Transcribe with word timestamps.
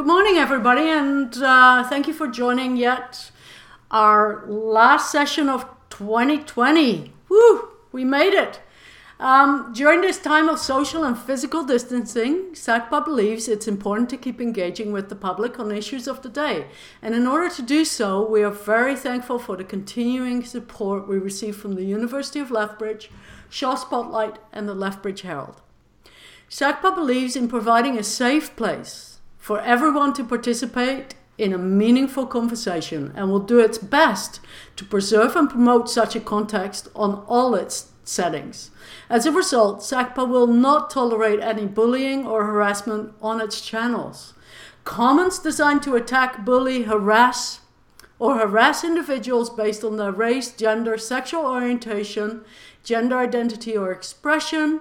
Good 0.00 0.06
morning, 0.06 0.36
everybody, 0.38 0.88
and 0.88 1.36
uh, 1.42 1.86
thank 1.86 2.08
you 2.08 2.14
for 2.14 2.26
joining 2.26 2.78
yet 2.78 3.30
our 3.90 4.46
last 4.46 5.12
session 5.12 5.50
of 5.50 5.66
2020. 5.90 7.12
Woo! 7.28 7.68
We 7.92 8.06
made 8.06 8.32
it. 8.32 8.62
Um, 9.18 9.74
during 9.74 10.00
this 10.00 10.16
time 10.16 10.48
of 10.48 10.58
social 10.58 11.04
and 11.04 11.18
physical 11.18 11.64
distancing, 11.64 12.52
SACPA 12.54 13.04
believes 13.04 13.46
it's 13.46 13.68
important 13.68 14.08
to 14.08 14.16
keep 14.16 14.40
engaging 14.40 14.90
with 14.90 15.10
the 15.10 15.14
public 15.14 15.60
on 15.60 15.70
issues 15.70 16.08
of 16.08 16.22
the 16.22 16.30
day. 16.30 16.68
And 17.02 17.14
in 17.14 17.26
order 17.26 17.54
to 17.54 17.60
do 17.60 17.84
so, 17.84 18.26
we 18.26 18.42
are 18.42 18.50
very 18.50 18.96
thankful 18.96 19.38
for 19.38 19.54
the 19.58 19.64
continuing 19.64 20.42
support 20.42 21.08
we 21.08 21.18
receive 21.18 21.56
from 21.56 21.74
the 21.74 21.84
University 21.84 22.40
of 22.40 22.50
Lethbridge, 22.50 23.10
Shaw 23.50 23.74
Spotlight, 23.74 24.38
and 24.50 24.66
the 24.66 24.74
Lethbridge 24.74 25.20
Herald. 25.20 25.60
SACPA 26.48 26.94
believes 26.94 27.36
in 27.36 27.48
providing 27.48 27.98
a 27.98 28.02
safe 28.02 28.56
place 28.56 29.09
for 29.40 29.60
everyone 29.62 30.12
to 30.12 30.22
participate 30.22 31.14
in 31.38 31.54
a 31.54 31.58
meaningful 31.58 32.26
conversation 32.26 33.10
and 33.16 33.30
will 33.30 33.40
do 33.40 33.58
its 33.58 33.78
best 33.78 34.38
to 34.76 34.84
preserve 34.84 35.34
and 35.34 35.48
promote 35.48 35.88
such 35.88 36.14
a 36.14 36.20
context 36.20 36.88
on 36.94 37.24
all 37.26 37.54
its 37.54 37.90
settings. 38.04 38.70
As 39.08 39.24
a 39.24 39.32
result, 39.32 39.80
SACPA 39.80 40.28
will 40.28 40.46
not 40.46 40.90
tolerate 40.90 41.40
any 41.40 41.64
bullying 41.64 42.26
or 42.26 42.44
harassment 42.44 43.14
on 43.22 43.40
its 43.40 43.62
channels. 43.62 44.34
Comments 44.84 45.38
designed 45.38 45.82
to 45.84 45.96
attack, 45.96 46.44
bully, 46.44 46.82
harass, 46.82 47.60
or 48.18 48.36
harass 48.38 48.84
individuals 48.84 49.48
based 49.48 49.82
on 49.82 49.96
their 49.96 50.12
race, 50.12 50.52
gender, 50.52 50.98
sexual 50.98 51.46
orientation, 51.46 52.42
gender 52.84 53.16
identity 53.16 53.76
or 53.76 53.90
expression, 53.90 54.80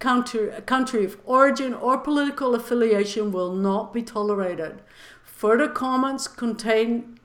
country, 0.00 0.50
country 0.66 1.04
of 1.04 1.16
origin, 1.24 1.72
or 1.72 1.98
political 1.98 2.56
affiliation 2.56 3.30
will 3.30 3.54
not 3.54 3.92
be 3.92 4.02
tolerated. 4.02 4.82
Further 5.22 5.68
comments 5.68 6.26
contain, 6.26 7.20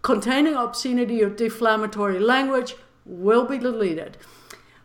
containing 0.00 0.54
obscenity 0.54 1.22
or 1.22 1.28
deflammatory 1.28 2.18
language 2.18 2.74
will 3.04 3.44
be 3.44 3.58
deleted. 3.58 4.16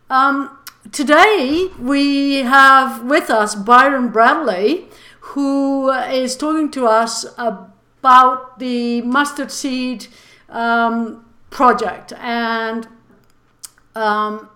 Um, 0.09 0.57
today 0.91 1.69
we 1.79 2.37
have 2.37 3.05
with 3.05 3.29
us 3.29 3.55
Byron 3.55 4.09
Bradley, 4.09 4.89
who 5.21 5.89
is 5.91 6.35
talking 6.35 6.69
to 6.71 6.85
us 6.85 7.25
about 7.37 8.59
the 8.59 9.01
mustard 9.03 9.51
seed 9.51 10.07
um, 10.49 11.25
project. 11.49 12.11
And 12.17 12.87
um, 13.95 14.49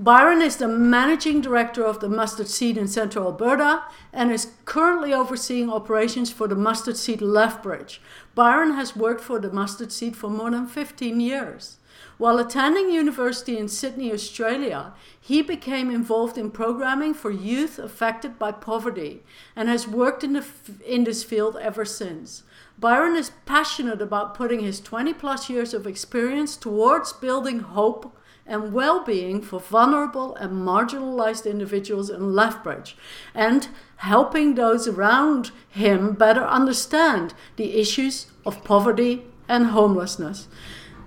Byron 0.00 0.40
is 0.42 0.58
the 0.58 0.68
managing 0.68 1.40
director 1.40 1.84
of 1.84 1.98
the 1.98 2.08
Mustard 2.08 2.46
Seed 2.46 2.78
in 2.78 2.86
Central 2.86 3.24
Alberta 3.24 3.82
and 4.12 4.30
is 4.30 4.52
currently 4.64 5.12
overseeing 5.12 5.68
operations 5.68 6.30
for 6.30 6.46
the 6.46 6.54
Mustard 6.54 6.96
Seed 6.96 7.20
Lethbridge. 7.20 8.00
Byron 8.36 8.74
has 8.74 8.94
worked 8.94 9.20
for 9.20 9.40
the 9.40 9.50
Mustard 9.50 9.90
Seed 9.90 10.16
for 10.16 10.30
more 10.30 10.52
than 10.52 10.68
15 10.68 11.18
years. 11.18 11.78
While 12.16 12.38
attending 12.38 12.92
university 12.92 13.58
in 13.58 13.66
Sydney, 13.66 14.12
Australia, 14.12 14.92
he 15.20 15.42
became 15.42 15.90
involved 15.90 16.38
in 16.38 16.52
programming 16.52 17.12
for 17.12 17.32
youth 17.32 17.76
affected 17.76 18.38
by 18.38 18.52
poverty 18.52 19.24
and 19.56 19.68
has 19.68 19.88
worked 19.88 20.22
in, 20.22 20.34
the, 20.34 20.44
in 20.86 21.02
this 21.02 21.24
field 21.24 21.56
ever 21.60 21.84
since. 21.84 22.44
Byron 22.78 23.16
is 23.16 23.32
passionate 23.46 24.00
about 24.00 24.36
putting 24.36 24.60
his 24.60 24.78
20 24.78 25.12
plus 25.14 25.50
years 25.50 25.74
of 25.74 25.88
experience 25.88 26.56
towards 26.56 27.12
building 27.12 27.60
hope 27.60 28.16
and 28.48 28.72
well 28.72 29.04
being 29.04 29.40
for 29.40 29.60
vulnerable 29.60 30.34
and 30.36 30.66
marginalized 30.66 31.48
individuals 31.48 32.10
in 32.10 32.34
Lethbridge 32.34 32.96
and 33.34 33.68
helping 33.96 34.54
those 34.54 34.88
around 34.88 35.52
him 35.68 36.14
better 36.14 36.44
understand 36.44 37.34
the 37.56 37.78
issues 37.78 38.26
of 38.44 38.64
poverty 38.64 39.24
and 39.48 39.66
homelessness. 39.66 40.48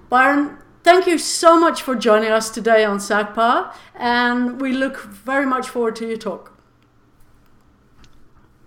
Byron, 0.09 0.57
Thank 0.83 1.05
you 1.05 1.19
so 1.19 1.59
much 1.59 1.83
for 1.83 1.95
joining 1.95 2.31
us 2.31 2.49
today 2.49 2.83
on 2.83 2.97
SACPA, 2.97 3.71
and 3.93 4.59
we 4.59 4.73
look 4.73 4.99
very 4.99 5.45
much 5.45 5.69
forward 5.69 5.95
to 5.97 6.07
your 6.07 6.17
talk. 6.17 6.57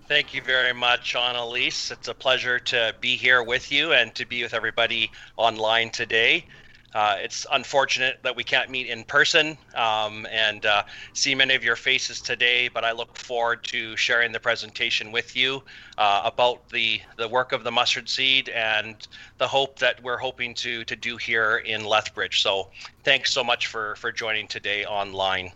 Thank 0.06 0.32
you 0.32 0.40
very 0.40 0.72
much, 0.72 1.16
Annalise. 1.16 1.90
It's 1.90 2.06
a 2.06 2.14
pleasure 2.14 2.60
to 2.60 2.94
be 3.00 3.16
here 3.16 3.42
with 3.42 3.72
you 3.72 3.92
and 3.92 4.14
to 4.14 4.24
be 4.26 4.44
with 4.44 4.54
everybody 4.54 5.10
online 5.36 5.90
today. 5.90 6.46
Uh, 6.94 7.16
it's 7.18 7.44
unfortunate 7.50 8.20
that 8.22 8.36
we 8.36 8.44
can't 8.44 8.70
meet 8.70 8.86
in 8.86 9.02
person 9.02 9.58
um, 9.74 10.26
and 10.30 10.64
uh, 10.64 10.84
see 11.12 11.34
many 11.34 11.52
of 11.52 11.64
your 11.64 11.74
faces 11.74 12.20
today, 12.20 12.68
but 12.68 12.84
I 12.84 12.92
look 12.92 13.16
forward 13.16 13.64
to 13.64 13.96
sharing 13.96 14.30
the 14.30 14.38
presentation 14.38 15.10
with 15.10 15.34
you 15.34 15.60
uh, 15.98 16.22
about 16.24 16.68
the, 16.68 17.00
the 17.16 17.26
work 17.26 17.50
of 17.50 17.64
the 17.64 17.72
mustard 17.72 18.08
seed 18.08 18.48
and 18.50 18.96
the 19.38 19.48
hope 19.48 19.80
that 19.80 20.00
we're 20.04 20.18
hoping 20.18 20.54
to, 20.54 20.84
to 20.84 20.94
do 20.94 21.16
here 21.16 21.56
in 21.56 21.84
Lethbridge. 21.84 22.42
So 22.42 22.70
thanks 23.02 23.32
so 23.32 23.42
much 23.42 23.66
for, 23.66 23.96
for 23.96 24.12
joining 24.12 24.46
today 24.46 24.84
online. 24.84 25.50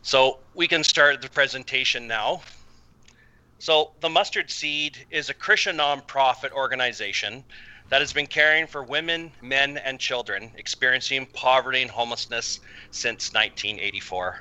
So 0.00 0.38
we 0.54 0.66
can 0.66 0.82
start 0.82 1.20
the 1.20 1.28
presentation 1.28 2.06
now. 2.06 2.40
So 3.58 3.92
the 4.00 4.08
Mustard 4.08 4.50
Seed 4.50 4.96
is 5.10 5.28
a 5.28 5.34
Christian 5.34 5.76
nonprofit 5.76 6.52
organization 6.52 7.44
that 7.90 8.00
has 8.00 8.12
been 8.12 8.26
caring 8.26 8.66
for 8.66 8.84
women, 8.84 9.32
men, 9.42 9.76
and 9.78 9.98
children 9.98 10.52
experiencing 10.54 11.26
poverty 11.34 11.82
and 11.82 11.90
homelessness 11.90 12.60
since 12.90 13.32
1984. 13.32 14.36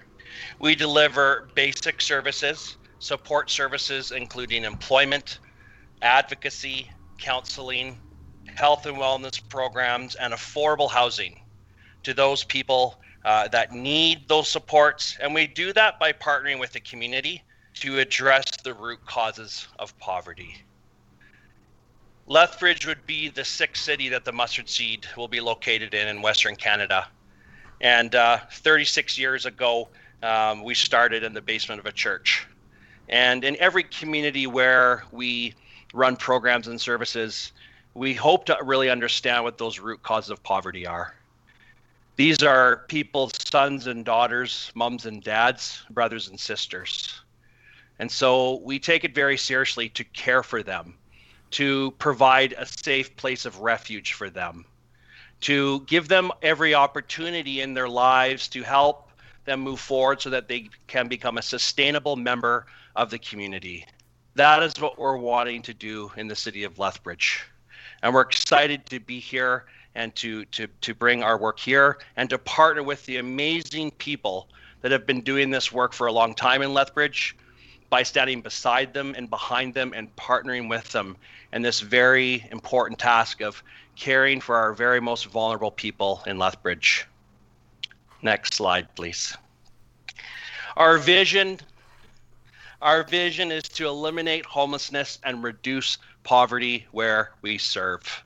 We 0.59 0.75
deliver 0.75 1.49
basic 1.55 2.01
services, 2.01 2.77
support 2.99 3.49
services 3.49 4.11
including 4.11 4.63
employment, 4.63 5.39
advocacy, 6.01 6.89
counseling, 7.17 7.99
health 8.55 8.85
and 8.85 8.97
wellness 8.97 9.41
programs, 9.49 10.15
and 10.15 10.33
affordable 10.33 10.89
housing 10.89 11.35
to 12.03 12.13
those 12.13 12.43
people 12.43 12.99
uh, 13.25 13.47
that 13.49 13.71
need 13.71 14.27
those 14.27 14.49
supports. 14.49 15.17
And 15.19 15.33
we 15.33 15.47
do 15.47 15.73
that 15.73 15.99
by 15.99 16.13
partnering 16.13 16.59
with 16.59 16.71
the 16.71 16.79
community 16.79 17.43
to 17.75 17.99
address 17.99 18.45
the 18.63 18.73
root 18.73 18.99
causes 19.05 19.67
of 19.79 19.97
poverty. 19.99 20.55
Lethbridge 22.29 22.85
would 22.85 23.07
be 23.07 23.29
the 23.29 23.43
sixth 23.43 23.83
city 23.83 24.07
that 24.09 24.23
the 24.23 24.31
mustard 24.31 24.69
seed 24.69 25.07
will 25.17 25.27
be 25.27 25.41
located 25.41 25.95
in 25.95 26.07
in 26.07 26.21
Western 26.21 26.55
Canada. 26.55 27.07
And 27.81 28.13
uh, 28.13 28.37
36 28.51 29.17
years 29.17 29.47
ago, 29.47 29.89
um, 30.21 30.63
we 30.63 30.75
started 30.75 31.23
in 31.23 31.33
the 31.33 31.41
basement 31.41 31.79
of 31.79 31.87
a 31.87 31.91
church. 31.91 32.45
And 33.07 33.43
in 33.43 33.57
every 33.59 33.81
community 33.81 34.45
where 34.45 35.05
we 35.11 35.55
run 35.91 36.15
programs 36.17 36.67
and 36.67 36.79
services, 36.79 37.51
we 37.95 38.13
hope 38.13 38.45
to 38.45 38.55
really 38.63 38.91
understand 38.91 39.43
what 39.43 39.57
those 39.57 39.79
root 39.79 40.03
causes 40.03 40.29
of 40.29 40.43
poverty 40.43 40.85
are. 40.85 41.15
These 42.15 42.43
are 42.43 42.85
people's 42.89 43.31
sons 43.43 43.87
and 43.87 44.05
daughters, 44.05 44.71
mums 44.75 45.07
and 45.07 45.23
dads, 45.23 45.81
brothers 45.89 46.27
and 46.27 46.39
sisters. 46.39 47.21
And 47.97 48.11
so 48.11 48.59
we 48.63 48.77
take 48.77 49.03
it 49.03 49.15
very 49.15 49.35
seriously 49.35 49.89
to 49.89 50.03
care 50.03 50.43
for 50.43 50.61
them 50.61 50.98
to 51.51 51.91
provide 51.91 52.53
a 52.57 52.65
safe 52.65 53.15
place 53.15 53.45
of 53.45 53.59
refuge 53.59 54.13
for 54.13 54.29
them, 54.29 54.65
to 55.41 55.81
give 55.81 56.07
them 56.07 56.31
every 56.41 56.73
opportunity 56.75 57.61
in 57.61 57.73
their 57.73 57.89
lives 57.89 58.47
to 58.49 58.61
help 58.61 59.09
them 59.45 59.61
move 59.61 59.79
forward 59.79 60.21
so 60.21 60.29
that 60.29 60.47
they 60.47 60.69
can 60.87 61.07
become 61.07 61.37
a 61.37 61.41
sustainable 61.41 62.15
member 62.15 62.67
of 62.95 63.09
the 63.09 63.19
community. 63.19 63.85
That 64.35 64.61
is 64.63 64.79
what 64.79 64.99
we're 64.99 65.17
wanting 65.17 65.61
to 65.63 65.73
do 65.73 66.11
in 66.15 66.27
the 66.27 66.35
city 66.35 66.63
of 66.63 66.77
Lethbridge. 66.77 67.43
And 68.03 68.13
we're 68.13 68.21
excited 68.21 68.85
to 68.87 68.99
be 68.99 69.19
here 69.19 69.65
and 69.95 70.15
to, 70.15 70.45
to, 70.45 70.67
to 70.81 70.93
bring 70.93 71.23
our 71.23 71.37
work 71.37 71.59
here 71.59 71.97
and 72.15 72.29
to 72.29 72.37
partner 72.37 72.83
with 72.83 73.05
the 73.05 73.17
amazing 73.17 73.91
people 73.91 74.49
that 74.81 74.91
have 74.91 75.05
been 75.05 75.21
doing 75.21 75.49
this 75.49 75.71
work 75.71 75.93
for 75.93 76.07
a 76.07 76.11
long 76.11 76.35
time 76.35 76.61
in 76.61 76.73
Lethbridge 76.73 77.35
by 77.89 78.03
standing 78.03 78.41
beside 78.41 78.93
them 78.93 79.15
and 79.17 79.29
behind 79.29 79.73
them 79.73 79.93
and 79.95 80.15
partnering 80.15 80.69
with 80.69 80.91
them 80.91 81.17
in 81.53 81.61
this 81.61 81.79
very 81.79 82.45
important 82.51 82.99
task 82.99 83.41
of 83.41 83.63
caring 83.95 84.39
for 84.39 84.55
our 84.55 84.73
very 84.73 84.99
most 84.99 85.25
vulnerable 85.25 85.71
people 85.71 86.23
in 86.25 86.37
Lethbridge. 86.37 87.05
Next 88.21 88.53
slide, 88.53 88.93
please. 88.95 89.35
Our 90.77 90.97
vision 90.97 91.59
our 92.81 93.03
vision 93.03 93.51
is 93.51 93.63
to 93.63 93.87
eliminate 93.87 94.45
homelessness 94.45 95.19
and 95.25 95.43
reduce 95.43 95.97
poverty 96.23 96.87
where 96.91 97.31
we 97.41 97.57
serve. 97.57 98.23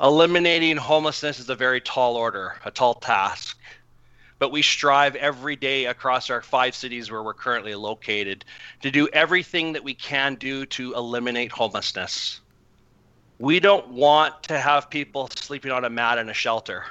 Eliminating 0.00 0.76
homelessness 0.76 1.40
is 1.40 1.50
a 1.50 1.56
very 1.56 1.80
tall 1.80 2.16
order, 2.16 2.60
a 2.64 2.70
tall 2.70 2.94
task 2.94 3.58
but 4.42 4.50
we 4.50 4.60
strive 4.60 5.14
every 5.14 5.54
day 5.54 5.84
across 5.86 6.28
our 6.28 6.42
five 6.42 6.74
cities 6.74 7.12
where 7.12 7.22
we're 7.22 7.32
currently 7.32 7.76
located 7.76 8.44
to 8.80 8.90
do 8.90 9.06
everything 9.12 9.72
that 9.72 9.84
we 9.84 9.94
can 9.94 10.34
do 10.34 10.66
to 10.66 10.92
eliminate 10.94 11.52
homelessness. 11.52 12.40
We 13.38 13.60
don't 13.60 13.90
want 13.90 14.42
to 14.42 14.58
have 14.58 14.90
people 14.90 15.30
sleeping 15.36 15.70
on 15.70 15.84
a 15.84 15.90
mat 15.90 16.18
in 16.18 16.28
a 16.28 16.34
shelter. 16.34 16.84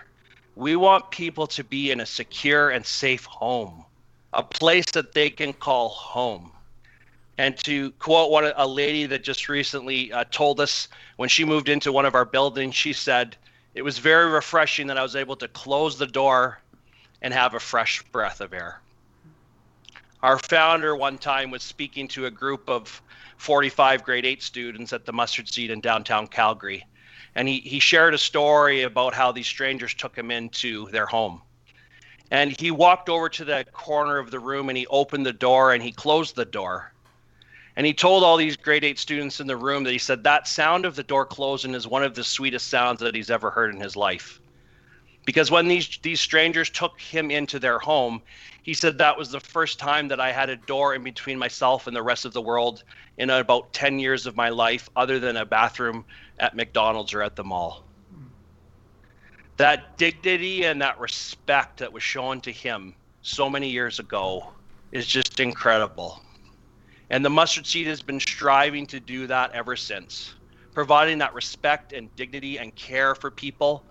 We 0.56 0.78
want 0.78 1.12
people 1.12 1.46
to 1.48 1.62
be 1.62 1.92
in 1.92 2.00
a 2.00 2.06
secure 2.06 2.70
and 2.70 2.86
safe 2.86 3.26
home, 3.26 3.84
a 4.32 4.44
place 4.44 4.86
that 4.92 5.12
they 5.12 5.30
can 5.30 5.52
call 5.52 5.90
home. 5.90 6.54
And 7.38 7.58
to 7.66 7.92
quote 8.00 8.32
one 8.32 8.50
a 8.56 8.66
lady 8.66 9.06
that 9.08 9.26
just 9.26 9.50
recently 9.50 10.14
uh, 10.14 10.24
told 10.32 10.62
us 10.62 10.88
when 11.18 11.28
she 11.28 11.44
moved 11.44 11.68
into 11.68 11.92
one 11.92 12.06
of 12.06 12.16
our 12.16 12.24
buildings, 12.24 12.76
she 12.76 12.94
said, 12.94 13.36
"It 13.76 13.82
was 13.82 13.98
very 13.98 14.32
refreshing 14.32 14.88
that 14.88 14.98
I 14.98 15.04
was 15.04 15.18
able 15.18 15.36
to 15.36 15.50
close 15.50 15.98
the 15.98 16.08
door 16.08 16.62
and 17.22 17.34
have 17.34 17.54
a 17.54 17.60
fresh 17.60 18.02
breath 18.12 18.42
of 18.42 18.54
air." 18.54 18.82
Our 20.24 20.38
founder 20.38 20.96
one 20.96 21.18
time 21.18 21.50
was 21.50 21.64
speaking 21.64 22.08
to 22.10 22.28
a 22.28 22.32
group 22.32 22.70
of 22.70 23.02
45 23.38 24.04
grade 24.04 24.26
8 24.26 24.44
students 24.44 24.94
at 24.94 25.04
the 25.04 25.12
Mustard 25.12 25.50
Seed 25.50 25.72
in 25.72 25.82
downtown 25.82 26.28
Calgary. 26.28 26.86
And 27.34 27.48
he, 27.48 27.60
he 27.62 27.80
shared 27.80 28.14
a 28.14 28.20
story 28.20 28.84
about 28.84 29.16
how 29.16 29.32
these 29.32 29.48
strangers 29.48 29.96
took 29.96 30.16
him 30.16 30.30
into 30.30 30.88
their 30.92 31.08
home. 31.08 31.42
And 32.30 32.56
he 32.60 32.70
walked 32.70 33.10
over 33.10 33.30
to 33.30 33.46
that 33.46 33.74
corner 33.74 34.20
of 34.20 34.30
the 34.30 34.40
room 34.40 34.70
and 34.70 34.78
he 34.78 34.86
opened 34.88 35.26
the 35.26 35.34
door 35.34 35.74
and 35.74 35.82
he 35.82 35.92
closed 35.92 36.36
the 36.36 36.46
door. 36.46 36.94
And 37.76 37.88
he 37.88 37.94
told 37.94 38.24
all 38.24 38.38
these 38.38 38.56
grade 38.56 38.84
8 38.84 39.00
students 39.00 39.40
in 39.40 39.48
the 39.48 39.58
room 39.58 39.84
that 39.86 39.92
he 39.92 39.98
said 39.98 40.24
that 40.24 40.48
sound 40.48 40.86
of 40.86 40.96
the 40.96 41.04
door 41.04 41.26
closing 41.26 41.74
is 41.74 41.88
one 41.88 42.04
of 42.04 42.14
the 42.14 42.24
sweetest 42.24 42.68
sounds 42.68 43.00
that 43.00 43.16
he's 43.16 43.32
ever 43.32 43.50
heard 43.50 43.74
in 43.74 43.82
his 43.82 43.96
life. 43.96 44.40
Because 45.26 45.52
when 45.52 45.68
these 45.68 46.00
these 46.02 46.20
strangers 46.20 46.70
took 46.70 47.00
him 47.00 47.30
into 47.30 47.60
their 47.60 47.80
home, 47.80 48.22
he 48.64 48.74
said 48.74 48.98
that 48.98 49.18
was 49.18 49.32
the 49.32 49.40
first 49.40 49.80
time 49.80 50.08
that 50.08 50.20
I 50.20 50.32
had 50.32 50.50
a 50.50 50.56
door 50.56 50.96
in 50.96 51.04
between 51.04 51.38
myself 51.38 51.88
and 51.88 51.96
the 51.96 52.02
rest 52.02 52.26
of 52.26 52.34
the 52.34 52.42
world 52.42 52.84
in 53.18 53.30
about 53.30 53.74
10 53.74 54.00
years 54.00 54.26
of 54.26 54.36
my 54.36 54.50
life, 54.50 54.90
other 54.96 55.20
than 55.20 55.38
a 55.38 55.46
bathroom 55.46 56.06
at 56.40 56.56
McDonald's 56.56 57.14
or 57.14 57.22
at 57.22 57.36
the 57.36 57.44
mall. 57.44 57.88
That 59.58 59.98
dignity 59.98 60.64
and 60.66 60.82
that 60.82 61.00
respect 61.00 61.80
that 61.80 61.94
was 61.94 62.02
shown 62.02 62.42
to 62.42 62.52
him 62.52 62.96
so 63.22 63.48
many 63.50 63.70
years 63.70 64.00
ago 64.00 64.54
is 64.92 65.06
just 65.06 65.40
incredible. 65.40 66.20
And 67.12 67.24
the 67.24 67.30
mustard 67.30 67.68
seed 67.68 67.88
has 67.88 68.02
been 68.02 68.20
striving 68.20 68.88
to 68.88 69.00
do 69.00 69.28
that 69.28 69.52
ever 69.54 69.76
since, 69.76 70.34
providing 70.74 71.20
that 71.20 71.36
respect 71.36 71.94
and 71.94 72.16
dignity 72.16 72.58
and 72.58 72.76
care 72.76 73.14
for 73.14 73.30
people 73.30 73.86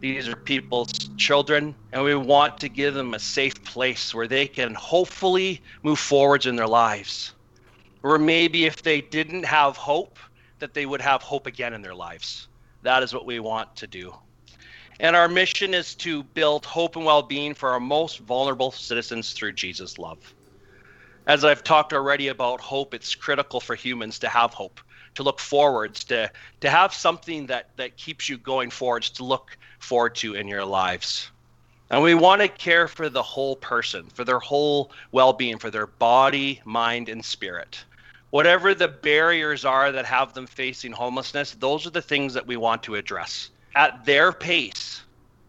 these 0.00 0.28
are 0.28 0.36
people's 0.36 0.92
children, 1.16 1.74
and 1.92 2.04
we 2.04 2.14
want 2.14 2.58
to 2.60 2.68
give 2.68 2.94
them 2.94 3.14
a 3.14 3.18
safe 3.18 3.62
place 3.64 4.14
where 4.14 4.28
they 4.28 4.46
can 4.46 4.74
hopefully 4.74 5.62
move 5.82 5.98
forwards 5.98 6.46
in 6.46 6.56
their 6.56 6.66
lives. 6.66 7.32
Or 8.02 8.18
maybe 8.18 8.66
if 8.66 8.82
they 8.82 9.00
didn't 9.00 9.44
have 9.44 9.76
hope, 9.76 10.18
that 10.58 10.74
they 10.74 10.86
would 10.86 11.00
have 11.00 11.22
hope 11.22 11.46
again 11.46 11.74
in 11.74 11.82
their 11.82 11.94
lives. 11.94 12.48
That 12.82 13.02
is 13.02 13.12
what 13.12 13.26
we 13.26 13.40
want 13.40 13.74
to 13.76 13.86
do. 13.86 14.14
And 15.00 15.14
our 15.14 15.28
mission 15.28 15.74
is 15.74 15.94
to 15.96 16.22
build 16.22 16.64
hope 16.64 16.96
and 16.96 17.04
well 17.04 17.22
being 17.22 17.54
for 17.54 17.70
our 17.70 17.80
most 17.80 18.20
vulnerable 18.20 18.70
citizens 18.70 19.32
through 19.32 19.52
Jesus' 19.52 19.98
love. 19.98 20.18
As 21.26 21.44
I've 21.44 21.64
talked 21.64 21.92
already 21.92 22.28
about 22.28 22.60
hope, 22.60 22.94
it's 22.94 23.14
critical 23.14 23.60
for 23.60 23.74
humans 23.74 24.18
to 24.20 24.28
have 24.28 24.54
hope, 24.54 24.80
to 25.16 25.22
look 25.22 25.40
forwards, 25.40 26.04
to, 26.04 26.30
to 26.60 26.70
have 26.70 26.94
something 26.94 27.46
that, 27.46 27.68
that 27.76 27.96
keeps 27.96 28.28
you 28.28 28.38
going 28.38 28.70
forwards, 28.70 29.10
to 29.10 29.24
look 29.24 29.56
forward 29.78 30.14
to 30.16 30.34
in 30.34 30.48
your 30.48 30.64
lives. 30.64 31.30
And 31.90 32.02
we 32.02 32.14
want 32.14 32.40
to 32.42 32.48
care 32.48 32.88
for 32.88 33.08
the 33.08 33.22
whole 33.22 33.56
person, 33.56 34.06
for 34.14 34.24
their 34.24 34.40
whole 34.40 34.90
well 35.12 35.32
being, 35.32 35.58
for 35.58 35.70
their 35.70 35.86
body, 35.86 36.60
mind, 36.64 37.08
and 37.08 37.24
spirit. 37.24 37.84
Whatever 38.30 38.74
the 38.74 38.88
barriers 38.88 39.64
are 39.64 39.92
that 39.92 40.04
have 40.04 40.34
them 40.34 40.46
facing 40.46 40.92
homelessness, 40.92 41.52
those 41.52 41.86
are 41.86 41.90
the 41.90 42.02
things 42.02 42.34
that 42.34 42.46
we 42.46 42.56
want 42.56 42.82
to 42.84 42.96
address 42.96 43.50
at 43.76 44.04
their 44.04 44.32
pace, 44.32 45.02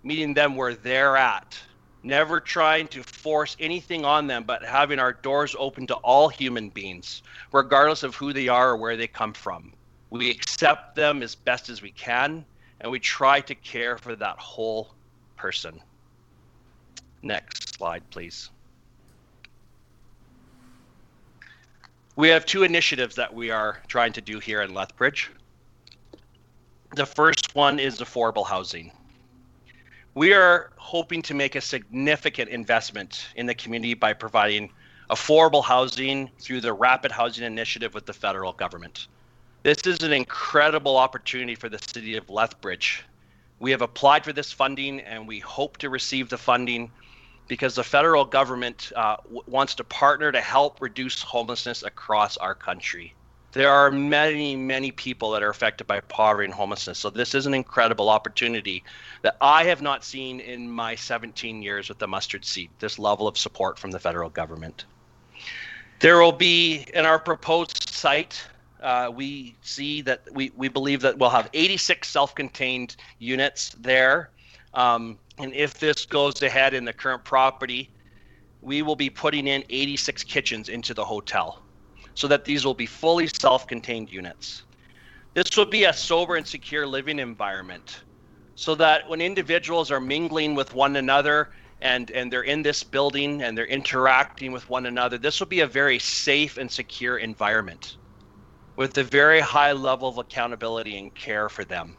meeting 0.03 0.33
them 0.33 0.55
where 0.55 0.75
they're 0.75 1.17
at, 1.17 1.57
never 2.03 2.39
trying 2.39 2.87
to 2.89 3.03
force 3.03 3.55
anything 3.59 4.05
on 4.05 4.27
them, 4.27 4.43
but 4.43 4.63
having 4.63 4.99
our 4.99 5.13
doors 5.13 5.55
open 5.57 5.87
to 5.87 5.95
all 5.95 6.29
human 6.29 6.69
beings, 6.69 7.23
regardless 7.51 8.03
of 8.03 8.15
who 8.15 8.33
they 8.33 8.47
are 8.47 8.71
or 8.71 8.77
where 8.77 8.97
they 8.97 9.07
come 9.07 9.33
from. 9.33 9.73
We 10.09 10.29
accept 10.29 10.95
them 10.95 11.21
as 11.21 11.35
best 11.35 11.69
as 11.69 11.81
we 11.81 11.91
can 11.91 12.45
and 12.79 12.91
we 12.91 12.99
try 12.99 13.41
to 13.41 13.55
care 13.55 13.97
for 13.97 14.15
that 14.15 14.37
whole 14.37 14.93
person. 15.35 15.81
Next 17.21 17.75
slide, 17.75 18.03
please. 18.09 18.49
We 22.15 22.29
have 22.29 22.45
two 22.45 22.63
initiatives 22.63 23.15
that 23.15 23.33
we 23.33 23.51
are 23.51 23.81
trying 23.87 24.13
to 24.13 24.21
do 24.21 24.39
here 24.39 24.61
in 24.61 24.73
Lethbridge. 24.73 25.31
The 26.95 27.05
first 27.05 27.53
one 27.53 27.79
is 27.79 27.99
affordable 27.99 28.45
housing. 28.45 28.91
We 30.17 30.33
are 30.33 30.71
hoping 30.77 31.21
to 31.21 31.35
make 31.35 31.53
a 31.53 31.61
significant 31.61 32.49
investment 32.49 33.27
in 33.35 33.45
the 33.45 33.53
community 33.53 33.93
by 33.93 34.13
providing 34.13 34.71
affordable 35.11 35.63
housing 35.63 36.31
through 36.39 36.61
the 36.61 36.73
Rapid 36.73 37.11
Housing 37.11 37.43
Initiative 37.43 37.93
with 37.93 38.07
the 38.07 38.13
federal 38.13 38.51
government. 38.51 39.09
This 39.61 39.77
is 39.85 40.01
an 40.01 40.11
incredible 40.11 40.97
opportunity 40.97 41.53
for 41.53 41.69
the 41.69 41.77
city 41.77 42.17
of 42.17 42.31
Lethbridge. 42.31 43.03
We 43.59 43.69
have 43.69 43.83
applied 43.83 44.23
for 44.23 44.33
this 44.33 44.51
funding 44.51 45.01
and 45.01 45.27
we 45.27 45.37
hope 45.37 45.77
to 45.77 45.89
receive 45.91 46.29
the 46.29 46.37
funding 46.39 46.89
because 47.47 47.75
the 47.75 47.83
federal 47.83 48.25
government 48.25 48.91
uh, 48.95 49.17
w- 49.17 49.43
wants 49.45 49.75
to 49.75 49.83
partner 49.83 50.31
to 50.31 50.41
help 50.41 50.81
reduce 50.81 51.21
homelessness 51.21 51.83
across 51.83 52.37
our 52.37 52.55
country. 52.55 53.13
There 53.57 53.71
are 53.71 53.89
many, 53.89 54.55
many 54.55 54.91
people 54.91 55.31
that 55.31 55.41
are 55.41 55.49
affected 55.49 55.87
by 55.87 55.99
poverty 56.01 56.45
and 56.45 56.53
homelessness. 56.53 56.99
So, 56.99 57.09
this 57.09 57.33
is 57.33 57.47
an 57.47 57.55
incredible 57.55 58.07
opportunity 58.07 58.83
that 59.23 59.35
I 59.41 59.63
have 59.63 59.81
not 59.81 60.03
seen 60.03 60.39
in 60.39 60.69
my 60.69 60.93
17 60.93 61.63
years 61.63 61.89
with 61.89 61.97
the 61.97 62.07
mustard 62.07 62.45
seed 62.45 62.69
this 62.77 62.99
level 62.99 63.27
of 63.27 63.35
support 63.35 63.79
from 63.79 63.89
the 63.89 63.97
federal 63.97 64.29
government. 64.29 64.85
There 66.01 66.21
will 66.21 66.33
be 66.33 66.85
in 66.93 67.07
our 67.07 67.17
proposed 67.17 67.89
site 67.89 68.45
uh, 68.79 69.11
we 69.11 69.55
see 69.63 70.03
that 70.03 70.21
we, 70.31 70.51
we 70.55 70.67
believe 70.67 71.01
that 71.01 71.17
we'll 71.17 71.31
have 71.31 71.49
86 71.51 72.07
self-contained 72.07 72.95
units 73.17 73.75
there. 73.79 74.29
Um, 74.75 75.17
and 75.39 75.51
if 75.55 75.79
this 75.79 76.05
goes 76.05 76.43
ahead 76.43 76.75
in 76.75 76.85
the 76.85 76.93
current 76.93 77.23
property, 77.23 77.89
we 78.61 78.83
will 78.83 78.95
be 78.95 79.09
putting 79.09 79.47
in 79.47 79.63
86 79.67 80.23
kitchens 80.25 80.69
into 80.69 80.93
the 80.93 81.03
hotel 81.03 81.63
so 82.17 82.27
that 82.27 82.43
these 82.43 82.65
will 82.65 82.73
be 82.73 82.87
fully 82.87 83.27
self-contained 83.27 84.11
units. 84.11 84.63
This 85.35 85.55
will 85.55 85.67
be 85.67 85.83
a 85.83 85.93
sober 85.93 86.35
and 86.35 86.47
secure 86.47 86.87
living 86.87 87.19
environment 87.19 88.05
so 88.55 88.73
that 88.73 89.07
when 89.07 89.21
individuals 89.21 89.91
are 89.91 89.99
mingling 89.99 90.55
with 90.55 90.73
one 90.73 90.95
another 90.95 91.49
and, 91.79 92.09
and 92.09 92.33
they're 92.33 92.41
in 92.41 92.63
this 92.63 92.81
building 92.81 93.43
and 93.43 93.55
they're 93.55 93.67
interacting 93.67 94.51
with 94.51 94.67
one 94.67 94.87
another, 94.87 95.19
this 95.19 95.39
will 95.39 95.45
be 95.45 95.59
a 95.59 95.67
very 95.67 95.99
safe 95.99 96.57
and 96.57 96.71
secure 96.71 97.19
environment 97.19 97.97
with 98.77 98.97
a 98.97 99.03
very 99.03 99.39
high 99.39 99.73
level 99.73 100.09
of 100.09 100.17
accountability 100.17 100.97
and 100.97 101.13
care 101.13 101.49
for 101.49 101.65
them. 101.65 101.95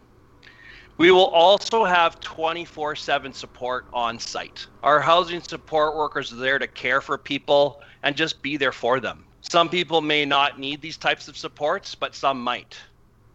We 0.97 1.12
will 1.12 1.28
also 1.28 1.85
have 1.85 2.19
24 2.19 2.97
7 2.97 3.33
support 3.33 3.85
on 3.93 4.19
site. 4.19 4.66
Our 4.83 4.99
housing 4.99 5.43
support 5.43 5.95
workers 5.95 6.33
are 6.33 6.37
there 6.37 6.59
to 6.59 6.66
care 6.66 7.00
for 7.00 7.19
people 7.19 7.76
and 8.02 8.16
just 8.16 8.43
be 8.43 8.57
there 8.57 8.73
for 8.73 8.99
them. 8.99 9.27
Some 9.40 9.68
people 9.68 10.00
may 10.00 10.25
not 10.25 10.59
need 10.59 10.80
these 10.80 10.97
types 10.97 11.28
of 11.28 11.37
supports, 11.37 11.95
but 11.95 12.14
some 12.14 12.42
might. 12.42 12.76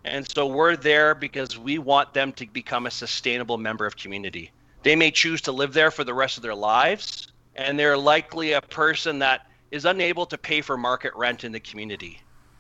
And 0.06 0.30
so 0.30 0.46
we're 0.46 0.76
there 0.76 1.16
because 1.16 1.58
we 1.58 1.78
want 1.78 2.14
them 2.14 2.34
to 2.34 2.46
become 2.48 2.86
a 2.86 2.92
sustainable 2.92 3.58
member 3.58 3.86
of 3.86 3.96
community. 3.96 4.52
They 4.84 4.96
may 4.96 5.12
choose 5.12 5.42
to 5.44 5.52
live 5.52 5.74
there 5.74 5.92
for 5.92 6.04
the 6.04 6.14
rest 6.14 6.38
of 6.38 6.44
their 6.44 6.56
lives, 6.56 7.28
and 7.56 7.80
they're 7.80 7.98
likely 7.98 8.52
a 8.52 8.62
person 8.62 9.20
that 9.20 9.48
is 9.72 9.86
unable 9.86 10.26
to 10.26 10.38
pay 10.38 10.62
for 10.62 10.78
market 10.78 11.14
rent 11.16 11.44
in 11.44 11.52
the 11.52 11.60
community. 11.60 12.20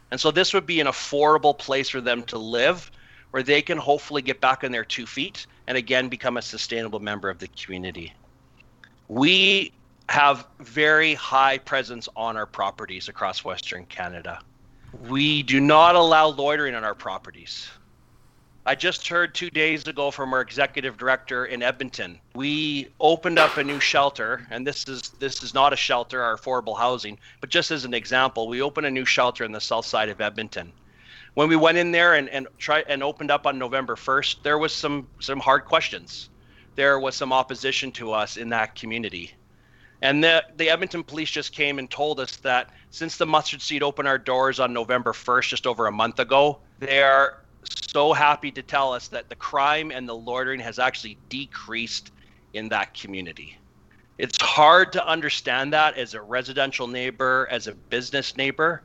And 0.10 0.20
so 0.20 0.32
this 0.32 0.54
would 0.54 0.66
be 0.66 0.80
an 0.80 0.88
affordable 0.88 1.58
place 1.58 1.90
for 1.90 2.00
them 2.00 2.24
to 2.24 2.38
live 2.38 2.90
where 3.32 3.44
they 3.44 3.62
can 3.62 3.78
hopefully 3.78 4.22
get 4.22 4.40
back 4.40 4.64
on 4.64 4.72
their 4.72 4.86
two 4.86 5.06
feet 5.06 5.48
and 5.68 5.76
again 5.76 6.08
become 6.08 6.38
a 6.38 6.42
sustainable 6.42 7.00
member 7.00 7.30
of 7.30 7.40
the 7.40 7.48
community. 7.48 8.14
We 9.08 9.74
have 10.10 10.48
very 10.60 11.14
high 11.14 11.58
presence 11.58 12.10
on 12.16 12.38
our 12.38 12.46
properties 12.46 13.08
across 13.08 13.44
Western 13.44 13.86
Canada. 13.86 14.40
We 15.10 15.44
do 15.44 15.60
not 15.60 15.96
allow 15.96 16.28
loitering 16.28 16.76
on 16.76 16.84
our 16.84 16.96
properties. 16.96 17.68
I 18.66 18.76
just 18.76 19.08
heard 19.10 19.36
two 19.36 19.50
days 19.50 19.88
ago 19.88 20.10
from 20.10 20.34
our 20.34 20.40
executive 20.40 20.98
director 20.98 21.46
in 21.46 21.62
Edmonton. 21.62 22.22
We 22.34 22.88
opened 23.02 23.38
up 23.38 23.58
a 23.58 23.64
new 23.64 23.82
shelter, 23.82 24.48
and 24.52 24.66
this 24.66 24.88
is 24.88 25.02
this 25.20 25.44
is 25.44 25.54
not 25.54 25.74
a 25.74 25.76
shelter, 25.76 26.22
our 26.22 26.38
affordable 26.38 26.78
housing, 26.78 27.20
but 27.42 27.50
just 27.50 27.72
as 27.72 27.84
an 27.84 27.94
example, 27.94 28.48
we 28.48 28.62
opened 28.62 28.88
a 28.88 28.92
new 28.92 29.04
shelter 29.04 29.44
in 29.44 29.52
the 29.52 29.60
south 29.60 29.86
side 29.86 30.08
of 30.08 30.22
Edmonton. 30.22 30.72
When 31.34 31.50
we 31.50 31.58
went 31.58 31.78
in 31.78 31.92
there 31.92 32.14
and, 32.14 32.30
and 32.30 32.48
try 32.58 32.86
and 32.88 33.04
opened 33.04 33.32
up 33.32 33.46
on 33.46 33.60
November 33.60 33.96
1st, 33.96 34.44
there 34.44 34.58
was 34.58 34.74
some 34.74 35.10
some 35.20 35.42
hard 35.42 35.66
questions. 35.66 36.30
There 36.76 37.00
was 37.00 37.16
some 37.16 37.34
opposition 37.34 37.92
to 37.94 38.14
us 38.14 38.38
in 38.38 38.48
that 38.50 38.76
community. 38.76 39.34
And 40.04 40.22
the, 40.22 40.44
the 40.58 40.70
Edmonton 40.70 41.02
police 41.02 41.32
just 41.32 41.54
came 41.54 41.80
and 41.80 41.90
told 41.90 42.20
us 42.20 42.36
that 42.38 42.72
since 42.90 43.16
the 43.16 43.26
mustard 43.26 43.62
seed 43.62 43.82
opened 43.82 44.06
our 44.06 44.18
doors 44.18 44.60
on 44.60 44.74
November 44.74 45.14
1st, 45.14 45.48
just 45.48 45.66
over 45.66 45.88
a 45.88 45.94
month 45.94 46.20
ago, 46.20 46.60
they 46.80 47.02
are 47.02 47.38
so 47.64 48.12
happy 48.12 48.52
to 48.52 48.62
tell 48.62 48.92
us 48.92 49.08
that 49.08 49.30
the 49.30 49.36
crime 49.38 49.92
and 49.92 50.08
the 50.08 50.14
loitering 50.14 50.60
has 50.60 50.78
actually 50.78 51.18
decreased 51.30 52.12
in 52.54 52.68
that 52.68 52.94
community. 52.94 53.58
It's 54.18 54.40
hard 54.42 54.92
to 54.92 55.08
understand 55.08 55.72
that 55.72 55.98
as 55.98 56.16
a 56.16 56.22
residential 56.22 56.86
neighbor, 56.86 57.48
as 57.50 57.68
a 57.68 57.74
business 57.74 58.36
neighbor, 58.36 58.84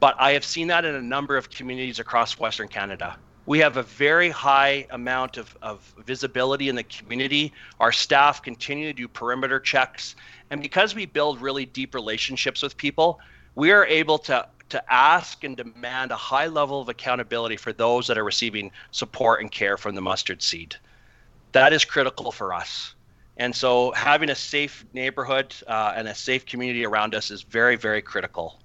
but 0.00 0.16
I 0.18 0.32
have 0.32 0.44
seen 0.44 0.66
that 0.66 0.84
in 0.84 0.96
a 0.96 1.00
number 1.00 1.36
of 1.36 1.50
communities 1.50 2.00
across 2.00 2.40
Western 2.40 2.66
Canada. 2.66 3.16
We 3.44 3.58
have 3.58 3.76
a 3.76 3.82
very 3.82 4.30
high 4.30 4.86
amount 4.90 5.36
of, 5.36 5.56
of 5.62 5.92
visibility 6.04 6.68
in 6.68 6.76
the 6.76 6.84
community. 6.84 7.52
Our 7.80 7.90
staff 7.90 8.42
continue 8.42 8.86
to 8.86 8.92
do 8.92 9.08
perimeter 9.08 9.58
checks. 9.58 10.14
And 10.50 10.62
because 10.62 10.94
we 10.94 11.06
build 11.06 11.40
really 11.40 11.66
deep 11.66 11.94
relationships 11.94 12.62
with 12.62 12.76
people, 12.76 13.18
we 13.56 13.72
are 13.72 13.84
able 13.84 14.18
to, 14.18 14.46
to 14.68 14.92
ask 14.92 15.42
and 15.42 15.56
demand 15.56 16.12
a 16.12 16.16
high 16.16 16.46
level 16.46 16.80
of 16.80 16.88
accountability 16.88 17.56
for 17.56 17.72
those 17.72 18.06
that 18.06 18.16
are 18.16 18.24
receiving 18.24 18.70
support 18.92 19.40
and 19.40 19.50
care 19.50 19.76
from 19.76 19.96
the 19.96 20.00
mustard 20.00 20.40
seed. 20.40 20.76
That 21.50 21.72
is 21.72 21.84
critical 21.84 22.30
for 22.30 22.54
us. 22.54 22.94
And 23.38 23.54
so 23.54 23.90
having 23.92 24.30
a 24.30 24.34
safe 24.34 24.84
neighborhood 24.92 25.54
uh, 25.66 25.94
and 25.96 26.06
a 26.06 26.14
safe 26.14 26.46
community 26.46 26.86
around 26.86 27.14
us 27.14 27.30
is 27.30 27.42
very, 27.42 27.76
very 27.76 28.02
critical. 28.02 28.60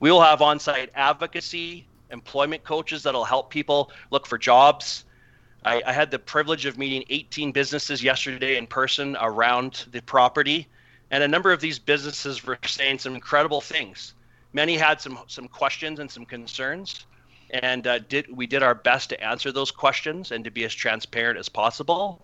We 0.00 0.10
will 0.10 0.22
have 0.22 0.42
on 0.42 0.58
site 0.58 0.90
advocacy 0.94 1.86
employment 2.14 2.64
coaches 2.64 3.02
that'll 3.02 3.24
help 3.24 3.50
people 3.50 3.90
look 4.10 4.26
for 4.26 4.38
jobs. 4.38 5.04
I, 5.64 5.82
I, 5.86 5.92
had 5.92 6.10
the 6.10 6.18
privilege 6.18 6.64
of 6.64 6.78
meeting 6.78 7.04
18 7.10 7.52
businesses 7.52 8.02
yesterday 8.02 8.56
in 8.56 8.66
person 8.66 9.16
around 9.20 9.84
the 9.90 10.00
property, 10.00 10.68
and 11.10 11.22
a 11.22 11.28
number 11.28 11.52
of 11.52 11.60
these 11.60 11.78
businesses 11.78 12.44
were 12.44 12.58
saying 12.64 13.00
some 13.00 13.14
incredible 13.14 13.60
things. 13.60 14.14
Many 14.52 14.76
had 14.76 15.00
some 15.00 15.18
some 15.26 15.48
questions 15.48 15.98
and 16.00 16.10
some 16.10 16.24
concerns, 16.24 17.06
and 17.50 17.86
uh, 17.86 17.98
did 17.98 18.34
we 18.34 18.46
did 18.46 18.62
our 18.62 18.74
best 18.74 19.10
to 19.10 19.22
answer 19.22 19.52
those 19.52 19.70
questions 19.70 20.32
and 20.32 20.44
to 20.44 20.50
be 20.50 20.64
as 20.64 20.74
transparent 20.74 21.38
as 21.38 21.48
possible. 21.48 22.22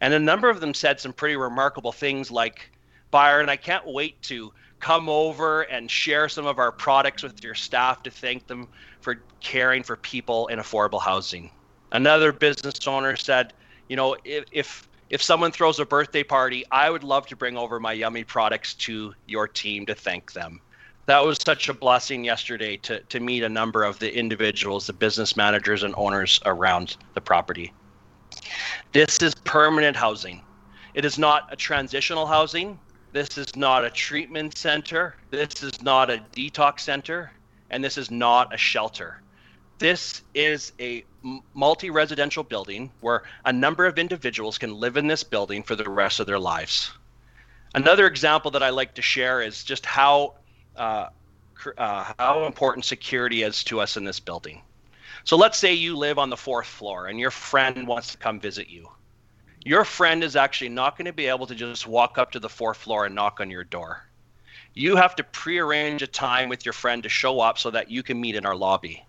And 0.00 0.14
a 0.14 0.18
number 0.18 0.48
of 0.48 0.60
them 0.60 0.74
said 0.74 1.00
some 1.00 1.12
pretty 1.12 1.36
remarkable 1.36 1.92
things 1.92 2.30
like, 2.30 2.70
Byron, 3.10 3.48
I 3.48 3.56
can't 3.56 3.86
wait 3.86 4.20
to 4.22 4.52
come 4.80 5.08
over 5.08 5.62
and 5.62 5.90
share 5.90 6.28
some 6.28 6.46
of 6.46 6.58
our 6.58 6.72
products 6.72 7.22
with 7.22 7.42
your 7.42 7.54
staff 7.54 8.02
to 8.04 8.10
thank 8.10 8.46
them 8.46 8.68
for 9.00 9.22
caring 9.40 9.82
for 9.82 9.96
people 9.96 10.46
in 10.48 10.58
affordable 10.58 11.00
housing. 11.00 11.50
Another 11.92 12.32
business 12.32 12.86
owner 12.86 13.16
said, 13.16 13.54
you 13.88 13.96
know, 13.96 14.16
if, 14.24 14.44
if 14.52 14.88
if 15.10 15.22
someone 15.22 15.52
throws 15.52 15.78
a 15.78 15.86
birthday 15.86 16.22
party, 16.22 16.64
I 16.70 16.90
would 16.90 17.02
love 17.02 17.26
to 17.28 17.36
bring 17.36 17.56
over 17.56 17.80
my 17.80 17.92
yummy 17.92 18.24
products 18.24 18.74
to 18.74 19.14
your 19.26 19.48
team 19.48 19.86
to 19.86 19.94
thank 19.94 20.32
them. 20.32 20.60
That 21.06 21.24
was 21.24 21.38
such 21.42 21.70
a 21.70 21.74
blessing 21.74 22.24
yesterday 22.24 22.76
to, 22.78 23.00
to 23.00 23.20
meet 23.20 23.42
a 23.42 23.48
number 23.48 23.84
of 23.84 23.98
the 23.98 24.14
individuals, 24.14 24.86
the 24.86 24.92
business 24.92 25.34
managers 25.34 25.82
and 25.82 25.94
owners 25.96 26.38
around 26.44 26.98
the 27.14 27.22
property. 27.22 27.72
This 28.92 29.22
is 29.22 29.34
permanent 29.34 29.96
housing. 29.96 30.42
It 30.92 31.06
is 31.06 31.18
not 31.18 31.48
a 31.50 31.56
transitional 31.56 32.26
housing. 32.26 32.78
This 33.18 33.36
is 33.36 33.56
not 33.56 33.84
a 33.84 33.90
treatment 33.90 34.56
center. 34.56 35.16
This 35.30 35.60
is 35.64 35.82
not 35.82 36.08
a 36.08 36.24
detox 36.32 36.78
center. 36.78 37.32
And 37.68 37.82
this 37.82 37.98
is 37.98 38.12
not 38.12 38.54
a 38.54 38.56
shelter. 38.56 39.20
This 39.80 40.22
is 40.34 40.72
a 40.78 41.04
multi 41.52 41.90
residential 41.90 42.44
building 42.44 42.92
where 43.00 43.24
a 43.44 43.52
number 43.52 43.86
of 43.86 43.98
individuals 43.98 44.56
can 44.56 44.72
live 44.72 44.96
in 44.96 45.08
this 45.08 45.24
building 45.24 45.64
for 45.64 45.74
the 45.74 45.90
rest 45.90 46.20
of 46.20 46.28
their 46.28 46.38
lives. 46.38 46.92
Another 47.74 48.06
example 48.06 48.52
that 48.52 48.62
I 48.62 48.70
like 48.70 48.94
to 48.94 49.02
share 49.02 49.42
is 49.42 49.64
just 49.64 49.84
how 49.84 50.34
uh, 50.76 51.08
uh, 51.76 52.12
how 52.20 52.46
important 52.46 52.84
security 52.84 53.42
is 53.42 53.64
to 53.64 53.80
us 53.80 53.96
in 53.96 54.04
this 54.04 54.20
building. 54.20 54.62
So 55.24 55.36
let's 55.36 55.58
say 55.58 55.74
you 55.74 55.96
live 55.96 56.20
on 56.20 56.30
the 56.30 56.36
fourth 56.36 56.68
floor 56.68 57.08
and 57.08 57.18
your 57.18 57.32
friend 57.32 57.84
wants 57.88 58.12
to 58.12 58.16
come 58.18 58.38
visit 58.38 58.68
you 58.68 58.88
your 59.64 59.84
friend 59.84 60.22
is 60.22 60.36
actually 60.36 60.68
not 60.68 60.96
going 60.96 61.06
to 61.06 61.12
be 61.12 61.26
able 61.26 61.46
to 61.46 61.54
just 61.54 61.86
walk 61.86 62.18
up 62.18 62.32
to 62.32 62.40
the 62.40 62.48
fourth 62.48 62.78
floor 62.78 63.06
and 63.06 63.14
knock 63.14 63.40
on 63.40 63.50
your 63.50 63.64
door. 63.64 64.02
You 64.74 64.96
have 64.96 65.16
to 65.16 65.24
prearrange 65.24 66.02
a 66.02 66.06
time 66.06 66.48
with 66.48 66.64
your 66.64 66.72
friend 66.72 67.02
to 67.02 67.08
show 67.08 67.40
up 67.40 67.58
so 67.58 67.70
that 67.70 67.90
you 67.90 68.02
can 68.02 68.20
meet 68.20 68.36
in 68.36 68.46
our 68.46 68.54
lobby. 68.54 69.04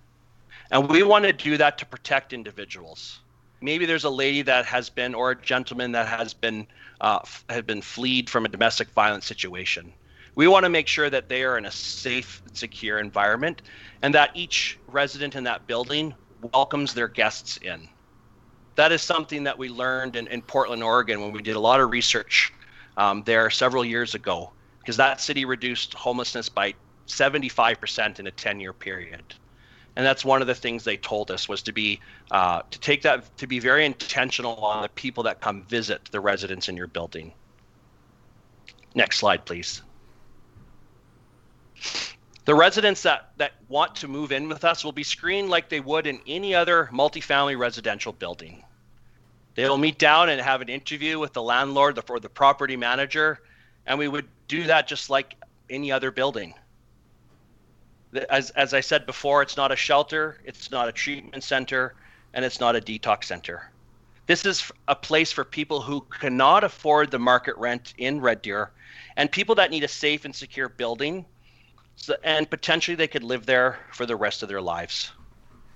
And 0.72 0.90
we 0.90 1.04
want 1.04 1.26
to 1.26 1.34
do 1.34 1.58
that 1.58 1.78
to 1.80 1.86
protect 1.86 2.34
individuals. 2.34 3.20
Maybe 3.62 3.86
there's 3.86 4.04
a 4.06 4.10
lady 4.10 4.42
that 4.44 4.66
has 4.66 4.90
been, 4.90 5.14
or 5.14 5.32
a 5.32 5.42
gentleman 5.42 5.92
that 5.92 6.08
has 6.08 6.34
been, 6.34 6.68
uh, 7.02 7.20
had 7.50 7.68
been 7.68 7.82
fleed 7.82 8.30
from 8.30 8.46
a 8.46 8.50
domestic 8.50 8.90
violence 8.92 9.26
situation. 9.26 9.94
We 10.36 10.48
want 10.48 10.64
to 10.64 10.70
make 10.70 10.88
sure 10.88 11.10
that 11.10 11.28
they 11.28 11.44
are 11.44 11.58
in 11.58 11.66
a 11.66 11.72
safe, 11.72 12.42
secure 12.54 13.00
environment, 13.00 13.62
and 14.02 14.14
that 14.14 14.32
each 14.34 14.80
resident 14.88 15.36
in 15.36 15.44
that 15.44 15.68
building 15.68 16.16
welcomes 16.54 16.94
their 16.94 17.08
guests 17.08 17.58
in 17.58 17.90
that 18.80 18.94
is 18.94 19.02
something 19.02 19.44
that 19.44 19.58
we 19.58 19.68
learned 19.68 20.16
in, 20.16 20.28
in 20.28 20.42
Portland, 20.42 20.82
Oregon, 20.82 21.20
when 21.20 21.34
we 21.34 21.42
did 21.42 21.58
a 21.58 21.60
lot 21.60 21.82
of 21.82 21.92
research 21.92 22.54
um, 22.96 23.24
there 23.24 23.50
several 23.50 23.84
years 23.84 24.16
ago, 24.16 24.54
because 24.80 24.96
that 24.96 25.20
city 25.20 25.44
reduced 25.44 25.94
homelessness 25.96 26.48
by 26.48 26.74
75% 27.06 28.20
in 28.20 28.28
a 28.28 28.32
10 28.32 28.62
year 28.62 28.72
period. 28.72 29.22
And 29.98 30.06
that's 30.06 30.24
one 30.24 30.40
of 30.40 30.48
the 30.48 30.56
things 30.56 30.86
they 30.86 30.96
told 30.96 31.30
us 31.30 31.50
was 31.50 31.62
to 31.64 31.74
be 31.74 32.00
uh, 32.32 32.62
to 32.72 32.80
take 32.80 33.02
that 33.02 33.38
to 33.40 33.48
be 33.48 33.60
very 33.60 33.86
intentional 33.86 34.56
on 34.56 34.82
the 34.82 34.88
people 34.88 35.24
that 35.24 35.42
come 35.42 35.64
visit 35.64 36.08
the 36.12 36.22
residents 36.22 36.70
in 36.70 36.78
your 36.78 36.88
building. 36.88 37.34
Next 38.96 39.18
slide, 39.18 39.44
please. 39.44 39.82
The 42.46 42.56
residents 42.56 43.02
that, 43.02 43.32
that 43.36 43.52
want 43.68 43.98
to 43.98 44.08
move 44.08 44.32
in 44.32 44.48
with 44.48 44.64
us 44.64 44.86
will 44.86 44.94
be 44.94 45.04
screened 45.04 45.50
like 45.50 45.68
they 45.68 45.82
would 45.82 46.08
in 46.08 46.22
any 46.26 46.56
other 46.56 46.90
multifamily 46.94 47.60
residential 47.60 48.14
building. 48.14 48.64
They'll 49.60 49.78
meet 49.78 50.00
down 50.00 50.30
and 50.30 50.40
have 50.40 50.62
an 50.62 50.70
interview 50.70 51.20
with 51.20 51.34
the 51.34 51.44
landlord 51.44 52.00
or 52.08 52.22
the 52.22 52.30
property 52.30 52.78
manager, 52.78 53.42
and 53.86 54.00
we 54.00 54.08
would 54.08 54.26
do 54.48 54.64
that 54.64 54.88
just 54.88 55.10
like 55.10 55.36
any 55.70 55.92
other 55.92 56.12
building. 56.12 56.54
As, 58.30 58.52
as 58.52 58.74
I 58.74 58.80
said 58.80 59.06
before, 59.06 59.42
it's 59.42 59.58
not 59.58 59.74
a 59.74 59.76
shelter, 59.76 60.40
it's 60.46 60.72
not 60.72 60.88
a 60.88 60.94
treatment 60.94 61.44
center, 61.44 61.94
and 62.34 62.46
it's 62.46 62.62
not 62.62 62.78
a 62.78 62.80
detox 62.80 63.26
center. 63.26 63.70
This 64.28 64.46
is 64.46 64.72
a 64.88 64.96
place 64.96 65.34
for 65.34 65.44
people 65.44 65.82
who 65.82 66.06
cannot 66.10 66.64
afford 66.64 67.12
the 67.12 67.20
market 67.20 67.58
rent 67.58 67.94
in 67.98 68.22
Red 68.22 68.42
Deer 68.42 68.72
and 69.18 69.30
people 69.30 69.56
that 69.56 69.72
need 69.72 69.84
a 69.84 69.90
safe 69.90 70.24
and 70.24 70.34
secure 70.34 70.70
building 70.70 71.26
so, 71.98 72.16
and 72.24 72.50
potentially 72.50 72.96
they 72.96 73.10
could 73.10 73.26
live 73.26 73.46
there 73.46 73.78
for 73.92 74.06
the 74.06 74.16
rest 74.16 74.42
of 74.42 74.48
their 74.48 74.62
lives. 74.62 75.12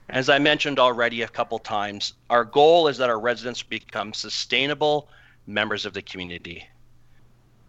As 0.09 0.29
I 0.29 0.37
mentioned 0.39 0.79
already 0.79 1.21
a 1.21 1.27
couple 1.27 1.59
times, 1.59 2.13
our 2.29 2.43
goal 2.43 2.87
is 2.87 2.97
that 2.97 3.09
our 3.09 3.19
residents 3.19 3.63
become 3.63 4.13
sustainable 4.13 5.07
members 5.47 5.85
of 5.85 5.93
the 5.93 6.01
community. 6.01 6.67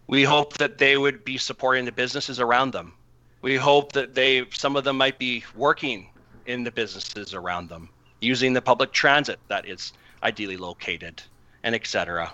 We 0.07 0.23
hope 0.23 0.57
that 0.57 0.77
they 0.77 0.97
would 0.97 1.23
be 1.23 1.37
supporting 1.37 1.85
the 1.85 1.91
businesses 1.91 2.39
around 2.39 2.71
them. 2.71 2.93
We 3.41 3.55
hope 3.55 3.93
that 3.93 4.15
they 4.15 4.45
some 4.51 4.75
of 4.75 4.83
them 4.83 4.97
might 4.97 5.17
be 5.17 5.43
working 5.55 6.09
in 6.45 6.63
the 6.63 6.71
businesses 6.71 7.33
around 7.33 7.69
them, 7.69 7.89
using 8.21 8.53
the 8.53 8.61
public 8.61 8.91
transit 8.91 9.39
that 9.47 9.67
is 9.67 9.93
ideally 10.23 10.57
located, 10.57 11.21
and 11.63 11.73
etc. 11.73 12.31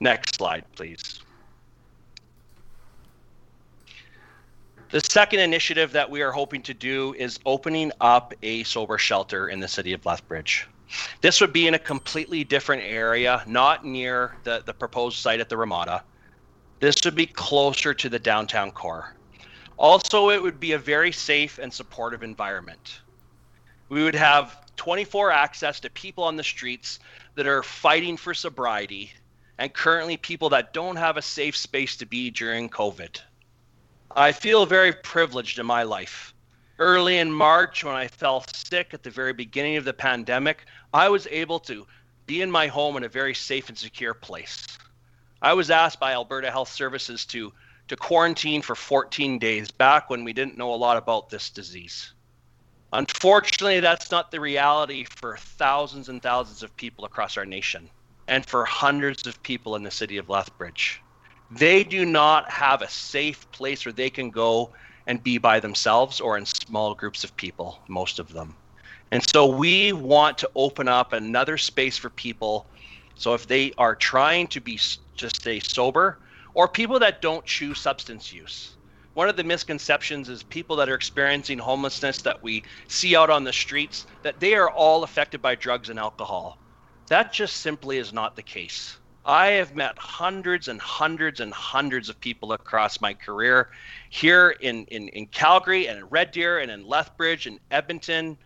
Next 0.00 0.36
slide, 0.36 0.64
please. 0.76 1.20
The 4.90 5.02
second 5.02 5.40
initiative 5.40 5.92
that 5.92 6.10
we 6.10 6.22
are 6.22 6.32
hoping 6.32 6.62
to 6.62 6.72
do 6.72 7.14
is 7.18 7.38
opening 7.44 7.92
up 8.00 8.32
a 8.42 8.62
sober 8.64 8.96
shelter 8.96 9.50
in 9.50 9.60
the 9.60 9.68
city 9.68 9.92
of 9.92 10.06
Lethbridge. 10.06 10.66
This 11.20 11.42
would 11.42 11.52
be 11.52 11.66
in 11.66 11.74
a 11.74 11.78
completely 11.78 12.42
different 12.42 12.82
area, 12.84 13.42
not 13.46 13.84
near 13.84 14.38
the, 14.44 14.62
the 14.64 14.72
proposed 14.72 15.18
site 15.18 15.40
at 15.40 15.50
the 15.50 15.58
Ramada. 15.58 16.04
This 16.80 17.04
would 17.04 17.14
be 17.14 17.26
closer 17.26 17.92
to 17.92 18.08
the 18.08 18.18
downtown 18.18 18.70
core. 18.70 19.14
Also, 19.76 20.30
it 20.30 20.42
would 20.42 20.58
be 20.58 20.72
a 20.72 20.78
very 20.78 21.12
safe 21.12 21.58
and 21.58 21.70
supportive 21.70 22.22
environment. 22.22 23.00
We 23.90 24.02
would 24.02 24.14
have 24.14 24.74
24 24.76 25.30
access 25.30 25.80
to 25.80 25.90
people 25.90 26.24
on 26.24 26.36
the 26.36 26.42
streets 26.42 26.98
that 27.34 27.46
are 27.46 27.62
fighting 27.62 28.16
for 28.16 28.32
sobriety 28.32 29.12
and 29.58 29.70
currently 29.74 30.16
people 30.16 30.48
that 30.48 30.72
don't 30.72 30.96
have 30.96 31.18
a 31.18 31.22
safe 31.22 31.58
space 31.58 31.94
to 31.96 32.06
be 32.06 32.30
during 32.30 32.70
COVID. 32.70 33.20
I 34.18 34.32
feel 34.32 34.66
very 34.66 34.92
privileged 34.92 35.60
in 35.60 35.66
my 35.66 35.84
life. 35.84 36.34
Early 36.80 37.18
in 37.18 37.30
March, 37.30 37.84
when 37.84 37.94
I 37.94 38.08
fell 38.08 38.44
sick 38.52 38.92
at 38.92 39.04
the 39.04 39.10
very 39.10 39.32
beginning 39.32 39.76
of 39.76 39.84
the 39.84 39.92
pandemic, 39.92 40.66
I 40.92 41.08
was 41.08 41.28
able 41.28 41.60
to 41.60 41.86
be 42.26 42.42
in 42.42 42.50
my 42.50 42.66
home 42.66 42.96
in 42.96 43.04
a 43.04 43.08
very 43.08 43.32
safe 43.32 43.68
and 43.68 43.78
secure 43.78 44.14
place. 44.14 44.66
I 45.40 45.52
was 45.52 45.70
asked 45.70 46.00
by 46.00 46.14
Alberta 46.14 46.50
Health 46.50 46.68
Services 46.68 47.26
to, 47.26 47.52
to 47.86 47.96
quarantine 47.96 48.60
for 48.60 48.74
14 48.74 49.38
days 49.38 49.70
back 49.70 50.10
when 50.10 50.24
we 50.24 50.32
didn't 50.32 50.58
know 50.58 50.74
a 50.74 50.82
lot 50.82 50.96
about 50.96 51.30
this 51.30 51.48
disease. 51.48 52.12
Unfortunately, 52.92 53.78
that's 53.78 54.10
not 54.10 54.32
the 54.32 54.40
reality 54.40 55.04
for 55.04 55.36
thousands 55.36 56.08
and 56.08 56.20
thousands 56.20 56.64
of 56.64 56.76
people 56.76 57.04
across 57.04 57.36
our 57.36 57.46
nation 57.46 57.88
and 58.26 58.44
for 58.44 58.64
hundreds 58.64 59.28
of 59.28 59.40
people 59.44 59.76
in 59.76 59.84
the 59.84 59.92
city 59.92 60.16
of 60.16 60.28
Lethbridge 60.28 61.02
they 61.50 61.82
do 61.84 62.04
not 62.04 62.50
have 62.50 62.82
a 62.82 62.88
safe 62.88 63.50
place 63.52 63.84
where 63.84 63.92
they 63.92 64.10
can 64.10 64.30
go 64.30 64.72
and 65.06 65.22
be 65.22 65.38
by 65.38 65.60
themselves 65.60 66.20
or 66.20 66.36
in 66.36 66.44
small 66.44 66.94
groups 66.94 67.24
of 67.24 67.36
people, 67.36 67.80
most 67.88 68.18
of 68.18 68.32
them. 68.32 68.54
And 69.10 69.24
so 69.34 69.46
we 69.46 69.92
want 69.94 70.36
to 70.38 70.50
open 70.54 70.88
up 70.88 71.12
another 71.12 71.56
space 71.56 71.96
for 71.96 72.10
people. 72.10 72.68
So 73.14 73.32
if 73.32 73.46
they 73.46 73.72
are 73.78 73.94
trying 73.94 74.48
to 74.48 74.60
be 74.60 74.78
to 75.16 75.30
stay 75.30 75.60
sober, 75.60 76.20
or 76.54 76.68
people 76.68 76.98
that 76.98 77.22
don't 77.22 77.44
choose 77.46 77.80
substance 77.80 78.32
use, 78.32 78.76
one 79.14 79.28
of 79.28 79.36
the 79.36 79.44
misconceptions 79.44 80.28
is 80.28 80.42
people 80.42 80.76
that 80.76 80.88
are 80.88 80.94
experiencing 80.94 81.58
homelessness 81.58 82.22
that 82.22 82.42
we 82.42 82.62
see 82.88 83.16
out 83.16 83.30
on 83.30 83.44
the 83.44 83.52
streets 83.52 84.06
that 84.22 84.38
they 84.38 84.54
are 84.54 84.70
all 84.70 85.02
affected 85.02 85.40
by 85.40 85.54
drugs 85.54 85.88
and 85.88 85.98
alcohol. 85.98 86.58
That 87.08 87.32
just 87.32 87.56
simply 87.56 87.96
is 87.96 88.12
not 88.12 88.36
the 88.36 88.42
case. 88.42 88.98
I 89.28 89.48
have 89.48 89.76
met 89.76 89.98
hundreds 89.98 90.68
and 90.68 90.80
hundreds 90.80 91.40
and 91.40 91.52
hundreds 91.52 92.08
of 92.08 92.18
people 92.18 92.54
across 92.54 92.98
my 93.02 93.12
career 93.12 93.68
here 94.08 94.56
in, 94.60 94.86
in, 94.86 95.08
in 95.08 95.26
Calgary 95.26 95.86
and 95.86 95.98
in 95.98 96.06
Red 96.06 96.30
Deer 96.30 96.60
and 96.60 96.70
in 96.70 96.88
Lethbridge 96.88 97.46
and 97.46 97.60
Edmonton 97.70 98.38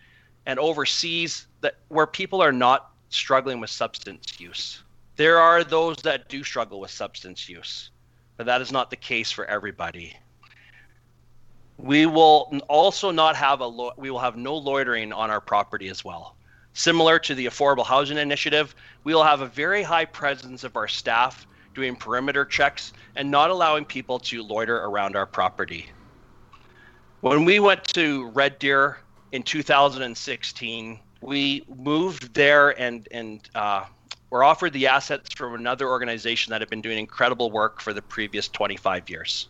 and 0.45 0.59
overseas 0.59 1.47
that 1.61 1.77
where 1.87 2.09
people 2.09 2.43
are 2.43 2.51
not 2.51 2.91
struggling 3.11 3.61
with 3.61 3.71
substance 3.71 4.41
use. 4.41 4.83
There 5.15 5.39
are 5.39 5.63
those 5.63 5.99
that 5.99 6.29
do 6.29 6.43
struggle 6.43 6.81
with 6.81 6.91
substance 6.91 7.49
use, 7.49 7.91
but 8.37 8.47
that 8.47 8.61
is 8.61 8.73
not 8.73 8.91
the 8.91 8.97
case 8.97 9.31
for 9.31 9.45
everybody. 9.45 10.17
We 11.79 12.07
will 12.07 12.59
also 12.69 13.13
not 13.13 13.37
have 13.37 13.61
a 13.61 13.67
lo- 13.67 13.93
we 13.97 14.11
will 14.11 14.19
have 14.19 14.37
no 14.37 14.57
loitering 14.57 15.13
on 15.13 15.31
our 15.31 15.41
property 15.41 15.89
as 15.91 16.05
well. 16.05 16.35
Similar 16.75 17.19
to 17.21 17.35
the 17.35 17.47
Affordable 17.47 17.85
Housing 17.85 18.19
Initiative, 18.19 18.75
we 19.05 19.15
will 19.15 19.25
have 19.25 19.41
a 19.41 19.47
very 19.47 19.83
high 19.83 20.07
presence 20.07 20.65
of 20.65 20.77
our 20.77 20.89
staff 20.89 21.47
doing 21.75 21.97
perimeter 21.97 22.45
checks 22.45 22.93
and 23.17 23.31
not 23.31 23.51
allowing 23.51 23.85
people 23.85 24.19
to 24.19 24.43
loiter 24.43 24.77
around 24.77 25.17
our 25.17 25.27
property. 25.27 25.87
When 27.21 27.45
we 27.45 27.61
went 27.61 27.85
to 27.95 28.29
Red 28.31 28.59
Deer 28.59 28.99
in 29.33 29.43
2016, 29.43 30.99
we 31.21 31.65
moved 31.69 32.35
there 32.35 32.79
and 32.81 33.07
and 33.13 33.49
uh, 33.55 33.85
were 34.31 34.43
offered 34.43 34.73
the 34.73 34.89
assets 34.89 35.33
from 35.35 35.55
another 35.55 35.89
organization 35.89 36.51
that 36.51 36.61
had 36.61 36.71
been 36.71 36.81
doing 36.81 36.99
incredible 36.99 37.51
work 37.51 37.81
for 37.81 37.93
the 37.93 38.03
previous 38.03 38.49
25 38.49 39.09
years 39.09 39.49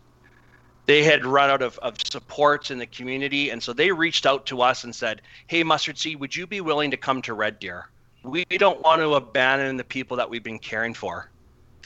they 0.87 1.03
had 1.03 1.25
run 1.25 1.51
out 1.51 1.63
of, 1.63 1.79
of 1.79 1.97
supports 2.05 2.71
in 2.71 2.79
the 2.79 2.87
community. 2.87 3.51
And 3.51 3.63
so 3.63 3.73
they 3.73 3.93
reached 3.93 4.27
out 4.27 4.47
to 4.47 4.63
us 4.63 4.85
and 4.85 4.95
said, 4.95 5.23
Hey, 5.47 5.63
Mustard 5.63 5.99
Seed, 5.99 6.19
would 6.21 6.35
you 6.35 6.47
be 6.47 6.61
willing 6.61 6.91
to 6.91 6.97
come 6.97 7.23
to 7.23 7.35
Red 7.35 7.59
Deer? 7.59 7.87
We 8.25 8.45
don't 8.45 8.83
want 8.83 9.01
to 9.01 9.15
abandon 9.15 9.77
the 9.77 9.85
people 9.85 10.17
that 10.17 10.31
we've 10.31 10.43
been 10.43 10.59
caring 10.59 10.95
for. 10.95 11.31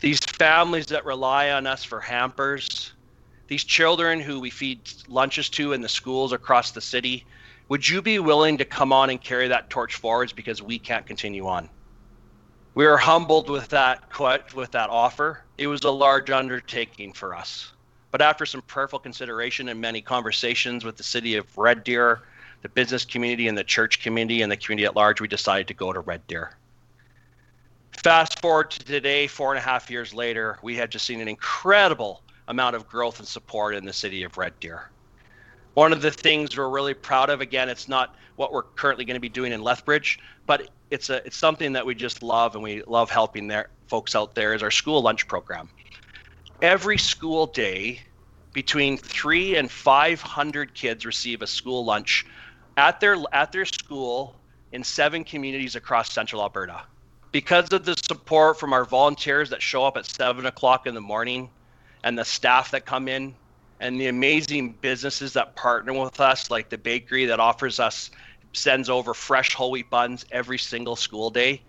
These 0.00 0.20
families 0.20 0.86
that 0.86 1.06
rely 1.06 1.50
on 1.50 1.66
us 1.66 1.82
for 1.82 2.00
hampers, 2.00 2.92
these 3.48 3.64
children 3.64 4.20
who 4.20 4.40
we 4.40 4.50
feed 4.50 4.90
lunches 5.08 5.48
to 5.50 5.72
in 5.72 5.80
the 5.80 5.88
schools 5.88 6.32
across 6.32 6.72
the 6.72 6.80
city, 6.80 7.24
would 7.68 7.88
you 7.88 8.02
be 8.02 8.18
willing 8.18 8.58
to 8.58 8.64
come 8.64 8.92
on 8.92 9.10
and 9.10 9.20
carry 9.20 9.48
that 9.48 9.70
torch 9.70 9.94
forwards 9.94 10.32
because 10.32 10.62
we 10.62 10.78
can't 10.78 11.06
continue 11.06 11.46
on? 11.46 11.70
We 12.74 12.84
were 12.84 12.98
humbled 12.98 13.48
with 13.48 13.68
that 13.68 14.02
with 14.54 14.72
that 14.72 14.90
offer. 14.90 15.42
It 15.56 15.66
was 15.66 15.82
a 15.84 15.90
large 15.90 16.30
undertaking 16.30 17.14
for 17.14 17.34
us. 17.34 17.72
But 18.10 18.22
after 18.22 18.46
some 18.46 18.62
prayerful 18.62 18.98
consideration 18.98 19.68
and 19.68 19.80
many 19.80 20.00
conversations 20.00 20.84
with 20.84 20.96
the 20.96 21.02
city 21.02 21.36
of 21.36 21.58
Red 21.58 21.84
Deer, 21.84 22.22
the 22.62 22.68
business 22.68 23.04
community 23.04 23.48
and 23.48 23.56
the 23.56 23.64
church 23.64 24.02
community 24.02 24.42
and 24.42 24.50
the 24.50 24.56
community 24.56 24.86
at 24.86 24.96
large, 24.96 25.20
we 25.20 25.28
decided 25.28 25.68
to 25.68 25.74
go 25.74 25.92
to 25.92 26.00
Red 26.00 26.26
Deer. 26.26 26.56
Fast 28.02 28.40
forward 28.40 28.70
to 28.72 28.84
today, 28.84 29.26
four 29.26 29.52
and 29.52 29.58
a 29.58 29.62
half 29.62 29.90
years 29.90 30.14
later, 30.14 30.58
we 30.62 30.76
had 30.76 30.90
just 30.90 31.06
seen 31.06 31.20
an 31.20 31.28
incredible 31.28 32.22
amount 32.48 32.76
of 32.76 32.88
growth 32.88 33.18
and 33.18 33.26
support 33.26 33.74
in 33.74 33.84
the 33.84 33.92
city 33.92 34.22
of 34.22 34.36
Red 34.38 34.58
Deer. 34.60 34.90
One 35.74 35.92
of 35.92 36.00
the 36.00 36.10
things 36.10 36.56
we're 36.56 36.68
really 36.68 36.94
proud 36.94 37.28
of, 37.28 37.40
again, 37.40 37.68
it's 37.68 37.88
not 37.88 38.14
what 38.36 38.52
we're 38.52 38.62
currently 38.62 39.04
going 39.04 39.16
to 39.16 39.20
be 39.20 39.28
doing 39.28 39.52
in 39.52 39.62
Lethbridge, 39.62 40.18
but 40.46 40.70
it's 40.90 41.10
a 41.10 41.24
it's 41.26 41.36
something 41.36 41.72
that 41.72 41.84
we 41.84 41.94
just 41.94 42.22
love 42.22 42.54
and 42.54 42.62
we 42.62 42.82
love 42.86 43.10
helping 43.10 43.48
their 43.48 43.68
folks 43.88 44.14
out 44.14 44.34
there 44.34 44.54
is 44.54 44.62
our 44.62 44.70
school 44.70 45.02
lunch 45.02 45.26
program 45.26 45.68
every 46.62 46.98
school 46.98 47.46
day, 47.46 48.00
between 48.52 48.96
three 48.96 49.56
and 49.56 49.70
500 49.70 50.74
kids 50.74 51.04
receive 51.04 51.42
a 51.42 51.46
school 51.46 51.84
lunch 51.84 52.24
at 52.78 53.00
their 53.00 53.16
at 53.32 53.52
their 53.52 53.66
school 53.66 54.40
in 54.72 54.82
seven 54.82 55.24
communities 55.24 55.76
across 55.76 56.12
central 56.12 56.40
Alberta. 56.42 56.82
Because 57.32 57.70
of 57.72 57.84
the 57.84 57.94
support 57.96 58.58
from 58.58 58.72
our 58.72 58.86
volunteers 58.86 59.50
that 59.50 59.60
show 59.60 59.84
up 59.84 59.98
at 59.98 60.06
seven 60.06 60.46
o'clock 60.46 60.86
in 60.86 60.94
the 60.94 61.00
morning, 61.00 61.50
and 62.02 62.18
the 62.18 62.24
staff 62.24 62.70
that 62.70 62.86
come 62.86 63.08
in, 63.08 63.34
and 63.80 64.00
the 64.00 64.06
amazing 64.06 64.78
businesses 64.80 65.34
that 65.34 65.54
partner 65.54 65.92
with 65.92 66.18
us, 66.18 66.50
like 66.50 66.70
the 66.70 66.78
bakery 66.78 67.26
that 67.26 67.40
offers 67.40 67.78
us 67.78 68.10
sends 68.54 68.88
over 68.88 69.12
fresh 69.12 69.54
whole 69.54 69.70
wheat 69.70 69.90
buns 69.90 70.24
every 70.30 70.56
single 70.56 70.96
school 70.96 71.28
day 71.28 71.62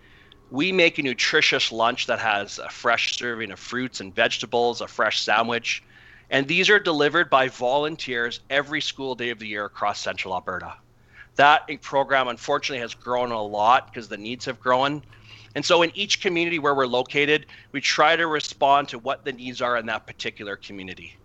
we 0.49 0.71
make 0.71 0.97
a 0.97 1.03
nutritious 1.03 1.71
lunch 1.71 2.07
that 2.07 2.19
has 2.19 2.59
a 2.59 2.69
fresh 2.69 3.17
serving 3.17 3.51
of 3.51 3.59
fruits 3.59 3.99
and 3.99 4.15
vegetables, 4.15 4.81
a 4.81 4.87
fresh 4.87 5.21
sandwich, 5.21 5.83
and 6.29 6.47
these 6.47 6.69
are 6.69 6.79
delivered 6.79 7.29
by 7.29 7.47
volunteers 7.47 8.41
every 8.49 8.81
school 8.81 9.15
day 9.15 9.29
of 9.29 9.39
the 9.39 9.47
year 9.47 9.65
across 9.65 9.99
central 9.99 10.33
Alberta. 10.33 10.73
That 11.35 11.69
program 11.81 12.27
unfortunately 12.27 12.81
has 12.81 12.95
grown 12.95 13.31
a 13.31 13.41
lot 13.41 13.87
because 13.87 14.07
the 14.07 14.17
needs 14.17 14.45
have 14.45 14.59
grown. 14.59 15.03
And 15.55 15.63
so 15.63 15.81
in 15.81 15.91
each 15.95 16.21
community 16.21 16.59
where 16.59 16.75
we're 16.75 16.87
located, 16.87 17.45
we 17.71 17.79
try 17.79 18.15
to 18.15 18.27
respond 18.27 18.89
to 18.89 18.99
what 18.99 19.23
the 19.23 19.31
needs 19.31 19.61
are 19.61 19.77
in 19.77 19.85
that 19.85 20.07
particular 20.07 20.55
community. 20.55 21.15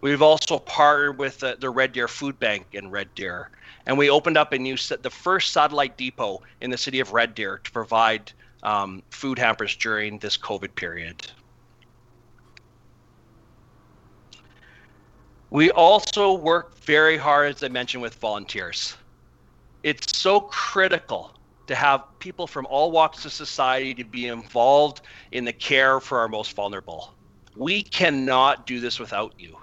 We've 0.00 0.22
also 0.22 0.58
partnered 0.58 1.18
with 1.18 1.38
the, 1.38 1.56
the 1.58 1.70
Red 1.70 1.92
Deer 1.92 2.08
Food 2.08 2.38
Bank 2.40 2.66
in 2.72 2.90
Red 2.90 3.14
Deer, 3.14 3.50
and 3.86 3.96
we 3.96 4.10
opened 4.10 4.36
up 4.36 4.52
a 4.52 4.58
new 4.58 4.76
the 4.76 5.10
first 5.10 5.52
satellite 5.52 5.96
depot 5.96 6.42
in 6.60 6.70
the 6.70 6.76
city 6.76 6.98
of 6.98 7.12
Red 7.12 7.36
Deer 7.36 7.60
to 7.62 7.70
provide 7.70 8.32
um, 8.62 9.02
food 9.10 9.38
hampers 9.38 9.76
during 9.76 10.18
this 10.18 10.36
COVID 10.36 10.74
period. 10.74 11.26
We 15.50 15.70
also 15.70 16.32
work 16.32 16.78
very 16.78 17.18
hard, 17.18 17.54
as 17.54 17.62
I 17.62 17.68
mentioned, 17.68 18.02
with 18.02 18.14
volunteers. 18.14 18.96
It's 19.82 20.16
so 20.16 20.40
critical 20.40 21.34
to 21.66 21.74
have 21.74 22.04
people 22.20 22.46
from 22.46 22.66
all 22.66 22.90
walks 22.90 23.24
of 23.24 23.32
society 23.32 23.94
to 23.94 24.04
be 24.04 24.28
involved 24.28 25.02
in 25.32 25.44
the 25.44 25.52
care 25.52 26.00
for 26.00 26.18
our 26.18 26.28
most 26.28 26.54
vulnerable. 26.54 27.12
We 27.54 27.82
cannot 27.82 28.66
do 28.66 28.80
this 28.80 28.98
without 28.98 29.34
you. 29.38 29.58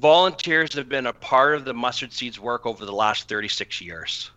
Volunteers 0.00 0.74
have 0.74 0.88
been 0.88 1.06
a 1.06 1.12
part 1.12 1.54
of 1.54 1.64
the 1.64 1.72
Mustard 1.72 2.12
Seeds 2.12 2.40
work 2.40 2.66
over 2.66 2.84
the 2.84 2.92
last 2.92 3.28
36 3.28 3.80
years. 3.80 4.30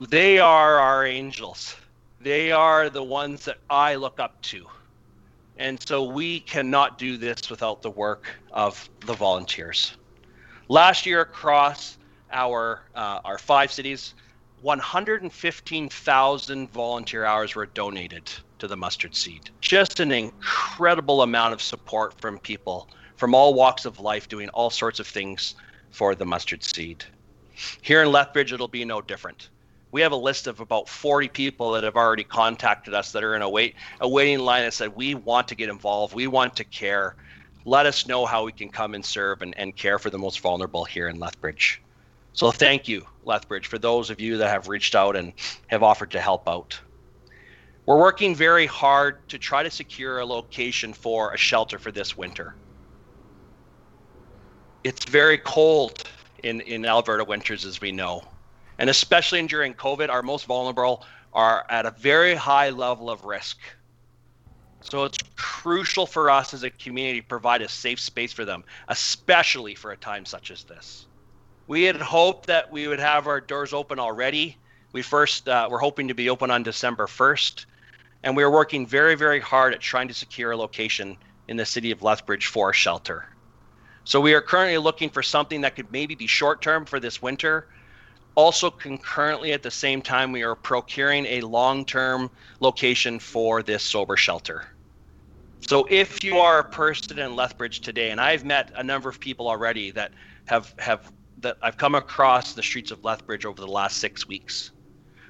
They 0.00 0.38
are 0.38 0.78
our 0.78 1.06
angels 1.06 1.76
they 2.26 2.50
are 2.50 2.90
the 2.90 3.04
ones 3.04 3.44
that 3.44 3.58
I 3.70 3.94
look 3.94 4.18
up 4.18 4.42
to. 4.42 4.66
And 5.58 5.80
so 5.86 6.02
we 6.02 6.40
cannot 6.40 6.98
do 6.98 7.16
this 7.16 7.48
without 7.48 7.82
the 7.82 7.90
work 7.90 8.26
of 8.50 8.90
the 9.06 9.14
volunteers. 9.14 9.96
Last 10.66 11.06
year 11.06 11.20
across 11.20 11.98
our 12.32 12.82
uh, 12.96 13.20
our 13.24 13.38
five 13.38 13.70
cities, 13.70 14.14
115,000 14.62 16.70
volunteer 16.72 17.24
hours 17.24 17.54
were 17.54 17.66
donated 17.66 18.28
to 18.58 18.66
the 18.66 18.76
mustard 18.76 19.14
seed. 19.14 19.50
Just 19.60 20.00
an 20.00 20.10
incredible 20.10 21.22
amount 21.22 21.54
of 21.54 21.62
support 21.62 22.20
from 22.20 22.40
people 22.40 22.88
from 23.14 23.36
all 23.36 23.54
walks 23.54 23.84
of 23.84 24.00
life 24.00 24.28
doing 24.28 24.48
all 24.48 24.70
sorts 24.70 24.98
of 24.98 25.06
things 25.06 25.54
for 25.92 26.16
the 26.16 26.26
mustard 26.26 26.64
seed. 26.64 27.04
Here 27.82 28.02
in 28.02 28.10
Lethbridge, 28.10 28.52
it'll 28.52 28.66
be 28.66 28.84
no 28.84 29.00
different 29.00 29.48
we 29.92 30.00
have 30.00 30.12
a 30.12 30.16
list 30.16 30.46
of 30.46 30.60
about 30.60 30.88
40 30.88 31.28
people 31.28 31.72
that 31.72 31.84
have 31.84 31.96
already 31.96 32.24
contacted 32.24 32.94
us 32.94 33.12
that 33.12 33.24
are 33.24 33.34
in 33.34 33.42
a 33.42 33.48
wait 33.48 33.74
a 34.00 34.08
waiting 34.08 34.40
line 34.40 34.64
and 34.64 34.72
said 34.72 34.94
we 34.94 35.14
want 35.14 35.48
to 35.48 35.54
get 35.54 35.68
involved. 35.68 36.14
We 36.14 36.26
want 36.26 36.56
to 36.56 36.64
care. 36.64 37.16
Let 37.64 37.86
us 37.86 38.06
know 38.06 38.26
how 38.26 38.44
we 38.44 38.52
can 38.52 38.68
come 38.68 38.94
and 38.94 39.04
serve 39.04 39.42
and, 39.42 39.56
and 39.58 39.74
care 39.76 39.98
for 39.98 40.10
the 40.10 40.18
most 40.18 40.40
vulnerable 40.40 40.84
here 40.84 41.08
in 41.08 41.18
lethbridge. 41.18 41.82
So 42.32 42.50
thank 42.50 42.86
you 42.86 43.04
lethbridge 43.24 43.66
for 43.66 43.78
those 43.78 44.10
of 44.10 44.20
you 44.20 44.38
that 44.38 44.48
have 44.48 44.68
reached 44.68 44.94
out 44.94 45.16
and 45.16 45.32
have 45.68 45.82
offered 45.82 46.10
to 46.12 46.20
help 46.20 46.48
out. 46.48 46.78
We're 47.86 47.98
working 47.98 48.34
very 48.34 48.66
hard 48.66 49.28
to 49.28 49.38
try 49.38 49.62
to 49.62 49.70
secure 49.70 50.18
a 50.18 50.26
location 50.26 50.92
for 50.92 51.32
a 51.32 51.36
shelter 51.36 51.78
for 51.78 51.92
this 51.92 52.16
winter. 52.16 52.56
It's 54.84 55.04
very 55.04 55.38
cold 55.38 56.02
in, 56.42 56.60
in 56.62 56.84
alberta 56.84 57.24
winters 57.24 57.64
as 57.64 57.80
we 57.80 57.92
know 57.92 58.24
and 58.78 58.90
especially 58.90 59.44
during 59.46 59.74
COVID, 59.74 60.08
our 60.08 60.22
most 60.22 60.46
vulnerable 60.46 61.04
are 61.32 61.66
at 61.68 61.86
a 61.86 61.90
very 61.90 62.34
high 62.34 62.70
level 62.70 63.10
of 63.10 63.24
risk. 63.24 63.58
So 64.80 65.04
it's 65.04 65.18
crucial 65.36 66.06
for 66.06 66.30
us 66.30 66.54
as 66.54 66.62
a 66.62 66.70
community 66.70 67.20
to 67.20 67.26
provide 67.26 67.62
a 67.62 67.68
safe 67.68 67.98
space 67.98 68.32
for 68.32 68.44
them, 68.44 68.64
especially 68.88 69.74
for 69.74 69.90
a 69.90 69.96
time 69.96 70.24
such 70.24 70.50
as 70.50 70.64
this. 70.64 71.06
We 71.66 71.82
had 71.82 71.96
hoped 71.96 72.46
that 72.46 72.70
we 72.70 72.86
would 72.86 73.00
have 73.00 73.26
our 73.26 73.40
doors 73.40 73.72
open 73.72 73.98
already. 73.98 74.56
We 74.92 75.02
first 75.02 75.48
uh, 75.48 75.68
were 75.70 75.80
hoping 75.80 76.08
to 76.08 76.14
be 76.14 76.30
open 76.30 76.50
on 76.50 76.62
December 76.62 77.06
1st, 77.06 77.66
and 78.22 78.36
we 78.36 78.44
are 78.44 78.50
working 78.50 78.86
very, 78.86 79.16
very 79.16 79.40
hard 79.40 79.74
at 79.74 79.80
trying 79.80 80.08
to 80.08 80.14
secure 80.14 80.52
a 80.52 80.56
location 80.56 81.16
in 81.48 81.56
the 81.56 81.66
city 81.66 81.90
of 81.90 82.02
Lethbridge 82.02 82.46
for 82.46 82.70
a 82.70 82.74
shelter. 82.74 83.26
So 84.04 84.20
we 84.20 84.34
are 84.34 84.40
currently 84.40 84.78
looking 84.78 85.10
for 85.10 85.22
something 85.22 85.62
that 85.62 85.74
could 85.74 85.90
maybe 85.90 86.14
be 86.14 86.28
short 86.28 86.62
term 86.62 86.86
for 86.86 87.00
this 87.00 87.20
winter, 87.20 87.66
also, 88.36 88.70
concurrently 88.70 89.52
at 89.52 89.62
the 89.62 89.70
same 89.70 90.02
time, 90.02 90.30
we 90.30 90.42
are 90.42 90.54
procuring 90.54 91.24
a 91.26 91.40
long 91.40 91.84
term 91.84 92.30
location 92.60 93.18
for 93.18 93.62
this 93.62 93.82
sober 93.82 94.16
shelter. 94.16 94.64
So 95.68 95.86
if 95.90 96.22
you 96.22 96.36
are 96.36 96.60
a 96.60 96.64
person 96.64 97.18
in 97.18 97.34
Lethbridge 97.34 97.80
today, 97.80 98.10
and 98.10 98.20
I've 98.20 98.44
met 98.44 98.70
a 98.76 98.84
number 98.84 99.08
of 99.08 99.18
people 99.18 99.48
already 99.48 99.90
that 99.92 100.12
have 100.46 100.72
have 100.78 101.10
that 101.38 101.56
I've 101.62 101.76
come 101.76 101.94
across 101.94 102.52
the 102.52 102.62
streets 102.62 102.90
of 102.90 103.02
Lethbridge 103.02 103.44
over 103.44 103.60
the 103.60 103.66
last 103.66 103.98
six 103.98 104.28
weeks. 104.28 104.70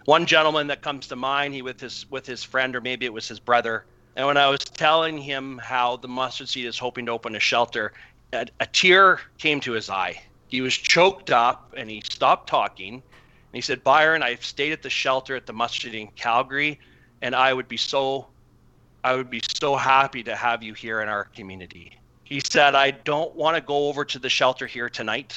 One 0.05 0.27
gentleman 0.27 0.67
that 0.67 0.83
comes 0.83 1.07
to 1.09 1.17
mind, 1.17 1.55
he 1.55 1.63
with 1.63 1.81
his 1.81 2.07
with 2.11 2.27
his 2.27 2.43
friend, 2.43 2.77
or 2.77 2.81
maybe 2.81 3.07
it 3.07 3.13
was 3.13 3.29
his 3.29 3.41
brother. 3.41 3.87
And 4.17 4.27
when 4.27 4.37
I 4.37 4.49
was 4.49 4.61
telling 4.61 5.19
him 5.19 5.59
how 5.59 5.97
the 5.97 6.09
mustard 6.09 6.49
seed 6.49 6.67
is 6.67 6.79
hoping 6.79 7.07
to 7.07 7.13
open 7.13 7.37
a 7.37 7.41
shelter, 7.41 7.93
a, 8.33 8.47
a 8.61 8.67
tear 8.67 9.21
came 9.39 9.61
to 9.61 9.73
his 9.73 9.91
eye. 9.91 10.21
He 10.49 10.61
was 10.61 10.77
choked 10.77 11.31
up 11.31 11.75
and 11.77 11.91
he 11.91 12.03
stopped 12.11 12.49
talking. 12.49 12.95
And 12.95 13.03
he 13.53 13.61
said, 13.61 13.83
Byron, 13.85 14.23
I've 14.23 14.45
stayed 14.45 14.73
at 14.73 14.83
the 14.83 14.91
shelter 14.91 15.37
at 15.37 15.47
the 15.47 15.53
mustard 15.53 15.93
seed 15.93 16.01
in 16.01 16.09
Calgary, 16.17 16.79
and 17.23 17.35
I 17.35 17.53
would 17.53 17.69
be 17.69 17.77
so 17.77 18.29
I 19.05 19.15
would 19.15 19.31
be 19.31 19.41
so 19.61 19.77
happy 19.77 20.25
to 20.25 20.35
have 20.35 20.65
you 20.65 20.75
here 20.75 21.01
in 21.01 21.09
our 21.09 21.27
community. 21.27 21.93
He 22.25 22.41
said, 22.41 22.75
I 22.75 22.91
don't 22.91 23.37
want 23.37 23.57
to 23.57 23.61
go 23.61 23.87
over 23.89 24.05
to 24.05 24.19
the 24.19 24.29
shelter 24.29 24.67
here 24.67 24.91
tonight 24.91 25.37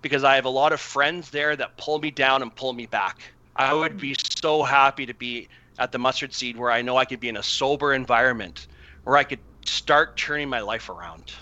because 0.00 0.24
I 0.24 0.34
have 0.36 0.46
a 0.46 0.50
lot 0.50 0.72
of 0.72 0.80
friends 0.80 1.28
there 1.28 1.54
that 1.56 1.76
pull 1.76 1.98
me 1.98 2.10
down 2.10 2.40
and 2.40 2.54
pull 2.56 2.72
me 2.72 2.86
back. 2.86 3.20
I 3.54 3.74
would 3.74 3.98
be 3.98 4.16
so 4.40 4.62
happy 4.62 5.04
to 5.04 5.12
be 5.12 5.48
at 5.78 5.92
the 5.92 5.98
mustard 5.98 6.32
seed 6.32 6.56
where 6.56 6.70
I 6.70 6.80
know 6.80 6.96
I 6.96 7.04
could 7.04 7.20
be 7.20 7.28
in 7.28 7.36
a 7.36 7.42
sober 7.42 7.92
environment 7.92 8.66
where 9.04 9.18
I 9.18 9.24
could 9.24 9.40
start 9.66 10.16
turning 10.16 10.48
my 10.48 10.60
life 10.60 10.88
around. 10.88 11.32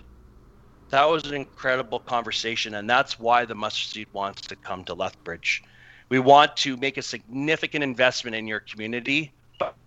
That 0.91 1.09
was 1.09 1.25
an 1.25 1.35
incredible 1.35 2.01
conversation, 2.01 2.75
and 2.75 2.91
that's 2.91 3.19
why 3.19 3.45
the 3.45 3.55
mustard 3.55 3.93
seed 3.93 4.09
wants 4.13 4.43
to 4.43 4.57
come 4.57 4.85
to 4.85 4.95
Lethbridge. 4.95 5.63
We 6.09 6.19
want 6.19 6.57
to 6.59 6.77
make 6.77 6.99
a 6.99 7.03
significant 7.03 7.85
investment 7.85 8.35
in 8.37 8.49
your 8.49 8.61
community 8.61 9.33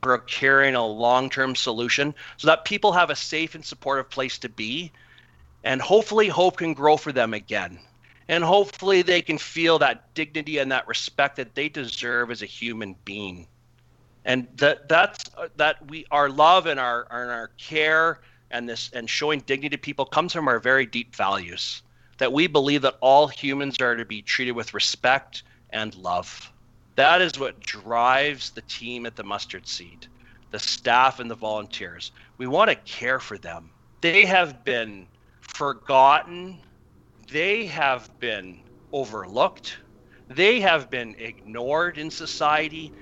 procuring 0.02 0.76
a 0.76 0.86
long-term 0.86 1.56
solution 1.56 2.14
so 2.38 2.48
that 2.48 2.66
people 2.66 2.92
have 2.94 3.10
a 3.10 3.16
safe 3.16 3.56
and 3.56 3.66
supportive 3.66 4.10
place 4.10 4.38
to 4.40 4.50
be 4.50 4.92
and 5.64 5.82
hopefully 5.82 6.28
hope 6.28 6.58
can 6.58 6.74
grow 6.74 6.96
for 6.96 7.12
them 7.12 7.34
again 7.34 7.80
and 8.28 8.44
hopefully 8.44 9.02
they 9.02 9.22
can 9.22 9.38
feel 9.38 9.80
that 9.80 10.14
dignity 10.14 10.60
and 10.60 10.72
that 10.72 10.88
respect 10.88 11.38
that 11.38 11.56
they 11.56 11.70
deserve 11.70 12.32
as 12.32 12.42
a 12.42 12.46
human 12.48 12.96
being 13.04 13.48
and 14.26 14.48
that 14.56 14.88
that's 14.88 15.24
that 15.56 15.90
we 15.90 16.06
our 16.12 16.30
love 16.30 16.68
and 16.68 16.80
our 16.80 17.08
and 17.10 17.32
our 17.32 17.50
care 17.58 18.20
and 18.54 18.70
this 18.70 18.90
and 18.94 19.10
showing 19.10 19.42
dignity 19.42 19.76
to 19.76 19.82
people 19.82 20.06
comes 20.06 20.32
from 20.32 20.48
our 20.48 20.60
very 20.60 20.86
deep 20.86 21.16
values 21.16 21.82
that 22.20 22.32
we 22.32 22.48
believe 22.48 22.84
that 22.84 22.98
all 23.02 23.28
humans 23.28 23.78
are 23.82 23.98
to 23.98 24.06
be 24.06 24.22
treated 24.22 24.54
with 24.54 24.74
respect 24.74 25.44
and 25.72 25.96
love 25.96 26.54
that 26.96 27.22
is 27.22 27.40
what 27.40 27.60
drives 27.60 28.52
the 28.52 28.62
team 28.62 29.06
at 29.08 29.16
the 29.16 29.24
Mustard 29.24 29.68
Seed, 29.68 30.08
the 30.52 30.60
staff 30.60 31.20
and 31.20 31.30
the 31.30 31.36
volunteers. 31.36 32.12
We 32.38 32.46
want 32.46 32.70
to 32.70 32.76
care 32.76 33.20
for 33.20 33.38
them. 33.38 33.72
They 34.02 34.26
have 34.26 34.64
been 34.64 35.08
forgotten, 35.42 36.62
they 37.32 37.66
have 37.68 38.10
been 38.20 38.62
overlooked, 38.92 39.78
they 40.30 40.62
have 40.62 40.90
been 40.92 41.16
ignored 41.18 41.98
in 41.98 42.12
society. 42.12 42.94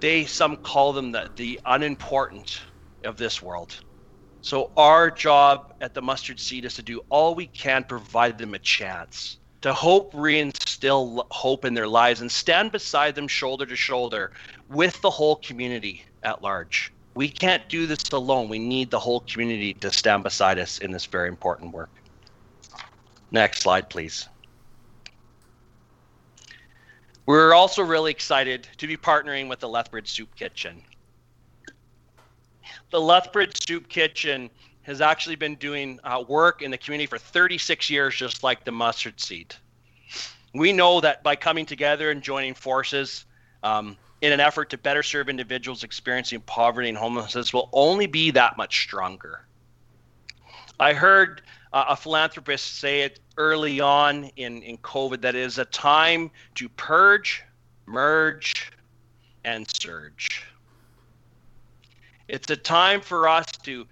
They 0.00 0.24
some 0.24 0.56
call 0.56 0.92
them 0.92 1.12
the, 1.12 1.30
the 1.36 1.60
unimportant 1.66 2.62
of 3.04 3.16
this 3.16 3.42
world. 3.42 3.80
So 4.42 4.70
our 4.76 5.10
job 5.10 5.74
at 5.80 5.94
the 5.94 6.00
Mustard 6.00 6.40
Seed 6.40 6.64
is 6.64 6.74
to 6.74 6.82
do 6.82 7.02
all 7.10 7.34
we 7.34 7.46
can 7.46 7.84
provide 7.84 8.38
them 8.38 8.54
a 8.54 8.58
chance 8.58 9.36
to 9.60 9.72
hope 9.74 10.12
reinstill 10.12 11.26
hope 11.30 11.64
in 11.64 11.74
their 11.74 11.88
lives 11.88 12.22
and 12.22 12.32
stand 12.32 12.72
beside 12.72 13.14
them 13.14 13.28
shoulder 13.28 13.66
to 13.66 13.76
shoulder 13.76 14.32
with 14.70 15.00
the 15.02 15.10
whole 15.10 15.36
community 15.36 16.04
at 16.22 16.42
large. 16.42 16.92
We 17.14 17.28
can't 17.28 17.68
do 17.68 17.86
this 17.86 18.08
alone. 18.12 18.48
We 18.48 18.58
need 18.58 18.90
the 18.90 18.98
whole 18.98 19.20
community 19.20 19.74
to 19.74 19.92
stand 19.92 20.22
beside 20.22 20.58
us 20.58 20.78
in 20.78 20.90
this 20.90 21.04
very 21.04 21.28
important 21.28 21.72
work. 21.72 21.90
Next 23.30 23.60
slide, 23.60 23.90
please. 23.90 24.26
We're 27.26 27.52
also 27.52 27.82
really 27.82 28.10
excited 28.10 28.66
to 28.78 28.86
be 28.86 28.96
partnering 28.96 29.48
with 29.48 29.60
the 29.60 29.68
Lethbridge 29.68 30.10
Soup 30.10 30.34
Kitchen. 30.34 30.82
The 32.90 33.00
Lethbridge 33.00 33.66
Soup 33.66 33.88
Kitchen 33.88 34.50
has 34.82 35.00
actually 35.00 35.36
been 35.36 35.54
doing 35.56 36.00
uh, 36.02 36.24
work 36.26 36.62
in 36.62 36.70
the 36.70 36.78
community 36.78 37.06
for 37.06 37.18
36 37.18 37.88
years, 37.88 38.14
just 38.14 38.42
like 38.42 38.64
the 38.64 38.72
mustard 38.72 39.20
seed. 39.20 39.54
We 40.54 40.72
know 40.72 41.00
that 41.00 41.22
by 41.22 41.36
coming 41.36 41.66
together 41.66 42.10
and 42.10 42.22
joining 42.22 42.54
forces 42.54 43.24
um, 43.62 43.96
in 44.20 44.32
an 44.32 44.40
effort 44.40 44.70
to 44.70 44.78
better 44.78 45.02
serve 45.02 45.28
individuals 45.28 45.84
experiencing 45.84 46.40
poverty 46.40 46.88
and 46.88 46.98
homelessness 46.98 47.52
will 47.52 47.68
only 47.72 48.06
be 48.06 48.32
that 48.32 48.56
much 48.56 48.82
stronger. 48.82 49.46
I 50.80 50.92
heard 50.92 51.42
uh, 51.72 51.84
a 51.90 51.96
philanthropist 51.96 52.78
say 52.78 53.02
it 53.02 53.20
early 53.36 53.80
on 53.80 54.24
in, 54.36 54.62
in 54.62 54.78
COVID 54.78 55.20
that 55.20 55.36
it 55.36 55.42
is 55.42 55.58
a 55.58 55.64
time 55.66 56.30
to 56.56 56.68
purge, 56.70 57.44
merge, 57.86 58.72
and 59.44 59.66
surge. 59.80 60.49
It's 62.30 62.48
a 62.48 62.56
time 62.56 63.00
for 63.00 63.28
us 63.28 63.46
to 63.64 63.86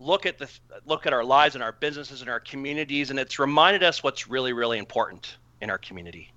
look 0.00 0.24
at 0.24 0.38
the 0.38 0.48
look 0.86 1.06
at 1.06 1.12
our 1.12 1.22
lives 1.22 1.54
and 1.54 1.62
our 1.62 1.72
businesses 1.72 2.22
and 2.22 2.30
our 2.30 2.40
communities 2.40 3.10
and 3.10 3.18
it's 3.18 3.38
reminded 3.38 3.82
us 3.82 4.02
what's 4.02 4.26
really 4.26 4.52
really 4.52 4.78
important 4.78 5.36
in 5.60 5.68
our 5.68 5.78
community. 5.78 6.32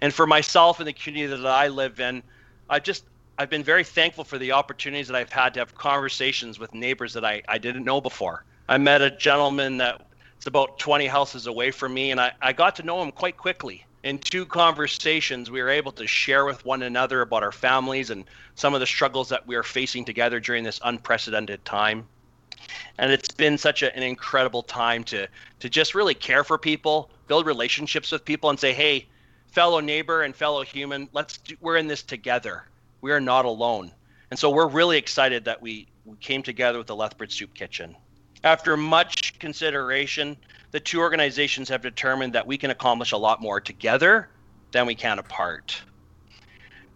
And 0.00 0.12
for 0.12 0.26
myself 0.26 0.80
and 0.80 0.88
the 0.88 0.92
community 0.92 1.34
that 1.40 1.46
i 1.46 1.68
live 1.68 2.00
in 2.00 2.22
i 2.68 2.80
just 2.80 3.04
i've 3.38 3.48
been 3.48 3.62
very 3.62 3.84
thankful 3.84 4.24
for 4.24 4.38
the 4.38 4.52
opportunities 4.52 5.06
that 5.06 5.16
i've 5.16 5.32
had 5.32 5.54
to 5.54 5.60
have 5.60 5.74
conversations 5.74 6.58
with 6.58 6.74
neighbors 6.74 7.12
that 7.14 7.24
i, 7.24 7.42
I 7.48 7.58
didn't 7.58 7.84
know 7.84 8.00
before. 8.00 8.44
I 8.68 8.76
met 8.76 9.00
a 9.00 9.10
gentleman 9.10 9.78
that 9.78 10.04
it's 10.36 10.46
about 10.46 10.78
20 10.78 11.06
houses 11.06 11.46
away 11.46 11.70
from 11.70 11.94
me 11.94 12.10
and 12.10 12.20
I, 12.20 12.32
I 12.42 12.52
got 12.52 12.76
to 12.76 12.82
know 12.82 13.00
him 13.02 13.12
quite 13.12 13.36
quickly 13.36 13.86
in 14.02 14.18
two 14.18 14.46
conversations 14.46 15.50
we 15.50 15.60
were 15.60 15.68
able 15.68 15.92
to 15.92 16.06
share 16.06 16.44
with 16.44 16.64
one 16.64 16.82
another 16.82 17.22
about 17.22 17.42
our 17.42 17.52
families 17.52 18.10
and 18.10 18.24
some 18.54 18.74
of 18.74 18.80
the 18.80 18.86
struggles 18.86 19.28
that 19.28 19.46
we 19.46 19.56
are 19.56 19.62
facing 19.62 20.04
together 20.04 20.40
during 20.40 20.64
this 20.64 20.80
unprecedented 20.84 21.64
time. 21.64 22.06
And 22.98 23.12
it's 23.12 23.30
been 23.30 23.58
such 23.58 23.82
a, 23.82 23.94
an 23.96 24.02
incredible 24.02 24.62
time 24.62 25.04
to 25.04 25.28
to 25.60 25.68
just 25.68 25.94
really 25.94 26.14
care 26.14 26.44
for 26.44 26.58
people 26.58 27.10
build 27.26 27.46
relationships 27.46 28.12
with 28.12 28.24
people 28.24 28.50
and 28.50 28.58
say 28.58 28.72
hey 28.72 29.06
fellow 29.48 29.80
neighbor 29.80 30.22
and 30.22 30.34
fellow 30.34 30.62
human 30.62 31.08
let's 31.12 31.38
do, 31.38 31.56
we're 31.60 31.76
in 31.76 31.86
this 31.86 32.02
together. 32.02 32.64
We 33.00 33.12
are 33.12 33.20
not 33.20 33.44
alone. 33.44 33.92
And 34.30 34.38
so 34.38 34.50
we're 34.50 34.68
really 34.68 34.98
excited 34.98 35.44
that 35.44 35.62
we, 35.62 35.86
we 36.04 36.16
came 36.18 36.42
together 36.42 36.78
with 36.78 36.86
the 36.86 36.96
lethbridge 36.96 37.36
soup 37.36 37.54
kitchen. 37.54 37.96
After 38.44 38.76
much 38.76 39.38
consideration 39.38 40.36
the 40.70 40.80
two 40.80 41.00
organizations 41.00 41.68
have 41.68 41.82
determined 41.82 42.34
that 42.34 42.46
we 42.46 42.58
can 42.58 42.70
accomplish 42.70 43.12
a 43.12 43.16
lot 43.16 43.40
more 43.40 43.60
together 43.60 44.28
than 44.72 44.86
we 44.86 44.94
can 44.94 45.18
apart 45.18 45.80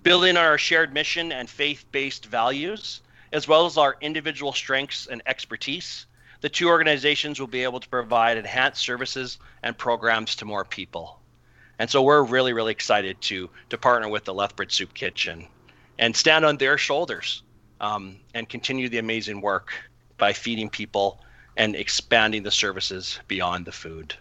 building 0.03 0.37
on 0.37 0.45
our 0.45 0.59
shared 0.59 0.93
mission 0.93 1.33
and 1.33 1.49
faith-based 1.49 2.27
values 2.27 3.03
as 3.33 3.49
well 3.49 3.67
as 3.67 3.79
our 3.79 3.97
individual 4.01 4.53
strengths 4.53 5.07
and 5.07 5.23
expertise, 5.27 6.07
the 6.41 6.49
two 6.49 6.69
organizations 6.69 7.41
will 7.41 7.47
be 7.47 7.63
able 7.63 7.81
to 7.81 7.89
provide 7.89 8.37
enhanced 8.37 8.83
services 8.83 9.39
and 9.63 9.79
programs 9.79 10.37
to 10.37 10.45
more 10.45 10.65
people. 10.65 11.19
And 11.79 11.89
so 11.89 12.03
we're 12.03 12.23
really, 12.23 12.53
really 12.53 12.73
excited 12.73 13.21
to 13.23 13.49
to 13.71 13.79
partner 13.79 14.09
with 14.09 14.25
the 14.25 14.35
Lethbridge 14.35 14.75
Soup 14.75 14.93
Kitchen 14.93 15.49
and 15.99 16.15
stand 16.15 16.45
on 16.45 16.59
their 16.59 16.77
shoulders 16.77 17.43
um, 17.81 18.19
and 18.35 18.49
continue 18.49 18.89
the 18.89 18.99
amazing 18.99 19.41
work 19.41 19.73
by 20.19 20.33
feeding 20.33 20.69
people 20.69 21.21
and 21.57 21.77
expanding 21.77 22.43
the 22.43 22.51
services 22.51 23.21
beyond 23.29 23.67
the 23.67 23.73
food. 23.73 24.15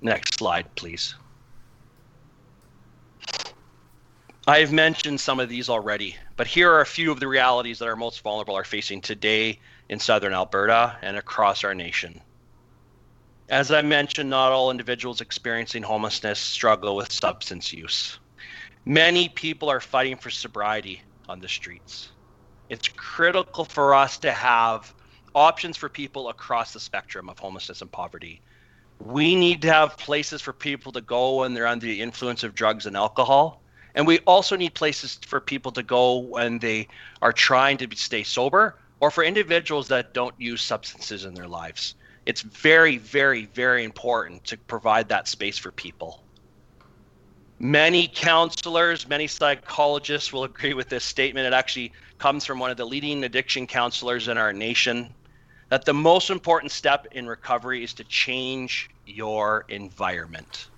Next 0.00 0.34
slide, 0.34 0.74
please. 0.74 1.14
I've 4.46 4.72
mentioned 4.72 5.20
some 5.20 5.38
of 5.38 5.48
these 5.48 5.68
already, 5.68 6.16
but 6.36 6.48
here 6.48 6.72
are 6.72 6.80
a 6.80 6.86
few 6.86 7.12
of 7.12 7.20
the 7.20 7.28
realities 7.28 7.78
that 7.78 7.86
our 7.86 7.94
most 7.94 8.22
vulnerable 8.22 8.56
are 8.56 8.64
facing 8.64 9.00
today 9.00 9.60
in 9.88 10.00
southern 10.00 10.32
Alberta 10.32 10.96
and 11.02 11.16
across 11.16 11.62
our 11.62 11.74
nation. 11.74 12.20
As 13.48 13.70
I 13.70 13.82
mentioned, 13.82 14.30
not 14.30 14.50
all 14.50 14.72
individuals 14.72 15.20
experiencing 15.20 15.84
homelessness 15.84 16.40
struggle 16.40 16.96
with 16.96 17.12
substance 17.12 17.72
use. 17.72 18.18
Many 18.84 19.28
people 19.28 19.68
are 19.68 19.80
fighting 19.80 20.16
for 20.16 20.30
sobriety 20.30 21.02
on 21.28 21.38
the 21.38 21.48
streets. 21.48 22.10
It's 22.68 22.88
critical 22.88 23.64
for 23.64 23.94
us 23.94 24.18
to 24.18 24.32
have 24.32 24.92
options 25.34 25.76
for 25.76 25.88
people 25.88 26.28
across 26.28 26.72
the 26.72 26.80
spectrum 26.80 27.28
of 27.28 27.38
homelessness 27.38 27.82
and 27.82 27.90
poverty. 27.90 28.40
We 29.00 29.34
need 29.34 29.62
to 29.62 29.72
have 29.72 29.96
places 29.96 30.40
for 30.40 30.52
people 30.52 30.92
to 30.92 31.00
go 31.00 31.40
when 31.40 31.54
they're 31.54 31.66
under 31.66 31.86
the 31.86 32.00
influence 32.00 32.42
of 32.44 32.54
drugs 32.54 32.86
and 32.86 32.96
alcohol 32.96 33.62
and 33.94 34.06
we 34.06 34.18
also 34.20 34.56
need 34.56 34.74
places 34.74 35.18
for 35.26 35.40
people 35.40 35.72
to 35.72 35.82
go 35.82 36.18
when 36.18 36.58
they 36.58 36.88
are 37.20 37.32
trying 37.32 37.76
to 37.78 37.88
stay 37.96 38.22
sober 38.22 38.78
or 39.00 39.10
for 39.10 39.24
individuals 39.24 39.88
that 39.88 40.14
don't 40.14 40.34
use 40.38 40.62
substances 40.62 41.24
in 41.24 41.34
their 41.34 41.48
lives. 41.48 41.94
It's 42.24 42.40
very, 42.40 42.98
very, 42.98 43.46
very 43.46 43.84
important 43.84 44.44
to 44.44 44.56
provide 44.56 45.08
that 45.08 45.28
space 45.28 45.58
for 45.58 45.72
people. 45.72 46.22
Many 47.58 48.08
counselors, 48.08 49.08
many 49.08 49.26
psychologists 49.26 50.32
will 50.32 50.44
agree 50.44 50.74
with 50.74 50.88
this 50.88 51.04
statement. 51.04 51.46
It 51.46 51.52
actually 51.52 51.92
comes 52.18 52.44
from 52.44 52.58
one 52.58 52.70
of 52.70 52.76
the 52.76 52.86
leading 52.86 53.24
addiction 53.24 53.66
counselors 53.66 54.28
in 54.28 54.38
our 54.38 54.52
nation. 54.52 55.12
That 55.72 55.86
the 55.86 55.94
most 55.94 56.28
important 56.28 56.70
step 56.70 57.06
in 57.12 57.26
recovery 57.26 57.82
is 57.82 57.94
to 57.94 58.04
change 58.04 58.90
your 59.06 59.64
environment. 59.70 60.68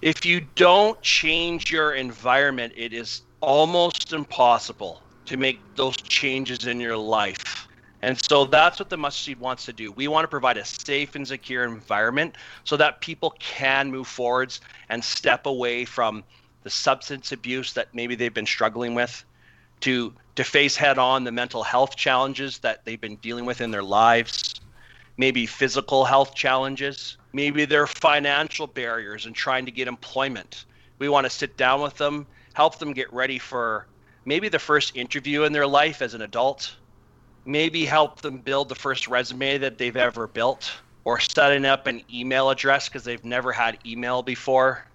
If 0.00 0.24
you 0.24 0.40
don't 0.56 0.98
change 1.02 1.70
your 1.70 1.92
environment, 1.92 2.72
it 2.74 2.94
is 2.94 3.20
almost 3.42 4.14
impossible 4.14 5.02
to 5.26 5.36
make 5.36 5.76
those 5.76 5.96
changes 5.98 6.66
in 6.66 6.80
your 6.80 6.96
life. 6.96 7.68
And 8.00 8.18
so 8.26 8.46
that's 8.46 8.78
what 8.78 8.88
the 8.88 8.96
mustard 8.96 9.22
seed 9.22 9.38
wants 9.38 9.66
to 9.66 9.72
do. 9.74 9.92
We 9.92 10.08
want 10.08 10.24
to 10.24 10.28
provide 10.28 10.56
a 10.56 10.64
safe 10.64 11.14
and 11.14 11.28
secure 11.28 11.64
environment 11.64 12.38
so 12.64 12.78
that 12.78 13.02
people 13.02 13.34
can 13.38 13.90
move 13.90 14.06
forwards 14.06 14.62
and 14.88 15.04
step 15.04 15.44
away 15.44 15.84
from 15.84 16.24
the 16.62 16.70
substance 16.70 17.32
abuse 17.32 17.74
that 17.74 17.88
maybe 17.92 18.14
they've 18.14 18.32
been 18.32 18.46
struggling 18.46 18.94
with 18.94 19.26
to 19.82 20.14
to 20.36 20.44
face 20.44 20.76
head 20.76 20.98
on 20.98 21.24
the 21.24 21.32
mental 21.32 21.62
health 21.62 21.94
challenges 21.96 22.58
that 22.60 22.84
they've 22.84 23.00
been 23.00 23.16
dealing 23.16 23.44
with 23.44 23.60
in 23.60 23.70
their 23.70 23.82
lives, 23.82 24.54
maybe 25.18 25.44
physical 25.44 26.04
health 26.04 26.34
challenges, 26.34 27.18
maybe 27.34 27.64
their 27.64 27.86
financial 27.86 28.66
barriers 28.66 29.26
and 29.26 29.34
trying 29.34 29.66
to 29.66 29.70
get 29.70 29.88
employment. 29.88 30.64
We 30.98 31.08
want 31.08 31.26
to 31.26 31.30
sit 31.30 31.56
down 31.58 31.82
with 31.82 31.96
them, 31.98 32.26
help 32.54 32.78
them 32.78 32.92
get 32.92 33.12
ready 33.12 33.38
for 33.38 33.86
maybe 34.24 34.48
the 34.48 34.58
first 34.58 34.96
interview 34.96 35.42
in 35.42 35.52
their 35.52 35.66
life 35.66 36.00
as 36.00 36.14
an 36.14 36.22
adult, 36.22 36.74
maybe 37.44 37.84
help 37.84 38.22
them 38.22 38.38
build 38.38 38.68
the 38.68 38.74
first 38.74 39.08
resume 39.08 39.58
that 39.58 39.76
they've 39.76 39.96
ever 39.96 40.26
built, 40.26 40.72
or 41.04 41.18
setting 41.20 41.64
up 41.66 41.86
an 41.86 42.00
email 42.12 42.48
address 42.50 42.88
because 42.88 43.04
they've 43.04 43.24
never 43.24 43.52
had 43.52 43.78
email 43.84 44.22
before. 44.22 44.86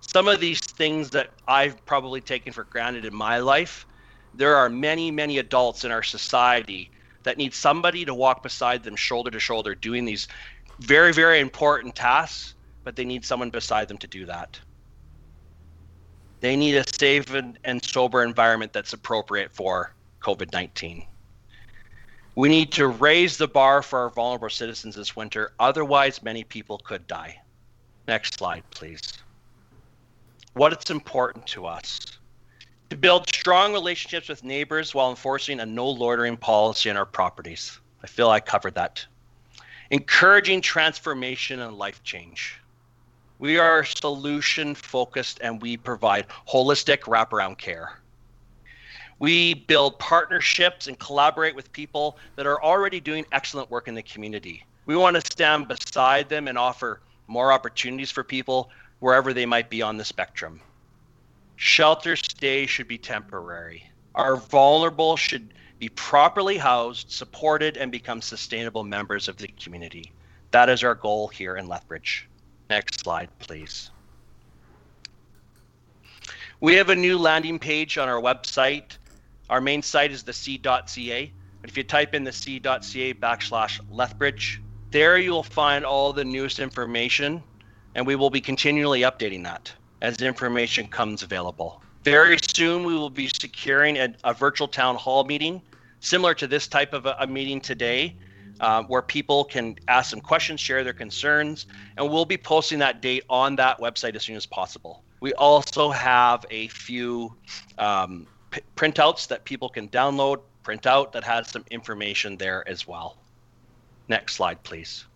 Some 0.00 0.28
of 0.28 0.40
these 0.40 0.60
things 0.60 1.10
that 1.10 1.30
I've 1.48 1.84
probably 1.84 2.20
taken 2.20 2.52
for 2.52 2.64
granted 2.64 3.04
in 3.04 3.14
my 3.14 3.38
life, 3.38 3.86
there 4.36 4.56
are 4.56 4.68
many, 4.68 5.10
many 5.10 5.38
adults 5.38 5.84
in 5.84 5.90
our 5.90 6.02
society 6.02 6.90
that 7.22 7.38
need 7.38 7.54
somebody 7.54 8.04
to 8.04 8.14
walk 8.14 8.42
beside 8.42 8.82
them 8.82 8.96
shoulder 8.96 9.30
to 9.30 9.40
shoulder 9.40 9.74
doing 9.74 10.04
these 10.04 10.28
very, 10.80 11.12
very 11.12 11.40
important 11.40 11.94
tasks, 11.94 12.54
but 12.84 12.94
they 12.96 13.04
need 13.04 13.24
someone 13.24 13.50
beside 13.50 13.88
them 13.88 13.98
to 13.98 14.06
do 14.06 14.26
that. 14.26 14.60
They 16.40 16.54
need 16.54 16.76
a 16.76 16.84
safe 16.86 17.32
and, 17.32 17.58
and 17.64 17.82
sober 17.82 18.22
environment 18.22 18.72
that's 18.72 18.92
appropriate 18.92 19.52
for 19.52 19.94
COVID 20.20 20.52
19. 20.52 21.04
We 22.34 22.50
need 22.50 22.70
to 22.72 22.88
raise 22.88 23.38
the 23.38 23.48
bar 23.48 23.80
for 23.80 24.00
our 24.00 24.10
vulnerable 24.10 24.50
citizens 24.50 24.94
this 24.94 25.16
winter, 25.16 25.52
otherwise, 25.58 26.22
many 26.22 26.44
people 26.44 26.78
could 26.78 27.06
die. 27.06 27.40
Next 28.06 28.34
slide, 28.34 28.62
please. 28.70 29.00
What 30.52 30.72
is 30.74 30.90
important 30.90 31.46
to 31.48 31.64
us 31.64 31.98
to 32.90 32.96
build 32.96 33.28
strong 33.28 33.72
relationships 33.72 34.28
with 34.28 34.44
neighbors 34.44 34.94
while 34.94 35.10
enforcing 35.10 35.60
a 35.60 35.66
no 35.66 35.88
loitering 35.88 36.36
policy 36.36 36.88
on 36.88 36.96
our 36.96 37.06
properties. 37.06 37.78
I 38.02 38.06
feel 38.06 38.30
I 38.30 38.40
covered 38.40 38.74
that. 38.74 39.04
Encouraging 39.90 40.60
transformation 40.60 41.60
and 41.60 41.76
life 41.76 42.02
change. 42.04 42.60
We 43.38 43.58
are 43.58 43.84
solution 43.84 44.74
focused 44.74 45.40
and 45.42 45.60
we 45.60 45.76
provide 45.76 46.26
holistic 46.48 47.00
wraparound 47.00 47.58
care. 47.58 47.98
We 49.18 49.54
build 49.54 49.98
partnerships 49.98 50.86
and 50.86 50.98
collaborate 50.98 51.54
with 51.54 51.72
people 51.72 52.18
that 52.36 52.46
are 52.46 52.62
already 52.62 53.00
doing 53.00 53.26
excellent 53.32 53.70
work 53.70 53.88
in 53.88 53.94
the 53.94 54.02
community. 54.02 54.64
We 54.86 54.96
want 54.96 55.16
to 55.16 55.20
stand 55.20 55.68
beside 55.68 56.28
them 56.28 56.48
and 56.48 56.56
offer 56.56 57.00
more 57.26 57.52
opportunities 57.52 58.10
for 58.10 58.22
people 58.22 58.70
wherever 59.00 59.32
they 59.32 59.46
might 59.46 59.70
be 59.70 59.82
on 59.82 59.96
the 59.96 60.04
spectrum. 60.04 60.60
Shelter 61.56 62.16
stay 62.16 62.66
should 62.66 62.86
be 62.86 62.98
temporary. 62.98 63.90
Our 64.14 64.36
vulnerable 64.36 65.16
should 65.16 65.54
be 65.78 65.88
properly 65.88 66.58
housed, 66.58 67.10
supported, 67.10 67.78
and 67.78 67.90
become 67.90 68.20
sustainable 68.20 68.84
members 68.84 69.26
of 69.26 69.38
the 69.38 69.48
community. 69.48 70.12
That 70.50 70.68
is 70.68 70.84
our 70.84 70.94
goal 70.94 71.28
here 71.28 71.56
in 71.56 71.66
Lethbridge. 71.66 72.28
Next 72.68 73.00
slide, 73.00 73.30
please. 73.38 73.90
We 76.60 76.74
have 76.74 76.90
a 76.90 76.96
new 76.96 77.18
landing 77.18 77.58
page 77.58 77.98
on 77.98 78.08
our 78.08 78.20
website. 78.20 78.98
Our 79.48 79.60
main 79.60 79.82
site 79.82 80.12
is 80.12 80.22
the 80.22 80.32
seed.ca. 80.32 81.32
If 81.64 81.76
you 81.76 81.82
type 81.84 82.14
in 82.14 82.24
the 82.24 82.32
seed.ca 82.32 83.14
backslash 83.14 83.80
Lethbridge, 83.90 84.60
there 84.90 85.18
you'll 85.18 85.42
find 85.42 85.84
all 85.84 86.12
the 86.12 86.24
newest 86.24 86.58
information, 86.58 87.42
and 87.94 88.06
we 88.06 88.14
will 88.14 88.30
be 88.30 88.40
continually 88.40 89.00
updating 89.00 89.44
that 89.44 89.72
as 90.02 90.20
information 90.22 90.86
comes 90.86 91.22
available. 91.22 91.82
Very 92.04 92.38
soon, 92.54 92.84
we 92.84 92.94
will 92.94 93.10
be 93.10 93.28
securing 93.28 93.98
a, 93.98 94.14
a 94.24 94.32
virtual 94.32 94.68
town 94.68 94.94
hall 94.96 95.24
meeting, 95.24 95.60
similar 96.00 96.34
to 96.34 96.46
this 96.46 96.68
type 96.68 96.92
of 96.92 97.06
a, 97.06 97.16
a 97.20 97.26
meeting 97.26 97.60
today, 97.60 98.14
uh, 98.60 98.82
where 98.84 99.02
people 99.02 99.44
can 99.44 99.76
ask 99.88 100.10
some 100.10 100.20
questions, 100.20 100.60
share 100.60 100.84
their 100.84 100.92
concerns, 100.92 101.66
and 101.96 102.08
we'll 102.08 102.24
be 102.24 102.36
posting 102.36 102.78
that 102.78 103.02
date 103.02 103.24
on 103.28 103.56
that 103.56 103.78
website 103.80 104.14
as 104.14 104.22
soon 104.22 104.36
as 104.36 104.46
possible. 104.46 105.02
We 105.20 105.32
also 105.34 105.90
have 105.90 106.44
a 106.50 106.68
few 106.68 107.34
um, 107.78 108.26
p- 108.50 108.60
printouts 108.76 109.26
that 109.28 109.44
people 109.44 109.68
can 109.68 109.88
download, 109.88 110.42
print 110.62 110.86
out 110.86 111.12
that 111.12 111.24
has 111.24 111.50
some 111.50 111.64
information 111.70 112.36
there 112.36 112.66
as 112.68 112.86
well. 112.86 113.18
Next 114.08 114.34
slide, 114.34 114.62
please. 114.62 115.06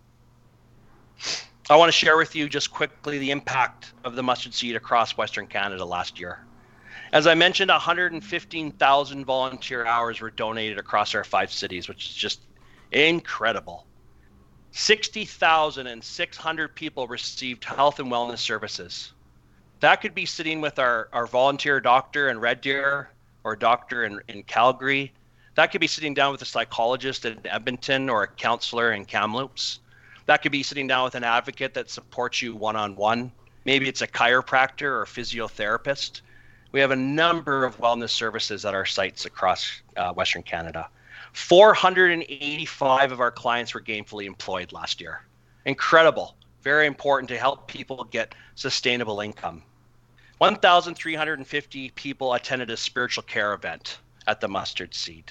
I 1.69 1.75
want 1.75 1.89
to 1.89 1.97
share 1.97 2.17
with 2.17 2.35
you 2.35 2.49
just 2.49 2.71
quickly 2.71 3.17
the 3.17 3.31
impact 3.31 3.93
of 4.03 4.15
the 4.15 4.23
mustard 4.23 4.53
seed 4.53 4.75
across 4.75 5.17
Western 5.17 5.47
Canada 5.47 5.85
last 5.85 6.19
year. 6.19 6.45
As 7.13 7.27
I 7.27 7.35
mentioned, 7.35 7.69
115,000 7.69 9.25
volunteer 9.25 9.85
hours 9.85 10.21
were 10.21 10.31
donated 10.31 10.79
across 10.79 11.13
our 11.13 11.23
five 11.23 11.51
cities, 11.51 11.87
which 11.87 12.09
is 12.09 12.15
just 12.15 12.41
Incredible. 12.91 13.85
60,600 14.71 16.75
people 16.75 17.07
received 17.07 17.63
health 17.63 17.99
and 17.99 18.11
wellness 18.11 18.39
services. 18.39 19.13
That 19.79 20.01
could 20.01 20.13
be 20.13 20.25
sitting 20.25 20.61
with 20.61 20.77
our, 20.77 21.09
our 21.13 21.25
volunteer 21.25 21.79
doctor 21.79 22.29
in 22.29 22.39
Red 22.39 22.61
Deer 22.61 23.09
or 23.43 23.55
doctor 23.55 24.03
in, 24.03 24.19
in 24.27 24.43
Calgary. 24.43 25.13
That 25.55 25.71
could 25.71 25.81
be 25.81 25.87
sitting 25.87 26.13
down 26.13 26.31
with 26.31 26.41
a 26.41 26.45
psychologist 26.45 27.25
in 27.25 27.39
Edmonton 27.45 28.09
or 28.09 28.23
a 28.23 28.27
counselor 28.27 28.91
in 28.91 29.05
Kamloops. 29.05 29.79
That 30.31 30.41
could 30.41 30.53
be 30.53 30.63
sitting 30.63 30.87
down 30.87 31.03
with 31.03 31.15
an 31.15 31.25
advocate 31.25 31.73
that 31.73 31.89
supports 31.89 32.41
you 32.41 32.55
one 32.55 32.77
on 32.77 32.95
one. 32.95 33.33
Maybe 33.65 33.89
it's 33.89 34.01
a 34.01 34.07
chiropractor 34.07 34.83
or 34.83 35.01
a 35.01 35.05
physiotherapist. 35.05 36.21
We 36.71 36.79
have 36.79 36.91
a 36.91 36.95
number 36.95 37.65
of 37.65 37.75
wellness 37.79 38.11
services 38.11 38.63
at 38.63 38.73
our 38.73 38.85
sites 38.85 39.25
across 39.25 39.81
uh, 39.97 40.13
Western 40.13 40.41
Canada. 40.41 40.87
485 41.33 43.11
of 43.11 43.19
our 43.19 43.29
clients 43.29 43.73
were 43.73 43.81
gainfully 43.81 44.23
employed 44.23 44.71
last 44.71 45.01
year. 45.01 45.19
Incredible. 45.65 46.37
Very 46.61 46.87
important 46.87 47.27
to 47.27 47.37
help 47.37 47.67
people 47.67 48.05
get 48.05 48.33
sustainable 48.55 49.19
income. 49.19 49.61
1,350 50.37 51.89
people 51.89 52.35
attended 52.35 52.69
a 52.69 52.77
spiritual 52.77 53.23
care 53.23 53.51
event 53.51 53.97
at 54.27 54.39
the 54.39 54.47
Mustard 54.47 54.93
Seed. 54.93 55.29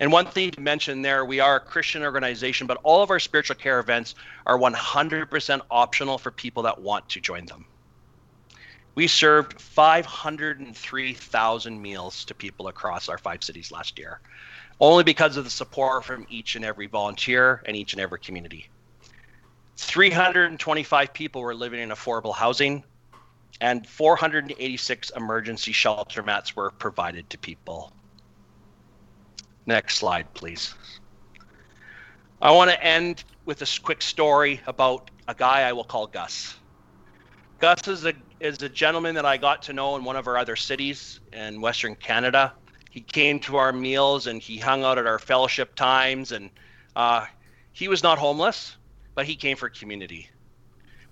And 0.00 0.10
one 0.10 0.26
thing 0.26 0.50
to 0.52 0.60
mention 0.60 1.02
there, 1.02 1.24
we 1.24 1.40
are 1.40 1.56
a 1.56 1.60
Christian 1.60 2.02
organization, 2.02 2.66
but 2.66 2.78
all 2.82 3.02
of 3.02 3.10
our 3.10 3.20
spiritual 3.20 3.56
care 3.56 3.78
events 3.78 4.14
are 4.46 4.58
100% 4.58 5.60
optional 5.70 6.16
for 6.18 6.30
people 6.30 6.62
that 6.64 6.80
want 6.80 7.08
to 7.10 7.20
join 7.20 7.44
them. 7.46 7.66
We 8.94 9.06
served 9.06 9.60
503,000 9.60 11.80
meals 11.80 12.24
to 12.24 12.34
people 12.34 12.68
across 12.68 13.08
our 13.08 13.18
five 13.18 13.44
cities 13.44 13.70
last 13.70 13.98
year 13.98 14.20
only 14.80 15.04
because 15.04 15.36
of 15.36 15.44
the 15.44 15.50
support 15.50 16.04
from 16.04 16.26
each 16.30 16.56
and 16.56 16.64
every 16.64 16.86
volunteer 16.86 17.62
and 17.66 17.76
each 17.76 17.92
and 17.92 18.00
every 18.00 18.18
community. 18.18 18.68
325 19.76 21.12
people 21.12 21.42
were 21.42 21.54
living 21.54 21.80
in 21.80 21.90
affordable 21.90 22.34
housing, 22.34 22.82
and 23.60 23.86
486 23.86 25.10
emergency 25.10 25.72
shelter 25.72 26.22
mats 26.22 26.56
were 26.56 26.70
provided 26.70 27.28
to 27.30 27.38
people. 27.38 27.92
Next 29.66 29.98
slide, 29.98 30.32
please. 30.34 30.74
I 32.42 32.50
want 32.52 32.70
to 32.70 32.82
end 32.82 33.24
with 33.44 33.58
this 33.58 33.78
quick 33.78 34.02
story 34.02 34.60
about 34.66 35.10
a 35.28 35.34
guy 35.34 35.62
I 35.68 35.72
will 35.72 35.84
call 35.84 36.06
Gus. 36.06 36.56
Gus 37.58 37.86
is 37.88 38.06
a 38.06 38.14
is 38.40 38.62
a 38.62 38.68
gentleman 38.68 39.14
that 39.16 39.26
I 39.26 39.36
got 39.36 39.62
to 39.62 39.74
know 39.74 39.96
in 39.96 40.04
one 40.04 40.16
of 40.16 40.26
our 40.26 40.38
other 40.38 40.56
cities 40.56 41.20
in 41.32 41.60
Western 41.60 41.94
Canada 41.94 42.54
he 42.90 43.00
came 43.00 43.38
to 43.38 43.56
our 43.56 43.72
meals 43.72 44.26
and 44.26 44.42
he 44.42 44.58
hung 44.58 44.84
out 44.84 44.98
at 44.98 45.06
our 45.06 45.18
fellowship 45.18 45.74
times 45.76 46.32
and 46.32 46.50
uh, 46.96 47.24
he 47.72 47.88
was 47.88 48.02
not 48.02 48.18
homeless 48.18 48.76
but 49.14 49.24
he 49.24 49.36
came 49.36 49.56
for 49.56 49.68
community 49.68 50.28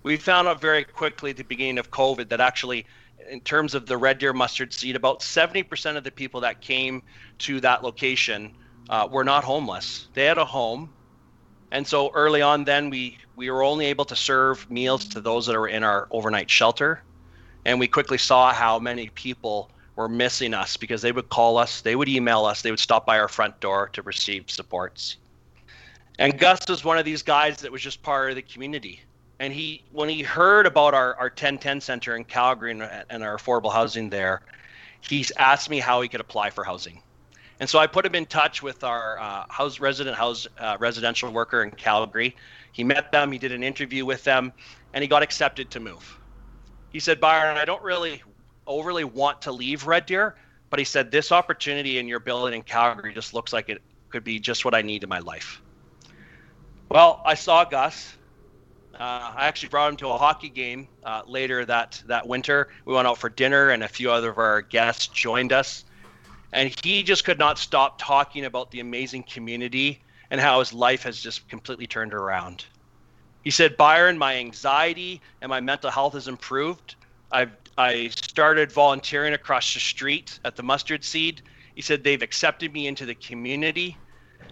we 0.02 0.16
found 0.16 0.48
out 0.48 0.60
very 0.60 0.84
quickly 0.84 1.30
at 1.30 1.36
the 1.36 1.44
beginning 1.44 1.78
of 1.78 1.90
covid 1.90 2.28
that 2.28 2.40
actually 2.40 2.84
in 3.30 3.40
terms 3.40 3.74
of 3.74 3.86
the 3.86 3.96
red 3.96 4.18
deer 4.18 4.32
mustard 4.32 4.72
seed 4.72 4.96
about 4.96 5.20
70% 5.20 5.96
of 5.96 6.04
the 6.04 6.10
people 6.10 6.40
that 6.40 6.60
came 6.60 7.02
to 7.38 7.60
that 7.60 7.82
location 7.82 8.52
uh, 8.88 9.06
were 9.10 9.24
not 9.24 9.44
homeless 9.44 10.08
they 10.14 10.24
had 10.24 10.38
a 10.38 10.44
home 10.44 10.90
and 11.72 11.86
so 11.86 12.10
early 12.14 12.42
on 12.42 12.64
then 12.64 12.90
we 12.90 13.18
we 13.36 13.50
were 13.50 13.62
only 13.62 13.86
able 13.86 14.04
to 14.04 14.16
serve 14.16 14.70
meals 14.70 15.04
to 15.04 15.20
those 15.20 15.46
that 15.46 15.56
were 15.56 15.68
in 15.68 15.82
our 15.82 16.08
overnight 16.10 16.50
shelter 16.50 17.02
and 17.64 17.78
we 17.78 17.86
quickly 17.86 18.18
saw 18.18 18.52
how 18.52 18.78
many 18.78 19.08
people 19.10 19.70
were 19.98 20.08
missing 20.08 20.54
us 20.54 20.76
because 20.76 21.02
they 21.02 21.10
would 21.10 21.28
call 21.28 21.58
us, 21.58 21.80
they 21.80 21.96
would 21.96 22.08
email 22.08 22.44
us, 22.44 22.62
they 22.62 22.70
would 22.70 22.78
stop 22.78 23.04
by 23.04 23.18
our 23.18 23.26
front 23.26 23.58
door 23.60 23.88
to 23.92 24.02
receive 24.02 24.48
supports. 24.48 25.16
And 26.20 26.38
Gus 26.38 26.68
was 26.68 26.84
one 26.84 26.98
of 26.98 27.04
these 27.04 27.22
guys 27.22 27.58
that 27.58 27.72
was 27.72 27.82
just 27.82 28.00
part 28.00 28.30
of 28.30 28.36
the 28.36 28.42
community. 28.42 29.00
And 29.40 29.52
he, 29.52 29.84
when 29.92 30.08
he 30.08 30.22
heard 30.22 30.66
about 30.66 30.94
our, 30.94 31.14
our 31.14 31.26
1010 31.26 31.80
center 31.80 32.16
in 32.16 32.24
Calgary 32.24 32.72
and, 32.72 32.82
and 33.08 33.22
our 33.22 33.36
affordable 33.36 33.72
housing 33.72 34.10
there, 34.10 34.42
he's 35.00 35.30
asked 35.36 35.70
me 35.70 35.78
how 35.78 36.00
he 36.00 36.08
could 36.08 36.20
apply 36.20 36.50
for 36.50 36.64
housing. 36.64 37.02
And 37.60 37.68
so 37.68 37.78
I 37.78 37.86
put 37.86 38.06
him 38.06 38.14
in 38.14 38.26
touch 38.26 38.62
with 38.62 38.84
our 38.84 39.18
uh, 39.18 39.44
house 39.48 39.80
resident 39.80 40.16
house 40.16 40.46
uh, 40.58 40.76
residential 40.78 41.30
worker 41.32 41.62
in 41.62 41.70
Calgary. 41.70 42.36
He 42.72 42.84
met 42.84 43.10
them, 43.10 43.32
he 43.32 43.38
did 43.38 43.52
an 43.52 43.64
interview 43.64 44.04
with 44.04 44.22
them, 44.24 44.52
and 44.92 45.02
he 45.02 45.08
got 45.08 45.22
accepted 45.22 45.70
to 45.72 45.80
move. 45.80 46.18
He 46.90 47.00
said, 47.00 47.20
Byron, 47.20 47.56
I 47.56 47.64
don't 47.64 47.82
really 47.82 48.22
overly 48.66 49.04
want 49.04 49.42
to 49.42 49.52
leave 49.52 49.86
Red 49.86 50.06
Deer, 50.06 50.36
but 50.70 50.78
he 50.78 50.84
said 50.84 51.10
this 51.10 51.32
opportunity 51.32 51.98
in 51.98 52.06
your 52.06 52.20
building 52.20 52.54
in 52.54 52.62
Calgary 52.62 53.12
just 53.12 53.34
looks 53.34 53.52
like 53.52 53.68
it 53.68 53.82
could 54.10 54.24
be 54.24 54.38
just 54.38 54.64
what 54.64 54.74
I 54.74 54.82
need 54.82 55.02
in 55.02 55.08
my 55.08 55.18
life. 55.18 55.60
Well, 56.88 57.20
I 57.24 57.34
saw 57.34 57.64
Gus. 57.64 58.16
Uh, 58.98 59.32
I 59.36 59.46
actually 59.46 59.68
brought 59.68 59.90
him 59.90 59.96
to 59.98 60.08
a 60.08 60.18
hockey 60.18 60.48
game 60.48 60.88
uh, 61.04 61.22
later 61.26 61.64
that 61.64 62.02
that 62.06 62.26
winter. 62.26 62.68
We 62.84 62.94
went 62.94 63.06
out 63.06 63.18
for 63.18 63.28
dinner, 63.28 63.70
and 63.70 63.84
a 63.84 63.88
few 63.88 64.10
other 64.10 64.30
of 64.30 64.38
our 64.38 64.60
guests 64.60 65.06
joined 65.06 65.52
us. 65.52 65.84
And 66.52 66.74
he 66.82 67.02
just 67.02 67.24
could 67.24 67.38
not 67.38 67.58
stop 67.58 67.98
talking 68.00 68.44
about 68.44 68.70
the 68.70 68.80
amazing 68.80 69.24
community 69.24 70.00
and 70.30 70.40
how 70.40 70.58
his 70.58 70.72
life 70.72 71.04
has 71.04 71.20
just 71.20 71.48
completely 71.48 71.86
turned 71.86 72.12
around. 72.12 72.64
He 73.44 73.50
said, 73.50 73.76
"Byron, 73.76 74.18
my 74.18 74.36
anxiety 74.36 75.20
and 75.40 75.48
my 75.48 75.60
mental 75.60 75.90
health 75.90 76.14
has 76.14 76.26
improved. 76.26 76.96
I've 77.30 77.52
I 77.76 78.08
started 78.08 78.72
volunteering 78.72 79.34
across 79.34 79.72
the 79.72 79.78
street 79.78 80.40
at 80.44 80.56
the 80.56 80.64
Mustard 80.64 81.04
Seed. 81.04 81.42
He 81.76 81.82
said 81.82 82.02
they've 82.02 82.22
accepted 82.22 82.72
me 82.72 82.88
into 82.88 83.06
the 83.06 83.14
community. 83.14 83.96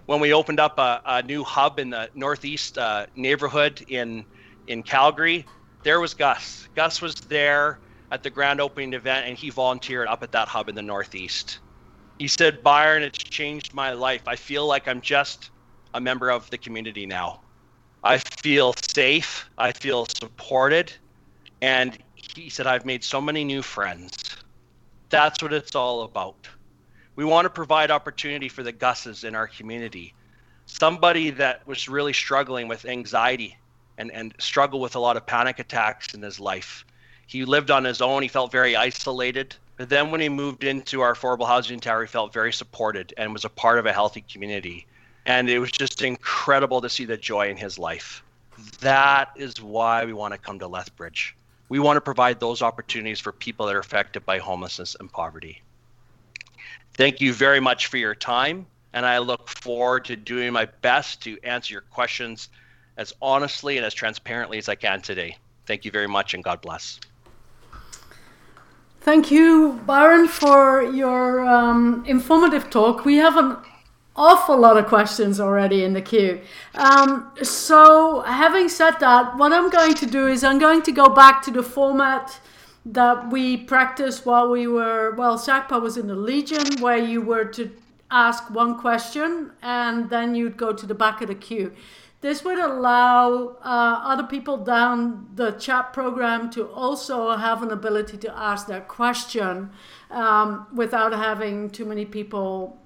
When 0.06 0.20
we 0.20 0.32
opened 0.32 0.60
up 0.60 0.78
a, 0.78 1.00
a 1.04 1.22
new 1.22 1.44
hub 1.44 1.78
in 1.78 1.90
the 1.90 2.10
northeast 2.14 2.78
uh, 2.78 3.06
neighborhood 3.14 3.84
in 3.88 4.24
in 4.68 4.82
Calgary, 4.82 5.46
there 5.84 6.00
was 6.00 6.14
Gus. 6.14 6.68
Gus 6.74 7.02
was 7.02 7.14
there 7.14 7.80
at 8.10 8.22
the 8.22 8.30
grand 8.30 8.60
opening 8.60 8.92
event, 8.94 9.28
and 9.28 9.36
he 9.38 9.50
volunteered 9.50 10.08
up 10.08 10.22
at 10.22 10.32
that 10.32 10.48
hub 10.48 10.68
in 10.68 10.74
the 10.74 10.82
northeast. 10.82 11.60
He 12.18 12.28
said, 12.28 12.62
"Byron, 12.62 13.02
it's 13.02 13.18
changed 13.18 13.74
my 13.74 13.92
life. 13.92 14.22
I 14.26 14.36
feel 14.36 14.66
like 14.66 14.88
I'm 14.88 15.00
just 15.00 15.50
a 15.94 16.00
member 16.00 16.30
of 16.30 16.48
the 16.50 16.58
community 16.58 17.06
now. 17.06 17.42
I 18.02 18.18
feel 18.18 18.74
safe. 18.94 19.48
I 19.58 19.72
feel 19.72 20.06
supported." 20.06 20.92
And 21.62 21.98
he 22.14 22.50
said, 22.50 22.66
I've 22.66 22.84
made 22.84 23.02
so 23.04 23.20
many 23.20 23.44
new 23.44 23.62
friends. 23.62 24.12
That's 25.10 25.42
what 25.42 25.52
it's 25.52 25.74
all 25.74 26.02
about. 26.02 26.48
We 27.16 27.24
want 27.24 27.46
to 27.46 27.50
provide 27.50 27.90
opportunity 27.90 28.48
for 28.48 28.62
the 28.62 28.72
Gusses 28.72 29.24
in 29.24 29.34
our 29.34 29.46
community. 29.46 30.14
Somebody 30.66 31.30
that 31.30 31.66
was 31.66 31.88
really 31.88 32.12
struggling 32.12 32.68
with 32.68 32.84
anxiety 32.84 33.56
and, 33.98 34.12
and 34.12 34.34
struggled 34.38 34.82
with 34.82 34.96
a 34.96 35.00
lot 35.00 35.16
of 35.16 35.26
panic 35.26 35.58
attacks 35.58 36.14
in 36.14 36.22
his 36.22 36.38
life. 36.38 36.84
He 37.26 37.44
lived 37.44 37.70
on 37.70 37.84
his 37.84 38.00
own. 38.00 38.22
He 38.22 38.28
felt 38.28 38.52
very 38.52 38.76
isolated. 38.76 39.56
But 39.76 39.88
then 39.88 40.10
when 40.10 40.20
he 40.20 40.28
moved 40.28 40.62
into 40.62 41.00
our 41.00 41.14
affordable 41.14 41.46
housing 41.46 41.80
tower, 41.80 42.02
he 42.02 42.06
felt 42.06 42.32
very 42.32 42.52
supported 42.52 43.14
and 43.16 43.32
was 43.32 43.44
a 43.44 43.50
part 43.50 43.78
of 43.78 43.86
a 43.86 43.92
healthy 43.92 44.24
community. 44.30 44.86
And 45.24 45.48
it 45.48 45.58
was 45.58 45.72
just 45.72 46.02
incredible 46.02 46.80
to 46.82 46.88
see 46.88 47.04
the 47.04 47.16
joy 47.16 47.48
in 47.48 47.56
his 47.56 47.78
life. 47.78 48.22
That 48.80 49.30
is 49.36 49.60
why 49.60 50.04
we 50.04 50.12
want 50.12 50.34
to 50.34 50.38
come 50.38 50.58
to 50.60 50.68
Lethbridge 50.68 51.34
we 51.68 51.78
want 51.78 51.96
to 51.96 52.00
provide 52.00 52.38
those 52.38 52.62
opportunities 52.62 53.20
for 53.20 53.32
people 53.32 53.66
that 53.66 53.74
are 53.74 53.80
affected 53.80 54.24
by 54.24 54.38
homelessness 54.38 54.96
and 54.98 55.10
poverty. 55.10 55.62
Thank 56.96 57.20
you 57.20 57.34
very 57.34 57.60
much 57.60 57.88
for 57.88 57.98
your 57.98 58.14
time, 58.14 58.64
and 58.94 59.04
I 59.04 59.18
look 59.18 59.50
forward 59.50 60.06
to 60.06 60.16
doing 60.16 60.54
my 60.54 60.64
best 60.80 61.20
to 61.24 61.38
answer 61.44 61.74
your 61.74 61.82
questions 61.82 62.48
as 62.96 63.12
honestly 63.20 63.76
and 63.76 63.84
as 63.84 63.92
transparently 63.92 64.56
as 64.56 64.70
I 64.70 64.76
can 64.76 65.02
today. 65.02 65.36
Thank 65.66 65.84
you 65.84 65.90
very 65.90 66.06
much, 66.06 66.32
and 66.32 66.42
God 66.42 66.62
bless. 66.62 66.98
Thank 69.02 69.30
you, 69.30 69.78
Byron, 69.84 70.26
for 70.26 70.82
your 70.82 71.46
um, 71.46 72.02
informative 72.06 72.70
talk. 72.70 73.04
We 73.04 73.16
have 73.16 73.36
an 73.36 73.58
awful 74.16 74.56
lot 74.56 74.78
of 74.78 74.86
questions 74.86 75.38
already 75.38 75.84
in 75.84 75.92
the 75.92 76.00
queue. 76.00 76.40
Um, 76.74 77.30
so, 77.42 78.22
having 78.22 78.70
said 78.70 78.92
that, 79.00 79.36
what 79.36 79.52
I'm 79.52 79.68
going 79.68 79.94
to 79.96 80.06
do 80.06 80.28
is 80.28 80.42
I'm 80.42 80.58
going 80.58 80.80
to 80.80 80.92
go 80.92 81.10
back 81.10 81.42
to 81.42 81.50
the 81.50 81.62
format 81.62 82.40
that 82.86 83.30
we 83.32 83.56
practiced 83.56 84.24
while 84.24 84.48
we 84.48 84.66
were, 84.68 85.10
well, 85.16 85.36
SACPA 85.36 85.82
was 85.82 85.96
in 85.96 86.06
the 86.06 86.14
Legion, 86.14 86.80
where 86.80 86.96
you 86.96 87.20
were 87.20 87.44
to 87.44 87.70
ask 88.10 88.48
one 88.50 88.78
question 88.78 89.50
and 89.60 90.08
then 90.08 90.36
you'd 90.36 90.56
go 90.56 90.72
to 90.72 90.86
the 90.86 90.94
back 90.94 91.20
of 91.20 91.26
the 91.26 91.34
queue. 91.34 91.72
This 92.20 92.44
would 92.44 92.58
allow 92.58 93.56
uh, 93.62 94.00
other 94.04 94.22
people 94.22 94.56
down 94.56 95.28
the 95.34 95.50
chat 95.52 95.92
program 95.92 96.48
to 96.50 96.68
also 96.68 97.36
have 97.36 97.62
an 97.62 97.72
ability 97.72 98.16
to 98.18 98.38
ask 98.38 98.68
their 98.68 98.80
question 98.80 99.70
um, 100.10 100.66
without 100.72 101.12
having 101.12 101.70
too 101.70 101.84
many 101.84 102.06
people 102.06 102.78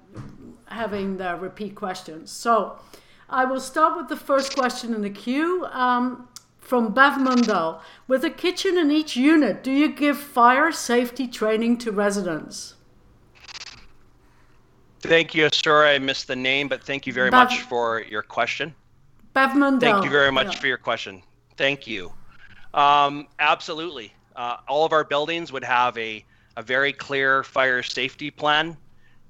having 0.65 1.17
the 1.17 1.35
repeat 1.35 1.75
questions. 1.75 2.31
So 2.31 2.79
I 3.29 3.45
will 3.45 3.59
start 3.59 3.95
with 3.97 4.09
the 4.09 4.17
first 4.17 4.55
question 4.55 4.93
in 4.93 5.01
the 5.01 5.09
queue 5.09 5.65
um, 5.71 6.27
from 6.61 6.93
Bev 6.93 7.13
Mundell. 7.13 7.81
With 8.07 8.23
a 8.23 8.29
kitchen 8.29 8.77
in 8.77 8.89
each 8.89 9.17
unit, 9.17 9.61
do 9.63 9.71
you 9.71 9.91
give 9.91 10.17
fire 10.17 10.71
safety 10.71 11.27
training 11.27 11.79
to 11.79 11.91
residents? 11.91 12.75
Thank 15.01 15.35
you, 15.35 15.49
sir. 15.51 15.85
I 15.85 15.99
missed 15.99 16.27
the 16.27 16.35
name, 16.35 16.69
but 16.69 16.83
thank 16.83 17.05
you 17.05 17.11
very 17.11 17.29
Bev, 17.29 17.49
much 17.49 17.61
for 17.61 18.03
your 18.03 18.21
question. 18.21 18.73
Bev 19.33 19.51
Mundell. 19.51 19.81
Thank 19.81 20.05
you 20.05 20.11
very 20.11 20.31
much 20.31 20.53
yeah. 20.53 20.59
for 20.59 20.67
your 20.67 20.77
question. 20.77 21.21
Thank 21.57 21.87
you. 21.87 22.13
Um, 22.73 23.27
absolutely. 23.39 24.13
Uh, 24.35 24.57
all 24.69 24.85
of 24.85 24.93
our 24.93 25.03
buildings 25.03 25.51
would 25.51 25.63
have 25.63 25.97
a, 25.97 26.23
a 26.55 26.63
very 26.63 26.93
clear 26.93 27.43
fire 27.43 27.83
safety 27.83 28.31
plan 28.31 28.77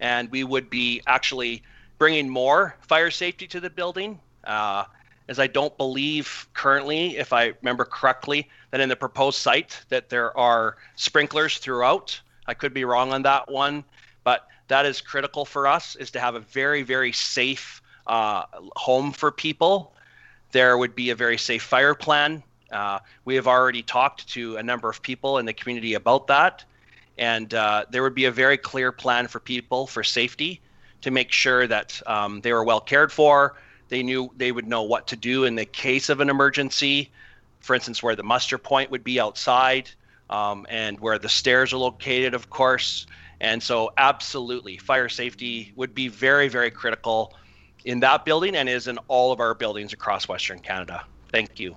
and 0.01 0.29
we 0.31 0.43
would 0.43 0.69
be 0.69 1.01
actually 1.07 1.63
bringing 1.97 2.27
more 2.27 2.75
fire 2.81 3.11
safety 3.11 3.47
to 3.47 3.59
the 3.59 3.69
building. 3.69 4.19
Uh, 4.43 4.83
as 5.31 5.39
I 5.39 5.47
don't 5.47 5.75
believe 5.77 6.45
currently, 6.53 7.15
if 7.17 7.31
I 7.31 7.53
remember 7.61 7.85
correctly, 7.85 8.49
that 8.71 8.81
in 8.81 8.89
the 8.89 8.97
proposed 8.97 9.39
site 9.39 9.79
that 9.87 10.09
there 10.09 10.37
are 10.37 10.75
sprinklers 10.97 11.57
throughout. 11.57 12.19
I 12.47 12.53
could 12.53 12.73
be 12.73 12.83
wrong 12.83 13.13
on 13.13 13.21
that 13.21 13.49
one, 13.49 13.85
but 14.25 14.47
that 14.67 14.85
is 14.85 14.99
critical 14.99 15.45
for 15.45 15.67
us 15.67 15.95
is 15.95 16.11
to 16.11 16.19
have 16.19 16.35
a 16.35 16.41
very 16.41 16.83
very 16.83 17.13
safe 17.13 17.81
uh, 18.07 18.43
home 18.75 19.13
for 19.13 19.31
people. 19.31 19.93
There 20.51 20.77
would 20.77 20.95
be 20.95 21.11
a 21.11 21.15
very 21.15 21.37
safe 21.37 21.63
fire 21.63 21.95
plan. 21.95 22.43
Uh, 22.69 22.99
we 23.23 23.35
have 23.35 23.47
already 23.47 23.83
talked 23.83 24.27
to 24.33 24.57
a 24.57 24.63
number 24.63 24.89
of 24.89 25.01
people 25.01 25.37
in 25.37 25.45
the 25.45 25.53
community 25.53 25.93
about 25.93 26.27
that 26.27 26.65
and 27.17 27.53
uh, 27.53 27.85
there 27.89 28.03
would 28.03 28.15
be 28.15 28.25
a 28.25 28.31
very 28.31 28.57
clear 28.57 28.91
plan 28.91 29.27
for 29.27 29.39
people 29.39 29.87
for 29.87 30.03
safety 30.03 30.59
to 31.01 31.11
make 31.11 31.31
sure 31.31 31.67
that 31.67 32.01
um, 32.05 32.41
they 32.41 32.51
were 32.51 32.63
well 32.63 32.81
cared 32.81 33.11
for. 33.11 33.55
They 33.91 34.03
knew 34.03 34.31
they 34.37 34.53
would 34.53 34.69
know 34.69 34.83
what 34.83 35.07
to 35.07 35.17
do 35.17 35.43
in 35.43 35.55
the 35.55 35.65
case 35.65 36.07
of 36.07 36.21
an 36.21 36.29
emergency. 36.29 37.11
For 37.59 37.75
instance, 37.75 38.01
where 38.01 38.15
the 38.15 38.23
muster 38.23 38.57
point 38.57 38.89
would 38.89 39.03
be 39.03 39.19
outside, 39.19 39.89
um, 40.29 40.65
and 40.69 40.97
where 41.01 41.19
the 41.19 41.27
stairs 41.27 41.73
are 41.73 41.77
located, 41.77 42.33
of 42.33 42.49
course. 42.49 43.05
And 43.41 43.61
so, 43.61 43.91
absolutely, 43.97 44.77
fire 44.77 45.09
safety 45.09 45.73
would 45.75 45.93
be 45.93 46.07
very, 46.07 46.47
very 46.47 46.71
critical 46.71 47.33
in 47.83 47.99
that 47.99 48.23
building 48.23 48.55
and 48.55 48.69
is 48.69 48.87
in 48.87 48.97
all 49.09 49.33
of 49.33 49.41
our 49.41 49.53
buildings 49.53 49.91
across 49.91 50.25
Western 50.25 50.59
Canada. 50.59 51.03
Thank 51.29 51.59
you. 51.59 51.75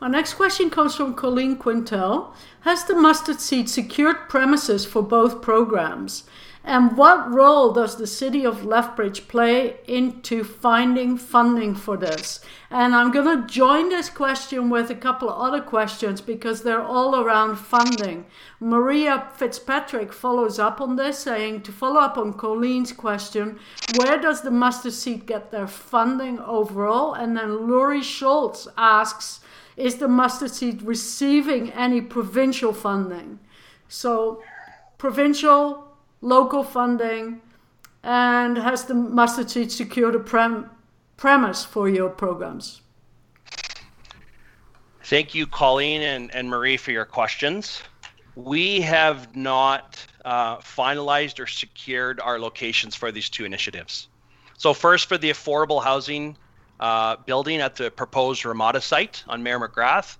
Our 0.00 0.08
next 0.08 0.34
question 0.34 0.70
comes 0.70 0.94
from 0.94 1.12
Colleen 1.12 1.58
Quintel. 1.58 2.32
Has 2.62 2.84
the 2.84 2.94
mustard 2.94 3.40
seed 3.42 3.68
secured 3.68 4.30
premises 4.30 4.86
for 4.86 5.02
both 5.02 5.42
programs? 5.42 6.24
And 6.68 6.96
what 6.96 7.32
role 7.32 7.72
does 7.72 7.96
the 7.96 8.08
city 8.08 8.44
of 8.44 8.64
Lethbridge 8.64 9.28
play 9.28 9.76
into 9.86 10.42
finding 10.42 11.16
funding 11.16 11.76
for 11.76 11.96
this? 11.96 12.40
And 12.72 12.92
I'm 12.92 13.12
going 13.12 13.40
to 13.40 13.46
join 13.46 13.88
this 13.88 14.10
question 14.10 14.68
with 14.68 14.90
a 14.90 14.96
couple 14.96 15.30
of 15.30 15.40
other 15.40 15.60
questions 15.60 16.20
because 16.20 16.62
they're 16.62 16.82
all 16.82 17.14
around 17.14 17.54
funding. 17.54 18.26
Maria 18.58 19.28
Fitzpatrick 19.36 20.12
follows 20.12 20.58
up 20.58 20.80
on 20.80 20.96
this, 20.96 21.20
saying 21.20 21.62
to 21.62 21.70
follow 21.70 22.00
up 22.00 22.18
on 22.18 22.32
Colleen's 22.32 22.92
question, 22.92 23.60
where 23.96 24.20
does 24.20 24.42
the 24.42 24.50
mustard 24.50 24.92
seed 24.92 25.24
get 25.24 25.52
their 25.52 25.68
funding 25.68 26.40
overall? 26.40 27.14
And 27.14 27.36
then 27.36 27.70
Laurie 27.70 28.02
Schultz 28.02 28.66
asks, 28.76 29.38
is 29.76 29.98
the 29.98 30.08
mustard 30.08 30.50
seed 30.50 30.82
receiving 30.82 31.70
any 31.70 32.00
provincial 32.00 32.72
funding? 32.72 33.38
So, 33.86 34.42
provincial, 34.98 35.85
local 36.20 36.62
funding, 36.62 37.40
and 38.02 38.56
has 38.56 38.84
the 38.84 38.94
mustard 38.94 39.50
seed 39.50 39.72
secured 39.72 40.14
a 40.14 40.20
prem- 40.20 40.70
premise 41.16 41.64
for 41.64 41.88
your 41.88 42.08
programs? 42.08 42.82
Thank 45.04 45.34
you, 45.34 45.46
Colleen 45.46 46.02
and, 46.02 46.34
and 46.34 46.48
Marie, 46.48 46.76
for 46.76 46.90
your 46.90 47.04
questions. 47.04 47.82
We 48.34 48.80
have 48.80 49.36
not 49.36 50.04
uh, 50.24 50.58
finalized 50.58 51.38
or 51.38 51.46
secured 51.46 52.20
our 52.20 52.38
locations 52.38 52.94
for 52.94 53.12
these 53.12 53.30
two 53.30 53.44
initiatives. 53.44 54.08
So, 54.58 54.74
first, 54.74 55.08
for 55.08 55.16
the 55.16 55.30
affordable 55.30 55.82
housing 55.82 56.36
uh, 56.80 57.16
building 57.24 57.60
at 57.60 57.76
the 57.76 57.90
proposed 57.90 58.44
Ramada 58.44 58.80
site 58.80 59.24
on 59.28 59.42
Mayor 59.42 59.58
Magrath. 59.58 60.18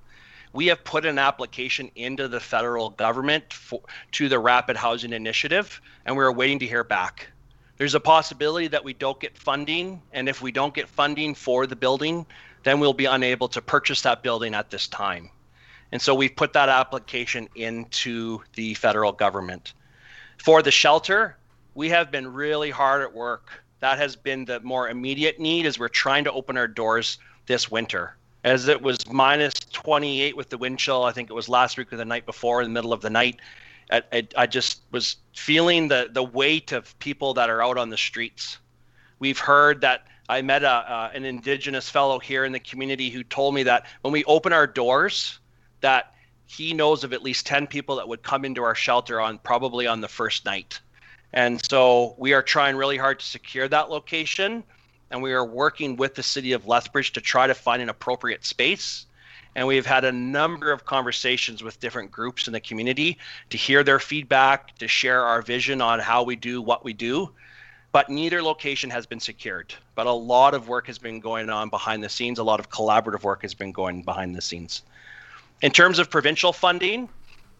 We 0.57 0.69
have 0.69 0.85
put 0.85 1.05
an 1.05 1.19
application 1.19 1.91
into 1.97 2.29
the 2.29 2.41
federal 2.41 2.89
government 2.89 3.53
for, 3.53 3.83
to 4.13 4.31
the 4.31 4.39
Rapid 4.39 4.79
Housing 4.79 5.13
Initiative, 5.13 5.83
and 6.07 6.17
we're 6.17 6.33
waiting 6.33 6.59
to 6.61 6.67
hear 6.67 6.83
back. 6.83 7.29
There's 7.77 7.95
a 7.95 8.01
possibility 8.01 8.67
that 8.69 8.83
we 8.83 8.95
don't 8.95 9.21
get 9.21 9.37
funding, 9.37 10.01
and 10.15 10.31
if 10.31 10.41
we 10.41 10.51
don't 10.51 10.73
get 10.73 10.89
funding 10.89 11.35
for 11.35 11.67
the 11.67 11.77
building, 11.77 12.25
then 12.63 12.81
we'll 12.81 12.95
be 12.95 13.05
unable 13.05 13.49
to 13.49 13.61
purchase 13.61 14.01
that 14.01 14.23
building 14.23 14.55
at 14.55 14.71
this 14.71 14.89
time. 14.89 15.29
And 15.93 16.01
so 16.01 16.15
we've 16.15 16.35
put 16.35 16.55
that 16.55 16.71
application 16.71 17.51
into 17.55 18.41
the 18.55 18.73
federal 18.73 19.13
government. 19.13 19.75
For 20.39 20.63
the 20.63 20.71
shelter, 20.71 21.37
we 21.75 21.91
have 21.91 22.11
been 22.11 22.33
really 22.33 22.71
hard 22.71 23.03
at 23.03 23.13
work. 23.13 23.63
That 23.81 23.99
has 23.99 24.17
been 24.17 24.47
the 24.47 24.61
more 24.61 24.89
immediate 24.89 25.39
need 25.39 25.67
as 25.67 25.79
we're 25.79 25.89
trying 25.89 26.25
to 26.25 26.33
open 26.33 26.57
our 26.57 26.67
doors 26.67 27.19
this 27.45 27.71
winter. 27.71 28.17
As 28.47 28.69
it 28.69 28.81
was 28.81 29.11
minus 29.11 29.55
28 29.55 30.37
with 30.37 30.51
the 30.51 30.57
wind 30.57 30.79
chill, 30.79 31.03
I 31.03 31.11
think 31.11 31.31
it 31.31 31.33
was 31.33 31.49
last 31.49 31.77
week 31.77 31.93
or 31.93 31.97
the 31.97 32.05
night 32.05 32.25
before 32.27 32.63
in 32.63 32.69
the 32.69 32.73
middle 32.73 32.93
of 32.93 33.01
the 33.01 33.11
night. 33.11 33.41
I, 33.91 34.03
I, 34.13 34.29
I 34.37 34.47
just 34.47 34.83
was 34.93 35.17
feeling 35.35 35.89
the, 35.89 36.09
the 36.13 36.23
weight 36.23 36.71
of 36.71 36.97
people 37.01 37.35
that 37.35 37.51
are 37.51 37.61
out 37.61 37.77
on 37.77 37.91
the 37.91 37.97
streets. 37.97 38.59
We've 39.19 39.39
heard 39.39 39.81
that 39.81 40.07
I 40.29 40.43
met 40.43 40.63
a, 40.63 40.71
uh, 40.71 41.11
an 41.13 41.25
indigenous 41.25 41.91
fellow 41.91 42.21
here 42.21 42.45
in 42.45 42.53
the 42.53 42.61
community 42.61 43.11
who 43.11 43.25
told 43.25 43.53
me 43.53 43.65
that 43.65 43.87
when 44.03 44.13
we 44.13 44.23
open 44.27 44.53
our 44.53 44.69
doors, 44.69 45.41
that 45.81 46.15
he 46.47 46.73
knows 46.73 47.03
of 47.03 47.13
at 47.13 47.25
least 47.25 47.47
10 47.47 47.67
people 47.67 47.97
that 47.97 48.07
would 48.07 48.23
come 48.23 48.45
into 48.45 48.63
our 48.63 48.77
shelter 48.77 49.21
on 49.21 49.39
probably 49.39 49.89
on 49.89 50.01
the 50.01 50.09
first 50.09 50.45
night. 50.45 50.81
And 51.33 51.61
so 51.69 52.15
we 52.17 52.33
are 52.33 52.43
trying 52.43 52.77
really 52.77 52.97
hard 52.97 53.19
to 53.19 53.27
secure 53.27 53.67
that 53.67 53.91
location. 53.91 54.63
And 55.11 55.23
we 55.23 55.33
are 55.33 55.45
working 55.45 55.97
with 55.97 56.15
the 56.15 56.23
city 56.23 56.53
of 56.53 56.67
Lethbridge 56.67 57.13
to 57.13 57.21
try 57.21 57.47
to 57.47 57.55
find 57.55 57.81
an 57.81 57.89
appropriate 57.89 58.45
space. 58.45 59.07
And 59.55 59.67
we've 59.67 59.87
had 59.87 60.05
a 60.05 60.13
number 60.13 60.73
of 60.73 60.85
conversations 60.85 61.63
with 61.63 61.81
different 61.81 62.11
groups 62.11 62.47
in 62.47 62.53
the 62.53 62.61
community 62.61 63.19
to 63.51 63.57
hear 63.57 63.83
their 63.83 63.99
feedback, 63.99 64.77
to 64.79 64.89
share 64.89 65.23
our 65.25 65.41
vision 65.41 65.81
on 65.81 65.99
how 65.99 66.25
we 66.25 66.37
do 66.37 66.61
what 66.61 66.85
we 66.85 66.93
do. 66.93 67.31
But 67.93 68.11
neither 68.11 68.43
location 68.43 68.91
has 68.91 69.07
been 69.07 69.21
secured. 69.21 69.73
But 69.95 70.07
a 70.07 70.13
lot 70.13 70.53
of 70.53 70.69
work 70.69 70.87
has 70.89 70.99
been 70.99 71.21
going 71.21 71.49
on 71.49 71.71
behind 71.71 72.05
the 72.05 72.11
scenes. 72.11 72.39
A 72.39 72.45
lot 72.45 72.61
of 72.61 72.69
collaborative 72.69 73.23
work 73.23 73.41
has 73.43 73.55
been 73.55 73.73
going 73.73 74.03
behind 74.03 74.35
the 74.35 74.43
scenes. 74.43 74.83
In 75.63 75.71
terms 75.71 75.99
of 75.99 76.11
provincial 76.11 76.53
funding, 76.53 77.09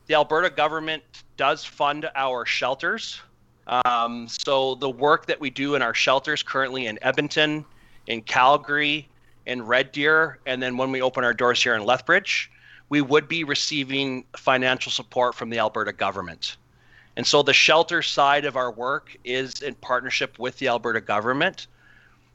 the 0.07 0.15
Alberta 0.15 0.51
government 0.51 1.03
does 1.39 1.65
fund 1.65 2.11
our 2.15 2.45
shelters. 2.45 3.21
Um, 3.67 4.29
so 4.29 4.77
the 4.77 4.91
work 4.91 5.27
that 5.27 5.41
we 5.41 5.51
do 5.51 5.75
in 5.75 5.83
our 5.83 5.95
shelters 5.95 6.43
currently 6.43 6.87
in 6.87 6.99
Edmonton, 7.03 7.65
in 8.07 8.23
Calgary, 8.23 9.09
in 9.47 9.63
Red 9.63 9.93
Deer, 9.93 10.39
and 10.47 10.63
then 10.63 10.77
when 10.77 10.91
we 10.91 11.03
open 11.03 11.25
our 11.25 11.35
doors 11.35 11.63
here 11.63 11.75
in 11.75 11.85
Lethbridge, 11.85 12.51
we 12.89 13.01
would 13.01 13.29
be 13.29 13.45
receiving 13.45 14.25
financial 14.37 14.93
support 14.93 15.35
from 15.35 15.51
the 15.51 15.59
Alberta 15.59 15.93
government. 15.93 16.57
And 17.17 17.27
so 17.27 17.43
the 17.43 17.53
shelter 17.53 18.03
side 18.03 18.45
of 18.45 18.57
our 18.57 18.71
work 18.71 19.17
is 19.25 19.63
in 19.63 19.75
partnership 19.77 20.39
with 20.39 20.59
the 20.59 20.69
Alberta 20.69 21.01
government. 21.01 21.67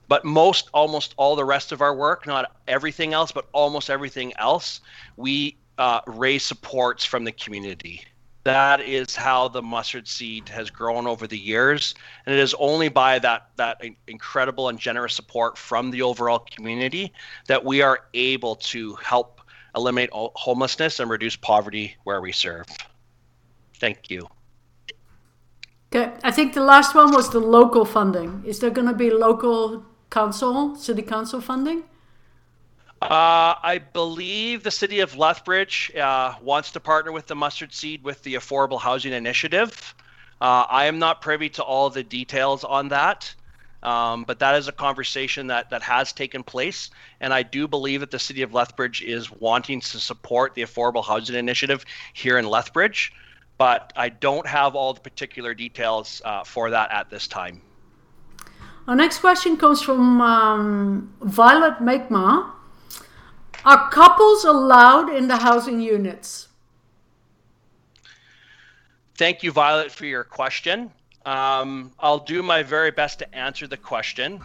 But 0.08 0.26
most, 0.26 0.70
almost 0.74 1.14
all 1.16 1.36
the 1.36 1.46
rest 1.46 1.72
of 1.72 1.82
our 1.82 1.96
work, 1.96 2.28
not 2.28 2.54
everything 2.68 3.14
else, 3.14 3.32
but 3.32 3.46
almost 3.54 3.90
everything 3.90 4.34
else, 4.38 4.82
we 5.16 5.56
uh, 5.78 6.02
raise 6.06 6.44
supports 6.44 7.06
from 7.06 7.24
the 7.24 7.32
community. 7.32 8.04
That 8.44 8.82
is 8.82 9.16
how 9.16 9.50
the 9.50 9.62
mustard 9.62 10.08
seed 10.08 10.50
has 10.50 10.72
grown 10.72 11.06
over 11.06 11.28
the 11.28 11.38
years, 11.38 11.94
and 12.26 12.34
it 12.34 12.39
is 12.39 12.56
only 12.58 12.89
by 12.89 13.20
that 13.20 13.50
that 13.58 13.82
incredible 14.08 14.70
and 14.70 14.80
generous 14.80 15.14
support 15.14 15.58
from 15.58 15.92
the 15.92 16.02
overall 16.02 16.39
community 16.39 17.14
that 17.46 17.64
we 17.64 17.84
are 17.84 18.06
able 18.16 18.56
to 18.56 18.96
help 18.96 19.42
eliminate 19.76 20.10
homelessness 20.14 21.00
and 21.00 21.10
reduce 21.10 21.36
poverty 21.36 21.96
where 22.04 22.20
we 22.20 22.32
serve. 22.32 22.66
Thank 23.76 24.10
you. 24.10 24.28
Okay, 25.94 26.12
I 26.24 26.32
think 26.32 26.54
the 26.54 26.64
last 26.64 26.96
one 26.96 27.12
was 27.12 27.30
the 27.30 27.39
local 27.39 27.86
funding. 27.86 28.44
Is 28.46 28.60
there 28.60 28.70
going 28.70 28.88
to 28.88 28.94
be 28.94 29.12
local 29.12 29.86
council, 30.10 30.76
city 30.76 31.02
council 31.02 31.42
funding? 31.42 31.84
Uh, 33.02 33.56
I 33.64 33.82
believe 33.93 34.62
the 34.62 34.70
city 34.70 34.99
of 34.99 35.18
Lethbridge 35.18 35.91
uh, 35.95 36.36
wants 36.39 36.72
to 36.74 36.80
partner 36.80 37.12
with 37.12 37.26
the 37.26 37.36
Mustard 37.36 37.74
Seed 37.74 38.04
with 38.04 38.22
the 38.22 38.36
Affordable 38.36 38.80
Housing 38.80 39.12
Initiative. 39.12 39.95
Uh, 40.39 40.66
I 40.70 40.86
am 40.86 40.99
not 40.99 41.20
privy 41.20 41.49
to 41.49 41.64
all 41.64 41.89
the 41.89 42.04
details 42.04 42.64
on 42.64 42.89
that, 42.89 43.34
um, 43.82 44.24
but 44.24 44.38
that 44.38 44.54
is 44.54 44.68
a 44.68 44.72
conversation 44.72 45.47
that, 45.47 45.72
that 45.72 45.82
has 45.82 46.14
taken 46.14 46.43
place. 46.43 46.91
And 47.20 47.34
I 47.34 47.41
do 47.41 47.68
believe 47.68 48.02
that 48.02 48.12
the 48.12 48.20
city 48.20 48.43
of 48.43 48.54
Lethbridge 48.54 49.02
is 49.02 49.32
wanting 49.32 49.82
to 49.82 49.99
support 49.99 50.54
the 50.54 50.62
Affordable 50.62 51.04
Housing 51.04 51.36
Initiative 51.36 51.84
here 52.14 52.38
in 52.38 52.45
Lethbridge, 52.45 53.14
but 53.58 53.93
I 53.95 54.10
don't 54.10 54.45
have 54.45 54.76
all 54.76 54.93
the 54.93 55.02
particular 55.02 55.56
details 55.56 56.22
uh, 56.24 56.43
for 56.43 56.70
that 56.70 56.91
at 56.91 57.10
this 57.10 57.28
time. 57.28 57.64
Our 58.88 58.95
next 58.95 59.20
question 59.20 59.58
comes 59.58 59.82
from 59.82 60.22
um, 60.22 61.14
Violet 61.22 61.80
Makema. 61.80 62.61
Are 63.64 63.89
couples 63.89 64.43
allowed 64.43 65.14
in 65.14 65.28
the 65.28 65.38
housing 65.38 65.82
units? 65.82 66.47
Thank 69.18 69.43
you, 69.43 69.52
Violet, 69.52 69.91
for 69.91 70.06
your 70.06 70.24
question. 70.24 70.91
Um, 71.26 71.91
I'll 71.99 72.20
do 72.20 72.41
my 72.41 72.64
very 72.64 72.89
best 72.89 73.20
to 73.20 73.36
answer 73.36 73.68
the 73.68 73.78
question. 73.78 74.41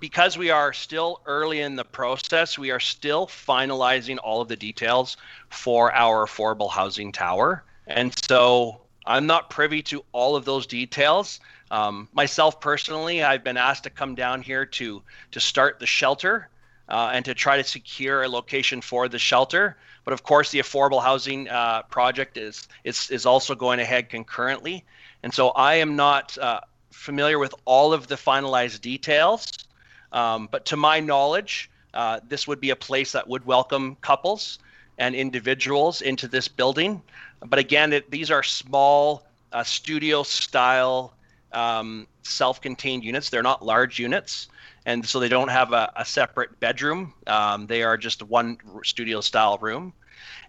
Because 0.00 0.36
we 0.36 0.50
are 0.50 0.72
still 0.72 1.20
early 1.26 1.60
in 1.60 1.76
the 1.76 1.84
process, 1.84 2.58
we 2.58 2.70
are 2.70 2.80
still 2.80 3.26
finalizing 3.26 4.18
all 4.22 4.40
of 4.40 4.48
the 4.48 4.56
details 4.56 5.16
for 5.50 5.92
our 5.92 6.26
affordable 6.26 6.70
housing 6.70 7.12
tower. 7.12 7.62
And 7.86 8.12
so 8.26 8.80
I'm 9.06 9.26
not 9.26 9.50
privy 9.50 9.82
to 9.82 10.04
all 10.12 10.34
of 10.34 10.44
those 10.44 10.66
details. 10.66 11.40
Um, 11.70 12.08
myself 12.12 12.60
personally, 12.60 13.22
I've 13.22 13.44
been 13.44 13.56
asked 13.56 13.84
to 13.84 13.90
come 13.90 14.14
down 14.14 14.42
here 14.42 14.66
to 14.66 15.02
to 15.30 15.40
start 15.40 15.78
the 15.78 15.86
shelter 15.86 16.48
uh, 16.88 17.10
and 17.12 17.24
to 17.24 17.34
try 17.34 17.56
to 17.56 17.64
secure 17.64 18.22
a 18.22 18.28
location 18.28 18.80
for 18.80 19.08
the 19.08 19.18
shelter. 19.18 19.76
But 20.04 20.14
of 20.14 20.22
course, 20.22 20.50
the 20.50 20.58
affordable 20.58 21.02
housing 21.02 21.48
uh, 21.48 21.82
project 21.82 22.36
is, 22.36 22.66
is 22.84 23.10
is 23.10 23.24
also 23.26 23.54
going 23.54 23.80
ahead 23.80 24.08
concurrently, 24.08 24.84
and 25.22 25.32
so 25.32 25.50
I 25.50 25.74
am 25.74 25.94
not 25.96 26.36
uh, 26.38 26.60
familiar 26.90 27.38
with 27.38 27.54
all 27.64 27.92
of 27.92 28.08
the 28.08 28.16
finalized 28.16 28.80
details. 28.80 29.46
Um, 30.12 30.48
but 30.50 30.66
to 30.66 30.76
my 30.76 31.00
knowledge, 31.00 31.70
uh, 31.94 32.20
this 32.28 32.46
would 32.46 32.60
be 32.60 32.70
a 32.70 32.76
place 32.76 33.12
that 33.12 33.26
would 33.28 33.46
welcome 33.46 33.96
couples 34.00 34.58
and 34.98 35.14
individuals 35.14 36.02
into 36.02 36.28
this 36.28 36.48
building. 36.48 37.02
But 37.44 37.58
again, 37.58 37.92
it, 37.92 38.10
these 38.10 38.30
are 38.30 38.42
small 38.42 39.26
uh, 39.52 39.64
studio 39.64 40.22
style 40.22 41.14
um, 41.54 42.06
self-contained 42.22 43.04
units. 43.04 43.30
They're 43.30 43.42
not 43.42 43.64
large 43.64 43.98
units, 43.98 44.48
and 44.86 45.06
so 45.06 45.20
they 45.20 45.28
don't 45.28 45.50
have 45.50 45.72
a, 45.72 45.92
a 45.96 46.04
separate 46.04 46.58
bedroom. 46.60 47.14
Um, 47.26 47.66
they 47.66 47.82
are 47.82 47.96
just 47.96 48.22
one 48.22 48.58
studio-style 48.84 49.58
room, 49.58 49.92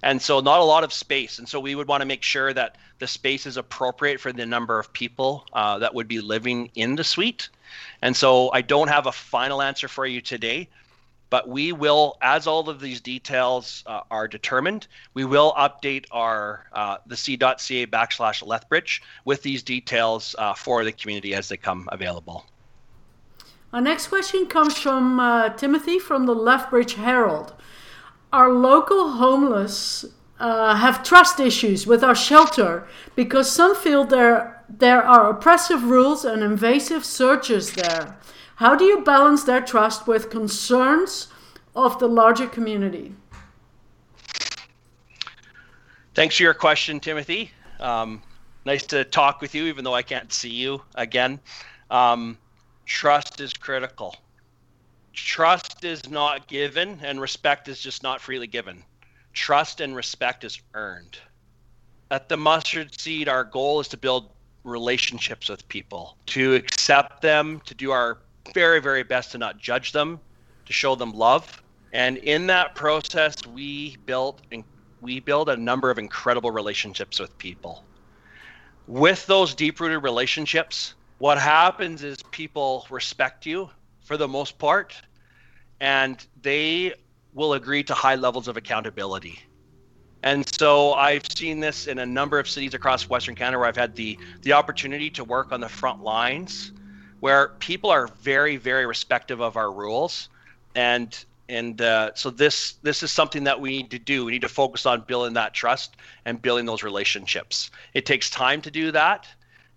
and 0.01 0.21
so 0.21 0.39
not 0.39 0.59
a 0.59 0.63
lot 0.63 0.83
of 0.83 0.93
space. 0.93 1.39
And 1.39 1.47
so 1.47 1.59
we 1.59 1.75
would 1.75 1.87
want 1.87 2.01
to 2.01 2.07
make 2.07 2.23
sure 2.23 2.53
that 2.53 2.77
the 2.99 3.07
space 3.07 3.45
is 3.45 3.57
appropriate 3.57 4.19
for 4.19 4.33
the 4.33 4.45
number 4.45 4.79
of 4.79 4.91
people 4.93 5.45
uh, 5.53 5.79
that 5.79 5.93
would 5.93 6.07
be 6.07 6.21
living 6.21 6.69
in 6.75 6.95
the 6.95 7.03
suite. 7.03 7.49
And 8.01 8.15
so 8.15 8.51
I 8.53 8.61
don't 8.61 8.89
have 8.89 9.07
a 9.07 9.11
final 9.11 9.61
answer 9.61 9.87
for 9.87 10.05
you 10.05 10.21
today, 10.21 10.69
but 11.33 11.49
we 11.49 11.71
will, 11.71 12.15
as 12.21 12.45
all 12.45 12.69
of 12.69 12.79
these 12.79 13.01
details 13.01 13.83
uh, 13.87 14.01
are 14.11 14.27
determined, 14.27 14.85
we 15.15 15.25
will 15.25 15.51
update 15.53 16.05
our 16.11 16.67
uh, 16.73 16.97
theseed.ca 17.09 17.87
backslash 17.87 18.45
Lethbridge 18.45 19.01
with 19.25 19.41
these 19.41 19.63
details 19.63 20.35
uh, 20.37 20.53
for 20.53 20.83
the 20.83 20.91
community 20.91 21.33
as 21.33 21.49
they 21.49 21.57
come 21.57 21.89
available. 21.91 22.45
Our 23.73 23.81
next 23.81 24.09
question 24.09 24.45
comes 24.45 24.77
from 24.77 25.19
uh, 25.19 25.49
Timothy 25.49 25.97
from 25.97 26.27
the 26.27 26.35
Lethbridge 26.35 26.93
Herald. 26.93 27.55
Our 28.31 28.51
local 28.53 29.13
homeless 29.13 30.05
uh, 30.39 30.75
have 30.75 31.01
trust 31.01 31.39
issues 31.39 31.87
with 31.87 32.03
our 32.03 32.13
shelter 32.13 32.87
because 33.15 33.51
some 33.51 33.75
feel 33.75 34.03
there 34.05 34.63
there 34.69 35.01
are 35.01 35.31
oppressive 35.31 35.83
rules 35.85 36.25
and 36.25 36.43
invasive 36.43 37.03
searches 37.03 37.73
there. 37.73 38.19
How 38.57 38.75
do 38.75 38.85
you 38.85 39.01
balance 39.03 39.43
their 39.43 39.61
trust 39.61 40.07
with 40.07 40.29
concerns 40.29 41.27
of 41.75 41.99
the 41.99 42.07
larger 42.07 42.47
community? 42.47 43.15
Thanks 46.13 46.37
for 46.37 46.43
your 46.43 46.53
question, 46.53 46.99
Timothy. 46.99 47.51
Um, 47.79 48.21
nice 48.65 48.85
to 48.87 49.03
talk 49.03 49.41
with 49.41 49.55
you, 49.55 49.65
even 49.65 49.83
though 49.83 49.95
I 49.95 50.03
can't 50.03 50.31
see 50.31 50.51
you 50.51 50.81
again. 50.93 51.39
Um, 51.89 52.37
trust 52.85 53.41
is 53.41 53.53
critical. 53.53 54.15
Trust 55.13 55.83
is 55.83 56.09
not 56.09 56.47
given, 56.47 56.99
and 57.03 57.19
respect 57.19 57.67
is 57.67 57.79
just 57.79 58.03
not 58.03 58.21
freely 58.21 58.47
given. 58.47 58.83
Trust 59.33 59.81
and 59.81 59.95
respect 59.95 60.43
is 60.43 60.61
earned. 60.75 61.17
At 62.11 62.29
the 62.29 62.37
Mustard 62.37 62.99
Seed, 62.99 63.27
our 63.27 63.43
goal 63.43 63.79
is 63.79 63.87
to 63.89 63.97
build 63.97 64.29
relationships 64.63 65.49
with 65.49 65.67
people, 65.67 66.17
to 66.27 66.53
accept 66.53 67.23
them, 67.23 67.59
to 67.65 67.73
do 67.73 67.91
our 67.91 68.19
very, 68.53 68.81
very 68.81 69.03
best 69.03 69.31
to 69.31 69.37
not 69.37 69.57
judge 69.57 69.91
them, 69.91 70.19
to 70.65 70.73
show 70.73 70.95
them 70.95 71.11
love. 71.11 71.61
And 71.93 72.17
in 72.17 72.47
that 72.47 72.75
process, 72.75 73.45
we 73.45 73.97
built 74.05 74.41
and 74.51 74.63
we 75.01 75.19
build 75.19 75.49
a 75.49 75.57
number 75.57 75.91
of 75.91 75.99
incredible 75.99 76.51
relationships 76.51 77.19
with 77.19 77.37
people. 77.37 77.83
With 78.87 79.25
those 79.27 79.53
deep-rooted 79.53 80.01
relationships, 80.01 80.95
what 81.19 81.37
happens 81.37 82.03
is 82.03 82.17
people 82.31 82.87
respect 82.89 83.45
you 83.45 83.69
for 84.01 84.17
the 84.17 84.27
most 84.27 84.57
part, 84.57 84.95
and 85.79 86.25
they 86.41 86.93
will 87.33 87.53
agree 87.53 87.83
to 87.83 87.93
high 87.93 88.15
levels 88.15 88.47
of 88.47 88.57
accountability. 88.57 89.39
And 90.23 90.47
so 90.55 90.93
I've 90.93 91.25
seen 91.29 91.59
this 91.59 91.87
in 91.87 91.99
a 91.99 92.05
number 92.05 92.39
of 92.39 92.47
cities 92.47 92.73
across 92.73 93.09
Western 93.09 93.35
Canada 93.35 93.59
where 93.59 93.67
I've 93.67 93.75
had 93.75 93.95
the 93.95 94.17
the 94.41 94.53
opportunity 94.53 95.09
to 95.11 95.23
work 95.23 95.51
on 95.51 95.59
the 95.59 95.69
front 95.69 96.01
lines 96.01 96.71
where 97.23 97.47
people 97.59 97.89
are 97.89 98.07
very 98.19 98.57
very 98.57 98.85
respective 98.85 99.39
of 99.39 99.55
our 99.55 99.71
rules. 99.71 100.27
And 100.75 101.17
and 101.47 101.81
uh, 101.81 102.11
so 102.15 102.29
this 102.29 102.73
this 102.83 103.01
is 103.01 103.13
something 103.13 103.45
that 103.45 103.61
we 103.61 103.69
need 103.77 103.91
to 103.91 103.99
do. 103.99 104.25
We 104.25 104.33
need 104.33 104.41
to 104.41 104.49
focus 104.49 104.85
on 104.85 105.05
building 105.07 105.33
that 105.35 105.53
trust 105.53 105.95
and 106.25 106.41
building 106.41 106.65
those 106.65 106.83
relationships. 106.83 107.71
It 107.93 108.05
takes 108.05 108.29
time 108.29 108.61
to 108.63 108.69
do 108.69 108.91
that. 108.91 109.25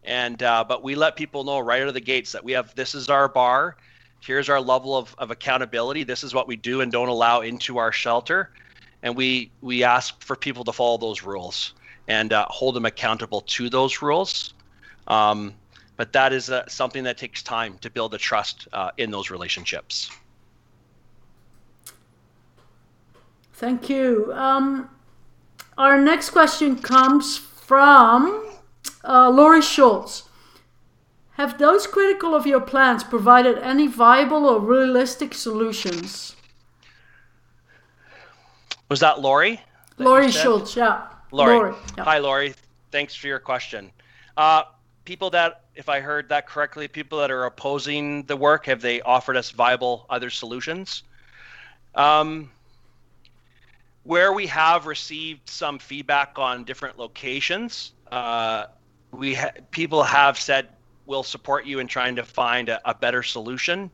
And 0.03 0.43
uh, 0.43 0.65
but 0.67 0.83
we 0.83 0.97
let 0.97 1.15
people 1.15 1.45
know 1.45 1.61
right 1.61 1.83
out 1.83 1.87
of 1.87 1.95
the 1.95 2.01
gates 2.01 2.33
that 2.33 2.43
we 2.43 2.51
have 2.51 2.75
this 2.75 2.97
is 2.97 3.09
our 3.09 3.29
bar. 3.29 3.77
Here's 4.19 4.49
our 4.49 4.61
level 4.61 4.97
of, 4.97 5.15
of 5.17 5.31
accountability. 5.31 6.03
This 6.03 6.25
is 6.25 6.35
what 6.35 6.49
we 6.49 6.57
do 6.57 6.81
and 6.81 6.91
don't 6.91 7.09
allow 7.09 7.43
into 7.43 7.79
our 7.79 7.93
shelter. 7.93 8.51
And 9.05 9.15
we 9.15 9.53
we 9.63 9.85
ask 9.85 10.21
for 10.21 10.35
people 10.35 10.65
to 10.65 10.73
follow 10.73 10.99
those 10.99 11.23
rules 11.23 11.75
and 12.09 12.33
uh, 12.33 12.45
hold 12.49 12.75
them 12.75 12.87
accountable 12.87 13.43
to 13.43 13.71
those 13.71 14.03
rules. 14.03 14.53
Um, 15.07 15.55
but 15.97 16.13
that 16.13 16.33
is 16.33 16.51
uh, 16.51 16.67
something 16.69 17.05
that 17.05 17.17
takes 17.17 17.43
time 17.43 17.79
to 17.79 17.91
build 17.91 18.11
the 18.13 18.19
trust 18.19 18.69
uh, 18.73 18.91
in 18.99 19.11
those 19.11 19.31
relationships 19.31 20.11
Thank 23.57 23.89
you. 23.89 24.35
Um, 24.35 24.91
our 25.79 25.99
next 25.99 26.29
question 26.31 26.77
comes 26.77 27.39
from 27.39 28.51
uh, 29.03 29.31
Laurie 29.31 29.63
Schultz. 29.63 30.25
Have 31.33 31.57
those 31.59 31.87
critical 31.87 32.35
of 32.35 32.47
your 32.47 32.61
plans 32.61 33.03
provided 33.03 33.57
any 33.59 33.87
viable 33.87 34.45
or 34.45 34.61
realistic 34.61 35.33
solutions? 35.33 36.37
Was 38.91 39.01
that 39.01 39.21
Laurie? 39.21 39.63
That 39.97 40.05
Laurie 40.05 40.31
Schultz, 40.31 40.77
yeah. 40.77 41.07
Laurie. 41.31 41.57
Laurie 41.57 41.75
yeah. 41.97 42.05
Hi, 42.05 42.19
Laurie. 42.19 42.55
Thanks 42.93 43.15
for 43.15 43.27
your 43.27 43.39
question. 43.39 43.91
Uh, 44.37 44.65
people 45.07 45.31
that, 45.31 45.63
if 45.75 45.89
I 45.89 46.01
heard 46.01 46.29
that 46.29 46.47
correctly, 46.47 46.89
people 46.89 47.21
that 47.21 47.31
are 47.31 47.47
opposing 47.47 48.25
the 48.25 48.37
work, 48.37 48.67
have 48.67 48.83
they 48.83 49.01
offered 49.01 49.37
us 49.37 49.51
viable 49.51 50.05
other 50.11 50.29
solutions? 50.29 51.05
Um, 51.95 52.51
where 54.03 54.33
we 54.33 54.47
have 54.49 54.87
received 54.87 55.49
some 55.49 55.79
feedback 55.79 56.39
on 56.39 56.65
different 56.65 56.99
locations, 56.99 57.93
uh, 58.13 58.67
we 59.13 59.35
ha- 59.35 59.53
people 59.71 60.03
have 60.03 60.39
said 60.39 60.69
we'll 61.07 61.23
support 61.23 61.65
you 61.65 61.79
in 61.79 61.87
trying 61.87 62.17
to 62.17 62.23
find 62.25 62.69
a, 62.69 62.81
a 62.89 62.95
better 62.95 63.23
solution. 63.23 63.91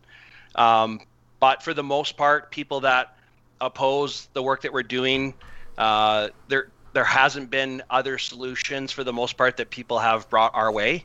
Um, 0.54 1.00
but 1.38 1.62
for 1.62 1.74
the 1.74 1.82
most 1.82 2.16
part, 2.16 2.50
people 2.50 2.80
that 2.80 3.16
oppose 3.60 4.28
the 4.32 4.42
work 4.42 4.62
that 4.62 4.72
we're 4.72 4.82
doing, 4.82 5.34
uh, 5.78 6.28
there 6.48 6.71
there 6.92 7.04
hasn't 7.04 7.50
been 7.50 7.82
other 7.90 8.18
solutions 8.18 8.92
for 8.92 9.04
the 9.04 9.12
most 9.12 9.36
part 9.36 9.56
that 9.56 9.70
people 9.70 9.98
have 9.98 10.28
brought 10.28 10.54
our 10.54 10.70
way. 10.70 11.04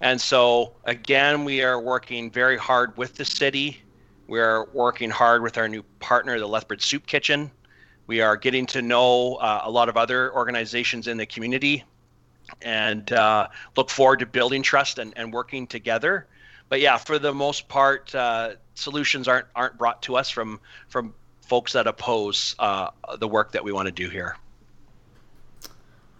And 0.00 0.20
so 0.20 0.72
again, 0.84 1.44
we 1.44 1.62
are 1.62 1.80
working 1.80 2.30
very 2.30 2.56
hard 2.56 2.96
with 2.96 3.14
the 3.14 3.24
city. 3.24 3.80
We 4.26 4.40
are 4.40 4.66
working 4.72 5.10
hard 5.10 5.42
with 5.42 5.58
our 5.58 5.68
new 5.68 5.82
partner, 6.00 6.38
the 6.38 6.46
Lethbridge 6.46 6.84
Soup 6.84 7.06
Kitchen. 7.06 7.50
We 8.06 8.20
are 8.20 8.36
getting 8.36 8.66
to 8.66 8.82
know 8.82 9.36
uh, 9.36 9.62
a 9.64 9.70
lot 9.70 9.88
of 9.88 9.96
other 9.96 10.34
organizations 10.34 11.08
in 11.08 11.16
the 11.16 11.26
community 11.26 11.84
and 12.60 13.10
uh, 13.12 13.48
look 13.76 13.88
forward 13.88 14.18
to 14.18 14.26
building 14.26 14.62
trust 14.62 14.98
and, 14.98 15.14
and 15.16 15.32
working 15.32 15.66
together. 15.66 16.26
But 16.68 16.80
yeah, 16.80 16.98
for 16.98 17.18
the 17.18 17.32
most 17.32 17.68
part, 17.68 18.14
uh, 18.14 18.54
solutions 18.74 19.28
aren't 19.28 19.46
aren't 19.54 19.78
brought 19.78 20.02
to 20.02 20.16
us 20.16 20.30
from 20.30 20.60
from 20.88 21.14
folks 21.42 21.72
that 21.72 21.86
oppose 21.86 22.54
uh, 22.58 22.88
the 23.18 23.28
work 23.28 23.52
that 23.52 23.62
we 23.62 23.72
want 23.72 23.86
to 23.86 23.92
do 23.92 24.08
here. 24.08 24.36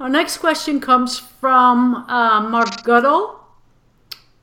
Our 0.04 0.10
next 0.10 0.36
question 0.36 0.82
comes 0.82 1.18
from 1.18 1.94
uh, 1.94 2.46
Mark 2.50 2.82
Goodall. 2.82 3.40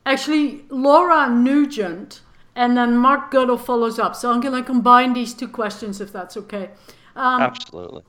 Actually, 0.07 0.65
Laura 0.69 1.29
Nugent, 1.29 2.21
and 2.55 2.75
then 2.75 2.97
Mark 2.97 3.29
Goodall 3.29 3.59
follows 3.59 3.99
up. 3.99 4.15
So 4.15 4.31
I'm 4.31 4.41
going 4.41 4.55
to 4.55 4.63
combine 4.63 5.13
these 5.13 5.35
two 5.35 5.47
questions 5.47 6.01
if 6.01 6.11
that's 6.11 6.35
okay. 6.35 6.71
Um, 7.15 7.43
Absolutely. 7.43 8.01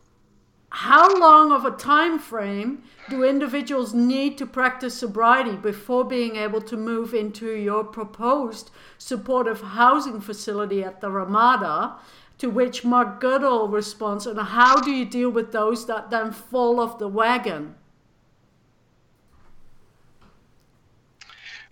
How 0.70 1.14
long 1.18 1.52
of 1.52 1.66
a 1.66 1.72
time 1.72 2.18
frame 2.18 2.84
do 3.10 3.22
individuals 3.22 3.92
need 3.92 4.38
to 4.38 4.46
practice 4.46 4.94
sobriety 4.94 5.54
before 5.54 6.04
being 6.06 6.36
able 6.36 6.62
to 6.62 6.78
move 6.78 7.12
into 7.12 7.54
your 7.54 7.84
proposed 7.84 8.70
supportive 8.96 9.60
housing 9.60 10.22
facility 10.22 10.82
at 10.82 11.02
the 11.02 11.10
Ramada? 11.10 11.96
To 12.38 12.50
which 12.50 12.84
Mark 12.84 13.20
Goodall 13.20 13.68
responds, 13.68 14.26
and 14.26 14.38
how 14.38 14.80
do 14.80 14.90
you 14.90 15.04
deal 15.04 15.30
with 15.30 15.52
those 15.52 15.86
that 15.86 16.10
then 16.10 16.32
fall 16.32 16.80
off 16.80 16.98
the 16.98 17.06
wagon? 17.06 17.76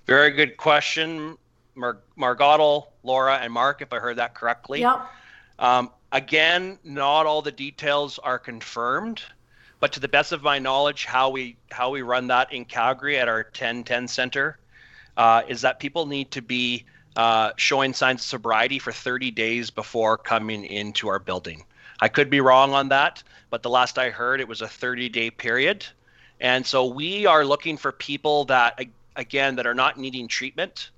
Very 0.07 0.31
good 0.31 0.57
question, 0.57 1.37
Mar- 1.75 1.99
Mark 2.17 2.39
Goodall, 2.39 2.93
Laura, 3.03 3.37
and 3.37 3.53
Mark, 3.53 3.83
if 3.83 3.93
I 3.93 3.99
heard 3.99 4.17
that 4.17 4.35
correctly. 4.35 4.81
Yep. 4.81 5.01
Um, 5.59 5.91
Again, 6.13 6.79
not 6.83 7.27
all 7.27 7.41
the 7.41 7.53
details 7.53 8.19
are 8.19 8.39
confirmed, 8.39 9.23
but 9.79 9.93
to 9.93 10.01
the 10.01 10.09
best 10.09 10.33
of 10.33 10.43
my 10.43 10.59
knowledge, 10.59 11.05
how 11.05 11.31
we 11.31 11.57
how 11.71 11.91
we 11.91 12.03
run 12.03 12.27
that 12.27 12.53
in 12.53 12.65
Calgary 12.65 13.17
at 13.17 13.29
our 13.29 13.45
1010 13.45 14.09
center 14.09 14.59
uh, 15.17 15.43
is 15.47 15.61
that 15.61 15.79
people 15.79 16.07
need 16.07 16.33
to 16.33 16.43
be 16.43 16.85
uh, 17.17 17.51
showing 17.57 17.93
signs 17.93 18.21
of 18.21 18.27
sobriety 18.27 18.79
for 18.79 18.93
30 18.93 19.31
days 19.31 19.71
before 19.71 20.17
coming 20.17 20.65
into 20.65 21.09
our 21.09 21.19
building. 21.19 21.65
I 22.01 22.09
could 22.09 22.31
be 22.31 22.41
wrong 22.41 22.73
on 22.73 22.89
that, 22.89 23.23
but 23.51 23.63
the 23.63 23.71
last 23.71 23.99
I 23.99 24.11
heard, 24.11 24.41
it 24.41 24.49
was 24.49 24.63
a 24.63 24.69
30 24.69 25.09
day 25.09 25.31
period. 25.31 25.85
And 26.41 26.67
so 26.67 26.87
we 26.87 27.27
are 27.27 27.45
looking 27.45 27.77
for 27.77 27.93
people 27.93 28.45
that, 28.47 28.81
again, 29.17 29.57
that 29.57 29.67
are 29.67 29.75
not 29.75 29.99
needing 29.99 30.29
treatment. 30.29 30.91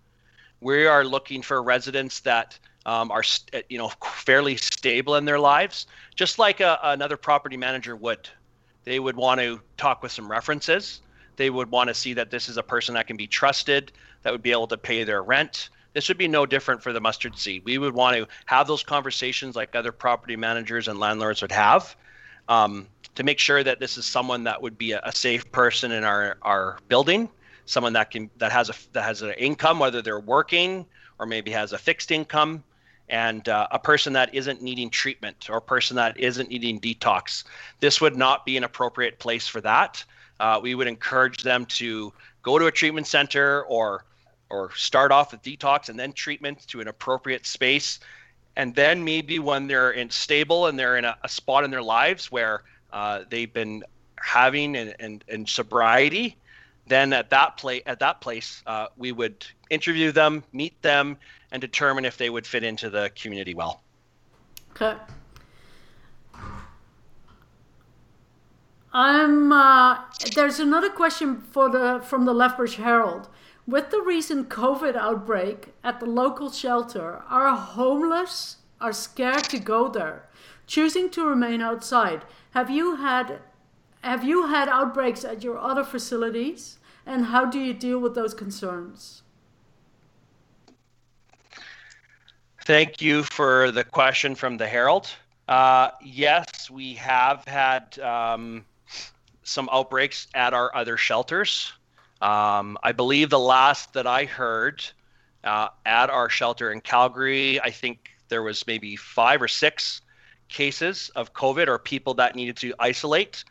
We 0.60 0.86
are 0.86 1.04
looking 1.04 1.42
for 1.42 1.60
residents 1.62 2.20
that 2.20 2.58
um, 2.86 3.10
are 3.10 3.22
you 3.68 3.78
know 3.78 3.88
fairly 4.04 4.56
stable 4.56 5.16
in 5.16 5.24
their 5.24 5.38
lives, 5.38 5.86
just 6.14 6.38
like 6.38 6.60
a, 6.60 6.78
another 6.82 7.16
property 7.16 7.56
manager 7.56 7.96
would. 7.96 8.28
They 8.84 8.98
would 8.98 9.16
want 9.16 9.40
to 9.40 9.60
talk 9.76 10.02
with 10.02 10.12
some 10.12 10.30
references. 10.30 11.00
They 11.36 11.50
would 11.50 11.70
want 11.70 11.88
to 11.88 11.94
see 11.94 12.14
that 12.14 12.30
this 12.30 12.48
is 12.48 12.56
a 12.56 12.62
person 12.62 12.94
that 12.94 13.06
can 13.06 13.16
be 13.16 13.26
trusted, 13.26 13.92
that 14.22 14.32
would 14.32 14.42
be 14.42 14.52
able 14.52 14.66
to 14.68 14.76
pay 14.76 15.04
their 15.04 15.22
rent. 15.22 15.70
This 15.92 16.08
would 16.08 16.18
be 16.18 16.28
no 16.28 16.46
different 16.46 16.82
for 16.82 16.92
the 16.92 17.00
mustard 17.00 17.36
seed. 17.38 17.64
We 17.64 17.78
would 17.78 17.94
want 17.94 18.16
to 18.16 18.26
have 18.46 18.66
those 18.66 18.82
conversations 18.82 19.56
like 19.56 19.74
other 19.74 19.92
property 19.92 20.36
managers 20.36 20.88
and 20.88 20.98
landlords 20.98 21.42
would 21.42 21.52
have 21.52 21.94
um, 22.48 22.88
to 23.14 23.22
make 23.22 23.38
sure 23.38 23.62
that 23.62 23.78
this 23.78 23.98
is 23.98 24.06
someone 24.06 24.44
that 24.44 24.60
would 24.60 24.78
be 24.78 24.92
a, 24.92 25.00
a 25.04 25.12
safe 25.12 25.50
person 25.52 25.92
in 25.92 26.04
our, 26.04 26.38
our 26.42 26.78
building, 26.88 27.28
someone 27.66 27.92
that 27.92 28.10
can 28.10 28.30
that 28.38 28.52
has 28.52 28.70
a 28.70 28.74
that 28.92 29.04
has 29.04 29.22
an 29.22 29.32
income, 29.32 29.78
whether 29.78 30.02
they're 30.02 30.20
working 30.20 30.86
or 31.18 31.26
maybe 31.26 31.50
has 31.50 31.72
a 31.72 31.78
fixed 31.78 32.10
income, 32.10 32.64
and 33.08 33.48
uh, 33.48 33.68
a 33.70 33.78
person 33.78 34.14
that 34.14 34.34
isn't 34.34 34.62
needing 34.62 34.90
treatment 34.90 35.48
or 35.50 35.58
a 35.58 35.62
person 35.62 35.96
that 35.96 36.18
isn't 36.18 36.48
needing 36.48 36.80
detox. 36.80 37.44
This 37.80 38.00
would 38.00 38.16
not 38.16 38.44
be 38.46 38.56
an 38.56 38.64
appropriate 38.64 39.18
place 39.18 39.46
for 39.46 39.60
that. 39.60 40.04
Uh, 40.40 40.58
we 40.60 40.74
would 40.74 40.88
encourage 40.88 41.42
them 41.42 41.66
to 41.66 42.12
go 42.42 42.58
to 42.58 42.66
a 42.66 42.72
treatment 42.72 43.06
center 43.06 43.62
or 43.64 44.04
or 44.52 44.70
start 44.74 45.10
off 45.10 45.32
with 45.32 45.42
detox 45.42 45.88
and 45.88 45.98
then 45.98 46.12
treatment 46.12 46.66
to 46.68 46.80
an 46.80 46.88
appropriate 46.88 47.46
space. 47.46 47.98
And 48.54 48.74
then 48.74 49.02
maybe 49.02 49.38
when 49.38 49.66
they're 49.66 49.92
in 49.92 50.10
stable 50.10 50.66
and 50.66 50.78
they're 50.78 50.98
in 50.98 51.06
a, 51.06 51.16
a 51.24 51.28
spot 51.28 51.64
in 51.64 51.70
their 51.70 51.82
lives 51.82 52.30
where 52.30 52.62
uh, 52.92 53.22
they've 53.30 53.52
been 53.52 53.82
having 54.20 54.76
and, 54.76 54.94
and, 55.00 55.24
and 55.28 55.48
sobriety, 55.48 56.36
then 56.86 57.12
at 57.12 57.30
that 57.30 57.56
place 57.56 57.82
at 57.86 57.98
that 58.00 58.20
place 58.20 58.62
uh, 58.66 58.86
we 58.98 59.10
would 59.10 59.46
interview 59.70 60.12
them, 60.12 60.44
meet 60.52 60.80
them, 60.82 61.16
and 61.50 61.60
determine 61.60 62.04
if 62.04 62.18
they 62.18 62.28
would 62.28 62.46
fit 62.46 62.62
into 62.62 62.90
the 62.90 63.10
community 63.14 63.54
well. 63.54 63.82
Okay. 64.72 64.96
I'm. 68.92 69.50
Uh, 69.52 69.98
there's 70.34 70.60
another 70.60 70.90
question 70.90 71.40
for 71.40 71.70
the 71.70 72.02
from 72.04 72.26
the 72.26 72.34
Lethbridge 72.34 72.76
Herald. 72.76 73.28
With 73.66 73.90
the 73.90 74.02
recent 74.02 74.48
COVID 74.48 74.96
outbreak 74.96 75.74
at 75.84 76.00
the 76.00 76.06
local 76.06 76.50
shelter, 76.50 77.22
our 77.28 77.54
homeless 77.54 78.56
are 78.80 78.92
scared 78.92 79.44
to 79.44 79.58
go 79.60 79.88
there, 79.88 80.28
choosing 80.66 81.08
to 81.10 81.24
remain 81.24 81.60
outside. 81.60 82.24
Have 82.50 82.70
you 82.70 82.96
had 82.96 83.38
have 84.02 84.24
you 84.24 84.48
had 84.48 84.68
outbreaks 84.68 85.24
at 85.24 85.44
your 85.44 85.58
other 85.58 85.84
facilities, 85.84 86.78
and 87.06 87.26
how 87.26 87.44
do 87.44 87.60
you 87.60 87.72
deal 87.72 88.00
with 88.00 88.16
those 88.16 88.34
concerns? 88.34 89.22
Thank 92.64 93.00
you 93.00 93.22
for 93.22 93.70
the 93.70 93.84
question 93.84 94.34
from 94.34 94.56
the 94.56 94.66
Herald. 94.66 95.08
Uh, 95.46 95.90
yes, 96.02 96.68
we 96.68 96.94
have 96.94 97.44
had 97.44 97.96
um, 98.00 98.64
some 99.44 99.68
outbreaks 99.72 100.26
at 100.34 100.52
our 100.52 100.74
other 100.74 100.96
shelters. 100.96 101.72
Um, 102.22 102.78
I 102.84 102.92
believe 102.92 103.30
the 103.30 103.38
last 103.38 103.92
that 103.94 104.06
I 104.06 104.24
heard 104.24 104.82
uh, 105.42 105.68
at 105.84 106.08
our 106.08 106.30
shelter 106.30 106.70
in 106.70 106.80
Calgary, 106.80 107.60
I 107.60 107.70
think 107.70 108.10
there 108.28 108.44
was 108.44 108.64
maybe 108.66 108.94
five 108.94 109.42
or 109.42 109.48
six 109.48 110.00
cases 110.48 111.10
of 111.16 111.34
COVID 111.34 111.66
or 111.66 111.78
people 111.78 112.14
that 112.14 112.36
needed 112.36 112.56
to 112.58 112.74
isolate. 112.78 113.44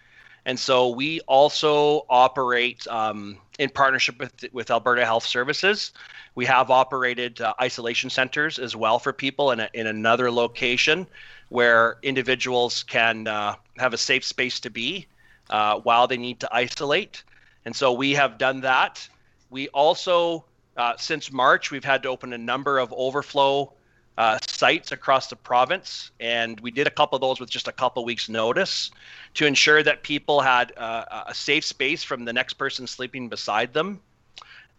And 0.45 0.57
so 0.57 0.89
we 0.89 1.19
also 1.27 2.05
operate 2.09 2.87
um, 2.87 3.37
in 3.59 3.69
partnership 3.69 4.17
with, 4.17 4.45
with 4.53 4.71
Alberta 4.71 5.05
Health 5.05 5.25
Services. 5.25 5.91
We 6.35 6.45
have 6.45 6.71
operated 6.71 7.41
uh, 7.41 7.53
isolation 7.61 8.09
centers 8.09 8.57
as 8.57 8.75
well 8.75 8.99
for 8.99 9.11
people 9.11 9.51
in, 9.51 9.59
a, 9.59 9.69
in 9.73 9.87
another 9.87 10.31
location 10.31 11.05
where 11.49 11.97
individuals 12.03 12.83
can 12.83 13.27
uh, 13.27 13.55
have 13.77 13.93
a 13.93 13.97
safe 13.97 14.23
space 14.23 14.61
to 14.61 14.69
be 14.69 15.05
uh, 15.49 15.79
while 15.81 16.07
they 16.07 16.17
need 16.17 16.39
to 16.39 16.49
isolate. 16.51 17.23
And 17.65 17.75
so 17.75 17.93
we 17.93 18.13
have 18.13 18.37
done 18.37 18.61
that. 18.61 19.07
We 19.49 19.67
also, 19.69 20.45
uh, 20.77 20.93
since 20.97 21.31
March, 21.31 21.71
we've 21.71 21.83
had 21.83 22.03
to 22.03 22.09
open 22.09 22.33
a 22.33 22.37
number 22.37 22.79
of 22.79 22.93
overflow 22.93 23.73
uh, 24.17 24.37
sites 24.45 24.91
across 24.91 25.27
the 25.27 25.35
province, 25.35 26.11
and 26.19 26.59
we 26.59 26.69
did 26.69 26.85
a 26.85 26.91
couple 26.91 27.15
of 27.15 27.21
those 27.21 27.39
with 27.39 27.49
just 27.49 27.67
a 27.67 27.71
couple 27.71 28.03
weeks' 28.05 28.29
notice 28.29 28.91
to 29.33 29.45
ensure 29.45 29.81
that 29.83 30.03
people 30.03 30.41
had 30.41 30.73
uh, 30.77 31.23
a 31.27 31.33
safe 31.33 31.65
space 31.65 32.03
from 32.03 32.25
the 32.25 32.33
next 32.33 32.53
person 32.53 32.85
sleeping 32.85 33.29
beside 33.29 33.73
them. 33.73 33.99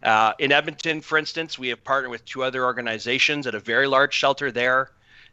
Uh, 0.03 0.33
in 0.39 0.51
Edmonton, 0.51 1.01
for 1.01 1.17
instance, 1.17 1.57
we 1.57 1.69
have 1.69 1.83
partnered 1.83 2.11
with 2.11 2.23
two 2.25 2.43
other 2.43 2.63
organizations 2.63 3.47
at 3.47 3.55
a 3.55 3.59
very 3.59 3.87
large 3.87 4.13
shelter 4.13 4.51
there. 4.51 4.91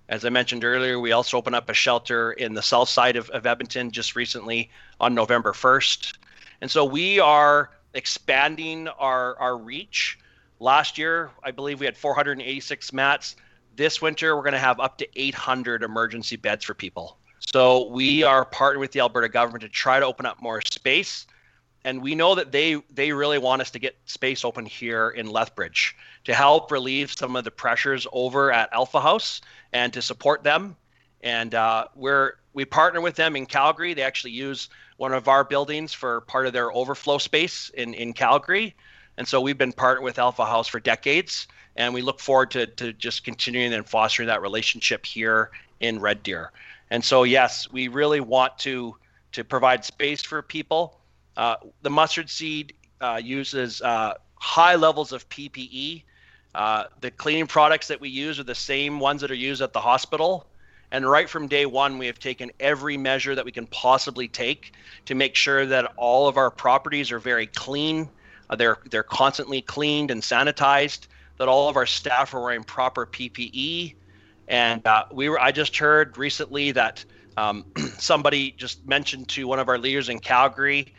As 0.09 0.25
I 0.25 0.29
mentioned 0.29 0.65
earlier, 0.65 0.99
we 0.99 1.13
also 1.13 1.37
opened 1.37 1.57
up 1.57 1.69
a 1.69 1.75
shelter 1.75 2.33
in 2.33 2.55
the 2.55 2.63
south 2.63 2.89
side 2.89 3.17
of, 3.17 3.31
of 3.31 3.47
Edmonton 3.47 3.91
just 3.91 4.17
recently 4.17 4.71
on 4.99 5.15
November 5.15 5.53
1st. 5.53 6.15
And 6.61 6.71
so 6.71 6.85
we 6.85 7.19
are 7.19 7.71
expanding 7.95 8.89
our, 8.89 9.37
our 9.39 9.57
reach. 9.57 10.19
Last 10.59 10.99
year, 10.99 11.31
I 11.43 11.51
believe 11.51 11.81
we 11.81 11.87
had 11.87 11.97
486 11.97 12.93
mats. 12.93 13.37
This 13.77 14.03
winter, 14.03 14.37
we're 14.37 14.43
going 14.43 14.53
to 14.53 14.59
have 14.59 14.79
up 14.79 14.99
to 14.99 15.09
800 15.17 15.83
emergency 15.83 16.37
beds 16.37 16.65
for 16.65 16.75
people. 16.75 17.17
So 17.41 17.89
we 17.89 18.23
are 18.23 18.45
partnering 18.45 18.81
with 18.81 18.93
the 18.93 19.01
Alberta 19.01 19.29
government 19.29 19.63
to 19.63 19.69
try 19.69 19.99
to 19.99 20.07
open 20.07 20.27
up 20.27 20.41
more 20.43 20.61
space. 20.61 21.27
And 21.85 22.03
we 22.03 22.15
know 22.15 22.35
that 22.35 22.53
they 22.53 22.75
they 22.91 23.11
really 23.13 23.39
want 23.39 23.63
us 23.63 23.71
to 23.71 23.79
get 23.79 23.97
space 24.05 24.45
open 24.45 24.67
here 24.67 25.09
in 25.11 25.27
Lethbridge 25.27 25.97
to 26.25 26.35
help 26.35 26.71
relieve 26.71 27.11
some 27.11 27.37
of 27.37 27.45
the 27.45 27.51
pressures 27.51 28.07
over 28.13 28.53
at 28.53 28.69
Alpha 28.75 29.01
House 29.01 29.41
and 29.73 29.91
to 29.95 30.03
support 30.03 30.43
them. 30.43 30.77
And 31.23 31.55
uh, 31.55 31.87
we're 31.95 32.35
we 32.53 32.67
partner 32.67 33.01
with 33.01 33.17
them 33.17 33.35
in 33.35 33.47
Calgary. 33.47 33.95
They 33.95 34.03
actually 34.03 34.33
use 34.33 34.69
one 35.01 35.15
of 35.15 35.29
our 35.29 35.45
buildings 35.45 35.95
for 35.95 36.21
part 36.21 36.47
of 36.47 36.53
their 36.53 36.71
overflow 36.73 37.17
space 37.17 37.71
in, 37.71 37.95
in 37.95 38.13
Calgary. 38.13 38.77
And 39.17 39.27
so 39.27 39.41
we've 39.41 39.57
been 39.57 39.73
partnered 39.73 40.05
with 40.05 40.19
Alpha 40.19 40.45
House 40.45 40.69
for 40.69 40.79
decades, 40.79 41.49
and 41.75 41.95
we 41.95 42.03
look 42.03 42.21
forward 42.21 42.51
to, 42.51 42.67
to 42.67 42.93
just 42.93 43.25
continuing 43.25 43.73
and 43.73 43.89
fostering 43.89 44.27
that 44.27 44.43
relationship 44.43 45.07
here 45.07 45.53
in 45.81 46.01
Red 46.01 46.23
Deer. 46.23 46.53
And 46.91 47.03
so, 47.03 47.23
yes, 47.23 47.67
we 47.73 47.89
really 47.89 48.21
want 48.21 48.59
to 48.59 48.95
to 49.33 49.43
provide 49.43 49.87
space 49.87 50.21
for 50.21 50.43
people. 50.43 51.01
Uh, 51.35 51.57
the 51.81 51.89
mustard 51.89 52.29
seed 52.29 52.75
uh, 53.01 53.19
uses 53.25 53.81
uh, 53.81 54.13
high 54.35 54.75
levels 54.75 55.13
of 55.13 55.27
PPE. 55.31 56.03
Uh, 56.55 56.85
the 57.01 57.11
cleaning 57.11 57.47
products 57.47 57.89
that 57.89 58.03
we 58.03 58.11
use 58.11 58.39
are 58.39 58.45
the 58.45 58.55
same 58.55 59.01
ones 59.01 59.23
that 59.23 59.31
are 59.31 59.43
used 59.49 59.63
at 59.63 59.73
the 59.73 59.81
hospital. 59.81 60.50
And 60.93 61.09
right 61.09 61.29
from 61.29 61.47
day 61.47 61.67
one, 61.67 61.99
we 61.99 62.07
have 62.07 62.19
taken 62.19 62.51
every 62.59 62.97
measure 62.97 63.35
that 63.35 63.45
we 63.45 63.53
can 63.53 63.67
possibly 63.67 64.27
take 64.27 64.73
to 65.07 65.15
make 65.15 65.37
sure 65.37 65.67
that 65.67 65.93
all 65.97 66.27
of 66.27 66.37
our 66.37 66.51
properties 66.51 67.13
are 67.13 67.21
very 67.21 67.47
clean. 67.47 68.09
Uh, 68.49 68.57
they're 68.57 68.79
they're 68.91 69.03
constantly 69.03 69.63
cleaned 69.63 70.11
and 70.11 70.21
sanitized. 70.23 71.07
That 71.39 71.49
all 71.49 71.69
of 71.69 71.77
our 71.77 71.87
staff 71.87 72.35
are 72.35 72.43
wearing 72.43 72.65
proper 72.65 73.07
PPE. 73.07 73.95
And 74.49 74.85
uh, 74.87 75.05
we 75.13 75.29
were 75.29 75.41
I 75.41 75.53
just 75.53 75.77
heard 75.77 76.19
recently 76.19 76.73
that 76.73 77.05
um, 77.37 77.65
somebody 77.99 78.51
just 78.51 78.87
mentioned 78.87 79.29
to 79.29 79.47
one 79.47 79.61
of 79.61 79.69
our 79.69 79.79
leaders 79.79 80.09
in 80.09 80.19
Calgary 80.19 80.93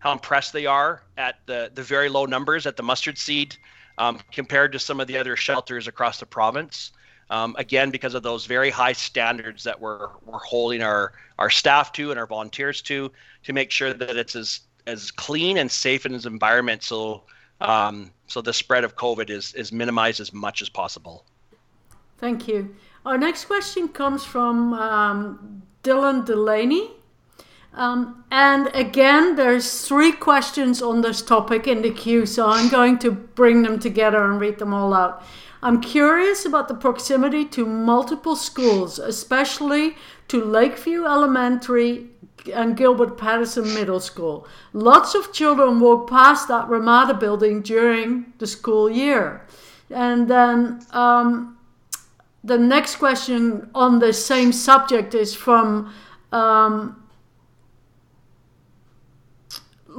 how 0.00 0.12
impressed 0.12 0.52
they 0.52 0.66
are 0.66 1.02
at 1.16 1.36
the 1.46 1.70
the 1.74 1.82
very 1.82 2.08
low 2.10 2.26
numbers 2.26 2.66
at 2.66 2.76
the 2.76 2.82
mustard 2.82 3.16
seed 3.16 3.56
um, 3.96 4.20
compared 4.30 4.72
to 4.72 4.78
some 4.78 5.00
of 5.00 5.06
the 5.06 5.16
other 5.16 5.36
shelters 5.36 5.88
across 5.88 6.20
the 6.20 6.26
province. 6.26 6.92
Um, 7.30 7.54
again, 7.58 7.90
because 7.90 8.14
of 8.14 8.22
those 8.22 8.46
very 8.46 8.70
high 8.70 8.94
standards 8.94 9.62
that 9.64 9.78
we're, 9.78 10.08
we're 10.24 10.38
holding 10.38 10.82
our, 10.82 11.12
our 11.38 11.50
staff 11.50 11.92
to 11.92 12.10
and 12.10 12.18
our 12.18 12.26
volunteers 12.26 12.80
to, 12.82 13.12
to 13.44 13.52
make 13.52 13.70
sure 13.70 13.92
that 13.92 14.16
it's 14.16 14.34
as, 14.34 14.60
as 14.86 15.10
clean 15.10 15.58
and 15.58 15.70
safe 15.70 16.06
in 16.06 16.14
its 16.14 16.24
environment 16.24 16.82
so, 16.82 17.22
um, 17.60 18.10
so 18.28 18.40
the 18.40 18.52
spread 18.52 18.84
of 18.84 18.96
COVID 18.96 19.28
is, 19.28 19.52
is 19.54 19.72
minimized 19.72 20.20
as 20.20 20.32
much 20.32 20.62
as 20.62 20.68
possible. 20.70 21.24
Thank 22.18 22.48
you. 22.48 22.74
Our 23.04 23.18
next 23.18 23.44
question 23.44 23.88
comes 23.88 24.24
from 24.24 24.72
um, 24.74 25.62
Dylan 25.82 26.24
Delaney. 26.24 26.90
Um, 27.74 28.24
and 28.30 28.68
again, 28.74 29.36
there's 29.36 29.86
three 29.86 30.12
questions 30.12 30.82
on 30.82 31.00
this 31.00 31.22
topic 31.22 31.66
in 31.68 31.82
the 31.82 31.90
queue, 31.90 32.26
so 32.26 32.48
I'm 32.48 32.68
going 32.68 32.98
to 33.00 33.12
bring 33.12 33.62
them 33.62 33.78
together 33.78 34.24
and 34.24 34.40
read 34.40 34.58
them 34.58 34.74
all 34.74 34.92
out. 34.92 35.22
I'm 35.62 35.80
curious 35.80 36.44
about 36.44 36.68
the 36.68 36.74
proximity 36.74 37.44
to 37.46 37.66
multiple 37.66 38.36
schools, 38.36 38.98
especially 38.98 39.96
to 40.28 40.44
Lakeview 40.44 41.04
Elementary 41.04 42.10
and 42.54 42.76
Gilbert 42.76 43.18
Paterson 43.18 43.74
Middle 43.74 44.00
School. 44.00 44.46
Lots 44.72 45.14
of 45.14 45.32
children 45.32 45.80
walk 45.80 46.08
past 46.08 46.48
that 46.48 46.68
Ramada 46.68 47.14
building 47.14 47.62
during 47.62 48.32
the 48.38 48.46
school 48.46 48.88
year. 48.88 49.46
And 49.90 50.28
then 50.28 50.80
um, 50.92 51.58
the 52.44 52.58
next 52.58 52.96
question 52.96 53.70
on 53.74 53.98
the 53.98 54.12
same 54.12 54.52
subject 54.52 55.14
is 55.14 55.34
from 55.34 55.92
um, 56.32 57.02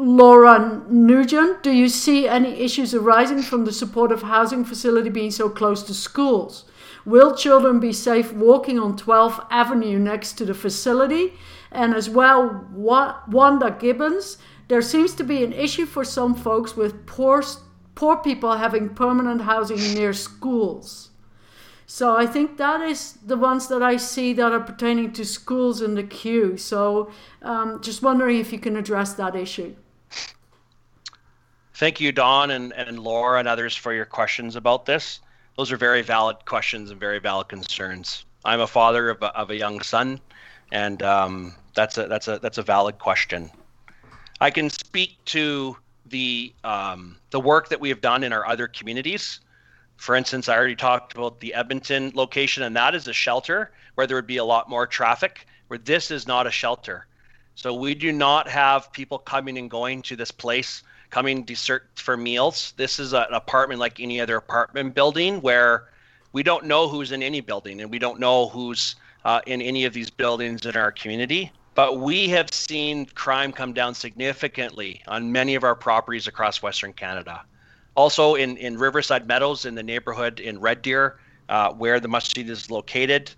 Laura 0.02 0.82
Nugent, 0.88 1.62
do 1.62 1.72
you 1.72 1.90
see 1.90 2.26
any 2.26 2.62
issues 2.62 2.94
arising 2.94 3.42
from 3.42 3.66
the 3.66 3.74
supportive 3.74 4.22
housing 4.22 4.64
facility 4.64 5.10
being 5.10 5.30
so 5.30 5.50
close 5.50 5.84
to 5.84 5.94
schools? 5.94 6.64
Will 7.04 7.36
children 7.36 7.82
be 7.82 7.92
safe 7.92 8.32
walking 8.32 8.80
on 8.80 8.98
12th 8.98 9.46
Avenue 9.52 10.00
next 10.00 10.38
to 10.38 10.46
the 10.46 10.54
facility? 10.54 11.34
And 11.70 11.94
as 11.94 12.10
well, 12.10 12.66
Wanda 12.72 13.76
Gibbons, 13.78 14.38
there 14.70 14.82
seems 14.82 15.14
to 15.16 15.24
be 15.26 15.44
an 15.44 15.52
issue 15.52 15.86
for 15.86 16.06
some 16.06 16.34
folks 16.34 16.78
with 16.78 17.06
poor, 17.06 17.44
poor 17.96 18.16
people 18.16 18.54
having 18.54 18.96
permanent 18.96 19.42
housing 19.42 19.96
near 19.96 20.14
schools. 20.14 21.10
So 21.86 22.16
I 22.16 22.26
think 22.26 22.56
that 22.56 22.80
is 22.80 23.16
the 23.26 23.36
ones 23.36 23.68
that 23.68 23.84
I 23.84 23.98
see 23.98 24.32
that 24.32 24.54
are 24.54 24.62
pertaining 24.62 25.12
to 25.12 25.26
schools 25.26 25.82
in 25.82 25.96
the 25.96 26.04
queue. 26.04 26.56
So 26.56 27.12
um, 27.42 27.82
just 27.82 28.02
wondering 28.02 28.38
if 28.38 28.54
you 28.54 28.60
can 28.60 28.78
address 28.78 29.12
that 29.16 29.36
issue. 29.36 29.76
Thank 31.80 32.02
you, 32.02 32.12
Don 32.12 32.52
and, 32.52 32.74
and 32.74 33.00
Laura 33.00 33.40
and 33.40 33.48
others 33.48 33.74
for 33.74 33.94
your 33.94 34.04
questions 34.04 34.58
about 34.58 34.86
this. 34.86 35.22
Those 35.56 35.72
are 35.72 35.78
very 35.78 36.02
valid 36.02 36.36
questions 36.44 36.92
and 36.92 37.00
very 37.00 37.20
valid 37.20 37.48
concerns. 37.48 38.26
I'm 38.44 38.60
a 38.60 38.68
father 38.68 39.12
of 39.12 39.22
a, 39.22 39.28
of 39.28 39.50
a 39.50 39.56
young 39.56 39.80
son, 39.80 40.20
and 40.74 41.02
um, 41.02 41.56
that's 41.76 41.98
a 41.98 42.06
that's 42.08 42.28
a 42.28 42.38
that's 42.40 42.58
a 42.58 42.64
valid 42.64 43.00
question. 43.00 43.50
I 44.42 44.52
can 44.52 44.70
speak 44.70 45.24
to 45.28 45.78
the 46.06 46.54
um, 46.66 47.16
the 47.30 47.40
work 47.40 47.70
that 47.70 47.80
we 47.80 47.88
have 47.88 48.02
done 48.02 48.26
in 48.26 48.34
our 48.34 48.46
other 48.46 48.68
communities. 48.68 49.40
For 49.96 50.16
instance, 50.16 50.50
I 50.50 50.58
already 50.58 50.76
talked 50.76 51.16
about 51.16 51.40
the 51.40 51.54
Edmonton 51.54 52.12
location, 52.14 52.64
and 52.64 52.76
that 52.76 52.94
is 52.94 53.08
a 53.08 53.14
shelter 53.14 53.72
where 53.96 54.06
there 54.06 54.18
would 54.18 54.28
be 54.28 54.36
a 54.36 54.44
lot 54.44 54.70
more 54.70 54.86
traffic. 54.86 55.48
Where 55.68 55.80
this 55.80 56.12
is 56.12 56.28
not 56.28 56.46
a 56.46 56.52
shelter, 56.52 57.08
so 57.56 57.74
we 57.74 57.96
do 57.96 58.12
not 58.12 58.50
have 58.50 58.92
people 58.92 59.18
coming 59.18 59.58
and 59.58 59.72
going 59.72 60.02
to 60.02 60.18
this 60.18 60.32
place 60.32 60.84
coming 61.10 61.46
to 61.46 61.56
search 61.56 61.84
for 61.96 62.16
meals. 62.16 62.74
This 62.78 63.00
is 63.00 63.14
an 63.14 63.26
apartment 63.32 63.80
like 63.80 64.00
any 64.00 64.22
other 64.22 64.38
apartment 64.38 64.94
building 64.94 65.42
where 65.42 65.90
we 66.32 66.44
don't 66.44 66.66
know 66.66 66.88
who's 66.88 67.12
in 67.12 67.24
any 67.24 67.42
building 67.42 67.82
and 67.82 67.90
we 67.90 68.00
don't 68.00 68.20
know 68.20 68.50
who's 68.50 68.96
uh, 69.26 69.42
in 69.48 69.62
any 69.62 69.86
of 69.86 69.94
these 69.94 70.10
buildings 70.10 70.66
in 70.66 70.76
our 70.76 70.92
community. 70.92 71.52
But 71.76 72.00
we 72.00 72.28
have 72.30 72.54
seen 72.54 73.06
crime 73.08 73.52
come 73.52 73.74
down 73.74 73.94
significantly 73.96 75.02
on 75.08 75.32
many 75.32 75.56
of 75.56 75.64
our 75.64 75.76
properties 75.76 76.28
across 76.28 76.62
Western 76.62 76.94
Canada. 76.94 77.44
Also 77.96 78.36
in, 78.36 78.58
in 78.58 78.78
Riverside 78.78 79.28
Meadows 79.28 79.66
in 79.66 79.76
the 79.76 79.84
neighborhood 79.84 80.40
in 80.40 80.60
Red 80.60 80.82
Deer, 80.82 81.20
uh, 81.48 81.72
where 81.74 82.00
the 82.00 82.08
mustard 82.08 82.36
seed 82.36 82.50
is 82.50 82.70
located. 82.70 83.32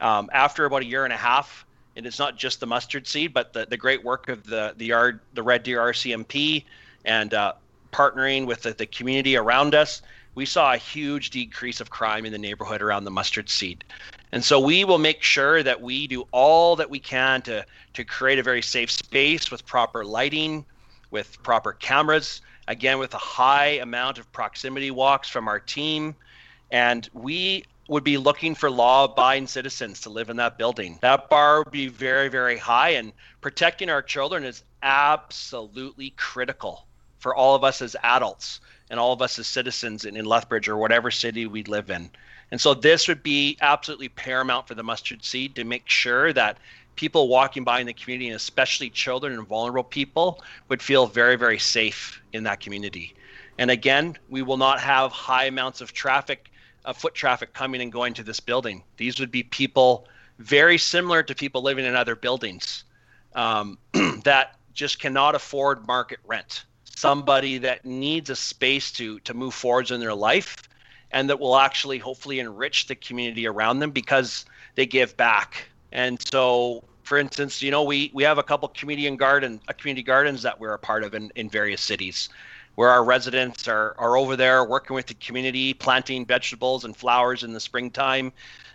Um, 0.00 0.30
after 0.32 0.64
about 0.64 0.82
a 0.82 0.86
year 0.86 1.04
and 1.04 1.12
a 1.12 1.16
half, 1.16 1.66
and 1.96 2.06
it's 2.06 2.18
not 2.18 2.36
just 2.36 2.60
the 2.60 2.66
mustard 2.66 3.06
seed, 3.06 3.34
but 3.34 3.52
the, 3.52 3.66
the 3.66 3.76
great 3.76 4.02
work 4.04 4.28
of 4.28 4.44
the 4.44 4.74
the, 4.76 5.18
the 5.34 5.42
Red 5.42 5.64
Deer 5.64 5.80
RCMP, 5.80 6.64
and 7.08 7.32
uh, 7.32 7.54
partnering 7.90 8.46
with 8.46 8.62
the, 8.62 8.74
the, 8.74 8.86
community 8.86 9.34
around 9.34 9.74
us, 9.74 10.02
we 10.34 10.44
saw 10.44 10.74
a 10.74 10.76
huge 10.76 11.30
decrease 11.30 11.80
of 11.80 11.88
crime 11.88 12.26
in 12.26 12.32
the 12.32 12.38
neighborhood 12.38 12.82
around 12.82 13.04
the 13.04 13.10
mustard 13.10 13.48
seed. 13.48 13.82
And 14.30 14.44
so 14.44 14.60
we 14.60 14.84
will 14.84 14.98
make 14.98 15.22
sure 15.22 15.62
that 15.62 15.80
we 15.80 16.06
do 16.06 16.28
all 16.32 16.76
that 16.76 16.90
we 16.90 17.00
can 17.00 17.40
to, 17.42 17.64
to 17.94 18.04
create 18.04 18.38
a 18.38 18.42
very 18.42 18.60
safe 18.60 18.90
space 18.90 19.50
with 19.50 19.64
proper 19.64 20.04
lighting, 20.04 20.66
with 21.10 21.42
proper 21.42 21.72
cameras, 21.72 22.42
again, 22.68 22.98
with 22.98 23.14
a 23.14 23.18
high 23.18 23.80
amount 23.80 24.18
of 24.18 24.30
proximity 24.32 24.90
walks 24.90 25.30
from 25.30 25.48
our 25.48 25.58
team. 25.58 26.14
And 26.70 27.08
we 27.14 27.64
would 27.88 28.04
be 28.04 28.18
looking 28.18 28.54
for 28.54 28.70
law 28.70 29.04
abiding 29.04 29.46
citizens 29.46 30.02
to 30.02 30.10
live 30.10 30.28
in 30.28 30.36
that 30.36 30.58
building. 30.58 30.98
That 31.00 31.30
bar 31.30 31.62
would 31.62 31.72
be 31.72 31.88
very, 31.88 32.28
very 32.28 32.58
high, 32.58 32.90
and 32.90 33.14
protecting 33.40 33.88
our 33.88 34.02
children 34.02 34.44
is 34.44 34.62
absolutely 34.82 36.10
critical 36.10 36.84
for 37.18 37.34
all 37.34 37.54
of 37.54 37.64
us 37.64 37.82
as 37.82 37.96
adults 38.02 38.60
and 38.90 38.98
all 38.98 39.12
of 39.12 39.22
us 39.22 39.38
as 39.38 39.46
citizens 39.46 40.04
in, 40.04 40.16
in 40.16 40.24
Lethbridge 40.24 40.68
or 40.68 40.76
whatever 40.76 41.10
city 41.10 41.46
we 41.46 41.62
live 41.64 41.90
in. 41.90 42.10
And 42.50 42.60
so 42.60 42.74
this 42.74 43.08
would 43.08 43.22
be 43.22 43.58
absolutely 43.60 44.08
paramount 44.08 44.68
for 44.68 44.74
the 44.74 44.82
mustard 44.82 45.24
seed 45.24 45.54
to 45.56 45.64
make 45.64 45.88
sure 45.88 46.32
that 46.32 46.58
people 46.96 47.28
walking 47.28 47.62
by 47.62 47.80
in 47.80 47.86
the 47.86 47.92
community, 47.92 48.28
and 48.28 48.36
especially 48.36 48.90
children 48.90 49.34
and 49.34 49.46
vulnerable 49.46 49.84
people, 49.84 50.42
would 50.68 50.82
feel 50.82 51.06
very, 51.06 51.36
very 51.36 51.58
safe 51.58 52.20
in 52.32 52.42
that 52.44 52.60
community. 52.60 53.14
And 53.58 53.70
again, 53.70 54.16
we 54.28 54.42
will 54.42 54.56
not 54.56 54.80
have 54.80 55.12
high 55.12 55.44
amounts 55.44 55.80
of 55.80 55.92
traffic, 55.92 56.50
uh, 56.84 56.92
foot 56.92 57.14
traffic 57.14 57.52
coming 57.52 57.82
and 57.82 57.92
going 57.92 58.14
to 58.14 58.22
this 58.22 58.40
building. 58.40 58.82
These 58.96 59.20
would 59.20 59.30
be 59.30 59.42
people 59.42 60.06
very 60.38 60.78
similar 60.78 61.22
to 61.22 61.34
people 61.34 61.62
living 61.62 61.84
in 61.84 61.94
other 61.94 62.16
buildings 62.16 62.84
um, 63.34 63.78
that 64.24 64.56
just 64.72 65.00
cannot 65.00 65.34
afford 65.34 65.86
market 65.86 66.20
rent. 66.26 66.64
Somebody 66.98 67.58
that 67.58 67.84
needs 67.84 68.28
a 68.28 68.36
space 68.36 68.90
to 68.92 69.20
to 69.20 69.32
move 69.32 69.54
forwards 69.54 69.90
in 69.92 70.00
their 70.00 70.14
life 70.14 70.68
and 71.10 71.30
that 71.30 71.40
will 71.40 71.56
actually 71.56 71.98
hopefully 71.98 72.40
enrich 72.40 72.86
the 72.86 72.94
community 72.94 73.46
around 73.46 73.78
them 73.78 73.90
because 73.90 74.44
they 74.74 74.86
give 74.86 75.16
back. 75.16 75.68
And 75.92 76.20
so, 76.30 76.84
for 77.02 77.18
instance, 77.18 77.62
you 77.62 77.70
know, 77.70 77.82
we 77.82 78.10
we 78.14 78.22
have 78.24 78.38
a 78.38 78.42
couple 78.42 78.68
community 78.68 79.16
garden, 79.16 79.60
uh, 79.68 79.72
community 79.72 80.02
gardens 80.02 80.42
that 80.42 80.58
we're 80.60 80.74
a 80.74 80.78
part 80.78 81.04
of 81.04 81.14
in, 81.14 81.30
in 81.36 81.48
various 81.48 81.80
cities, 81.80 82.28
where 82.74 82.90
our 82.90 83.04
residents 83.04 83.68
are 83.68 83.94
are 83.98 84.16
over 84.16 84.36
there 84.36 84.64
working 84.64 84.94
with 84.94 85.06
the 85.06 85.14
community, 85.14 85.74
planting 85.74 86.26
vegetables 86.26 86.84
and 86.84 86.96
flowers 86.96 87.44
in 87.44 87.52
the 87.52 87.60
springtime. 87.60 88.32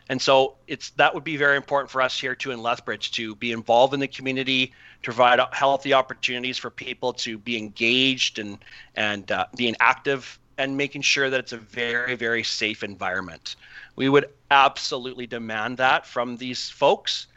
And 0.10 0.22
so 0.22 0.56
it's 0.68 0.89
that 0.91 1.14
would 1.14 1.24
be 1.24 1.38
very 1.38 1.56
important 1.56 1.89
for 1.89 2.01
us 2.01 2.20
here 2.20 2.36
too 2.36 2.51
in 2.51 2.62
Lethbridge 2.62 3.12
to 3.12 3.36
be 3.36 3.51
involved 3.51 3.93
in 3.93 3.99
the 3.99 4.08
community, 4.08 4.68
to 4.68 4.74
provide 5.04 5.39
healthy 5.51 5.93
opportunities 5.93 6.58
for 6.58 6.70
people 6.70 7.14
to 7.14 7.38
be 7.38 7.58
engaged 7.58 8.39
and 8.39 8.58
and 8.95 9.32
uh, 9.32 9.45
being 9.56 9.76
active 9.80 10.39
and 10.58 10.78
making 10.78 11.01
sure 11.01 11.30
that 11.30 11.39
it's 11.39 11.54
a 11.54 11.58
very, 11.58 12.16
very 12.16 12.43
safe 12.43 12.84
environment. 12.84 13.56
We 13.95 14.10
would 14.10 14.30
absolutely 14.51 15.28
demand 15.28 15.78
that 15.78 16.06
from 16.06 16.38
these 16.38 16.70
folks. 16.70 17.28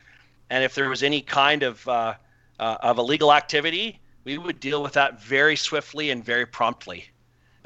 And 0.50 0.62
if 0.62 0.74
there 0.74 0.88
was 0.88 1.02
any 1.02 1.22
kind 1.22 1.62
of 1.62 1.86
uh, 1.88 2.14
uh, 2.58 2.76
of 2.80 2.98
illegal 2.98 3.32
activity, 3.32 4.00
we 4.24 4.38
would 4.38 4.60
deal 4.60 4.82
with 4.82 4.92
that 4.94 5.22
very 5.22 5.56
swiftly 5.56 6.10
and 6.10 6.24
very 6.24 6.46
promptly. 6.46 7.06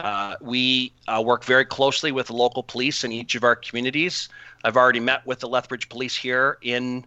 Uh, 0.01 0.37
we 0.41 0.93
uh, 1.09 1.23
work 1.25 1.45
very 1.45 1.65
closely 1.65 2.13
with 2.13 2.29
the 2.29 2.33
local 2.33 2.63
police 2.63 3.05
in 3.05 3.13
each 3.13 3.35
of 3.35 3.45
our 3.45 3.57
communities. 3.57 4.29
I've 4.65 4.77
already 4.77 5.01
met 5.01 5.27
with 5.27 5.41
the 5.41 5.49
Lethbridge 5.49 5.89
Police 5.89 6.17
here 6.17 6.59
in 6.63 7.05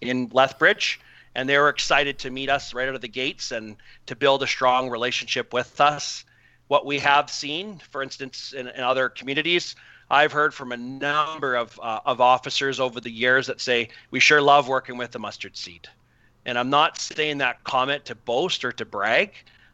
in 0.00 0.28
Lethbridge, 0.32 1.00
and 1.34 1.48
they 1.48 1.58
were 1.58 1.70
excited 1.70 2.18
to 2.18 2.30
meet 2.30 2.50
us 2.50 2.74
right 2.74 2.88
out 2.88 2.94
of 2.94 3.00
the 3.00 3.08
gates 3.08 3.50
and 3.50 3.76
to 4.06 4.14
build 4.14 4.42
a 4.42 4.46
strong 4.46 4.90
relationship 4.90 5.52
with 5.52 5.80
us 5.80 6.24
what 6.68 6.84
we 6.84 6.98
have 6.98 7.30
seen, 7.30 7.80
for 7.90 8.02
instance, 8.02 8.52
in, 8.52 8.68
in 8.68 8.80
other 8.80 9.08
communities, 9.08 9.76
I've 10.10 10.32
heard 10.32 10.54
from 10.54 10.72
a 10.72 10.76
number 10.76 11.54
of, 11.54 11.78
uh, 11.82 12.00
of 12.04 12.20
officers 12.20 12.80
over 12.80 13.00
the 13.00 13.10
years 13.10 13.46
that 13.46 13.60
say, 13.60 13.88
we 14.10 14.20
sure 14.20 14.40
love 14.40 14.68
working 14.68 14.96
with 14.96 15.12
the 15.12 15.18
mustard 15.18 15.56
seed. 15.56 15.88
And 16.44 16.58
I'm 16.58 16.70
not 16.70 16.98
saying 16.98 17.38
that 17.38 17.64
comment 17.64 18.04
to 18.06 18.14
boast 18.14 18.64
or 18.64 18.72
to 18.72 18.84
brag. 18.84 19.32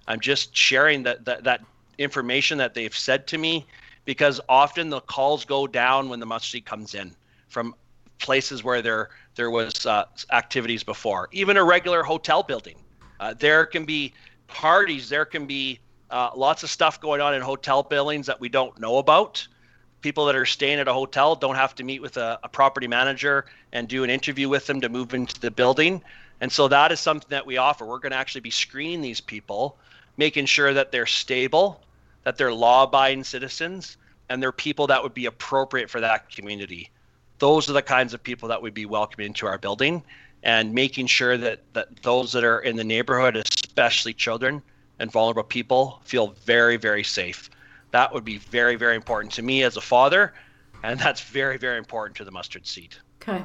I'm 0.08 0.20
just 0.20 0.56
sharing 0.56 1.02
that, 1.04 1.24
that, 1.26 1.44
that 1.44 1.62
information 2.02 2.58
that 2.58 2.74
they've 2.74 2.96
said 2.96 3.26
to 3.28 3.38
me 3.38 3.66
because 4.04 4.40
often 4.48 4.90
the 4.90 5.00
calls 5.00 5.44
go 5.44 5.66
down 5.66 6.08
when 6.08 6.20
the 6.20 6.26
mustard 6.26 6.52
seed 6.52 6.64
comes 6.64 6.94
in 6.94 7.14
from 7.48 7.74
places 8.18 8.64
where 8.64 8.82
there, 8.82 9.10
there 9.34 9.50
was 9.50 9.86
uh, 9.86 10.04
activities 10.32 10.82
before. 10.82 11.28
Even 11.32 11.56
a 11.56 11.64
regular 11.64 12.02
hotel 12.02 12.42
building. 12.42 12.76
Uh, 13.20 13.34
there 13.38 13.66
can 13.66 13.84
be 13.84 14.12
parties, 14.48 15.08
there 15.08 15.24
can 15.24 15.46
be 15.46 15.78
uh, 16.10 16.30
lots 16.34 16.62
of 16.62 16.70
stuff 16.70 17.00
going 17.00 17.20
on 17.20 17.34
in 17.34 17.40
hotel 17.40 17.82
buildings 17.82 18.26
that 18.26 18.40
we 18.40 18.48
don't 18.48 18.78
know 18.80 18.98
about. 18.98 19.46
People 20.00 20.24
that 20.26 20.34
are 20.34 20.46
staying 20.46 20.78
at 20.78 20.88
a 20.88 20.92
hotel 20.92 21.36
don't 21.36 21.54
have 21.54 21.74
to 21.76 21.84
meet 21.84 22.02
with 22.02 22.16
a, 22.16 22.38
a 22.42 22.48
property 22.48 22.88
manager 22.88 23.46
and 23.72 23.88
do 23.88 24.02
an 24.04 24.10
interview 24.10 24.48
with 24.48 24.66
them 24.66 24.80
to 24.80 24.88
move 24.88 25.14
into 25.14 25.40
the 25.40 25.50
building. 25.50 26.02
And 26.40 26.50
so 26.50 26.66
that 26.68 26.90
is 26.90 26.98
something 26.98 27.28
that 27.30 27.46
we 27.46 27.56
offer. 27.56 27.86
We're 27.86 28.00
going 28.00 28.10
to 28.12 28.18
actually 28.18 28.40
be 28.40 28.50
screening 28.50 29.00
these 29.00 29.20
people, 29.20 29.76
making 30.16 30.46
sure 30.46 30.74
that 30.74 30.90
they're 30.90 31.06
stable, 31.06 31.80
that 32.24 32.36
they're 32.36 32.52
law 32.52 32.84
abiding 32.84 33.24
citizens, 33.24 33.96
and 34.28 34.42
they're 34.42 34.52
people 34.52 34.86
that 34.86 35.02
would 35.02 35.14
be 35.14 35.26
appropriate 35.26 35.90
for 35.90 36.00
that 36.00 36.30
community. 36.30 36.90
Those 37.38 37.68
are 37.68 37.72
the 37.72 37.82
kinds 37.82 38.14
of 38.14 38.22
people 38.22 38.48
that 38.48 38.62
would 38.62 38.74
be 38.74 38.86
welcomed 38.86 39.26
into 39.26 39.46
our 39.46 39.58
building 39.58 40.02
and 40.42 40.72
making 40.72 41.06
sure 41.06 41.36
that, 41.36 41.60
that 41.72 42.02
those 42.02 42.32
that 42.32 42.44
are 42.44 42.60
in 42.60 42.76
the 42.76 42.84
neighborhood, 42.84 43.36
especially 43.36 44.12
children, 44.14 44.62
and 44.98 45.10
vulnerable 45.10 45.42
people 45.42 46.00
feel 46.04 46.34
very, 46.44 46.76
very 46.76 47.04
safe. 47.04 47.50
That 47.90 48.12
would 48.12 48.24
be 48.24 48.38
very, 48.38 48.76
very 48.76 48.96
important 48.96 49.32
to 49.34 49.42
me 49.42 49.62
as 49.64 49.76
a 49.76 49.80
father, 49.80 50.32
and 50.82 50.98
that's 50.98 51.20
very, 51.20 51.58
very 51.58 51.78
important 51.78 52.16
to 52.16 52.24
the 52.24 52.30
mustard 52.30 52.66
seed. 52.66 52.94
Okay. 53.20 53.44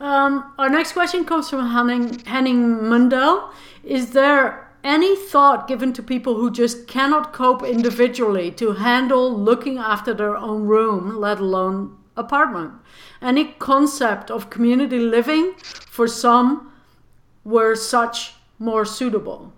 Um, 0.00 0.52
our 0.58 0.68
next 0.68 0.92
question 0.92 1.24
comes 1.24 1.48
from 1.48 1.70
Henning, 1.70 2.18
Henning 2.20 2.78
Mundell. 2.80 3.52
Is 3.84 4.10
there 4.10 4.61
any 4.84 5.16
thought 5.16 5.68
given 5.68 5.92
to 5.92 6.02
people 6.02 6.34
who 6.34 6.50
just 6.50 6.86
cannot 6.86 7.32
cope 7.32 7.62
individually 7.62 8.50
to 8.52 8.72
handle 8.72 9.32
looking 9.32 9.78
after 9.78 10.12
their 10.12 10.36
own 10.36 10.66
room, 10.66 11.16
let 11.20 11.38
alone 11.38 11.96
apartment? 12.16 12.72
Any 13.20 13.52
concept 13.52 14.30
of 14.30 14.50
community 14.50 14.98
living 14.98 15.54
for 15.86 16.08
some 16.08 16.72
were 17.44 17.74
such 17.74 18.34
more 18.58 18.84
suitable? 18.84 19.52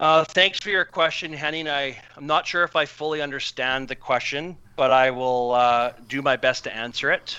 Uh, 0.00 0.24
thanks 0.24 0.58
for 0.58 0.70
your 0.70 0.86
question, 0.86 1.30
Henning. 1.30 1.68
I, 1.68 1.98
I'm 2.16 2.26
not 2.26 2.46
sure 2.46 2.64
if 2.64 2.74
I 2.74 2.86
fully 2.86 3.20
understand 3.20 3.86
the 3.86 3.94
question, 3.94 4.56
but 4.74 4.90
I 4.90 5.10
will 5.10 5.52
uh, 5.52 5.92
do 6.08 6.22
my 6.22 6.36
best 6.36 6.64
to 6.64 6.74
answer 6.74 7.12
it. 7.12 7.38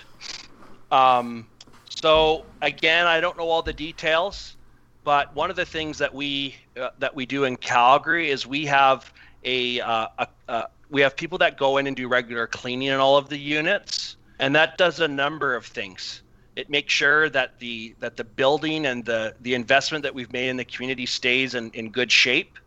Um, 0.92 1.48
so 1.96 2.46
again, 2.62 3.08
I 3.08 3.20
don't 3.20 3.38
know 3.38 3.50
all 3.50 3.62
the 3.62 3.74
details, 3.74 4.56
but 5.04 5.36
one 5.36 5.50
of 5.50 5.56
the 5.56 5.66
things 5.66 5.98
that 5.98 6.14
we 6.14 6.56
uh, 6.80 6.90
that 7.00 7.16
we 7.16 7.26
do 7.26 7.44
in 7.44 7.58
Calgary 7.58 8.30
is 8.30 8.46
we 8.46 8.66
have 8.66 9.12
a, 9.44 9.82
uh, 9.82 10.08
a, 10.48 10.68
we 10.90 11.02
have 11.02 11.16
people 11.16 11.38
that 11.40 11.58
go 11.58 11.78
in 11.78 11.88
and 11.88 11.96
do 11.96 12.08
regular 12.08 12.48
cleaning 12.48 12.90
in 12.90 13.00
all 13.00 13.18
of 13.18 13.30
the 13.30 13.38
units, 13.38 14.18
and 14.40 14.56
that 14.56 14.78
does 14.78 15.00
a 15.00 15.08
number 15.08 15.56
of 15.56 15.66
things. 15.66 16.22
It 16.56 16.70
makes 16.70 16.94
sure 16.94 17.30
that 17.30 17.60
the 17.60 17.96
that 18.00 18.18
the 18.18 18.24
building 18.24 18.86
and 18.86 19.06
the 19.06 19.34
the 19.42 19.54
investment 19.54 20.04
that 20.04 20.14
we've 20.14 20.32
made 20.34 20.50
in 20.50 20.58
the 20.58 20.66
community 20.66 21.06
stays 21.06 21.56
in, 21.56 21.72
in 21.72 21.90
good 21.90 22.12
shape. 22.12 22.58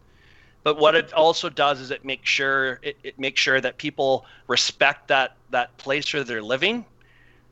But 0.65 0.79
what 0.79 0.95
it 0.95 1.13
also 1.13 1.51
does 1.51 1.81
is 1.81 1.91
it 1.91 2.05
makes 2.05 2.29
sure 2.29 2.81
it, 2.83 2.97
it 3.05 3.19
makes 3.19 3.41
sure 3.41 3.61
that 3.61 3.77
people 3.77 4.25
respect 4.49 5.09
that 5.09 5.37
that 5.51 5.77
place 5.77 6.13
where 6.15 6.25
they're 6.25 6.43
living. 6.43 6.87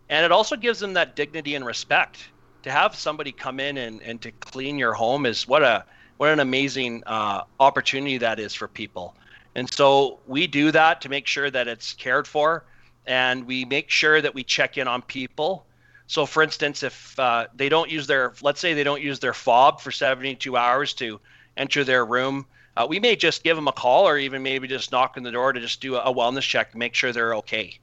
And 0.08 0.24
it 0.24 0.32
also 0.32 0.56
gives 0.56 0.78
them 0.78 0.94
that 0.94 1.16
dignity 1.16 1.54
and 1.54 1.64
respect. 1.64 2.28
To 2.64 2.70
have 2.70 2.94
somebody 2.94 3.32
come 3.32 3.58
in 3.58 3.76
and, 3.76 4.00
and 4.02 4.20
to 4.22 4.30
clean 4.30 4.78
your 4.78 4.92
home 4.92 5.26
is 5.26 5.48
what 5.48 5.62
a 5.62 5.84
what 6.18 6.28
an 6.28 6.38
amazing 6.38 7.02
uh, 7.06 7.42
opportunity 7.58 8.18
that 8.18 8.38
is 8.38 8.54
for 8.54 8.68
people. 8.68 9.16
And 9.56 9.72
so 9.72 10.20
we 10.28 10.46
do 10.46 10.70
that 10.70 11.00
to 11.00 11.08
make 11.08 11.26
sure 11.26 11.50
that 11.50 11.66
it's 11.66 11.94
cared 11.94 12.28
for, 12.28 12.64
and 13.06 13.44
we 13.44 13.64
make 13.64 13.90
sure 13.90 14.20
that 14.20 14.32
we 14.32 14.44
check 14.44 14.78
in 14.78 14.86
on 14.86 15.02
people 15.02 15.66
so, 16.12 16.26
for 16.26 16.42
instance, 16.42 16.82
if 16.82 17.18
uh, 17.18 17.46
they 17.54 17.70
don't 17.70 17.90
use 17.90 18.06
their, 18.06 18.34
let's 18.42 18.60
say 18.60 18.74
they 18.74 18.84
don't 18.84 19.00
use 19.00 19.18
their 19.18 19.32
fob 19.32 19.80
for 19.80 19.90
72 19.90 20.54
hours 20.54 20.92
to 20.94 21.18
enter 21.56 21.84
their 21.84 22.04
room, 22.04 22.44
uh, 22.76 22.86
we 22.86 23.00
may 23.00 23.16
just 23.16 23.42
give 23.42 23.56
them 23.56 23.66
a 23.66 23.72
call 23.72 24.06
or 24.06 24.18
even 24.18 24.42
maybe 24.42 24.68
just 24.68 24.92
knock 24.92 25.14
on 25.16 25.22
the 25.22 25.32
door 25.32 25.54
to 25.54 25.60
just 25.60 25.80
do 25.80 25.96
a, 25.96 26.12
wellness 26.12 26.42
check 26.42 26.72
to 26.72 26.76
make 26.76 26.94
sure 26.94 27.12
they're 27.12 27.36
okay. 27.36 27.78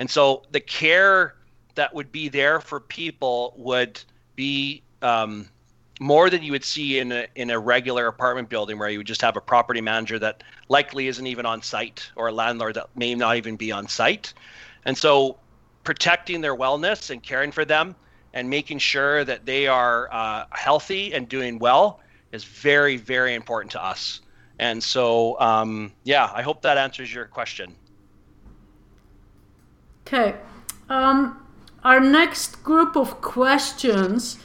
And 0.00 0.10
so 0.10 0.42
the 0.50 0.58
care 0.58 1.36
that 1.80 1.94
would 1.94 2.12
be 2.12 2.28
there 2.28 2.60
for 2.60 2.78
people 2.78 3.54
would 3.56 3.98
be 4.36 4.82
um, 5.00 5.48
more 5.98 6.28
than 6.28 6.42
you 6.42 6.52
would 6.52 6.62
see 6.62 6.98
in 6.98 7.10
a, 7.10 7.26
in 7.36 7.48
a 7.48 7.58
regular 7.58 8.06
apartment 8.06 8.50
building 8.50 8.78
where 8.78 8.90
you 8.90 8.98
would 8.98 9.06
just 9.06 9.22
have 9.22 9.34
a 9.38 9.40
property 9.40 9.80
manager 9.80 10.18
that 10.18 10.42
likely 10.68 11.08
isn't 11.08 11.26
even 11.26 11.46
on 11.46 11.62
site 11.62 12.10
or 12.16 12.28
a 12.28 12.32
landlord 12.32 12.74
that 12.74 12.88
may 12.96 13.14
not 13.14 13.38
even 13.38 13.56
be 13.56 13.72
on 13.72 13.88
site. 13.88 14.34
And 14.84 14.94
so 14.96 15.38
protecting 15.82 16.42
their 16.42 16.54
wellness 16.54 17.08
and 17.08 17.22
caring 17.22 17.50
for 17.50 17.64
them 17.64 17.96
and 18.34 18.50
making 18.50 18.78
sure 18.78 19.24
that 19.24 19.46
they 19.46 19.66
are 19.66 20.12
uh, 20.12 20.44
healthy 20.50 21.14
and 21.14 21.30
doing 21.30 21.58
well 21.58 22.00
is 22.30 22.44
very, 22.44 22.98
very 22.98 23.34
important 23.34 23.72
to 23.72 23.82
us. 23.82 24.20
And 24.58 24.84
so, 24.84 25.40
um, 25.40 25.92
yeah, 26.04 26.30
I 26.34 26.42
hope 26.42 26.60
that 26.60 26.76
answers 26.76 27.10
your 27.10 27.24
question. 27.24 27.74
Okay. 30.06 30.36
Um, 30.90 31.39
our 31.84 32.00
next 32.00 32.62
group 32.62 32.96
of 32.96 33.20
questions 33.20 34.38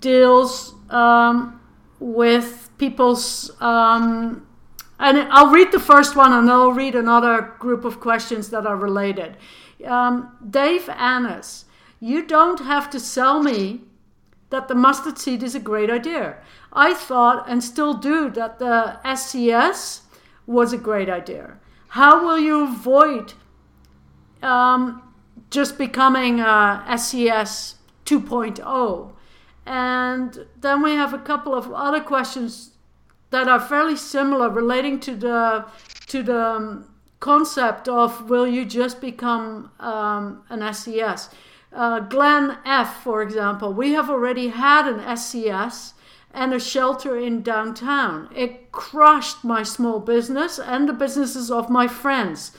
deals 0.00 0.74
um, 0.90 1.60
with 1.98 2.70
people's. 2.78 3.50
Um, 3.60 4.46
and 4.98 5.18
I'll 5.18 5.50
read 5.50 5.72
the 5.72 5.80
first 5.80 6.14
one 6.14 6.32
and 6.32 6.48
I'll 6.48 6.72
read 6.72 6.94
another 6.94 7.54
group 7.58 7.84
of 7.84 7.98
questions 7.98 8.50
that 8.50 8.66
are 8.66 8.76
related. 8.76 9.36
Um, 9.84 10.36
Dave 10.48 10.88
Annis, 10.88 11.64
you 11.98 12.24
don't 12.24 12.60
have 12.60 12.88
to 12.90 13.00
sell 13.00 13.42
me 13.42 13.80
that 14.50 14.68
the 14.68 14.74
mustard 14.74 15.18
seed 15.18 15.42
is 15.42 15.54
a 15.54 15.60
great 15.60 15.90
idea. 15.90 16.36
I 16.72 16.94
thought 16.94 17.48
and 17.48 17.64
still 17.64 17.94
do 17.94 18.30
that 18.30 18.58
the 18.58 18.98
SCS 19.04 20.02
was 20.46 20.72
a 20.72 20.78
great 20.78 21.08
idea. 21.08 21.58
How 21.88 22.24
will 22.24 22.38
you 22.38 22.62
avoid 22.64 23.34
um, 24.42 25.02
just 25.52 25.78
becoming 25.78 26.40
uh, 26.40 26.84
SCS 26.86 27.74
2.0? 28.06 29.12
And 29.64 30.46
then 30.60 30.82
we 30.82 30.92
have 30.92 31.14
a 31.14 31.18
couple 31.18 31.54
of 31.54 31.70
other 31.72 32.00
questions 32.00 32.70
that 33.30 33.46
are 33.46 33.60
fairly 33.60 33.96
similar 33.96 34.48
relating 34.50 34.98
to 35.00 35.14
the 35.14 35.64
to 36.08 36.22
the 36.22 36.44
um, 36.44 36.92
concept 37.20 37.88
of 37.88 38.28
will 38.28 38.46
you 38.46 38.64
just 38.64 39.00
become 39.00 39.70
um, 39.78 40.42
an 40.48 40.60
SCS. 40.60 41.32
Uh, 41.72 42.00
Glenn 42.00 42.58
F, 42.66 43.02
for 43.02 43.22
example, 43.22 43.72
we 43.72 43.92
have 43.92 44.10
already 44.10 44.48
had 44.48 44.86
an 44.88 44.98
SCS 44.98 45.92
and 46.34 46.52
a 46.52 46.60
shelter 46.60 47.16
in 47.16 47.42
downtown. 47.42 48.28
It 48.34 48.72
crushed 48.72 49.44
my 49.44 49.62
small 49.62 50.00
business 50.00 50.58
and 50.58 50.88
the 50.88 50.92
businesses 50.92 51.50
of 51.50 51.70
my 51.70 51.86
friends. 51.86 52.52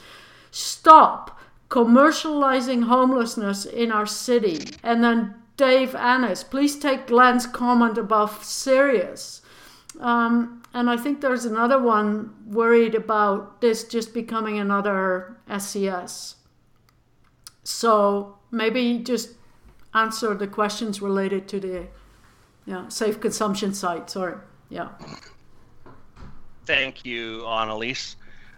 Stop 0.49 1.39
commercializing 1.73 2.83
homelessness 2.83 3.65
in 3.65 3.91
our 3.91 4.05
city. 4.05 4.59
And 4.83 5.03
then 5.03 5.33
Dave 5.57 5.95
Annis, 5.95 6.43
please 6.43 6.77
take 6.77 7.07
Glenn's 7.07 7.47
comment 7.47 7.97
above 7.97 8.43
serious. 8.43 9.41
Um, 9.99 10.61
and 10.75 10.87
I 10.87 10.97
think 10.97 11.19
there's 11.21 11.45
another 11.45 11.79
one 11.79 12.35
worried 12.45 12.93
about 12.93 13.59
this 13.59 13.83
just 13.85 14.13
becoming 14.13 14.59
another 14.59 15.35
SCS. 15.49 16.35
So 17.63 18.37
maybe 18.51 18.99
just 18.99 19.31
answer 19.95 20.35
the 20.35 20.47
questions 20.47 21.01
related 21.01 21.47
to 21.47 21.59
the 21.59 21.87
yeah, 22.67 22.87
safe 22.89 23.19
consumption 23.19 23.73
site. 23.73 24.11
Sorry. 24.11 24.35
Yeah. 24.69 24.89
Thank 26.65 27.03
you, 27.03 27.47
Annalise. 27.47 28.15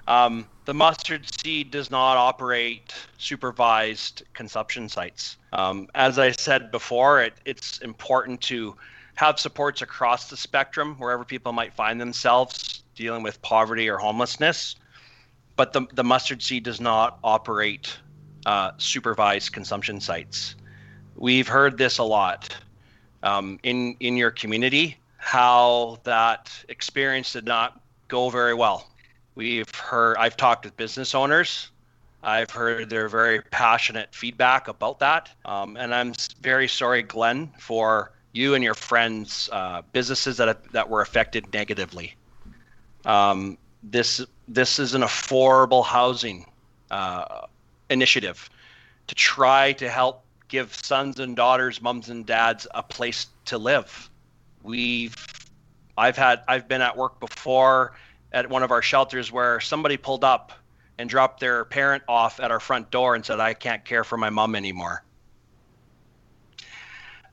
Um, 0.07 0.47
the 0.65 0.73
mustard 0.73 1.25
seed 1.41 1.71
does 1.71 1.89
not 1.89 2.17
operate 2.17 2.93
supervised 3.17 4.23
consumption 4.33 4.89
sites. 4.89 5.37
Um, 5.53 5.87
as 5.95 6.19
I 6.19 6.31
said 6.31 6.71
before, 6.71 7.21
it, 7.21 7.33
it's 7.45 7.79
important 7.79 8.41
to 8.41 8.75
have 9.15 9.39
supports 9.39 9.81
across 9.81 10.29
the 10.29 10.37
spectrum 10.37 10.95
wherever 10.95 11.23
people 11.23 11.53
might 11.53 11.73
find 11.73 11.99
themselves 11.99 12.83
dealing 12.95 13.23
with 13.23 13.41
poverty 13.41 13.89
or 13.89 13.97
homelessness. 13.97 14.75
But 15.55 15.73
the, 15.73 15.87
the 15.93 16.03
mustard 16.03 16.43
seed 16.43 16.63
does 16.63 16.81
not 16.81 17.17
operate 17.23 17.97
uh, 18.45 18.71
supervised 18.77 19.53
consumption 19.53 19.99
sites. 19.99 20.55
We've 21.15 21.47
heard 21.47 21.77
this 21.77 21.97
a 21.97 22.03
lot 22.03 22.55
um, 23.23 23.59
in 23.63 23.95
in 23.99 24.17
your 24.17 24.31
community 24.31 24.97
how 25.17 25.97
that 26.03 26.51
experience 26.69 27.33
did 27.33 27.45
not 27.45 27.79
go 28.07 28.29
very 28.29 28.53
well. 28.53 28.87
We've 29.35 29.73
heard 29.75 30.17
I've 30.17 30.37
talked 30.37 30.65
with 30.65 30.75
business 30.77 31.13
owners. 31.13 31.69
I've 32.23 32.49
heard 32.49 32.89
their 32.89 33.07
very 33.07 33.41
passionate 33.41 34.15
feedback 34.15 34.67
about 34.67 34.99
that, 34.99 35.29
um, 35.45 35.77
and 35.77 35.93
I'm 35.93 36.13
very 36.41 36.67
sorry, 36.67 37.03
Glenn, 37.03 37.51
for 37.59 38.11
you 38.31 38.55
and 38.55 38.63
your 38.63 38.73
friends' 38.73 39.47
uh, 39.51 39.83
businesses 39.91 40.37
that 40.37 40.47
have, 40.47 40.71
that 40.71 40.89
were 40.89 41.01
affected 41.01 41.53
negatively. 41.53 42.15
Um, 43.05 43.57
this 43.83 44.25
this 44.47 44.79
is 44.79 44.95
an 44.95 45.01
affordable 45.01 45.85
housing 45.85 46.45
uh, 46.89 47.45
initiative 47.89 48.49
to 49.07 49.15
try 49.15 49.73
to 49.73 49.89
help 49.89 50.23
give 50.47 50.73
sons 50.73 51.19
and 51.19 51.35
daughters, 51.35 51.81
mums 51.81 52.09
and 52.09 52.25
dads 52.25 52.67
a 52.73 52.81
place 52.81 53.27
to 53.45 53.57
live. 53.57 54.09
We've 54.63 55.15
I've 55.97 56.17
had 56.17 56.41
I've 56.47 56.67
been 56.67 56.81
at 56.81 56.97
work 56.97 57.19
before 57.19 57.93
at 58.31 58.49
one 58.49 58.63
of 58.63 58.71
our 58.71 58.81
shelters 58.81 59.31
where 59.31 59.59
somebody 59.59 59.97
pulled 59.97 60.23
up 60.23 60.51
and 60.97 61.09
dropped 61.09 61.39
their 61.39 61.65
parent 61.65 62.03
off 62.07 62.39
at 62.39 62.51
our 62.51 62.59
front 62.59 62.91
door 62.91 63.15
and 63.15 63.25
said 63.25 63.39
I 63.39 63.53
can't 63.53 63.83
care 63.85 64.03
for 64.03 64.17
my 64.17 64.29
mom 64.29 64.55
anymore. 64.55 65.03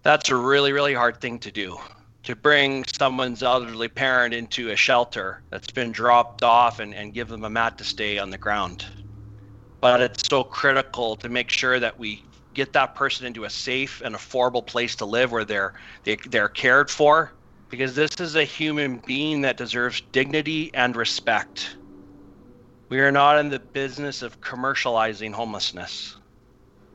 That's 0.02 0.30
a 0.30 0.36
really 0.36 0.72
really 0.72 0.94
hard 0.94 1.20
thing 1.20 1.38
to 1.40 1.52
do. 1.52 1.78
To 2.24 2.36
bring 2.36 2.84
someone's 2.84 3.42
elderly 3.42 3.88
parent 3.88 4.32
into 4.32 4.70
a 4.70 4.76
shelter 4.76 5.42
that's 5.50 5.72
been 5.72 5.90
dropped 5.90 6.44
off 6.44 6.78
and, 6.78 6.94
and 6.94 7.12
give 7.12 7.28
them 7.28 7.44
a 7.44 7.50
mat 7.50 7.78
to 7.78 7.84
stay 7.84 8.18
on 8.18 8.30
the 8.30 8.38
ground. 8.38 8.86
But 9.80 10.00
it's 10.00 10.28
so 10.28 10.44
critical 10.44 11.16
to 11.16 11.28
make 11.28 11.50
sure 11.50 11.80
that 11.80 11.98
we 11.98 12.22
get 12.54 12.72
that 12.74 12.94
person 12.94 13.26
into 13.26 13.44
a 13.44 13.50
safe 13.50 14.00
and 14.04 14.14
affordable 14.14 14.64
place 14.64 14.94
to 14.96 15.04
live 15.04 15.32
where 15.32 15.44
they're 15.44 15.74
they, 16.04 16.16
they're 16.28 16.48
cared 16.48 16.90
for 16.90 17.32
because 17.72 17.94
this 17.94 18.20
is 18.20 18.36
a 18.36 18.44
human 18.44 19.02
being 19.06 19.40
that 19.40 19.56
deserves 19.56 20.02
dignity 20.12 20.70
and 20.74 20.94
respect. 20.94 21.74
We 22.90 23.00
are 23.00 23.10
not 23.10 23.38
in 23.38 23.48
the 23.48 23.60
business 23.60 24.20
of 24.20 24.42
commercializing 24.42 25.32
homelessness. 25.32 26.14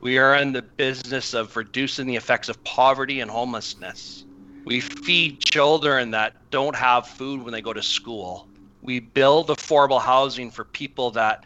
We 0.00 0.18
are 0.18 0.36
in 0.36 0.52
the 0.52 0.62
business 0.62 1.34
of 1.34 1.56
reducing 1.56 2.06
the 2.06 2.14
effects 2.14 2.48
of 2.48 2.62
poverty 2.62 3.18
and 3.18 3.28
homelessness. 3.28 4.24
We 4.66 4.78
feed 4.78 5.40
children 5.40 6.12
that 6.12 6.48
don't 6.52 6.76
have 6.76 7.08
food 7.08 7.42
when 7.42 7.50
they 7.50 7.60
go 7.60 7.72
to 7.72 7.82
school. 7.82 8.46
We 8.80 9.00
build 9.00 9.48
affordable 9.48 10.00
housing 10.00 10.52
for 10.52 10.64
people 10.64 11.10
that 11.10 11.44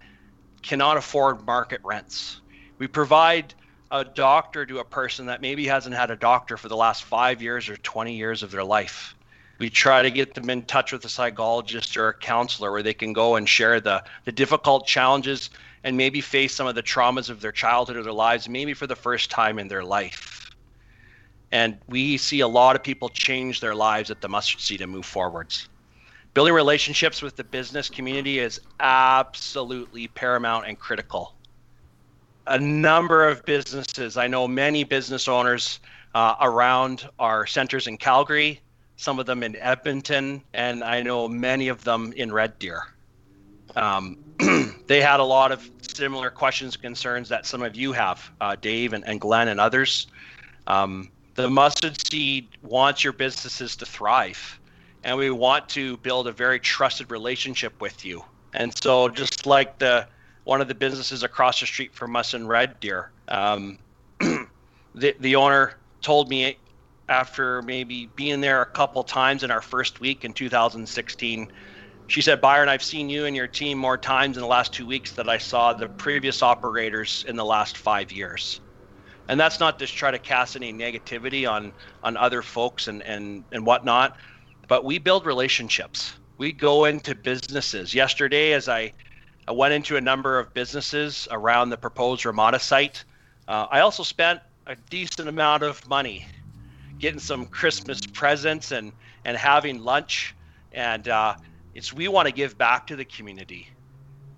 cannot 0.60 0.98
afford 0.98 1.46
market 1.46 1.80
rents. 1.84 2.42
We 2.78 2.86
provide 2.86 3.54
a 3.90 4.04
doctor 4.04 4.66
to 4.66 4.80
a 4.80 4.84
person 4.84 5.24
that 5.26 5.40
maybe 5.40 5.66
hasn't 5.66 5.96
had 5.96 6.10
a 6.10 6.16
doctor 6.16 6.58
for 6.58 6.68
the 6.68 6.76
last 6.76 7.04
five 7.04 7.40
years 7.40 7.70
or 7.70 7.78
20 7.78 8.14
years 8.14 8.42
of 8.42 8.50
their 8.50 8.64
life. 8.64 9.14
We 9.62 9.70
try 9.70 10.02
to 10.02 10.10
get 10.10 10.34
them 10.34 10.50
in 10.50 10.62
touch 10.62 10.90
with 10.90 11.04
a 11.04 11.08
psychologist 11.08 11.96
or 11.96 12.08
a 12.08 12.14
counselor 12.14 12.72
where 12.72 12.82
they 12.82 12.94
can 12.94 13.12
go 13.12 13.36
and 13.36 13.48
share 13.48 13.80
the, 13.80 14.02
the 14.24 14.32
difficult 14.32 14.88
challenges 14.88 15.50
and 15.84 15.96
maybe 15.96 16.20
face 16.20 16.52
some 16.52 16.66
of 16.66 16.74
the 16.74 16.82
traumas 16.82 17.30
of 17.30 17.40
their 17.40 17.52
childhood 17.52 17.96
or 17.96 18.02
their 18.02 18.12
lives, 18.12 18.48
maybe 18.48 18.74
for 18.74 18.88
the 18.88 18.96
first 18.96 19.30
time 19.30 19.60
in 19.60 19.68
their 19.68 19.84
life. 19.84 20.50
And 21.52 21.78
we 21.86 22.16
see 22.16 22.40
a 22.40 22.48
lot 22.48 22.74
of 22.74 22.82
people 22.82 23.08
change 23.08 23.60
their 23.60 23.76
lives 23.76 24.10
at 24.10 24.20
the 24.20 24.28
mustard 24.28 24.60
seed 24.60 24.80
and 24.80 24.90
move 24.90 25.06
forwards. 25.06 25.68
Building 26.34 26.54
relationships 26.54 27.22
with 27.22 27.36
the 27.36 27.44
business 27.44 27.88
community 27.88 28.40
is 28.40 28.60
absolutely 28.80 30.08
paramount 30.08 30.66
and 30.66 30.76
critical 30.76 31.36
a 32.48 32.58
number 32.58 33.28
of 33.28 33.44
businesses. 33.44 34.16
I 34.16 34.26
know 34.26 34.48
many 34.48 34.82
business 34.82 35.28
owners 35.28 35.78
uh, 36.16 36.34
around 36.40 37.08
our 37.20 37.46
centers 37.46 37.86
in 37.86 37.96
Calgary, 37.96 38.60
some 39.02 39.18
of 39.18 39.26
them 39.26 39.42
in 39.42 39.56
Edmonton, 39.56 40.42
and 40.54 40.84
I 40.84 41.02
know 41.02 41.26
many 41.26 41.66
of 41.66 41.82
them 41.82 42.12
in 42.12 42.32
Red 42.32 42.56
Deer. 42.60 42.84
Um, 43.74 44.16
they 44.86 45.00
had 45.00 45.18
a 45.18 45.24
lot 45.24 45.50
of 45.50 45.68
similar 45.82 46.30
questions 46.30 46.76
and 46.76 46.82
concerns 46.82 47.28
that 47.28 47.44
some 47.44 47.62
of 47.62 47.74
you 47.74 47.92
have, 47.92 48.30
uh, 48.40 48.54
Dave 48.60 48.92
and, 48.92 49.04
and 49.04 49.20
Glenn 49.20 49.48
and 49.48 49.58
others. 49.58 50.06
Um, 50.68 51.10
the 51.34 51.50
mustard 51.50 52.00
seed 52.06 52.46
wants 52.62 53.02
your 53.02 53.12
businesses 53.12 53.74
to 53.76 53.86
thrive, 53.86 54.60
and 55.02 55.18
we 55.18 55.30
want 55.30 55.68
to 55.70 55.96
build 55.96 56.28
a 56.28 56.32
very 56.32 56.60
trusted 56.60 57.10
relationship 57.10 57.80
with 57.80 58.04
you. 58.04 58.24
And 58.54 58.72
so, 58.84 59.08
just 59.08 59.46
like 59.46 59.78
the 59.78 60.06
one 60.44 60.60
of 60.60 60.68
the 60.68 60.74
businesses 60.74 61.24
across 61.24 61.58
the 61.58 61.66
street 61.66 61.92
from 61.92 62.14
us 62.14 62.34
in 62.34 62.46
Red 62.46 62.78
Deer. 62.78 63.10
Um, 63.26 63.78
the 64.20 65.16
the 65.18 65.34
owner 65.34 65.74
told 66.02 66.28
me 66.28 66.56
after 67.08 67.62
maybe 67.62 68.06
being 68.16 68.40
there 68.40 68.62
a 68.62 68.66
couple 68.66 69.02
times 69.02 69.42
in 69.42 69.50
our 69.50 69.60
first 69.60 70.00
week 70.00 70.24
in 70.24 70.32
2016. 70.32 71.50
She 72.06 72.20
said, 72.20 72.40
Byron, 72.40 72.68
I've 72.68 72.82
seen 72.82 73.08
you 73.08 73.24
and 73.24 73.34
your 73.34 73.46
team 73.46 73.78
more 73.78 73.96
times 73.96 74.36
in 74.36 74.40
the 74.40 74.46
last 74.46 74.72
two 74.72 74.86
weeks 74.86 75.12
than 75.12 75.28
I 75.28 75.38
saw 75.38 75.72
the 75.72 75.88
previous 75.88 76.42
operators 76.42 77.24
in 77.26 77.36
the 77.36 77.44
last 77.44 77.76
five 77.76 78.12
years. 78.12 78.60
And 79.28 79.38
that's 79.38 79.60
not 79.60 79.78
to 79.78 79.86
try 79.86 80.10
to 80.10 80.18
cast 80.18 80.56
any 80.56 80.72
negativity 80.72 81.48
on 81.48 81.72
on 82.02 82.16
other 82.16 82.42
folks 82.42 82.88
and 82.88 83.02
and 83.02 83.44
and 83.52 83.64
whatnot, 83.64 84.16
but 84.68 84.84
we 84.84 84.98
build 84.98 85.26
relationships. 85.26 86.12
We 86.38 86.52
go 86.52 86.86
into 86.86 87.14
businesses. 87.14 87.94
Yesterday, 87.94 88.52
as 88.52 88.68
I 88.68 88.92
I 89.46 89.52
went 89.52 89.74
into 89.74 89.96
a 89.96 90.00
number 90.00 90.38
of 90.38 90.52
businesses 90.54 91.28
around 91.30 91.70
the 91.70 91.76
proposed 91.76 92.24
Ramada 92.24 92.58
site. 92.58 93.04
Uh, 93.48 93.66
I 93.70 93.80
also 93.80 94.02
spent 94.02 94.40
a 94.66 94.76
decent 94.88 95.28
amount 95.28 95.62
of 95.62 95.86
money 95.88 96.26
getting 97.02 97.20
some 97.20 97.44
Christmas 97.44 98.00
presents 98.00 98.72
and 98.72 98.92
and 99.26 99.36
having 99.36 99.82
lunch. 99.82 100.34
And 100.72 101.06
uh, 101.08 101.34
It's 101.74 101.92
we 101.92 102.08
want 102.08 102.28
to 102.28 102.32
give 102.32 102.56
back 102.56 102.86
to 102.86 102.96
the 102.96 103.04
community. 103.04 103.68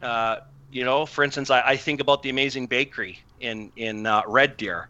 Uh, 0.02 0.38
you 0.72 0.84
know, 0.84 1.06
for 1.06 1.22
instance, 1.22 1.50
I, 1.50 1.60
I, 1.60 1.76
think 1.76 2.00
about 2.00 2.22
the 2.22 2.30
amazing 2.30 2.66
bakery 2.66 3.20
in 3.38 3.70
in 3.76 4.06
uh, 4.06 4.22
Red 4.26 4.56
Deer 4.56 4.88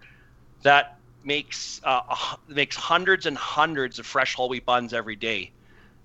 that 0.63 0.97
makes 1.25 1.81
uh, 1.85 2.01
makes 2.49 2.77
hundreds 2.77 3.27
and 3.27 3.37
hundreds 3.37 3.99
of 3.99 4.07
fresh 4.07 4.35
whole 4.35 4.49
wheat 4.49 4.65
buns 4.65 4.95
every 4.95 5.17
day 5.17 5.51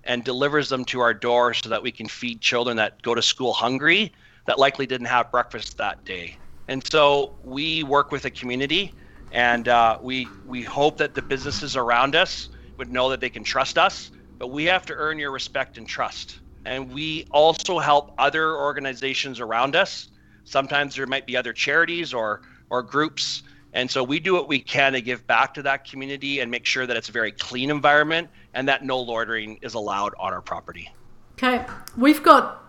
and 0.04 0.24
delivers 0.24 0.68
them 0.68 0.84
to 0.86 1.00
our 1.00 1.14
door 1.14 1.54
so 1.54 1.68
that 1.68 1.82
we 1.82 1.92
can 1.92 2.08
feed 2.08 2.40
children 2.40 2.76
that 2.76 3.00
go 3.02 3.14
to 3.14 3.22
school 3.22 3.52
hungry 3.52 4.12
that 4.46 4.58
likely 4.58 4.86
didn't 4.86 5.06
have 5.06 5.30
breakfast 5.30 5.78
that 5.78 6.04
day. 6.04 6.36
And 6.68 6.86
so 6.90 7.34
we 7.44 7.82
work 7.82 8.10
with 8.12 8.24
a 8.24 8.30
community, 8.30 8.92
and 9.32 9.68
uh, 9.68 9.98
we 10.00 10.28
we 10.46 10.62
hope 10.62 10.96
that 10.98 11.14
the 11.14 11.22
businesses 11.22 11.76
around 11.76 12.16
us 12.16 12.48
would 12.76 12.90
know 12.90 13.10
that 13.10 13.20
they 13.20 13.30
can 13.30 13.44
trust 13.44 13.78
us. 13.78 14.10
But 14.38 14.48
we 14.48 14.64
have 14.64 14.86
to 14.86 14.94
earn 14.94 15.18
your 15.18 15.30
respect 15.30 15.76
and 15.76 15.86
trust. 15.86 16.40
And 16.64 16.92
we 16.92 17.26
also 17.30 17.78
help 17.78 18.12
other 18.18 18.56
organizations 18.56 19.38
around 19.40 19.76
us. 19.76 20.08
Sometimes 20.44 20.94
there 20.94 21.06
might 21.06 21.26
be 21.26 21.36
other 21.36 21.52
charities 21.52 22.14
or 22.14 22.42
or 22.70 22.82
groups 22.82 23.42
and 23.72 23.90
so 23.90 24.02
we 24.02 24.18
do 24.18 24.34
what 24.34 24.48
we 24.48 24.58
can 24.58 24.92
to 24.94 25.00
give 25.00 25.26
back 25.26 25.54
to 25.54 25.62
that 25.62 25.88
community 25.88 26.40
and 26.40 26.50
make 26.50 26.66
sure 26.66 26.86
that 26.86 26.96
it's 26.96 27.08
a 27.08 27.12
very 27.12 27.32
clean 27.32 27.70
environment 27.70 28.28
and 28.54 28.68
that 28.68 28.84
no 28.84 28.98
loitering 28.98 29.58
is 29.62 29.74
allowed 29.74 30.14
on 30.18 30.32
our 30.32 30.40
property. 30.40 30.90
Okay, 31.34 31.64
we've 31.96 32.22
got 32.22 32.64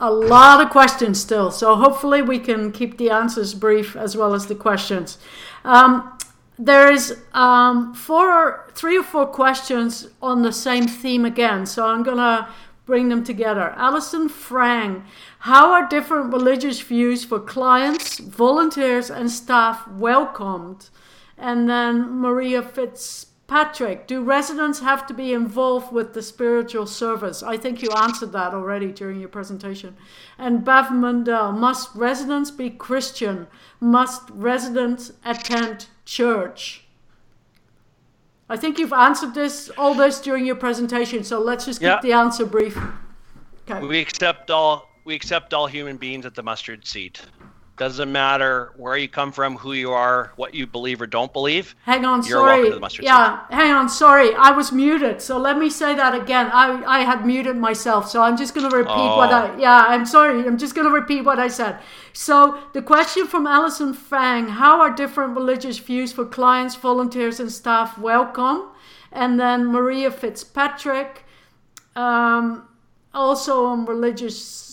a 0.00 0.12
lot 0.12 0.60
of 0.60 0.70
questions 0.70 1.20
still, 1.20 1.50
so 1.50 1.74
hopefully 1.76 2.22
we 2.22 2.38
can 2.38 2.70
keep 2.70 2.98
the 2.98 3.10
answers 3.10 3.54
brief 3.54 3.96
as 3.96 4.16
well 4.16 4.34
as 4.34 4.46
the 4.46 4.54
questions. 4.54 5.18
Um, 5.64 6.18
there's 6.58 7.12
um, 7.32 7.94
four 7.94 8.68
three 8.72 8.98
or 8.98 9.02
four 9.02 9.26
questions 9.26 10.08
on 10.20 10.42
the 10.42 10.52
same 10.52 10.88
theme 10.88 11.24
again, 11.24 11.66
so 11.66 11.86
I'm 11.86 12.02
gonna 12.02 12.48
bring 12.84 13.10
them 13.10 13.22
together. 13.22 13.74
Alison 13.76 14.28
Frang, 14.28 15.04
how 15.40 15.70
are 15.72 15.86
different 15.88 16.32
religious 16.32 16.80
views 16.80 17.24
for 17.24 17.38
clients, 17.38 18.18
volunteers, 18.18 19.10
and 19.10 19.30
staff 19.30 19.86
welcomed? 19.88 20.88
And 21.36 21.68
then 21.68 22.10
Maria 22.10 22.62
Fitzpatrick, 23.48 24.06
do 24.06 24.20
residents 24.22 24.80
have 24.80 25.06
to 25.06 25.14
be 25.14 25.32
involved 25.32 25.90
with 25.90 26.12
the 26.12 26.20
spiritual 26.20 26.86
service? 26.86 27.42
I 27.42 27.56
think 27.56 27.80
you 27.80 27.88
answered 27.96 28.32
that 28.32 28.52
already 28.52 28.92
during 28.92 29.20
your 29.20 29.30
presentation. 29.30 29.96
And 30.36 30.66
Bev 30.66 30.86
Mundell, 30.86 31.56
must 31.56 31.94
residents 31.94 32.50
be 32.50 32.68
Christian? 32.68 33.46
Must 33.80 34.28
residents 34.30 35.12
attend 35.24 35.86
church? 36.04 36.84
I 38.50 38.58
think 38.58 38.78
you've 38.78 38.92
answered 38.92 39.32
this 39.32 39.70
all 39.78 39.94
this 39.94 40.20
during 40.20 40.44
your 40.44 40.56
presentation, 40.56 41.24
so 41.24 41.40
let's 41.40 41.64
just 41.64 41.80
keep 41.80 42.02
the 42.02 42.12
answer 42.12 42.44
brief. 42.44 42.78
Okay. 43.68 43.86
We 43.86 43.98
accept 43.98 44.50
all 44.50 44.90
we 45.06 45.14
accept 45.14 45.54
all 45.54 45.66
human 45.66 45.96
beings 45.96 46.26
at 46.26 46.34
the 46.34 46.42
mustard 46.42 46.86
seed. 46.86 47.18
Doesn't 47.78 48.10
matter 48.10 48.72
where 48.76 48.96
you 48.96 49.08
come 49.08 49.30
from, 49.30 49.56
who 49.56 49.72
you 49.72 49.92
are, 49.92 50.32
what 50.34 50.52
you 50.52 50.66
believe 50.66 51.00
or 51.00 51.06
don't 51.06 51.32
believe. 51.32 51.76
Hang 51.84 52.04
on, 52.04 52.24
sorry. 52.24 52.68
yeah, 53.00 53.46
seed. 53.46 53.54
hang 53.54 53.70
on, 53.70 53.88
sorry. 53.88 54.34
I 54.34 54.50
was 54.50 54.72
muted, 54.72 55.22
so 55.22 55.38
let 55.38 55.56
me 55.56 55.70
say 55.70 55.94
that 55.94 56.12
again. 56.12 56.50
I, 56.52 56.82
I 56.84 57.00
had 57.04 57.24
muted 57.24 57.56
myself, 57.56 58.10
so 58.10 58.20
I'm 58.20 58.36
just 58.36 58.52
going 58.52 58.68
to 58.68 58.76
repeat 58.76 58.90
oh. 58.90 59.16
what 59.16 59.32
I. 59.32 59.50
Oh. 59.50 59.58
Yeah, 59.58 59.84
I'm 59.86 60.06
sorry. 60.06 60.44
I'm 60.44 60.58
just 60.58 60.74
going 60.74 60.88
to 60.88 60.92
repeat 60.92 61.22
what 61.22 61.38
I 61.38 61.46
said. 61.46 61.78
So 62.12 62.58
the 62.72 62.82
question 62.82 63.28
from 63.28 63.46
Alison 63.46 63.94
Fang: 63.94 64.48
How 64.48 64.80
are 64.80 64.90
different 64.90 65.36
religious 65.36 65.78
views 65.78 66.12
for 66.12 66.24
clients, 66.24 66.74
volunteers, 66.74 67.38
and 67.38 67.50
staff 67.52 67.96
welcome? 67.96 68.70
And 69.12 69.38
then 69.38 69.66
Maria 69.66 70.10
Fitzpatrick, 70.10 71.24
um, 71.94 72.66
also 73.14 73.66
on 73.66 73.86
religious 73.86 74.67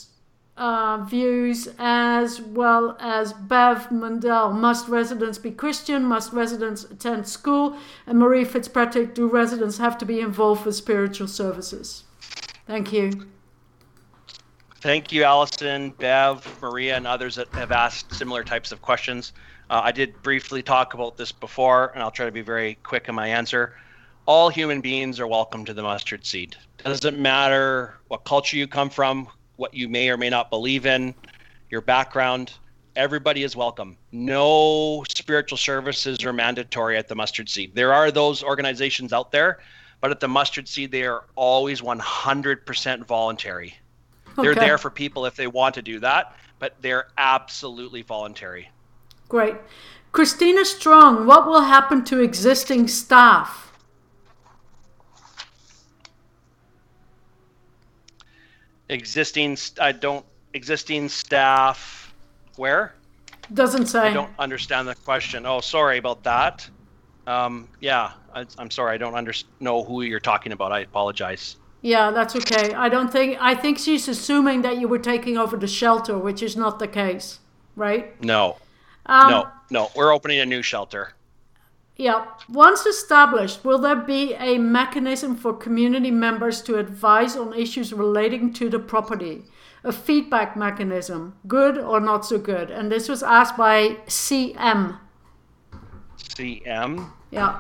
uh, 0.58 1.06
views 1.10 1.68
as 1.78 2.42
well 2.42 2.98
as 3.00 3.34
Bev 3.34 3.90
Mundell. 3.90 4.54
Must 4.54 4.88
residents 4.88 5.38
be 5.38 5.52
Christian? 5.52 6.06
Must 6.06 6.32
residents 6.32 6.84
attend 6.86 7.28
school? 7.28 7.78
And 8.08 8.20
Marie 8.20 8.46
Fitzpatrick, 8.46 9.14
do 9.14 9.28
residents 9.28 9.78
have 9.78 9.98
to 9.98 10.06
be 10.06 10.22
involved 10.22 10.66
with 10.66 10.76
spiritual 10.76 11.28
services? 11.28 12.04
Thank 12.68 12.94
you. 12.94 13.28
Thank 14.82 15.12
you, 15.12 15.24
Allison, 15.24 15.90
Bev, 15.92 16.62
Maria, 16.62 16.96
and 16.96 17.08
others 17.08 17.36
that 17.36 17.48
have 17.50 17.72
asked 17.72 18.14
similar 18.14 18.44
types 18.44 18.72
of 18.72 18.82
questions. 18.82 19.34
Uh, 19.70 19.82
I 19.84 19.92
did 19.92 20.22
briefly 20.22 20.62
talk 20.62 20.94
about 20.94 21.18
this 21.18 21.32
before, 21.32 21.92
and 21.96 22.04
I'll 22.04 22.12
try 22.12 22.28
to 22.28 22.32
be 22.32 22.42
very 22.42 22.76
quick 22.84 23.10
in 23.10 23.16
my 23.16 23.28
answer. 23.28 23.76
All 24.28 24.50
human 24.50 24.82
beings 24.82 25.20
are 25.20 25.28
welcome 25.28 25.66
to 25.66 25.74
the 25.74 25.82
mustard 25.82 26.26
seed. 26.26 26.56
Doesn't 26.78 27.18
matter 27.18 27.96
what 28.10 28.26
culture 28.26 28.58
you 28.58 28.68
come 28.68 28.92
from, 28.92 29.28
what 29.58 29.74
you 29.74 29.88
may 29.90 30.10
or 30.10 30.18
may 30.18 30.30
not 30.30 30.50
believe 30.50 30.86
in, 30.86 31.16
your 31.70 31.82
background. 31.82 32.54
Everybody 32.96 33.44
is 33.44 33.56
welcome. 33.56 33.98
No 34.12 35.04
spiritual 35.10 35.58
services 35.58 36.24
are 36.24 36.32
mandatory 36.32 36.98
at 36.98 37.08
the 37.08 37.16
Mustard 37.16 37.50
Seed. 37.50 37.76
There 37.76 37.94
are 37.94 38.12
those 38.12 38.44
organizations 38.44 39.12
out 39.12 39.32
there, 39.32 39.60
but 40.00 40.12
at 40.12 40.20
the 40.20 40.28
Mustard 40.28 40.68
Seed, 40.68 40.92
they 40.92 41.04
are 41.04 41.26
always 41.36 41.82
100% 41.82 43.06
voluntary. 43.06 43.76
Okay. 44.38 44.42
They're 44.42 44.56
there 44.56 44.78
for 44.78 44.90
people 44.90 45.26
if 45.26 45.36
they 45.36 45.48
want 45.48 45.76
to 45.76 45.82
do 45.82 46.00
that, 46.00 46.36
but 46.60 46.76
they're 46.82 47.08
absolutely 47.18 48.02
voluntary. 48.02 48.70
Great. 49.28 49.56
Christina 50.12 50.64
Strong, 50.64 51.26
what 51.26 51.48
will 51.48 51.64
happen 51.64 52.06
to 52.06 52.22
existing 52.22 52.88
staff? 52.88 53.74
Existing 58.90 59.58
i 59.80 59.92
don't 59.92 60.26
existing 60.54 61.10
staff 61.10 62.06
where? 62.56 62.96
Doesn't 63.54 63.88
say. 63.88 64.00
I 64.00 64.14
don't 64.14 64.32
understand 64.40 64.88
the 64.88 64.96
question. 64.96 65.46
Oh 65.46 65.60
sorry 65.60 65.98
about 65.98 66.24
that. 66.24 66.68
Um, 67.28 67.68
yeah 67.80 68.12
I, 68.34 68.46
am 68.60 68.70
sorry 68.70 68.94
i 68.94 68.98
don't 68.98 69.16
under, 69.16 69.34
know 69.60 69.84
who 69.84 70.04
you're 70.04 70.20
talking 70.20 70.52
about. 70.52 70.72
I 70.72 70.80
apologize. 70.80 71.58
Yeah 71.82 72.12
that's 72.12 72.36
okay. 72.36 72.74
I 72.74 72.90
don't 72.90 73.12
think 73.12 73.38
i 73.40 73.54
think 73.56 73.78
she's 73.78 74.08
assuming 74.08 74.62
that 74.62 74.78
you 74.80 74.88
were 74.88 75.00
taking 75.00 75.38
over 75.38 75.58
the 75.58 75.68
shelter 75.68 76.18
which 76.18 76.42
is 76.42 76.56
not 76.56 76.80
the 76.80 76.88
case 76.88 77.40
right? 77.76 78.22
No. 78.24 78.58
Um, 79.08 79.30
no 79.30 79.50
no 79.70 79.92
we're 79.96 80.14
opening 80.14 80.40
a 80.40 80.46
new 80.46 80.62
shelter 80.62 81.14
yeah. 81.98 82.26
Once 82.50 82.86
established, 82.86 83.64
will 83.64 83.80
there 83.80 83.96
be 83.96 84.34
a 84.36 84.58
mechanism 84.58 85.36
for 85.36 85.54
community 85.54 86.12
members 86.12 86.62
to 86.64 86.78
advise 86.78 87.36
on 87.36 87.54
issues 87.54 87.94
relating 87.94 88.54
to 88.54 88.70
the 88.70 88.80
property? 88.80 89.44
A 89.84 89.92
feedback 89.92 90.58
mechanism, 90.58 91.36
good 91.48 91.78
or 91.78 92.00
not 92.00 92.26
so 92.26 92.38
good? 92.38 92.72
And 92.72 92.92
this 92.92 93.08
was 93.08 93.24
asked 93.24 93.56
by 93.56 93.98
CM. 94.08 95.00
CM? 96.18 97.12
Yeah. 97.32 97.60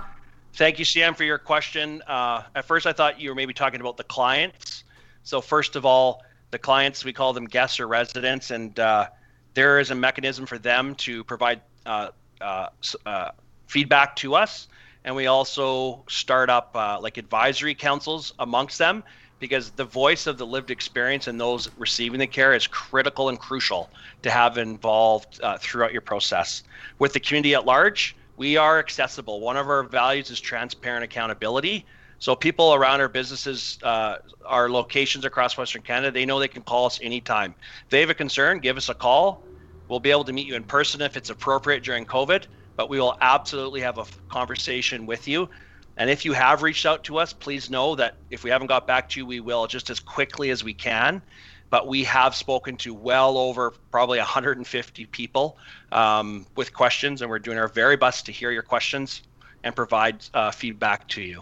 Thank 0.55 0.79
you, 0.79 0.86
CM, 0.86 1.15
for 1.15 1.23
your 1.23 1.38
question. 1.38 2.01
Uh, 2.07 2.43
at 2.55 2.65
first, 2.65 2.88
I 2.88 2.93
thought 2.93 3.19
you 3.19 3.29
were 3.29 3.36
maybe 3.36 3.53
talking 3.53 3.79
about 3.79 3.97
the 3.97 4.05
clients. 4.05 4.83
So, 5.23 5.39
first 5.39 5.75
of 5.75 5.86
all, 5.86 6.23
the 6.51 6.59
clients, 6.59 7.05
we 7.05 7.13
call 7.13 7.33
them 7.33 7.45
guests 7.45 7.79
or 7.79 7.88
residents, 7.88 8.51
and 8.51 8.77
uh, 8.79 9.07
there 9.53 9.79
is 9.79 9.91
a 9.91 9.95
mechanism 9.95 10.45
for 10.45 10.57
them 10.57 10.95
to 10.95 11.23
provide 11.23 11.61
uh, 11.86 12.09
uh, 12.41 12.67
uh 13.05 13.31
feedback 13.68 14.16
to 14.18 14.36
us. 14.36 14.68
And 15.03 15.16
we 15.16 15.28
also 15.28 16.03
start 16.09 16.49
up 16.49 16.72
uh, 16.76 16.99
like 16.99 17.18
advisory 17.18 17.76
councils 17.76 18.34
amongst 18.39 18.80
them 18.80 19.03
because 19.39 19.72
the 19.72 19.86
voice 19.86 20.28
of 20.28 20.38
the 20.38 20.45
lived 20.45 20.72
experience 20.72 21.28
and 21.28 21.39
those 21.39 21.70
receiving 21.78 22.20
the 22.20 22.28
care 22.28 22.53
is 22.53 22.68
critical 22.68 23.30
and 23.30 23.39
crucial 23.39 23.89
to 24.24 24.32
have 24.32 24.57
involved 24.57 25.39
uh, 25.43 25.57
throughout 25.59 25.91
your 25.91 26.01
process. 26.01 26.63
With 26.99 27.13
the 27.13 27.20
community 27.20 27.53
at 27.53 27.66
large, 27.66 28.18
we 28.38 28.57
are 28.57 28.80
accessible. 28.80 29.41
One 29.41 29.57
of 29.57 29.70
our 29.70 29.84
values 29.84 30.32
is 30.32 30.39
transparent 30.39 31.03
accountability. 31.03 31.86
So 32.18 32.36
people 32.36 32.74
around 32.74 33.01
our 33.01 33.09
businesses, 33.09 33.78
uh, 33.84 34.16
our 34.45 34.70
locations 34.70 35.26
across 35.26 35.57
Western 35.57 35.82
Canada, 35.82 36.11
they 36.11 36.26
know 36.26 36.39
they 36.39 36.47
can 36.47 36.63
call 36.63 36.86
us 36.86 36.99
anytime. 37.03 37.53
If 37.84 37.89
they 37.89 37.99
have 37.99 38.09
a 38.09 38.16
concern, 38.16 38.59
give 38.59 38.78
us 38.78 38.89
a 38.89 38.95
call. 38.95 39.45
We'll 39.88 39.99
be 39.99 40.11
able 40.11 40.24
to 40.24 40.34
meet 40.34 40.47
you 40.47 40.55
in 40.55 40.63
person 40.63 41.01
if 41.01 41.16
it's 41.16 41.30
appropriate 41.30 41.84
during 41.84 42.05
COVID 42.05 42.47
but 42.76 42.89
we 42.89 42.99
will 42.99 43.17
absolutely 43.21 43.82
have 43.82 43.97
a 43.97 44.05
conversation 44.30 45.05
with 45.05 45.28
you. 45.28 45.49
And 45.97 46.09
if 46.09 46.26
you 46.26 46.34
have 46.34 46.61
reached 46.61 46.86
out 46.86 47.03
to 47.05 47.17
us, 47.17 47.32
please 47.32 47.69
know 47.69 47.95
that 47.95 48.15
if 48.30 48.43
we 48.43 48.49
haven't 48.49 48.67
got 48.67 48.86
back 48.86 49.09
to 49.09 49.19
you, 49.19 49.26
we 49.26 49.39
will 49.39 49.65
just 49.67 49.89
as 49.89 49.99
quickly 49.99 50.49
as 50.49 50.63
we 50.63 50.73
can. 50.73 51.21
But 51.69 51.88
we 51.88 52.03
have 52.03 52.36
spoken 52.36 52.78
to 52.78 52.93
well 52.93 53.38
over 53.38 53.71
probably 53.91 54.19
150 54.19 55.05
people 55.07 55.57
um, 55.91 56.45
with 56.55 56.73
questions, 56.73 57.21
and 57.21 57.30
we're 57.30 57.39
doing 57.39 57.57
our 57.57 57.67
very 57.67 57.97
best 57.97 58.26
to 58.28 58.32
hear 58.32 58.51
your 58.51 58.61
questions 58.61 59.23
and 59.63 59.76
provide 59.76 60.23
uh, 60.34 60.51
feedback 60.51 61.07
to 61.09 61.21
you. 61.21 61.41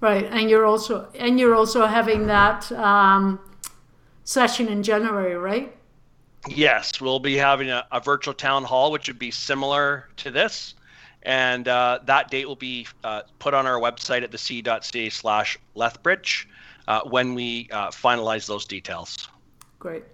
Right, 0.00 0.26
and 0.26 0.48
you're 0.48 0.66
also 0.66 1.08
and 1.14 1.40
you're 1.40 1.54
also 1.54 1.86
having 1.86 2.26
that 2.26 2.70
um, 2.72 3.40
session 4.24 4.68
in 4.68 4.82
January, 4.82 5.34
right? 5.34 5.75
Yes, 6.48 7.00
we'll 7.00 7.18
be 7.18 7.36
having 7.36 7.70
a, 7.70 7.86
a, 7.90 8.00
virtual 8.00 8.34
town 8.34 8.62
hall, 8.64 8.92
which 8.92 9.08
would 9.08 9.18
be 9.18 9.30
similar 9.30 10.08
to 10.18 10.30
this. 10.30 10.74
And 11.22 11.66
uh, 11.66 11.98
that 12.04 12.30
date 12.30 12.46
will 12.46 12.54
be 12.54 12.86
uh, 13.02 13.22
put 13.40 13.52
on 13.52 13.66
our 13.66 13.80
website 13.80 14.22
at 14.22 14.30
theseed.ca 14.30 15.10
slash 15.10 15.58
Lethbridge. 15.74 16.48
uh, 16.88 17.00
when 17.02 17.34
we 17.34 17.68
uh, 17.72 17.88
finalize 17.88 18.46
those 18.46 18.64
details. 18.64 19.28
Great. 19.78 20.04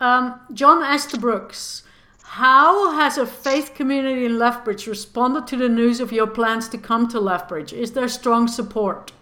Um, 0.00 0.40
John 0.52 0.82
Esterbrooks, 0.82 1.82
how 2.24 2.92
has 2.92 3.18
a 3.18 3.26
faith 3.26 3.74
community 3.74 4.24
in 4.24 4.38
Lethbridge 4.38 4.86
responded 4.86 5.46
to 5.48 5.56
the 5.56 5.68
news 5.68 6.00
of 6.00 6.12
your 6.12 6.26
plans 6.26 6.68
to 6.70 6.78
come 6.78 7.08
to 7.08 7.20
Lethbridge? 7.20 7.72
Is 7.72 7.92
there 7.92 8.08
strong 8.08 8.48
support? 8.48 9.12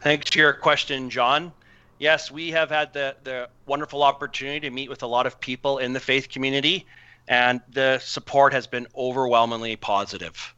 Thanks 0.00 0.30
for 0.30 0.38
your 0.38 0.52
question, 0.52 1.10
John. 1.10 1.52
Yes, 2.02 2.32
we 2.32 2.50
have 2.50 2.68
had 2.68 2.92
the, 2.92 3.14
the 3.22 3.48
wonderful 3.64 4.02
opportunity 4.02 4.58
to 4.68 4.70
meet 4.74 4.90
with 4.90 5.04
a 5.04 5.06
lot 5.06 5.24
of 5.24 5.38
people 5.38 5.78
in 5.78 5.92
the 5.92 6.00
faith 6.00 6.28
community, 6.30 6.84
and 7.28 7.60
the 7.70 8.00
support 8.00 8.52
has 8.52 8.66
been 8.66 8.88
overwhelmingly 8.96 9.76
positive. 9.76 10.52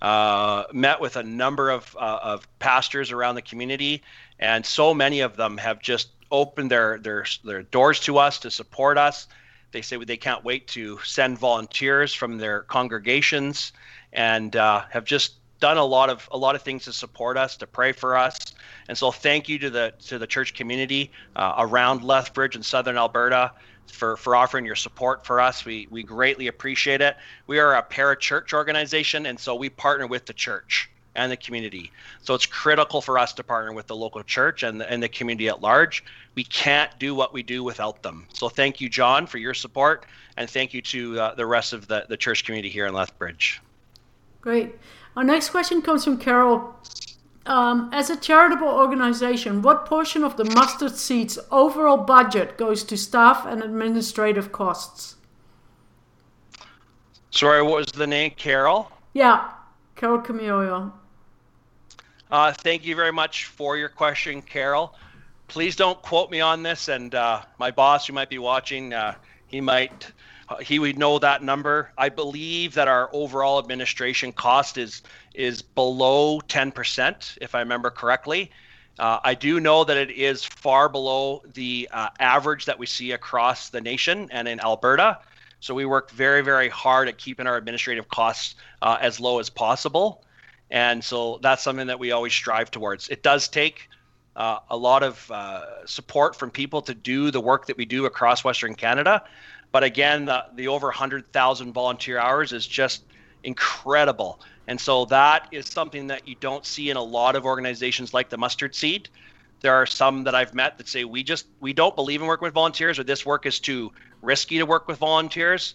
Uh, 0.00 0.62
met 0.72 1.00
with 1.00 1.16
a 1.16 1.22
number 1.24 1.70
of, 1.70 1.96
uh, 1.98 2.20
of 2.22 2.46
pastors 2.60 3.10
around 3.10 3.34
the 3.34 3.42
community, 3.42 4.04
and 4.38 4.64
so 4.64 4.94
many 4.94 5.18
of 5.18 5.34
them 5.34 5.56
have 5.56 5.82
just 5.82 6.10
opened 6.30 6.70
their, 6.70 7.00
their, 7.00 7.26
their 7.42 7.64
doors 7.64 7.98
to 7.98 8.18
us 8.18 8.38
to 8.38 8.48
support 8.48 8.96
us. 8.96 9.26
They 9.72 9.82
say 9.82 9.96
they 9.96 10.16
can't 10.16 10.44
wait 10.44 10.68
to 10.68 11.00
send 11.02 11.38
volunteers 11.38 12.14
from 12.14 12.38
their 12.38 12.60
congregations 12.60 13.72
and 14.12 14.54
uh, 14.54 14.84
have 14.90 15.04
just 15.04 15.32
done 15.64 15.78
a 15.78 15.84
lot 15.84 16.10
of 16.10 16.28
a 16.30 16.36
lot 16.36 16.54
of 16.54 16.60
things 16.60 16.84
to 16.84 16.92
support 16.92 17.38
us, 17.38 17.56
to 17.56 17.66
pray 17.66 17.92
for 17.92 18.18
us. 18.18 18.36
And 18.86 18.98
so, 18.98 19.10
thank 19.10 19.48
you 19.48 19.58
to 19.60 19.70
the 19.70 19.94
to 20.08 20.18
the 20.18 20.26
church 20.26 20.52
community 20.52 21.10
uh, 21.36 21.54
around 21.56 22.04
Lethbridge 22.04 22.54
and 22.54 22.62
Southern 22.62 22.98
Alberta 22.98 23.50
for, 23.86 24.18
for 24.18 24.36
offering 24.36 24.66
your 24.66 24.76
support 24.76 25.24
for 25.24 25.40
us. 25.40 25.64
We, 25.64 25.88
we 25.90 26.02
greatly 26.02 26.48
appreciate 26.48 27.00
it. 27.00 27.16
We 27.46 27.58
are 27.60 27.76
a 27.76 27.82
parachurch 27.82 28.52
organization, 28.52 29.24
and 29.24 29.40
so 29.40 29.54
we 29.54 29.70
partner 29.70 30.06
with 30.06 30.26
the 30.26 30.34
church 30.34 30.90
and 31.14 31.32
the 31.32 31.36
community. 31.38 31.90
So 32.22 32.34
it's 32.34 32.44
critical 32.44 33.00
for 33.00 33.18
us 33.18 33.32
to 33.34 33.42
partner 33.42 33.72
with 33.72 33.86
the 33.86 33.96
local 33.96 34.22
church 34.22 34.64
and 34.64 34.78
the, 34.80 34.90
and 34.90 35.02
the 35.02 35.08
community 35.08 35.48
at 35.48 35.62
large. 35.62 36.04
We 36.34 36.44
can't 36.44 36.90
do 36.98 37.14
what 37.14 37.32
we 37.32 37.42
do 37.42 37.64
without 37.64 38.02
them. 38.02 38.26
So 38.34 38.50
thank 38.50 38.82
you, 38.82 38.90
John, 38.90 39.26
for 39.26 39.38
your 39.38 39.54
support, 39.54 40.04
and 40.36 40.50
thank 40.50 40.74
you 40.74 40.82
to 40.82 41.20
uh, 41.20 41.34
the 41.36 41.46
rest 41.46 41.72
of 41.72 41.88
the, 41.88 42.04
the 42.06 42.18
church 42.18 42.44
community 42.44 42.68
here 42.68 42.86
in 42.86 42.92
Lethbridge. 42.92 43.62
Great. 44.42 44.74
Our 45.16 45.24
next 45.24 45.50
question 45.50 45.80
comes 45.80 46.04
from 46.04 46.18
Carol 46.18 46.74
um, 47.46 47.90
as 47.92 48.08
a 48.08 48.16
charitable 48.16 48.68
organization, 48.68 49.60
what 49.60 49.84
portion 49.84 50.24
of 50.24 50.36
the 50.36 50.44
mustard 50.44 50.96
seed's 50.96 51.38
overall 51.50 51.98
budget 51.98 52.56
goes 52.56 52.82
to 52.84 52.96
staff 52.96 53.44
and 53.44 53.62
administrative 53.62 54.50
costs? 54.50 55.16
Sorry, 57.30 57.62
what 57.62 57.76
was 57.76 57.86
the 57.88 58.06
name? 58.06 58.32
Carol? 58.36 58.90
Yeah, 59.12 59.50
Carol 59.96 60.20
Camillo. 60.20 60.92
Uh, 62.30 62.52
thank 62.52 62.86
you 62.86 62.96
very 62.96 63.12
much 63.12 63.46
for 63.46 63.76
your 63.76 63.90
question, 63.90 64.40
Carol. 64.40 64.94
Please 65.48 65.76
don't 65.76 66.00
quote 66.00 66.30
me 66.30 66.40
on 66.40 66.62
this, 66.62 66.88
and 66.88 67.14
uh, 67.14 67.42
my 67.58 67.70
boss, 67.70 68.06
who 68.06 68.14
might 68.14 68.30
be 68.30 68.38
watching, 68.38 68.94
uh, 68.94 69.14
he 69.46 69.60
might 69.60 70.10
he 70.60 70.78
would 70.78 70.98
know 70.98 71.18
that 71.18 71.42
number. 71.42 71.90
I 71.96 72.08
believe 72.08 72.74
that 72.74 72.88
our 72.88 73.08
overall 73.12 73.58
administration 73.58 74.32
cost 74.32 74.78
is 74.78 75.02
is 75.34 75.62
below 75.62 76.40
10%, 76.40 77.38
if 77.40 77.54
I 77.54 77.60
remember 77.60 77.90
correctly. 77.90 78.50
Uh, 78.98 79.18
I 79.24 79.34
do 79.34 79.58
know 79.58 79.82
that 79.82 79.96
it 79.96 80.12
is 80.12 80.44
far 80.44 80.88
below 80.88 81.42
the 81.54 81.88
uh, 81.92 82.08
average 82.20 82.66
that 82.66 82.78
we 82.78 82.86
see 82.86 83.12
across 83.12 83.70
the 83.70 83.80
nation 83.80 84.28
and 84.30 84.46
in 84.46 84.60
Alberta. 84.60 85.18
So 85.58 85.74
we 85.74 85.84
work 85.84 86.12
very, 86.12 86.42
very 86.42 86.68
hard 86.68 87.08
at 87.08 87.18
keeping 87.18 87.46
our 87.46 87.56
administrative 87.56 88.08
costs 88.08 88.54
uh, 88.82 88.98
as 89.00 89.18
low 89.18 89.40
as 89.40 89.50
possible. 89.50 90.22
And 90.70 91.02
so 91.02 91.38
that's 91.42 91.62
something 91.62 91.88
that 91.88 91.98
we 91.98 92.12
always 92.12 92.32
strive 92.32 92.70
towards. 92.70 93.08
It 93.08 93.22
does 93.22 93.48
take 93.48 93.88
uh, 94.36 94.58
a 94.70 94.76
lot 94.76 95.02
of 95.02 95.30
uh, 95.30 95.86
support 95.86 96.36
from 96.36 96.50
people 96.50 96.82
to 96.82 96.94
do 96.94 97.30
the 97.30 97.40
work 97.40 97.66
that 97.66 97.76
we 97.76 97.84
do 97.84 98.06
across 98.06 98.44
Western 98.44 98.74
Canada. 98.74 99.22
But 99.74 99.82
again, 99.82 100.26
the, 100.26 100.44
the 100.54 100.68
over 100.68 100.86
100,000 100.86 101.72
volunteer 101.72 102.16
hours 102.16 102.52
is 102.52 102.64
just 102.64 103.02
incredible. 103.42 104.40
And 104.68 104.80
so 104.80 105.04
that 105.06 105.48
is 105.50 105.66
something 105.66 106.06
that 106.06 106.28
you 106.28 106.36
don't 106.38 106.64
see 106.64 106.90
in 106.90 106.96
a 106.96 107.02
lot 107.02 107.34
of 107.34 107.44
organizations 107.44 108.14
like 108.14 108.28
the 108.28 108.38
Mustard 108.38 108.76
Seed. 108.76 109.08
There 109.62 109.74
are 109.74 109.84
some 109.84 110.22
that 110.24 110.34
I've 110.36 110.54
met 110.54 110.78
that 110.78 110.86
say 110.86 111.02
we 111.02 111.24
just 111.24 111.46
we 111.58 111.72
don't 111.72 111.96
believe 111.96 112.20
in 112.20 112.28
working 112.28 112.46
with 112.46 112.54
volunteers 112.54 113.00
or 113.00 113.02
this 113.02 113.26
work 113.26 113.46
is 113.46 113.58
too 113.58 113.90
risky 114.22 114.58
to 114.58 114.64
work 114.64 114.86
with 114.86 114.98
volunteers. 114.98 115.74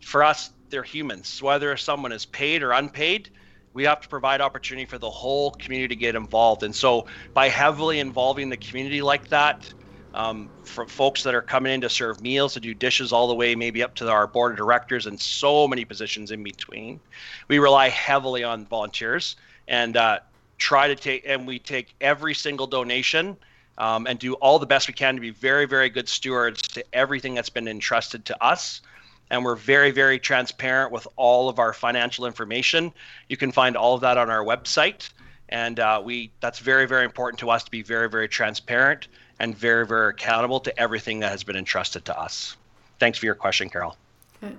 For 0.00 0.22
us, 0.22 0.52
they're 0.68 0.84
humans. 0.84 1.42
Whether 1.42 1.76
someone 1.76 2.12
is 2.12 2.26
paid 2.26 2.62
or 2.62 2.70
unpaid, 2.70 3.30
we 3.72 3.82
have 3.82 4.00
to 4.00 4.08
provide 4.08 4.40
opportunity 4.40 4.86
for 4.86 4.98
the 4.98 5.10
whole 5.10 5.50
community 5.50 5.96
to 5.96 6.00
get 6.00 6.14
involved. 6.14 6.62
And 6.62 6.72
so 6.72 7.08
by 7.34 7.48
heavily 7.48 7.98
involving 7.98 8.48
the 8.48 8.56
community 8.56 9.02
like 9.02 9.26
that, 9.30 9.74
um, 10.14 10.50
from 10.64 10.88
folks 10.88 11.22
that 11.22 11.34
are 11.34 11.42
coming 11.42 11.72
in 11.72 11.80
to 11.82 11.88
serve 11.88 12.20
meals, 12.20 12.54
to 12.54 12.60
do 12.60 12.74
dishes, 12.74 13.12
all 13.12 13.28
the 13.28 13.34
way 13.34 13.54
maybe 13.54 13.82
up 13.82 13.94
to 13.96 14.10
our 14.10 14.26
board 14.26 14.52
of 14.52 14.58
directors 14.58 15.06
and 15.06 15.20
so 15.20 15.68
many 15.68 15.84
positions 15.84 16.30
in 16.30 16.42
between. 16.42 17.00
We 17.48 17.58
rely 17.58 17.88
heavily 17.88 18.42
on 18.42 18.66
volunteers 18.66 19.36
and 19.68 19.96
uh, 19.96 20.20
try 20.58 20.88
to 20.88 20.96
take, 20.96 21.22
and 21.26 21.46
we 21.46 21.58
take 21.58 21.94
every 22.00 22.34
single 22.34 22.66
donation 22.66 23.36
um, 23.78 24.06
and 24.06 24.18
do 24.18 24.34
all 24.34 24.58
the 24.58 24.66
best 24.66 24.88
we 24.88 24.94
can 24.94 25.14
to 25.14 25.20
be 25.20 25.30
very, 25.30 25.64
very 25.64 25.88
good 25.88 26.08
stewards 26.08 26.60
to 26.62 26.84
everything 26.92 27.34
that's 27.34 27.48
been 27.48 27.68
entrusted 27.68 28.24
to 28.26 28.44
us. 28.44 28.82
And 29.30 29.44
we're 29.44 29.56
very, 29.56 29.92
very 29.92 30.18
transparent 30.18 30.90
with 30.90 31.06
all 31.16 31.48
of 31.48 31.60
our 31.60 31.72
financial 31.72 32.26
information. 32.26 32.92
You 33.28 33.36
can 33.36 33.52
find 33.52 33.76
all 33.76 33.94
of 33.94 34.00
that 34.00 34.18
on 34.18 34.28
our 34.28 34.44
website. 34.44 35.10
And 35.48 35.80
uh, 35.80 36.02
we 36.04 36.32
that's 36.40 36.58
very, 36.58 36.86
very 36.86 37.04
important 37.04 37.38
to 37.40 37.50
us 37.50 37.64
to 37.64 37.70
be 37.70 37.82
very, 37.82 38.08
very 38.08 38.28
transparent 38.28 39.08
and 39.40 39.56
very, 39.56 39.86
very 39.86 40.10
accountable 40.10 40.60
to 40.60 40.78
everything 40.78 41.18
that 41.20 41.30
has 41.30 41.42
been 41.42 41.56
entrusted 41.56 42.04
to 42.04 42.18
us. 42.18 42.56
Thanks 42.98 43.18
for 43.18 43.26
your 43.26 43.34
question, 43.34 43.68
Carol. 43.68 43.96
Okay. 44.42 44.54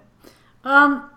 Um, 0.63 1.09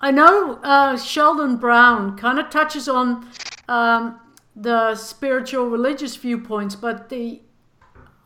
I 0.00 0.10
know 0.10 0.60
uh, 0.62 0.96
Sheldon 0.98 1.56
Brown 1.56 2.16
kind 2.18 2.38
of 2.38 2.50
touches 2.50 2.88
on 2.88 3.26
um, 3.68 4.20
the 4.54 4.94
spiritual 4.94 5.66
religious 5.66 6.14
viewpoints, 6.16 6.76
but 6.76 7.08
the 7.08 7.40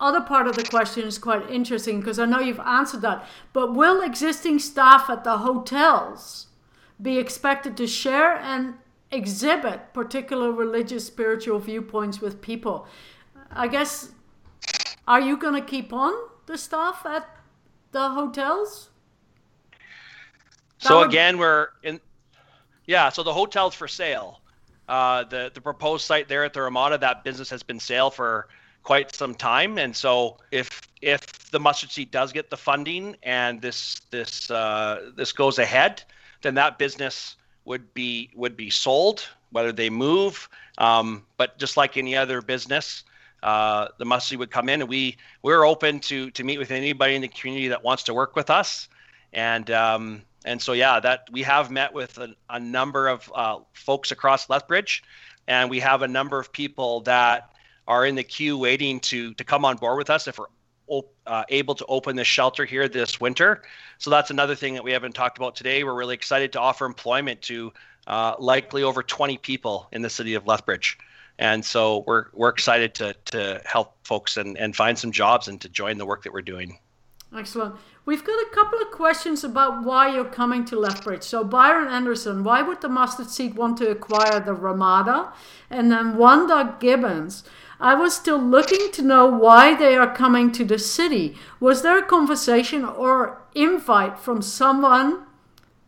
other 0.01 0.21
part 0.21 0.49
of 0.49 0.57
the 0.57 0.65
question 0.65 1.05
is 1.05 1.19
quite 1.19 1.49
interesting 1.49 2.01
because 2.01 2.19
I 2.19 2.25
know 2.27 2.41
you've 2.41 2.61
answered 2.61 3.03
that. 3.03 3.25
But 3.53 3.75
will 3.75 4.03
existing 4.03 4.59
staff 4.59 5.09
at 5.09 5.23
the 5.23 5.39
hotels 5.39 6.49
be 7.01 7.19
expected 7.19 7.77
to 7.77 7.87
share 7.87 8.37
and 8.37 8.75
exhibit 9.11 9.93
particular 9.95 10.51
religious 10.51 11.07
spiritual 11.07 11.61
viewpoints 11.61 12.21
with 12.21 12.43
people? 12.43 12.87
I 13.51 13.69
guess, 13.69 14.11
are 15.07 15.21
you 15.21 15.37
going 15.37 15.55
to 15.55 15.67
keep 15.67 15.93
on 15.93 16.13
the 16.47 16.59
staff 16.59 17.05
at 17.07 17.29
the 17.93 18.11
hotels? 18.11 18.91
so 20.79 20.99
would... 20.99 21.09
again, 21.09 21.39
we're 21.39 21.69
in. 21.83 22.01
Yeah, 22.87 23.09
so 23.11 23.23
the 23.23 23.33
hotel's 23.33 23.75
for 23.75 23.89
sale. 23.89 24.41
Uh, 24.89 25.25
the 25.25 25.51
the 25.53 25.61
proposed 25.61 26.07
site 26.07 26.29
there 26.29 26.45
at 26.45 26.53
the 26.55 26.63
Ramada, 26.63 26.97
that 26.99 27.25
business 27.25 27.51
has 27.51 27.63
been 27.63 27.79
sale 27.79 28.11
for 28.11 28.49
quite 28.83 29.15
some 29.15 29.35
time, 29.35 29.79
and 29.79 29.95
so 29.95 30.39
if 30.51 30.81
if 31.03 31.51
the 31.51 31.61
mustard 31.61 31.91
seed 31.91 32.11
does 32.11 32.33
get 32.33 32.49
the 32.49 32.57
funding 32.57 33.17
and 33.23 33.61
this 33.61 34.01
this 34.11 34.51
uh, 34.51 35.11
this 35.15 35.33
goes 35.33 35.59
ahead, 35.59 36.03
then 36.43 36.55
that 36.55 36.79
business 36.79 37.37
would 37.65 37.93
be 37.93 38.31
would 38.35 38.57
be 38.57 38.71
sold, 38.71 39.29
whether 39.51 39.73
they 39.73 39.91
move. 39.91 40.49
Um, 40.79 41.27
but 41.37 41.59
just 41.59 41.77
like 41.77 41.97
any 41.97 42.17
other 42.17 42.41
business, 42.41 43.05
uh, 43.43 43.89
the 43.99 44.05
Musty 44.05 44.37
would 44.37 44.51
come 44.51 44.69
in, 44.69 44.81
and 44.81 44.89
we 44.89 45.17
we're 45.43 45.65
open 45.65 46.01
to 46.01 46.31
to 46.33 46.45
meet 46.45 46.59
with 46.59 46.71
anybody 46.71 47.15
in 47.15 47.23
the 47.23 47.29
community 47.29 47.69
that 47.69 47.83
wants 47.85 48.05
to 48.05 48.15
work 48.15 48.37
with 48.37 48.51
us, 48.51 48.89
and 49.33 49.71
um, 49.71 50.23
and 50.45 50.61
so 50.61 50.73
yeah, 50.73 51.01
that 51.01 51.29
we 51.31 51.43
have 51.43 51.71
met 51.71 51.93
with 51.93 52.19
a, 52.19 52.35
a 52.51 52.59
number 52.59 53.09
of 53.09 53.31
uh, 53.35 53.59
folks 53.73 54.11
across 54.11 54.49
Lethbridge, 54.51 55.03
and 55.47 55.71
we 55.71 55.81
have 55.81 56.03
a 56.03 56.09
number 56.09 56.39
of 56.39 56.53
people 56.53 57.01
that 57.03 57.53
are 57.87 58.05
in 58.05 58.15
the 58.15 58.25
queue 58.25 58.59
waiting 58.59 59.01
to 59.01 59.35
to 59.35 59.45
come 59.45 59.65
on 59.65 59.77
board 59.77 59.99
with 59.99 60.11
us 60.11 60.27
if 60.27 60.39
we're 60.39 60.47
uh, 61.27 61.45
able 61.51 61.75
to 61.75 61.85
open 61.87 62.17
this 62.17 62.27
shelter 62.27 62.65
here 62.65 62.89
this 62.89 63.21
winter. 63.21 63.63
So 63.99 64.11
that's 64.11 64.31
another 64.31 64.55
thing 64.55 64.75
that 64.75 64.85
we 64.85 64.93
haven't 64.93 65.15
talked 65.15 65.39
about 65.39 65.55
today. 65.55 65.85
We're 65.85 65.95
really 65.95 66.15
excited 66.15 66.53
to 66.55 66.61
offer 66.61 66.87
employment 66.87 67.43
to 67.43 67.73
uh, 68.07 68.35
likely 68.39 68.83
over 68.83 69.03
20 69.03 69.37
people 69.39 69.89
in 69.93 70.03
the 70.03 70.11
city 70.11 70.35
of 70.35 70.47
Lethbridge 70.47 70.99
and 71.39 71.65
so 71.65 72.05
we're 72.07 72.27
we're 72.33 72.49
excited 72.49 72.95
to 72.97 73.15
to 73.27 73.61
help 73.65 73.97
folks 74.05 74.37
and 74.37 74.57
and 74.59 74.75
find 74.75 74.99
some 74.99 75.13
jobs 75.13 75.49
and 75.49 75.61
to 75.61 75.69
join 75.69 75.99
the 75.99 76.07
work 76.07 76.23
that 76.25 76.33
we're 76.33 76.43
doing. 76.43 76.79
Excellent. 77.37 77.75
We've 78.07 78.25
got 78.25 78.41
a 78.41 78.55
couple 78.55 78.81
of 78.81 78.91
questions 78.91 79.45
about 79.45 79.85
why 79.85 80.15
you're 80.15 80.25
coming 80.25 80.65
to 80.67 80.79
Lethbridge. 80.79 81.23
So 81.23 81.45
Byron 81.45 81.89
Anderson, 81.89 82.43
why 82.43 82.63
would 82.63 82.81
the 82.81 82.89
mustard 82.89 83.29
seed 83.29 83.55
want 83.55 83.77
to 83.79 83.91
acquire 83.91 84.41
the 84.41 84.55
Ramada? 84.55 85.35
And 85.69 85.93
then 85.93 86.17
Wanda 86.17 86.77
Gibbons. 86.81 87.45
I 87.81 87.95
was 87.95 88.17
still 88.17 88.39
looking 88.39 88.91
to 88.93 89.03
know 89.03 89.27
why 89.27 89.75
they 89.77 89.95
are 89.95 90.13
coming 90.13 90.51
to 90.53 90.65
the 90.65 90.79
city. 90.79 91.37
Was 91.61 91.83
there 91.83 91.99
a 91.99 92.03
conversation 92.03 92.85
or 92.85 93.43
invite 93.55 94.19
from 94.19 94.41
someone 94.41 95.27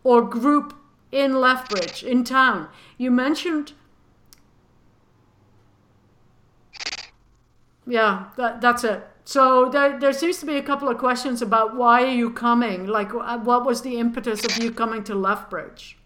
or 0.04 0.22
group 0.22 0.74
in 1.10 1.40
Lethbridge, 1.40 2.04
in 2.04 2.22
town? 2.22 2.68
You 2.98 3.10
mentioned 3.10 3.72
Yeah, 7.86 8.26
that, 8.36 8.60
that's 8.60 8.84
it. 8.84 9.06
So 9.24 9.68
there, 9.68 9.98
there 9.98 10.12
seems 10.12 10.38
to 10.38 10.46
be 10.46 10.56
a 10.56 10.62
couple 10.62 10.88
of 10.88 10.98
questions 10.98 11.42
about 11.42 11.76
why 11.76 12.02
are 12.02 12.14
you 12.14 12.30
coming? 12.30 12.86
Like, 12.86 13.12
what 13.12 13.64
was 13.64 13.82
the 13.82 13.98
impetus 13.98 14.44
of 14.44 14.62
you 14.62 14.70
coming 14.70 15.04
to 15.04 15.14
Lethbridge? 15.14 15.96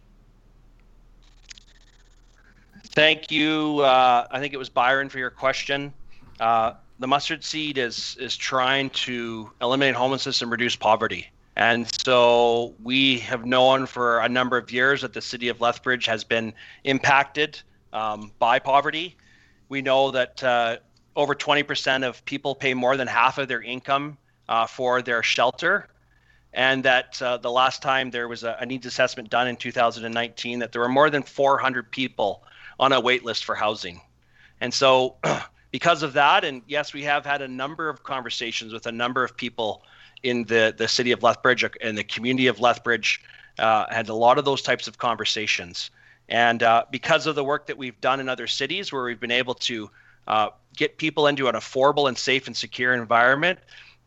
Thank 2.95 3.31
you. 3.31 3.81
Uh, 3.81 4.27
I 4.31 4.39
think 4.41 4.55
it 4.55 4.57
was 4.57 4.69
Byron 4.69 5.09
for 5.09 5.19
your 5.19 5.31
question. 5.31 5.93
Uh, 6.39 6.75
the 6.99 7.09
mustard 7.09 7.43
seed 7.43 7.77
is 7.77 8.17
is 8.21 8.37
trying 8.37 8.91
to 8.91 9.51
eliminate 9.61 9.97
homelessness 9.97 10.43
and 10.43 10.51
reduce 10.51 10.77
poverty. 10.77 11.29
And 11.57 11.89
so 12.05 12.75
we 12.83 13.19
have 13.21 13.45
known 13.45 13.87
for 13.87 14.21
a 14.21 14.29
number 14.29 14.57
of 14.57 14.71
years 14.71 15.03
that 15.03 15.13
the 15.13 15.21
city 15.21 15.49
of 15.49 15.61
Lethbridge 15.61 16.07
has 16.07 16.25
been 16.25 16.53
impacted 16.85 17.61
um, 17.93 18.33
by 18.39 18.59
poverty. 18.59 19.17
We 19.69 19.81
know 19.83 20.11
that 20.11 20.43
uh, 20.43 20.77
over 21.17 21.35
20% 21.35 22.07
of 22.07 22.25
people 22.25 22.55
pay 22.55 22.75
more 22.75 22.97
than 22.97 23.07
half 23.07 23.39
of 23.39 23.49
their 23.49 23.63
income 23.63 24.19
uh, 24.49 24.67
for 24.67 25.03
their 25.03 25.23
shelter. 25.23 25.89
And 26.53 26.85
that 26.85 27.21
uh, 27.21 27.39
the 27.39 27.51
last 27.51 27.83
time 27.83 28.11
there 28.11 28.29
was 28.29 28.45
a, 28.45 28.57
a, 28.61 28.67
needs 28.67 28.87
assessment 28.87 29.29
done 29.29 29.49
in 29.49 29.57
2019, 29.57 30.61
that 30.61 30.73
there 30.73 30.81
were 30.81 30.89
more 30.89 31.11
than 31.11 31.23
400 31.23 31.91
people 31.91 32.43
on 32.79 32.93
a 32.93 33.01
wait 33.01 33.25
list 33.25 33.45
for 33.45 33.55
housing. 33.55 34.01
And 34.61 34.73
so, 34.73 35.17
because 35.73 36.03
of 36.03 36.13
that, 36.13 36.45
and 36.45 36.63
yes, 36.69 36.93
we 36.93 37.03
have 37.03 37.27
had 37.27 37.43
a 37.43 37.49
number 37.49 37.89
of 37.89 38.05
conversations 38.05 38.73
with 38.73 38.87
a 38.87 38.93
number 38.93 39.25
of 39.25 39.37
people 39.37 39.83
in 40.23 40.45
the, 40.45 40.75
the 40.77 40.87
city 40.87 41.11
of 41.11 41.23
Lethbridge 41.23 41.65
and 41.81 41.99
the 41.99 42.05
community 42.05 42.47
of 42.47 42.61
Lethbridge 42.61 43.21
uh, 43.59 43.87
had 43.91 44.09
a 44.09 44.15
lot 44.15 44.39
of 44.39 44.45
those 44.45 44.63
types 44.63 44.87
of 44.87 44.99
conversations. 44.99 45.91
And 46.29 46.63
uh, 46.63 46.85
because 46.91 47.27
of 47.27 47.35
the 47.35 47.45
work 47.45 47.67
that 47.67 47.77
we've 47.77 48.01
done 48.01 48.21
in 48.21 48.29
other 48.29 48.47
cities 48.47 48.93
where 48.93 49.05
we've 49.05 49.21
been 49.21 49.31
able 49.31 49.55
to 49.55 49.91
uh, 50.27 50.51
get 50.77 50.99
people 50.99 51.27
into 51.27 51.49
an 51.49 51.55
affordable 51.55 52.09
and 52.09 52.17
safe 52.17 52.47
and 52.47 52.57
secure 52.57 52.95
environment, 52.95 53.59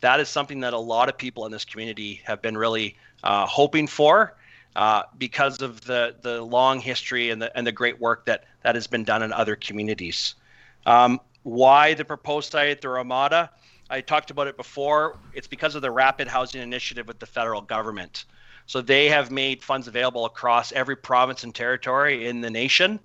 that 0.02 0.20
is 0.20 0.30
something 0.30 0.60
that 0.62 0.74
a 0.74 0.80
lot 0.80 1.10
of 1.10 1.18
people 1.18 1.46
in 1.46 1.52
this 1.52 1.66
community 1.66 2.22
have 2.26 2.42
been 2.42 2.58
really 2.58 2.96
uh, 3.24 3.46
hoping 3.46 3.88
for. 3.88 4.36
Uh, 4.76 5.02
because 5.18 5.64
of 5.64 5.82
the, 5.86 6.16
the 6.22 6.40
long 6.40 6.80
history 6.80 7.32
and 7.32 7.42
the, 7.42 7.58
and 7.58 7.66
the 7.66 7.72
great 7.72 8.00
work 8.00 8.28
that, 8.28 8.44
that 8.62 8.76
has 8.76 8.86
been 8.86 9.04
done 9.04 9.24
in 9.24 9.34
other 9.34 9.56
communities. 9.56 10.36
Um, 10.86 11.20
why 11.42 11.96
the 11.96 12.06
proposed 12.06 12.52
site 12.52 12.70
at 12.70 12.82
the 12.82 12.90
Ramada? 12.90 13.50
I 13.90 14.02
talked 14.02 14.30
about 14.30 14.46
it 14.46 14.56
before. 14.56 15.18
It's 15.34 15.48
because 15.48 15.74
of 15.74 15.82
the 15.82 15.90
Rapid 15.90 16.28
Housing 16.28 16.62
Initiative 16.62 17.08
with 17.08 17.18
the 17.18 17.26
federal 17.26 17.62
government. 17.62 18.26
So 18.68 18.82
they 18.82 19.08
have 19.10 19.32
made 19.32 19.64
funds 19.64 19.88
available 19.88 20.26
across 20.26 20.72
every 20.72 20.96
province 20.96 21.44
and 21.44 21.56
territory 21.56 22.28
in 22.28 22.42
the 22.42 22.50
nation. 22.52 23.00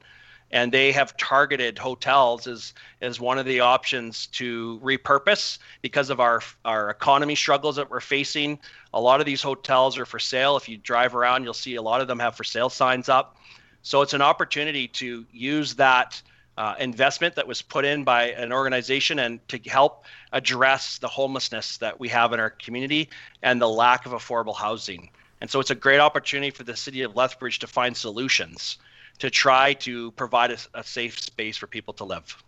And 0.53 0.71
they 0.71 0.93
have 0.93 1.17
targeted 1.17 1.79
hotels 1.79 2.47
as, 2.47 2.75
as 3.01 3.19
one 3.19 3.39
of 3.39 3.47
the 3.47 3.61
options 3.61 4.27
to 4.29 4.79
repurpose 4.83 5.59
because 5.81 6.11
of 6.11 6.21
our, 6.21 6.43
our 6.65 6.91
economy 6.91 7.35
struggles 7.35 7.77
that 7.77 7.91
we're 7.91 8.01
facing. 8.01 8.59
A 8.93 9.01
lot 9.01 9.21
of 9.21 9.27
these 9.27 9.41
hotels 9.41 9.99
are 9.99 10.05
for 10.05 10.19
sale. 10.19 10.57
If 10.57 10.69
you 10.69 10.77
drive 10.77 11.15
around, 11.15 11.45
you'll 11.45 11.55
see 11.55 11.77
a 11.77 11.83
lot 11.83 12.03
of 12.03 12.09
them 12.09 12.19
have 12.19 12.37
for 12.37 12.45
sale 12.45 12.69
signs 12.69 13.09
up. 13.09 13.37
So 13.83 14.03
it's 14.03 14.15
an 14.15 14.23
opportunity 14.23 14.89
to 14.89 15.25
use 15.33 15.75
that 15.77 16.21
uh, 16.59 16.75
investment 16.79 17.35
that 17.37 17.47
was 17.47 17.63
put 17.63 17.85
in 17.85 18.05
by 18.05 18.31
an 18.31 18.53
organization 18.53 19.19
and 19.19 19.47
to 19.49 19.59
help 19.67 20.05
address 20.33 20.99
the 20.99 21.09
homelessness 21.09 21.79
that 21.79 21.99
we 21.99 22.09
have 22.09 22.33
in 22.33 22.41
our 22.41 22.51
community 22.51 23.09
and 23.43 23.61
the 23.61 23.69
lack 23.69 24.07
of 24.07 24.13
affordable 24.13 24.55
housing. 24.55 25.11
And 25.41 25.51
so 25.51 25.61
it's 25.61 25.71
a 25.71 25.75
great 25.75 25.99
opportunity 25.99 26.51
for 26.51 26.63
the 26.63 26.77
city 26.77 27.03
of 27.03 27.17
Lethbridge 27.17 27.59
to 27.61 27.67
find 27.67 27.97
solutions 27.97 28.79
to 29.19 29.31
try 29.31 29.75
to 29.75 30.11
provide 30.13 30.51
a, 30.51 30.59
a 30.75 30.85
safe 30.85 31.19
space 31.19 31.57
for 31.57 31.67
people 31.67 31.95
to 31.95 32.05
live. 32.05 32.43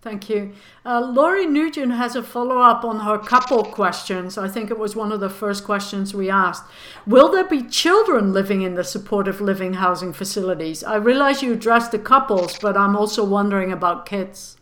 Thank 0.00 0.30
you. 0.30 0.54
Uh, 0.86 1.00
Laurie 1.00 1.46
Nugent 1.46 1.92
has 1.92 2.14
a 2.14 2.22
follow 2.22 2.60
up 2.60 2.84
on 2.84 3.00
her 3.00 3.18
couple 3.18 3.64
questions. 3.64 4.38
I 4.38 4.46
think 4.46 4.70
it 4.70 4.78
was 4.78 4.94
one 4.94 5.10
of 5.10 5.18
the 5.18 5.28
first 5.28 5.64
questions 5.64 6.14
we 6.14 6.30
asked. 6.30 6.64
Will 7.04 7.30
there 7.32 7.44
be 7.44 7.62
children 7.62 8.32
living 8.32 8.62
in 8.62 8.74
the 8.74 8.84
supportive 8.84 9.40
living 9.40 9.74
housing 9.74 10.12
facilities? 10.12 10.84
I 10.84 10.96
realize 10.96 11.42
you 11.42 11.52
addressed 11.52 11.90
the 11.90 11.98
couples, 11.98 12.58
but 12.60 12.76
I'm 12.76 12.94
also 12.94 13.24
wondering 13.24 13.72
about 13.72 14.06
kids. 14.06 14.56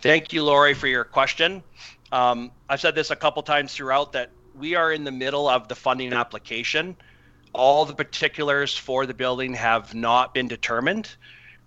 Thank 0.00 0.32
you, 0.32 0.42
Laurie, 0.42 0.74
for 0.74 0.88
your 0.88 1.04
question. 1.04 1.62
Um, 2.10 2.50
I've 2.68 2.80
said 2.80 2.96
this 2.96 3.10
a 3.10 3.16
couple 3.16 3.42
times 3.44 3.72
throughout 3.74 4.12
that 4.12 4.30
we 4.54 4.74
are 4.74 4.92
in 4.92 5.04
the 5.04 5.12
middle 5.12 5.48
of 5.48 5.68
the 5.68 5.74
funding 5.74 6.12
application. 6.12 6.96
All 7.54 7.84
the 7.84 7.94
particulars 7.94 8.76
for 8.76 9.06
the 9.06 9.14
building 9.14 9.54
have 9.54 9.94
not 9.94 10.34
been 10.34 10.48
determined 10.48 11.14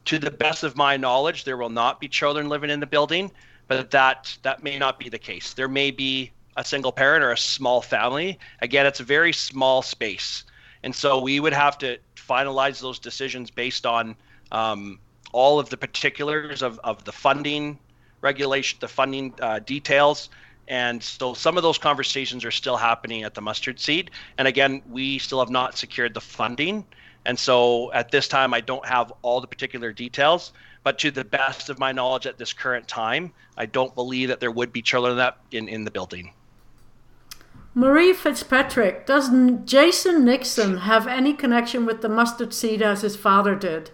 to 0.07 0.17
the 0.17 0.31
best 0.31 0.63
of 0.63 0.77
my 0.77 0.95
knowledge, 0.95 1.43
there 1.43 1.57
will 1.57 1.69
not 1.69 1.99
be 1.99 2.07
children 2.07 2.47
living 2.47 2.69
in 2.69 2.79
the 2.79 2.87
building, 2.87 3.29
but 3.67 3.91
that 3.91 4.37
that 4.41 4.63
may 4.63 4.79
not 4.79 4.99
be 4.99 5.09
the 5.09 5.19
case. 5.19 5.53
There 5.53 5.67
may 5.67 5.91
be 5.91 6.31
a 6.55 6.63
single 6.63 6.93
parent 6.93 7.23
or 7.25 7.31
a 7.31 7.37
small 7.37 7.81
family. 7.81 8.39
Again, 8.61 8.85
it's 8.85 9.01
a 9.01 9.03
very 9.03 9.33
small 9.33 9.81
space, 9.81 10.45
and 10.83 10.95
so 10.95 11.21
we 11.21 11.41
would 11.41 11.51
have 11.51 11.77
to 11.79 11.97
finalize 12.15 12.79
those 12.79 12.99
decisions 12.99 13.51
based 13.51 13.85
on 13.85 14.15
um, 14.53 14.97
all 15.33 15.59
of 15.59 15.69
the 15.69 15.77
particulars 15.77 16.61
of, 16.61 16.79
of 16.85 17.03
the 17.03 17.11
funding 17.11 17.77
regulation, 18.21 18.77
the 18.79 18.87
funding 18.87 19.33
uh, 19.41 19.59
details. 19.59 20.29
And 20.67 21.01
so 21.01 21.33
some 21.33 21.57
of 21.57 21.63
those 21.63 21.77
conversations 21.77 22.43
are 22.43 22.51
still 22.51 22.77
happening 22.77 23.23
at 23.23 23.33
the 23.33 23.41
mustard 23.41 23.79
seed. 23.79 24.11
And 24.37 24.47
again, 24.47 24.81
we 24.89 25.17
still 25.17 25.39
have 25.39 25.49
not 25.49 25.77
secured 25.77 26.13
the 26.13 26.21
funding. 26.21 26.85
And 27.25 27.37
so 27.37 27.91
at 27.93 28.11
this 28.11 28.27
time, 28.27 28.53
I 28.53 28.61
don't 28.61 28.85
have 28.85 29.11
all 29.21 29.41
the 29.41 29.47
particular 29.47 29.91
details, 29.91 30.53
but 30.83 30.97
to 30.99 31.11
the 31.11 31.25
best 31.25 31.69
of 31.69 31.79
my 31.79 31.91
knowledge 31.91 32.25
at 32.25 32.37
this 32.37 32.53
current 32.53 32.87
time, 32.87 33.33
I 33.57 33.65
don't 33.65 33.93
believe 33.95 34.29
that 34.29 34.39
there 34.39 34.51
would 34.51 34.71
be 34.71 34.81
children 34.81 35.17
that 35.17 35.37
in, 35.51 35.67
in 35.67 35.83
the 35.83 35.91
building. 35.91 36.33
Marie 37.73 38.13
Fitzpatrick, 38.13 39.05
does 39.05 39.29
Jason 39.65 40.25
Nixon 40.25 40.77
have 40.77 41.05
any 41.05 41.33
connection 41.33 41.85
with 41.85 42.01
the 42.01 42.09
mustard 42.09 42.53
seed 42.53 42.81
as 42.81 43.01
his 43.01 43.15
father 43.15 43.55
did? 43.55 43.91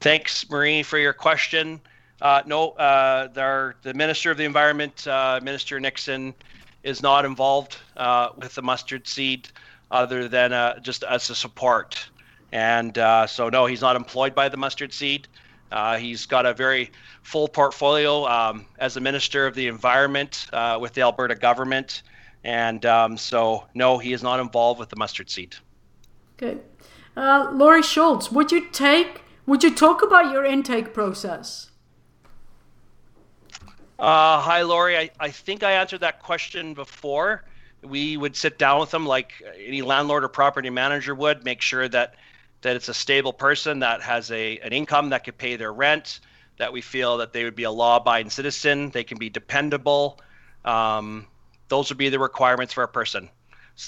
Thanks, 0.00 0.48
Marie, 0.50 0.82
for 0.82 0.98
your 0.98 1.14
question. 1.14 1.80
Uh, 2.20 2.42
no, 2.46 2.70
uh, 2.70 3.28
the, 3.28 3.74
the 3.82 3.94
Minister 3.94 4.30
of 4.30 4.36
the 4.36 4.44
Environment, 4.44 5.06
uh, 5.06 5.38
Minister 5.42 5.78
Nixon, 5.78 6.34
is 6.82 7.00
not 7.00 7.24
involved 7.24 7.76
uh, 7.96 8.30
with 8.36 8.54
the 8.54 8.62
mustard 8.62 9.06
seed 9.06 9.48
other 9.90 10.28
than 10.28 10.52
uh, 10.52 10.78
just 10.80 11.04
as 11.04 11.30
a 11.30 11.34
support. 11.34 12.08
And 12.50 12.96
uh, 12.98 13.26
so, 13.26 13.48
no, 13.48 13.66
he's 13.66 13.80
not 13.80 13.94
employed 13.94 14.34
by 14.34 14.48
the 14.48 14.56
mustard 14.56 14.92
seed. 14.92 15.28
He's 15.98 16.26
got 16.26 16.46
a 16.46 16.54
very 16.54 16.90
full 17.22 17.46
portfolio 17.46 18.26
um, 18.26 18.66
as 18.78 18.96
a 18.96 19.00
minister 19.00 19.46
of 19.46 19.54
the 19.54 19.66
environment 19.68 20.46
with 20.80 20.94
the 20.94 21.02
Alberta 21.02 21.34
government. 21.34 22.02
And 22.42 22.84
um, 22.86 23.16
so, 23.16 23.66
no, 23.74 23.98
he 23.98 24.12
is 24.12 24.22
not 24.22 24.40
involved 24.40 24.80
with 24.80 24.88
the 24.88 24.96
mustard 24.96 25.30
seed. 25.30 25.54
Okay. 26.36 26.58
Laurie 27.16 27.82
Schultz, 27.82 28.32
would 28.32 28.50
you 28.50 28.70
take, 28.70 29.22
would 29.46 29.62
you 29.62 29.74
talk 29.74 30.02
about 30.02 30.32
your 30.32 30.44
intake 30.44 30.94
process? 30.94 31.67
Uh, 33.98 34.40
hi, 34.40 34.62
Laurie. 34.62 34.96
I, 34.96 35.10
I 35.18 35.30
think 35.30 35.64
I 35.64 35.72
answered 35.72 36.00
that 36.00 36.20
question 36.20 36.72
before 36.72 37.42
we 37.82 38.16
would 38.16 38.36
sit 38.36 38.56
down 38.58 38.78
with 38.78 38.90
them 38.92 39.06
like 39.06 39.32
any 39.58 39.82
landlord 39.82 40.22
or 40.22 40.28
property 40.28 40.70
manager 40.70 41.14
would, 41.14 41.44
make 41.44 41.60
sure 41.60 41.88
that 41.88 42.14
that 42.60 42.74
it's 42.74 42.88
a 42.88 42.94
stable 42.94 43.32
person 43.32 43.80
that 43.80 44.02
has 44.02 44.30
a 44.30 44.58
an 44.58 44.72
income 44.72 45.10
that 45.10 45.24
could 45.24 45.36
pay 45.36 45.56
their 45.56 45.72
rent, 45.72 46.20
that 46.58 46.72
we 46.72 46.80
feel 46.80 47.18
that 47.18 47.32
they 47.32 47.42
would 47.42 47.56
be 47.56 47.64
a 47.64 47.70
law-abiding 47.70 48.30
citizen, 48.30 48.90
they 48.90 49.02
can 49.02 49.18
be 49.18 49.30
dependable. 49.30 50.20
Um, 50.64 51.26
those 51.68 51.88
would 51.88 51.98
be 51.98 52.08
the 52.08 52.18
requirements 52.18 52.72
for 52.72 52.84
a 52.84 52.88
person. 52.88 53.28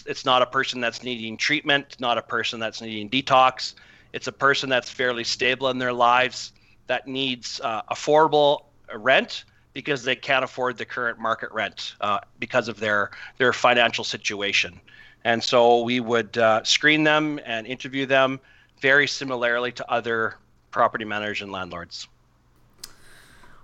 It's 0.06 0.24
not 0.24 0.42
a 0.42 0.46
person 0.46 0.80
that's 0.80 1.02
needing 1.02 1.36
treatment, 1.36 1.96
not 2.00 2.18
a 2.18 2.22
person 2.22 2.60
that's 2.60 2.80
needing 2.80 3.10
detox. 3.10 3.74
It's 4.12 4.26
a 4.28 4.32
person 4.32 4.68
that's 4.68 4.90
fairly 4.90 5.24
stable 5.24 5.68
in 5.68 5.78
their 5.78 5.92
lives 5.92 6.52
that 6.88 7.06
needs 7.06 7.60
uh, 7.62 7.82
affordable 7.90 8.66
rent 8.94 9.44
because 9.72 10.02
they 10.04 10.16
can't 10.16 10.44
afford 10.44 10.76
the 10.76 10.84
current 10.84 11.18
market 11.18 11.50
rent 11.52 11.94
uh, 12.00 12.20
because 12.38 12.68
of 12.68 12.80
their 12.80 13.10
their 13.38 13.52
financial 13.52 14.04
situation. 14.04 14.80
And 15.24 15.42
so 15.42 15.82
we 15.82 16.00
would 16.00 16.38
uh, 16.38 16.64
screen 16.64 17.04
them 17.04 17.38
and 17.44 17.66
interview 17.66 18.06
them 18.06 18.40
very 18.80 19.06
similarly 19.06 19.72
to 19.72 19.90
other 19.90 20.36
property 20.70 21.04
managers 21.04 21.42
and 21.42 21.52
landlords. 21.52 22.08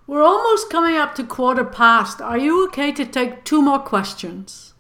We're 0.07 0.23
almost 0.23 0.71
coming 0.71 0.97
up 0.97 1.15
to 1.17 1.25
quarter 1.25 1.65
past. 1.65 2.21
Are 2.21 2.39
you 2.39 2.67
okay 2.67 2.93
to 2.93 3.05
take 3.05 3.45
two 3.45 3.61
more 3.61 3.81
questions? 3.81 4.75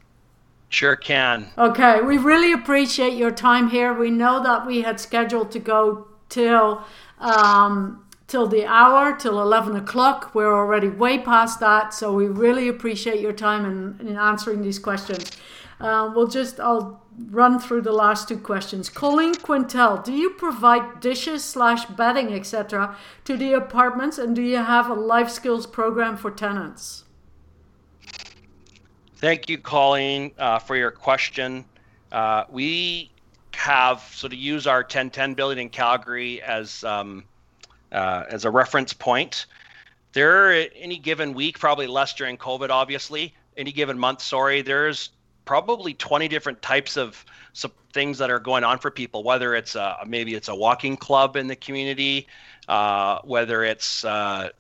Sure 0.69 0.95
can. 0.95 1.49
Okay, 1.57 2.01
we 2.01 2.19
really 2.19 2.53
appreciate 2.53 3.15
your 3.15 3.31
time 3.31 3.71
here. 3.71 3.93
We 3.93 4.11
know 4.11 4.43
that 4.43 4.67
we 4.67 4.83
had 4.83 5.01
scheduled 5.01 5.51
to 5.53 5.59
go 5.59 6.07
till 6.29 6.85
um, 7.19 8.05
till 8.27 8.47
the 8.47 8.67
hour, 8.67 9.17
till 9.17 9.41
11 9.41 9.77
o'clock. 9.77 10.35
We're 10.35 10.55
already 10.55 10.89
way 10.89 11.19
past 11.19 11.61
that, 11.61 11.95
so 11.95 12.13
we 12.13 12.27
really 12.27 12.69
appreciate 12.69 13.21
your 13.21 13.33
time 13.33 13.65
in, 13.65 14.09
in 14.09 14.17
answering 14.17 14.63
these 14.63 14.79
questions. 14.79 15.31
Uh, 15.79 16.11
we'll 16.15 16.27
just, 16.27 16.59
I'll 16.59 17.03
run 17.31 17.59
through 17.59 17.83
the 17.83 17.93
last 17.93 18.29
two 18.29 18.39
questions. 18.39 18.89
Colleen 18.89 19.35
Quintel, 19.35 20.03
do 20.03 20.13
you 20.13 20.31
provide 20.31 21.01
dishes 21.01 21.45
slash 21.45 21.85
bedding, 21.87 22.33
etc., 22.33 22.97
to 23.25 23.37
the 23.37 23.53
apartments, 23.53 24.19
and 24.19 24.35
do 24.35 24.43
you 24.43 24.57
have 24.57 24.89
a 24.89 24.95
life 24.95 25.31
skills 25.31 25.67
program 25.67 26.17
for 26.17 26.31
tenants? 26.31 27.05
Thank 29.17 29.49
you, 29.49 29.59
Colleen, 29.59 30.33
uh, 30.39 30.59
for 30.59 30.77
your 30.77 30.91
question. 30.91 31.65
Uh, 32.13 32.45
we 32.51 33.11
have 33.53 34.03
so 34.13 34.29
to 34.29 34.37
use 34.37 34.67
our 34.67 34.81
1010 34.81 35.35
building 35.35 35.59
in 35.59 35.69
Calgary 35.71 36.43
as 36.43 36.85
um, 36.85 37.25
uh, 37.93 38.25
as 38.29 38.45
a 38.45 38.51
reference 38.51 38.93
point. 38.93 39.47
There, 40.13 40.69
any 40.75 40.99
given 40.99 41.35
week, 41.35 41.59
probably 41.59 41.87
less 41.87 42.15
during 42.15 42.39
COVID, 42.39 42.71
obviously. 42.71 43.35
Any 43.57 43.73
given 43.73 43.99
month, 43.99 44.23
sorry, 44.23 44.63
there's 44.63 45.11
probably 45.45 45.95
20 45.95 46.29
different 46.29 46.61
types 46.63 46.97
of 46.97 47.25
things 47.97 48.19
that 48.19 48.31
are 48.31 48.39
going 48.39 48.63
on 48.63 48.79
for 48.79 48.91
people 48.91 49.25
whether 49.25 49.55
it's 49.55 49.75
a, 49.75 49.97
maybe 50.07 50.35
it's 50.35 50.49
a 50.49 50.55
walking 50.55 50.99
club 50.99 51.35
in 51.35 51.47
the 51.47 51.57
community 51.57 52.27
uh, 52.69 53.19
whether 53.25 53.65
it's 53.65 54.05
uh, 54.05 54.51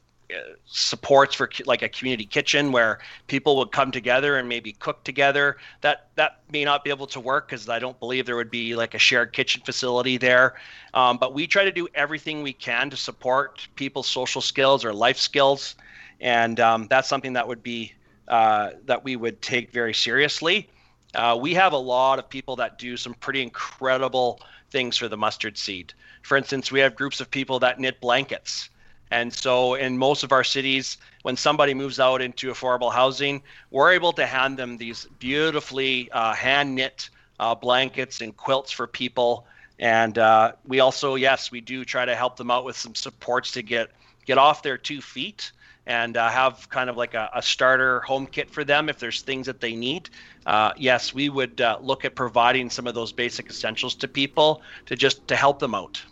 supports 0.66 1.34
for 1.34 1.48
like 1.66 1.82
a 1.82 1.88
community 1.88 2.24
kitchen 2.24 2.72
where 2.72 2.98
people 3.26 3.56
would 3.56 3.70
come 3.70 3.90
together 3.90 4.36
and 4.36 4.48
maybe 4.48 4.72
cook 4.72 5.04
together 5.04 5.56
that 5.82 6.08
that 6.16 6.40
may 6.50 6.64
not 6.64 6.82
be 6.82 6.90
able 6.90 7.06
to 7.06 7.20
work 7.20 7.48
because 7.48 7.68
i 7.68 7.78
don't 7.78 7.98
believe 8.00 8.26
there 8.26 8.36
would 8.36 8.50
be 8.50 8.74
like 8.74 8.94
a 8.94 8.98
shared 8.98 9.32
kitchen 9.32 9.62
facility 9.64 10.16
there 10.16 10.54
um, 10.94 11.16
but 11.16 11.32
we 11.32 11.46
try 11.46 11.64
to 11.64 11.72
do 11.72 11.86
everything 11.94 12.42
we 12.42 12.52
can 12.52 12.90
to 12.90 12.96
support 12.96 13.66
people's 13.76 14.08
social 14.08 14.40
skills 14.40 14.84
or 14.84 14.92
life 14.92 15.18
skills 15.18 15.76
and 16.20 16.58
um, 16.60 16.86
that's 16.88 17.08
something 17.08 17.32
that 17.32 17.46
would 17.46 17.62
be 17.62 17.92
uh, 18.28 18.70
that 18.86 19.04
we 19.04 19.14
would 19.14 19.40
take 19.40 19.70
very 19.70 19.94
seriously 19.94 20.68
uh, 21.14 21.36
we 21.40 21.54
have 21.54 21.72
a 21.72 21.78
lot 21.78 22.18
of 22.18 22.28
people 22.28 22.56
that 22.56 22.78
do 22.78 22.96
some 22.96 23.14
pretty 23.14 23.42
incredible 23.42 24.40
things 24.70 24.96
for 24.96 25.08
the 25.08 25.16
mustard 25.16 25.56
seed. 25.56 25.94
For 26.22 26.36
instance, 26.36 26.70
we 26.70 26.80
have 26.80 26.94
groups 26.94 27.20
of 27.20 27.30
people 27.30 27.58
that 27.60 27.78
knit 27.80 28.00
blankets. 28.00 28.68
And 29.10 29.32
so, 29.32 29.74
in 29.74 29.96
most 29.96 30.24
of 30.24 30.32
our 30.32 30.42
cities, 30.42 30.98
when 31.22 31.36
somebody 31.36 31.74
moves 31.74 32.00
out 32.00 32.20
into 32.20 32.50
affordable 32.50 32.92
housing, 32.92 33.42
we're 33.70 33.92
able 33.92 34.12
to 34.14 34.26
hand 34.26 34.56
them 34.58 34.76
these 34.76 35.06
beautifully 35.18 36.10
uh, 36.10 36.34
hand 36.34 36.74
knit 36.74 37.10
uh, 37.38 37.54
blankets 37.54 38.20
and 38.20 38.36
quilts 38.36 38.72
for 38.72 38.86
people. 38.86 39.46
And 39.78 40.18
uh, 40.18 40.52
we 40.66 40.80
also, 40.80 41.14
yes, 41.14 41.50
we 41.50 41.60
do 41.60 41.84
try 41.84 42.04
to 42.04 42.16
help 42.16 42.36
them 42.36 42.50
out 42.50 42.64
with 42.64 42.76
some 42.76 42.94
supports 42.94 43.52
to 43.52 43.62
get 43.62 43.90
get 44.24 44.38
off 44.38 44.62
their 44.62 44.76
two 44.76 45.00
feet 45.00 45.52
and 45.86 46.16
uh, 46.16 46.28
have 46.28 46.68
kind 46.68 46.90
of 46.90 46.96
like 46.96 47.14
a, 47.14 47.30
a, 47.32 47.40
starter 47.40 48.00
home 48.00 48.26
kit 48.26 48.50
for 48.50 48.64
them 48.64 48.88
if 48.88 48.98
there's 48.98 49.22
things 49.22 49.46
that 49.46 49.60
they 49.60 49.76
need. 49.76 50.10
Uh, 50.44 50.72
yes, 50.76 51.14
we 51.14 51.28
would 51.28 51.60
uh, 51.60 51.78
look 51.80 52.04
at 52.04 52.16
providing 52.16 52.68
some 52.68 52.88
of 52.88 52.94
those 52.94 53.12
basic 53.12 53.48
essentials 53.48 53.94
to 53.94 54.08
people 54.08 54.62
to 54.86 54.96
just 54.96 55.26
to 55.28 55.36
help 55.36 55.60
them 55.60 55.76
out. 55.76 56.02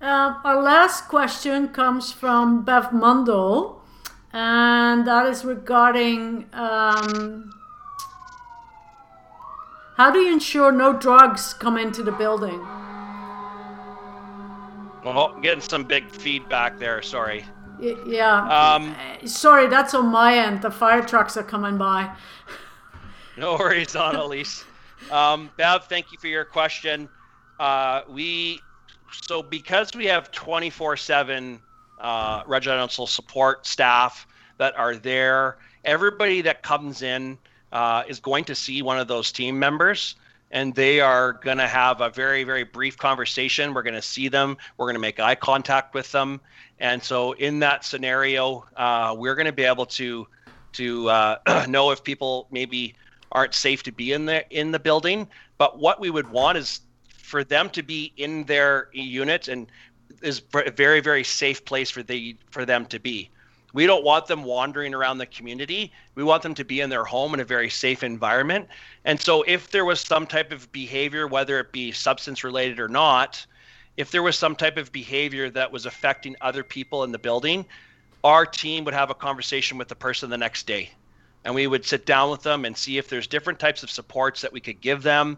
Uh, 0.00 0.34
our 0.44 0.62
last 0.62 1.08
question 1.08 1.68
comes 1.68 2.12
from 2.12 2.64
Bev 2.64 2.90
Mundell, 2.90 3.80
and 4.32 5.06
that 5.06 5.26
is 5.26 5.44
regarding 5.44 6.46
um, 6.52 7.50
how 9.96 10.10
do 10.10 10.18
you 10.18 10.30
ensure 10.30 10.70
no 10.70 10.92
drugs 10.92 11.54
come 11.54 11.78
into 11.78 12.02
the 12.02 12.12
building? 12.12 12.60
Well, 15.02 15.38
getting 15.40 15.62
some 15.62 15.84
big 15.84 16.10
feedback 16.10 16.78
there. 16.78 17.00
Sorry. 17.00 17.46
yeah. 17.80 18.48
Um, 18.48 18.94
sorry, 19.26 19.68
that's 19.68 19.94
on 19.94 20.08
my 20.08 20.36
end. 20.36 20.60
The 20.60 20.70
fire 20.70 21.02
trucks 21.02 21.38
are 21.38 21.42
coming 21.42 21.78
by. 21.78 22.14
no 23.38 23.56
worries, 23.56 23.96
on 23.96 24.16
Elise. 24.16 24.64
Um, 25.10 25.48
Bev, 25.56 25.86
thank 25.86 26.12
you 26.12 26.18
for 26.18 26.26
your 26.26 26.44
question. 26.44 27.08
Uh, 27.58 28.02
we 28.10 28.60
so 29.22 29.42
because 29.42 29.90
we 29.94 30.06
have 30.06 30.30
24/7 30.32 31.60
uh, 32.00 32.42
residential 32.46 33.06
support 33.06 33.66
staff 33.66 34.26
that 34.58 34.76
are 34.76 34.96
there, 34.96 35.58
everybody 35.84 36.40
that 36.42 36.62
comes 36.62 37.02
in 37.02 37.38
uh, 37.72 38.02
is 38.08 38.20
going 38.20 38.44
to 38.44 38.54
see 38.54 38.82
one 38.82 38.98
of 38.98 39.08
those 39.08 39.32
team 39.32 39.58
members 39.58 40.16
and 40.52 40.74
they 40.74 41.00
are 41.00 41.32
going 41.32 41.58
to 41.58 41.66
have 41.66 42.00
a 42.00 42.10
very 42.10 42.44
very 42.44 42.64
brief 42.64 42.96
conversation. 42.96 43.74
We're 43.74 43.82
going 43.82 43.94
to 43.94 44.02
see 44.02 44.28
them. 44.28 44.56
We're 44.76 44.86
going 44.86 44.94
to 44.94 45.00
make 45.00 45.18
eye 45.18 45.34
contact 45.34 45.94
with 45.94 46.10
them. 46.12 46.40
And 46.78 47.02
so 47.02 47.32
in 47.32 47.58
that 47.60 47.84
scenario 47.84 48.64
uh, 48.76 49.14
we're 49.16 49.34
going 49.34 49.46
to 49.46 49.52
be 49.52 49.64
able 49.64 49.86
to 49.86 50.26
to 50.74 51.08
uh, 51.08 51.66
know 51.68 51.90
if 51.90 52.04
people 52.04 52.46
maybe 52.50 52.94
aren't 53.32 53.54
safe 53.54 53.82
to 53.84 53.92
be 53.92 54.12
in 54.12 54.26
the 54.26 54.48
in 54.50 54.70
the 54.70 54.78
building. 54.78 55.28
But 55.58 55.78
what 55.78 56.00
we 56.00 56.10
would 56.10 56.30
want 56.30 56.58
is 56.58 56.80
for 57.26 57.44
them 57.44 57.68
to 57.70 57.82
be 57.82 58.12
in 58.16 58.44
their 58.44 58.88
unit 58.92 59.48
and 59.48 59.66
is 60.22 60.42
a 60.54 60.70
very 60.70 61.00
very 61.00 61.24
safe 61.24 61.64
place 61.64 61.90
for 61.90 62.02
the 62.02 62.36
for 62.50 62.64
them 62.64 62.86
to 62.86 62.98
be 62.98 63.30
we 63.76 63.86
don't 63.86 64.04
want 64.04 64.26
them 64.26 64.42
wandering 64.42 64.94
around 64.94 65.18
the 65.18 65.26
community. 65.26 65.92
We 66.14 66.24
want 66.24 66.42
them 66.42 66.54
to 66.54 66.64
be 66.64 66.80
in 66.80 66.88
their 66.88 67.04
home 67.04 67.34
in 67.34 67.40
a 67.40 67.44
very 67.44 67.68
safe 67.68 68.02
environment. 68.02 68.68
And 69.04 69.20
so, 69.20 69.42
if 69.42 69.70
there 69.70 69.84
was 69.84 70.00
some 70.00 70.26
type 70.26 70.50
of 70.50 70.72
behavior, 70.72 71.26
whether 71.26 71.60
it 71.60 71.72
be 71.72 71.92
substance 71.92 72.42
related 72.42 72.80
or 72.80 72.88
not, 72.88 73.44
if 73.98 74.10
there 74.10 74.22
was 74.22 74.34
some 74.38 74.56
type 74.56 74.78
of 74.78 74.92
behavior 74.92 75.50
that 75.50 75.70
was 75.70 75.84
affecting 75.84 76.36
other 76.40 76.62
people 76.62 77.04
in 77.04 77.12
the 77.12 77.18
building, 77.18 77.66
our 78.24 78.46
team 78.46 78.82
would 78.84 78.94
have 78.94 79.10
a 79.10 79.14
conversation 79.14 79.76
with 79.76 79.88
the 79.88 79.94
person 79.94 80.30
the 80.30 80.38
next 80.38 80.66
day. 80.66 80.88
And 81.44 81.54
we 81.54 81.66
would 81.66 81.84
sit 81.84 82.06
down 82.06 82.30
with 82.30 82.42
them 82.42 82.64
and 82.64 82.74
see 82.74 82.96
if 82.96 83.10
there's 83.10 83.26
different 83.26 83.58
types 83.58 83.82
of 83.82 83.90
supports 83.90 84.40
that 84.40 84.54
we 84.54 84.60
could 84.60 84.80
give 84.80 85.02
them 85.02 85.36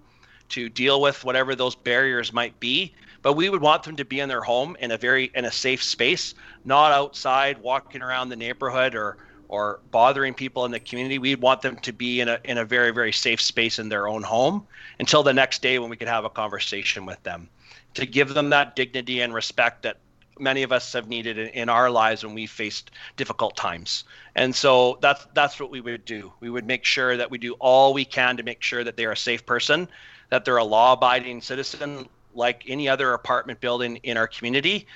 to 0.50 0.68
deal 0.68 1.00
with 1.00 1.24
whatever 1.24 1.54
those 1.54 1.74
barriers 1.74 2.32
might 2.32 2.58
be 2.60 2.94
but 3.20 3.32
we 3.32 3.48
would 3.48 3.60
want 3.60 3.82
them 3.82 3.96
to 3.96 4.04
be 4.04 4.20
in 4.20 4.28
their 4.28 4.42
home 4.42 4.76
in 4.80 4.90
a 4.90 4.96
very 4.96 5.30
in 5.34 5.44
a 5.44 5.52
safe 5.52 5.82
space 5.82 6.34
not 6.64 6.92
outside 6.92 7.58
walking 7.58 8.02
around 8.02 8.28
the 8.28 8.36
neighborhood 8.36 8.94
or 8.94 9.16
or 9.48 9.80
bothering 9.90 10.34
people 10.34 10.64
in 10.64 10.70
the 10.70 10.80
community 10.80 11.18
we'd 11.18 11.40
want 11.40 11.62
them 11.62 11.76
to 11.76 11.92
be 11.92 12.20
in 12.20 12.28
a 12.28 12.38
in 12.44 12.58
a 12.58 12.64
very 12.64 12.90
very 12.90 13.12
safe 13.12 13.40
space 13.40 13.78
in 13.78 13.88
their 13.88 14.08
own 14.08 14.22
home 14.22 14.66
until 14.98 15.22
the 15.22 15.32
next 15.32 15.62
day 15.62 15.78
when 15.78 15.90
we 15.90 15.96
could 15.96 16.08
have 16.08 16.24
a 16.24 16.30
conversation 16.30 17.06
with 17.06 17.22
them 17.22 17.48
to 17.94 18.06
give 18.06 18.34
them 18.34 18.50
that 18.50 18.76
dignity 18.76 19.20
and 19.20 19.34
respect 19.34 19.82
that 19.82 19.98
many 20.40 20.62
of 20.62 20.72
us 20.72 20.92
have 20.92 21.08
needed 21.08 21.38
in, 21.38 21.48
in 21.48 21.68
our 21.68 21.90
lives 21.90 22.24
when 22.24 22.34
we 22.34 22.46
faced 22.46 22.90
difficult 23.16 23.56
times. 23.56 24.04
And 24.34 24.54
so 24.54 24.98
that's 25.00 25.26
that's 25.34 25.58
what 25.58 25.70
we 25.70 25.80
would 25.80 26.04
do. 26.04 26.32
We 26.40 26.50
would 26.50 26.66
make 26.66 26.84
sure 26.84 27.16
that 27.16 27.30
we 27.30 27.38
do 27.38 27.54
all 27.54 27.92
we 27.92 28.04
can 28.04 28.36
to 28.36 28.42
make 28.42 28.62
sure 28.62 28.84
that 28.84 28.96
they're 28.96 29.12
a 29.12 29.16
safe 29.16 29.44
person, 29.46 29.88
that 30.30 30.44
they're 30.44 30.56
a 30.58 30.64
law-abiding 30.64 31.40
citizen, 31.40 32.08
like 32.34 32.64
any 32.68 32.88
other 32.88 33.14
apartment 33.14 33.60
building 33.60 33.96
in 34.02 34.16
our 34.16 34.28
community 34.28 34.86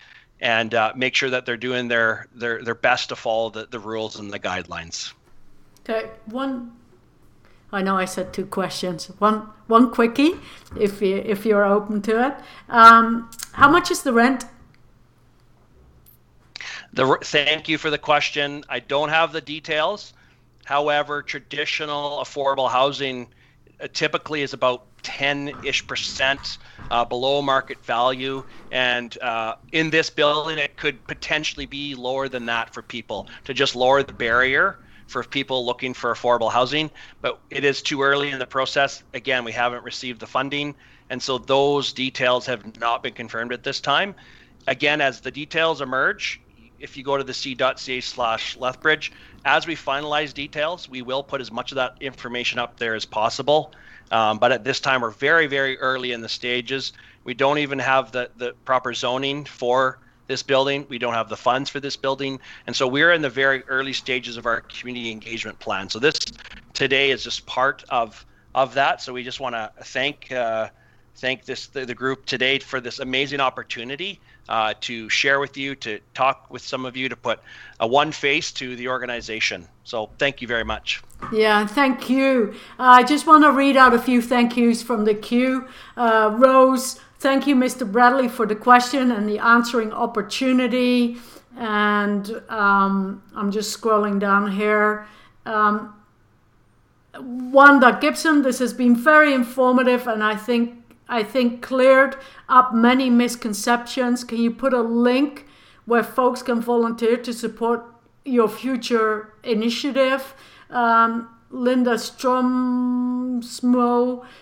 and 0.43 0.75
uh, 0.75 0.93
make 0.97 1.15
sure 1.15 1.31
that 1.31 1.47
they're 1.47 1.57
doing 1.57 1.89
their, 1.89 2.27
their, 2.35 2.63
their 2.63 2.75
best 2.75 3.09
to 3.09 3.17
follow 3.17 3.49
the, 3.49 3.67
the 3.71 3.79
rules 3.79 4.19
and 4.19 4.31
the 4.31 4.41
guidelines. 4.41 5.13
Okay, 5.89 6.11
one. 6.27 6.73
I 7.75 7.81
know 7.81 7.97
I 7.97 8.05
said 8.05 8.35
two 8.35 8.45
questions. 8.45 9.07
One, 9.19 9.49
one 9.67 9.91
quickie, 9.91 10.33
if 10.79 11.01
you 11.01 11.17
if 11.17 11.47
you're 11.47 11.65
open 11.65 12.03
to 12.03 12.27
it. 12.27 12.35
Um, 12.69 13.31
how 13.53 13.71
much 13.71 13.91
is 13.91 14.03
the 14.03 14.13
rent? 14.13 14.45
The 16.93 17.17
thank 17.23 17.69
you 17.69 17.79
for 17.79 17.89
the 17.89 17.99
question. 17.99 18.63
I 18.69 18.81
don't 18.81 19.09
have 19.09 19.33
the 19.33 19.41
details. 19.41 20.13
However, 20.67 21.23
traditional 21.23 22.19
affordable 22.19 22.71
housing 22.71 23.29
typically 23.89 24.43
is 24.43 24.53
about 24.53 24.85
10-ish 25.03 25.87
percent 25.87 26.59
uh, 26.91 27.05
below 27.05 27.43
market 27.43 27.85
value. 27.85 28.45
And 28.71 29.17
uh, 29.21 29.57
in 29.73 29.91
this 29.91 30.11
building 30.11 30.59
it 30.59 30.77
could 30.77 31.05
potentially 31.07 31.67
be 31.67 31.95
lower 31.95 32.29
than 32.29 32.47
that 32.47 32.73
for 32.73 32.83
people 32.83 33.29
to 33.45 33.55
just 33.55 33.75
lower 33.75 34.03
the 34.03 34.13
barrier 34.13 34.79
for 35.07 35.23
people 35.25 35.67
looking 35.67 35.93
for 35.93 36.15
affordable 36.15 36.51
housing. 36.51 36.91
But 37.21 37.41
it 37.51 37.65
is 37.65 37.83
too 37.83 38.03
early 38.03 38.31
in 38.31 38.39
the 38.39 38.47
process. 38.47 39.03
Again 39.15 39.45
we 39.45 39.53
haven't 39.53 39.85
received 39.85 40.21
the 40.21 40.27
funding. 40.27 40.75
And 41.11 41.23
so 41.23 41.39
those 41.39 41.93
details 41.93 42.47
have 42.47 42.79
not 42.81 43.03
been 43.03 43.13
confirmed 43.13 43.53
at 43.53 43.63
this 43.63 43.81
time. 43.81 44.15
Again 44.67 45.01
as 45.01 45.21
the 45.21 45.31
details 45.31 45.81
emerge 45.81 46.41
if 46.79 46.97
you 46.97 47.05
go 47.05 47.17
to 47.17 47.25
theseed.ca 47.25 48.01
slash 48.01 48.57
lethbridge 48.57 49.13
as 49.45 49.67
we 49.67 49.75
finalize 49.75 50.33
details 50.33 50.89
we 50.89 51.03
will 51.03 51.23
put 51.23 51.41
as 51.41 51.51
much 51.51 51.73
of 51.73 51.77
that 51.77 51.97
information 52.01 52.59
up 52.59 52.79
there 52.79 52.95
as 52.95 53.05
possible 53.05 53.73
um, 54.13 54.39
but 54.39 54.53
at 54.53 54.63
this 54.63 54.79
time, 54.79 55.01
we're 55.01 55.11
very, 55.11 55.47
very 55.47 55.79
early 55.79 56.13
in 56.13 56.21
the 56.21 56.29
stages. 56.29 56.93
We 57.25 57.33
don't 57.33 57.59
even 57.59 57.79
have 57.79 58.13
the, 58.13 58.31
the 58.37 58.53
proper 58.67 58.93
zoning 58.93 59.47
for 59.47 59.99
this 60.27 60.43
building. 60.43 60.87
We 60.91 60.99
don't 60.99 61.15
have 61.15 61.31
the 61.31 61.37
funds 61.37 61.71
for 61.71 61.81
this 61.81 61.97
building. 61.97 62.39
And 62.67 62.77
so 62.77 62.87
we're 62.87 63.13
in 63.13 63.23
the 63.23 63.31
very 63.31 63.65
early 63.65 63.95
stages 63.95 64.37
of 64.37 64.45
our 64.45 64.61
community 64.61 65.11
engagement 65.11 65.59
plan. 65.61 65.89
So 65.89 65.99
this 65.99 66.19
today 66.75 67.11
is 67.11 67.25
just 67.25 67.47
part 67.47 67.85
of, 67.89 68.25
of 68.55 68.75
that. 68.75 69.01
So 69.01 69.15
we 69.15 69.25
just 69.25 69.41
want 69.41 69.55
to 69.55 69.73
thank 69.83 70.31
uh, 70.31 70.69
thank 71.17 71.45
this 71.45 71.69
the, 71.69 71.87
the 71.87 71.95
group 71.95 72.27
today 72.27 72.59
for 72.59 72.81
this 72.81 72.99
amazing 72.99 73.41
opportunity 73.41 74.21
uh, 74.49 74.75
to 74.81 75.09
share 75.09 75.41
with 75.41 75.57
you, 75.57 75.75
to 75.77 76.01
talk 76.15 76.51
with 76.51 76.63
some 76.63 76.85
of 76.85 76.97
you, 76.97 77.09
to 77.09 77.17
put 77.17 77.41
a 77.81 77.87
one 77.87 78.13
face 78.13 78.53
to 78.53 78.77
the 78.77 78.89
organization. 78.89 79.67
So 79.85 80.11
thank 80.19 80.43
you 80.43 80.49
very 80.49 80.65
much. 80.65 81.03
Yeah, 81.33 81.67
thank 81.67 82.11
you. 82.11 82.55
I 82.79 83.03
just 83.03 83.27
want 83.27 83.45
to 83.45 83.53
read 83.53 83.77
out 83.77 83.95
a 83.95 83.99
few 83.99 84.21
thank 84.21 84.57
yous 84.57 84.83
from 84.83 85.05
the 85.05 85.15
queue. 85.15 85.69
Uh, 85.97 86.35
Rose, 86.39 87.01
thank 87.21 87.47
you, 87.47 87.55
Mr. 87.55 87.91
Bradley, 87.91 88.29
for 88.29 88.47
the 88.47 88.57
question 88.57 89.13
and 89.13 89.29
the 89.29 89.39
answering 89.39 89.93
opportunity. 89.93 91.19
And 91.57 92.43
um, 92.49 93.23
I'm 93.35 93.53
just 93.53 93.79
scrolling 93.79 94.19
down 94.19 94.51
here. 94.51 95.07
Um, 95.47 95.95
Wanda 97.19 97.99
Gibson, 98.01 98.43
this 98.43 98.59
has 98.59 98.73
been 98.73 98.97
very 98.97 99.35
informative, 99.35 100.07
and 100.07 100.25
I 100.25 100.35
think 100.35 100.82
I 101.13 101.23
think 101.23 101.61
cleared 101.61 102.17
up 102.49 102.73
many 102.73 103.11
misconceptions. 103.11 104.25
Can 104.25 104.39
you 104.39 104.51
put 104.51 104.73
a 104.73 104.81
link 104.81 105.47
where 105.85 106.03
folks 106.03 106.43
can 106.43 106.63
volunteer 106.63 107.19
to 107.19 107.35
support 107.35 107.85
your 108.25 108.49
future 108.49 109.35
initiative? 109.45 110.35
Um, 110.71 111.29
Linda 111.51 111.97
Stromsmo, 111.97 113.45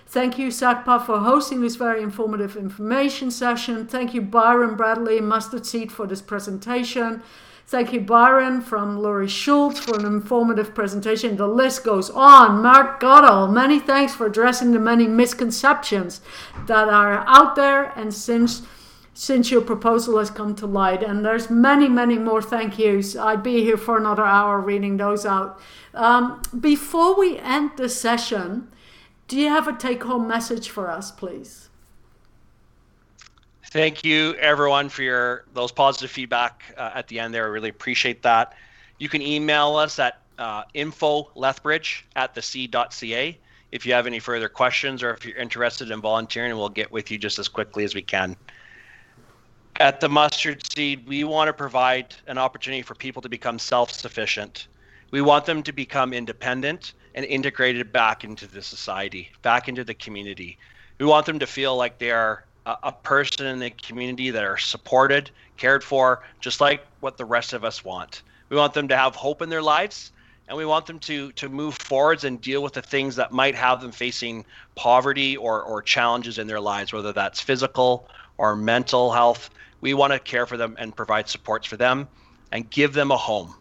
thank 0.06 0.38
you, 0.38 0.46
SACPA, 0.48 1.04
for 1.04 1.18
hosting 1.18 1.60
this 1.60 1.74
very 1.74 2.04
informative 2.04 2.56
information 2.56 3.32
session. 3.32 3.88
Thank 3.88 4.14
you, 4.14 4.22
Byron 4.22 4.76
Bradley, 4.76 5.20
Mustard 5.20 5.66
Seed, 5.66 5.90
for 5.90 6.06
this 6.06 6.22
presentation. 6.22 7.24
Thank 7.70 7.92
you, 7.92 8.00
Byron 8.00 8.62
from 8.62 9.00
Laurie 9.00 9.28
Schultz 9.28 9.78
for 9.78 9.96
an 9.96 10.04
informative 10.04 10.74
presentation. 10.74 11.36
The 11.36 11.46
list 11.46 11.84
goes 11.84 12.10
on. 12.10 12.60
Mark 12.64 12.98
Goodall, 12.98 13.46
many 13.46 13.78
thanks 13.78 14.12
for 14.12 14.26
addressing 14.26 14.72
the 14.72 14.80
many 14.80 15.06
misconceptions 15.06 16.20
that 16.66 16.88
are 16.88 17.22
out 17.28 17.54
there 17.54 17.96
and 17.96 18.12
since 18.12 18.62
since 19.14 19.52
your 19.52 19.60
proposal 19.60 20.18
has 20.18 20.30
come 20.30 20.56
to 20.56 20.66
light. 20.66 21.04
And 21.04 21.24
there's 21.24 21.48
many, 21.48 21.88
many 21.88 22.18
more 22.18 22.42
thank 22.42 22.76
yous. 22.76 23.14
I'd 23.14 23.44
be 23.44 23.62
here 23.62 23.76
for 23.76 23.96
another 23.96 24.24
hour 24.24 24.58
reading 24.58 24.96
those 24.96 25.24
out. 25.24 25.60
Um, 25.94 26.42
before 26.58 27.16
we 27.16 27.38
end 27.38 27.72
the 27.76 27.88
session, 27.88 28.66
do 29.28 29.38
you 29.38 29.48
have 29.48 29.68
a 29.68 29.76
take 29.76 30.02
home 30.02 30.26
message 30.26 30.70
for 30.70 30.90
us, 30.90 31.12
please? 31.12 31.69
Thank 33.70 34.04
you, 34.04 34.34
everyone, 34.34 34.88
for 34.88 35.02
your 35.02 35.44
those 35.54 35.72
positive 35.72 36.10
feedback 36.10 36.62
uh, 36.76 36.90
at 36.94 37.08
the 37.08 37.20
end 37.20 37.32
there. 37.32 37.44
I 37.44 37.48
really 37.48 37.68
appreciate 37.68 38.22
that. 38.22 38.54
You 38.98 39.08
can 39.08 39.22
email 39.22 39.76
us 39.76 39.98
at 39.98 40.20
uh, 40.38 40.64
info 40.74 41.30
lethbridge 41.34 42.04
at 42.16 42.34
theseed.ca 42.34 43.38
if 43.72 43.86
you 43.86 43.92
have 43.92 44.06
any 44.06 44.18
further 44.18 44.48
questions 44.48 45.02
or 45.02 45.10
if 45.10 45.24
you're 45.24 45.36
interested 45.36 45.90
in 45.90 46.00
volunteering, 46.00 46.56
we'll 46.56 46.68
get 46.68 46.90
with 46.90 47.10
you 47.10 47.18
just 47.18 47.38
as 47.38 47.48
quickly 47.48 47.84
as 47.84 47.94
we 47.94 48.02
can. 48.02 48.36
At 49.78 50.00
the 50.00 50.08
Mustard 50.08 50.62
Seed, 50.72 51.08
we 51.08 51.24
want 51.24 51.48
to 51.48 51.52
provide 51.52 52.14
an 52.26 52.36
opportunity 52.36 52.82
for 52.82 52.94
people 52.94 53.22
to 53.22 53.28
become 53.28 53.58
self 53.58 53.90
sufficient. 53.92 54.66
We 55.10 55.22
want 55.22 55.46
them 55.46 55.62
to 55.62 55.72
become 55.72 56.12
independent 56.12 56.92
and 57.14 57.24
integrated 57.24 57.92
back 57.92 58.24
into 58.24 58.46
the 58.46 58.62
society, 58.62 59.30
back 59.42 59.68
into 59.68 59.84
the 59.84 59.94
community. 59.94 60.58
We 60.98 61.06
want 61.06 61.26
them 61.26 61.38
to 61.38 61.46
feel 61.46 61.76
like 61.76 61.98
they 61.98 62.10
are 62.10 62.44
a, 62.82 62.92
person 62.92 63.46
in 63.46 63.58
the 63.58 63.70
community 63.70 64.30
that 64.30 64.44
are 64.44 64.58
supported, 64.58 65.30
cared 65.56 65.82
for, 65.84 66.22
just 66.40 66.60
like 66.60 66.84
what 67.00 67.16
the 67.16 67.24
rest 67.24 67.52
of 67.52 67.64
us 67.64 67.84
want. 67.84 68.22
We 68.48 68.56
want 68.56 68.74
them 68.74 68.88
to 68.88 68.96
have 68.96 69.14
hope 69.14 69.42
in 69.42 69.48
their 69.48 69.62
lives 69.62 70.12
and 70.50 70.56
we 70.58 70.66
want 70.66 70.84
them 70.84 70.98
to 70.98 71.30
to 71.32 71.48
move 71.48 71.76
forwards 71.76 72.24
and 72.24 72.40
deal 72.40 72.62
with 72.62 72.72
the 72.72 72.82
things 72.82 73.16
that 73.16 73.30
might 73.30 73.54
have 73.54 73.80
them 73.80 73.92
facing 73.92 74.44
poverty 74.74 75.36
or 75.36 75.62
or 75.62 75.80
challenges 75.80 76.38
in 76.38 76.46
their 76.46 76.60
lives 76.60 76.92
whether 76.92 77.12
that's 77.12 77.40
physical 77.40 78.08
or 78.36 78.56
mental 78.56 79.12
health 79.12 79.48
we 79.80 79.94
want 79.94 80.12
to 80.12 80.18
care 80.18 80.46
for 80.46 80.56
them 80.56 80.74
and 80.78 80.96
provide 80.96 81.28
supports 81.28 81.66
for 81.66 81.76
them 81.76 82.08
and 82.50 82.68
give 82.70 82.92
them 82.92 83.12
a 83.12 83.16
home 83.16 83.54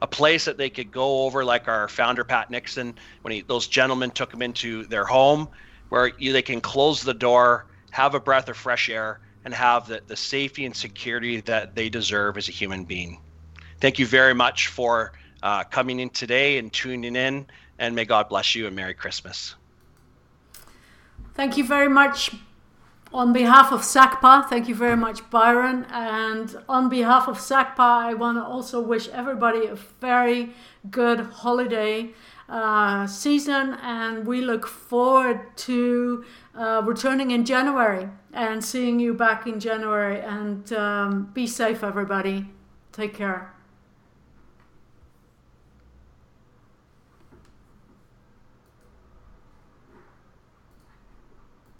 a 0.00 0.06
place 0.06 0.46
that 0.46 0.56
they 0.56 0.70
could 0.70 0.90
go 0.90 1.24
over 1.24 1.44
like 1.44 1.68
our 1.68 1.86
founder 1.86 2.24
pat 2.24 2.50
nixon 2.50 2.94
when 3.20 3.32
he, 3.32 3.42
those 3.42 3.68
gentlemen 3.68 4.10
took 4.10 4.32
him 4.32 4.42
into 4.42 4.84
their 4.86 5.04
home 5.04 5.46
where 5.90 6.12
you, 6.18 6.32
they 6.32 6.42
can 6.42 6.62
close 6.62 7.02
the 7.02 7.14
door 7.14 7.66
have 7.92 8.14
a 8.14 8.20
breath 8.20 8.48
of 8.48 8.56
fresh 8.56 8.90
air, 8.90 9.20
and 9.44 9.54
have 9.54 9.86
the, 9.86 10.02
the 10.06 10.16
safety 10.16 10.64
and 10.66 10.74
security 10.74 11.40
that 11.42 11.74
they 11.74 11.88
deserve 11.88 12.36
as 12.36 12.48
a 12.48 12.52
human 12.52 12.84
being. 12.84 13.18
Thank 13.80 13.98
you 13.98 14.06
very 14.06 14.34
much 14.34 14.68
for 14.68 15.12
uh, 15.42 15.64
coming 15.64 16.00
in 16.00 16.10
today 16.10 16.58
and 16.58 16.72
tuning 16.72 17.16
in, 17.16 17.46
and 17.78 17.94
may 17.94 18.04
God 18.04 18.28
bless 18.28 18.54
you 18.54 18.66
and 18.66 18.76
Merry 18.76 18.94
Christmas. 18.94 19.54
Thank 21.34 21.56
you 21.56 21.64
very 21.64 21.88
much. 21.88 22.30
On 23.12 23.32
behalf 23.32 23.72
of 23.72 23.80
SACPA, 23.82 24.48
thank 24.48 24.68
you 24.68 24.74
very 24.74 24.96
much, 24.96 25.28
Byron. 25.30 25.84
And 25.90 26.56
on 26.66 26.88
behalf 26.88 27.28
of 27.28 27.36
SACPA, 27.38 27.78
I 27.78 28.14
want 28.14 28.38
to 28.38 28.44
also 28.44 28.80
wish 28.80 29.08
everybody 29.08 29.66
a 29.66 29.74
very 30.00 30.54
good 30.90 31.20
holiday 31.20 32.14
uh, 32.48 33.06
season, 33.06 33.74
and 33.82 34.26
we 34.26 34.40
look 34.40 34.66
forward 34.66 35.40
to 35.56 36.24
uh, 36.56 36.82
returning 36.84 37.30
in 37.30 37.44
January 37.44 38.08
and 38.32 38.64
seeing 38.64 39.00
you 39.00 39.14
back 39.14 39.46
in 39.46 39.60
January. 39.60 40.20
And 40.20 40.72
um, 40.72 41.30
be 41.32 41.46
safe, 41.46 41.82
everybody. 41.82 42.46
Take 42.92 43.14
care. 43.14 43.54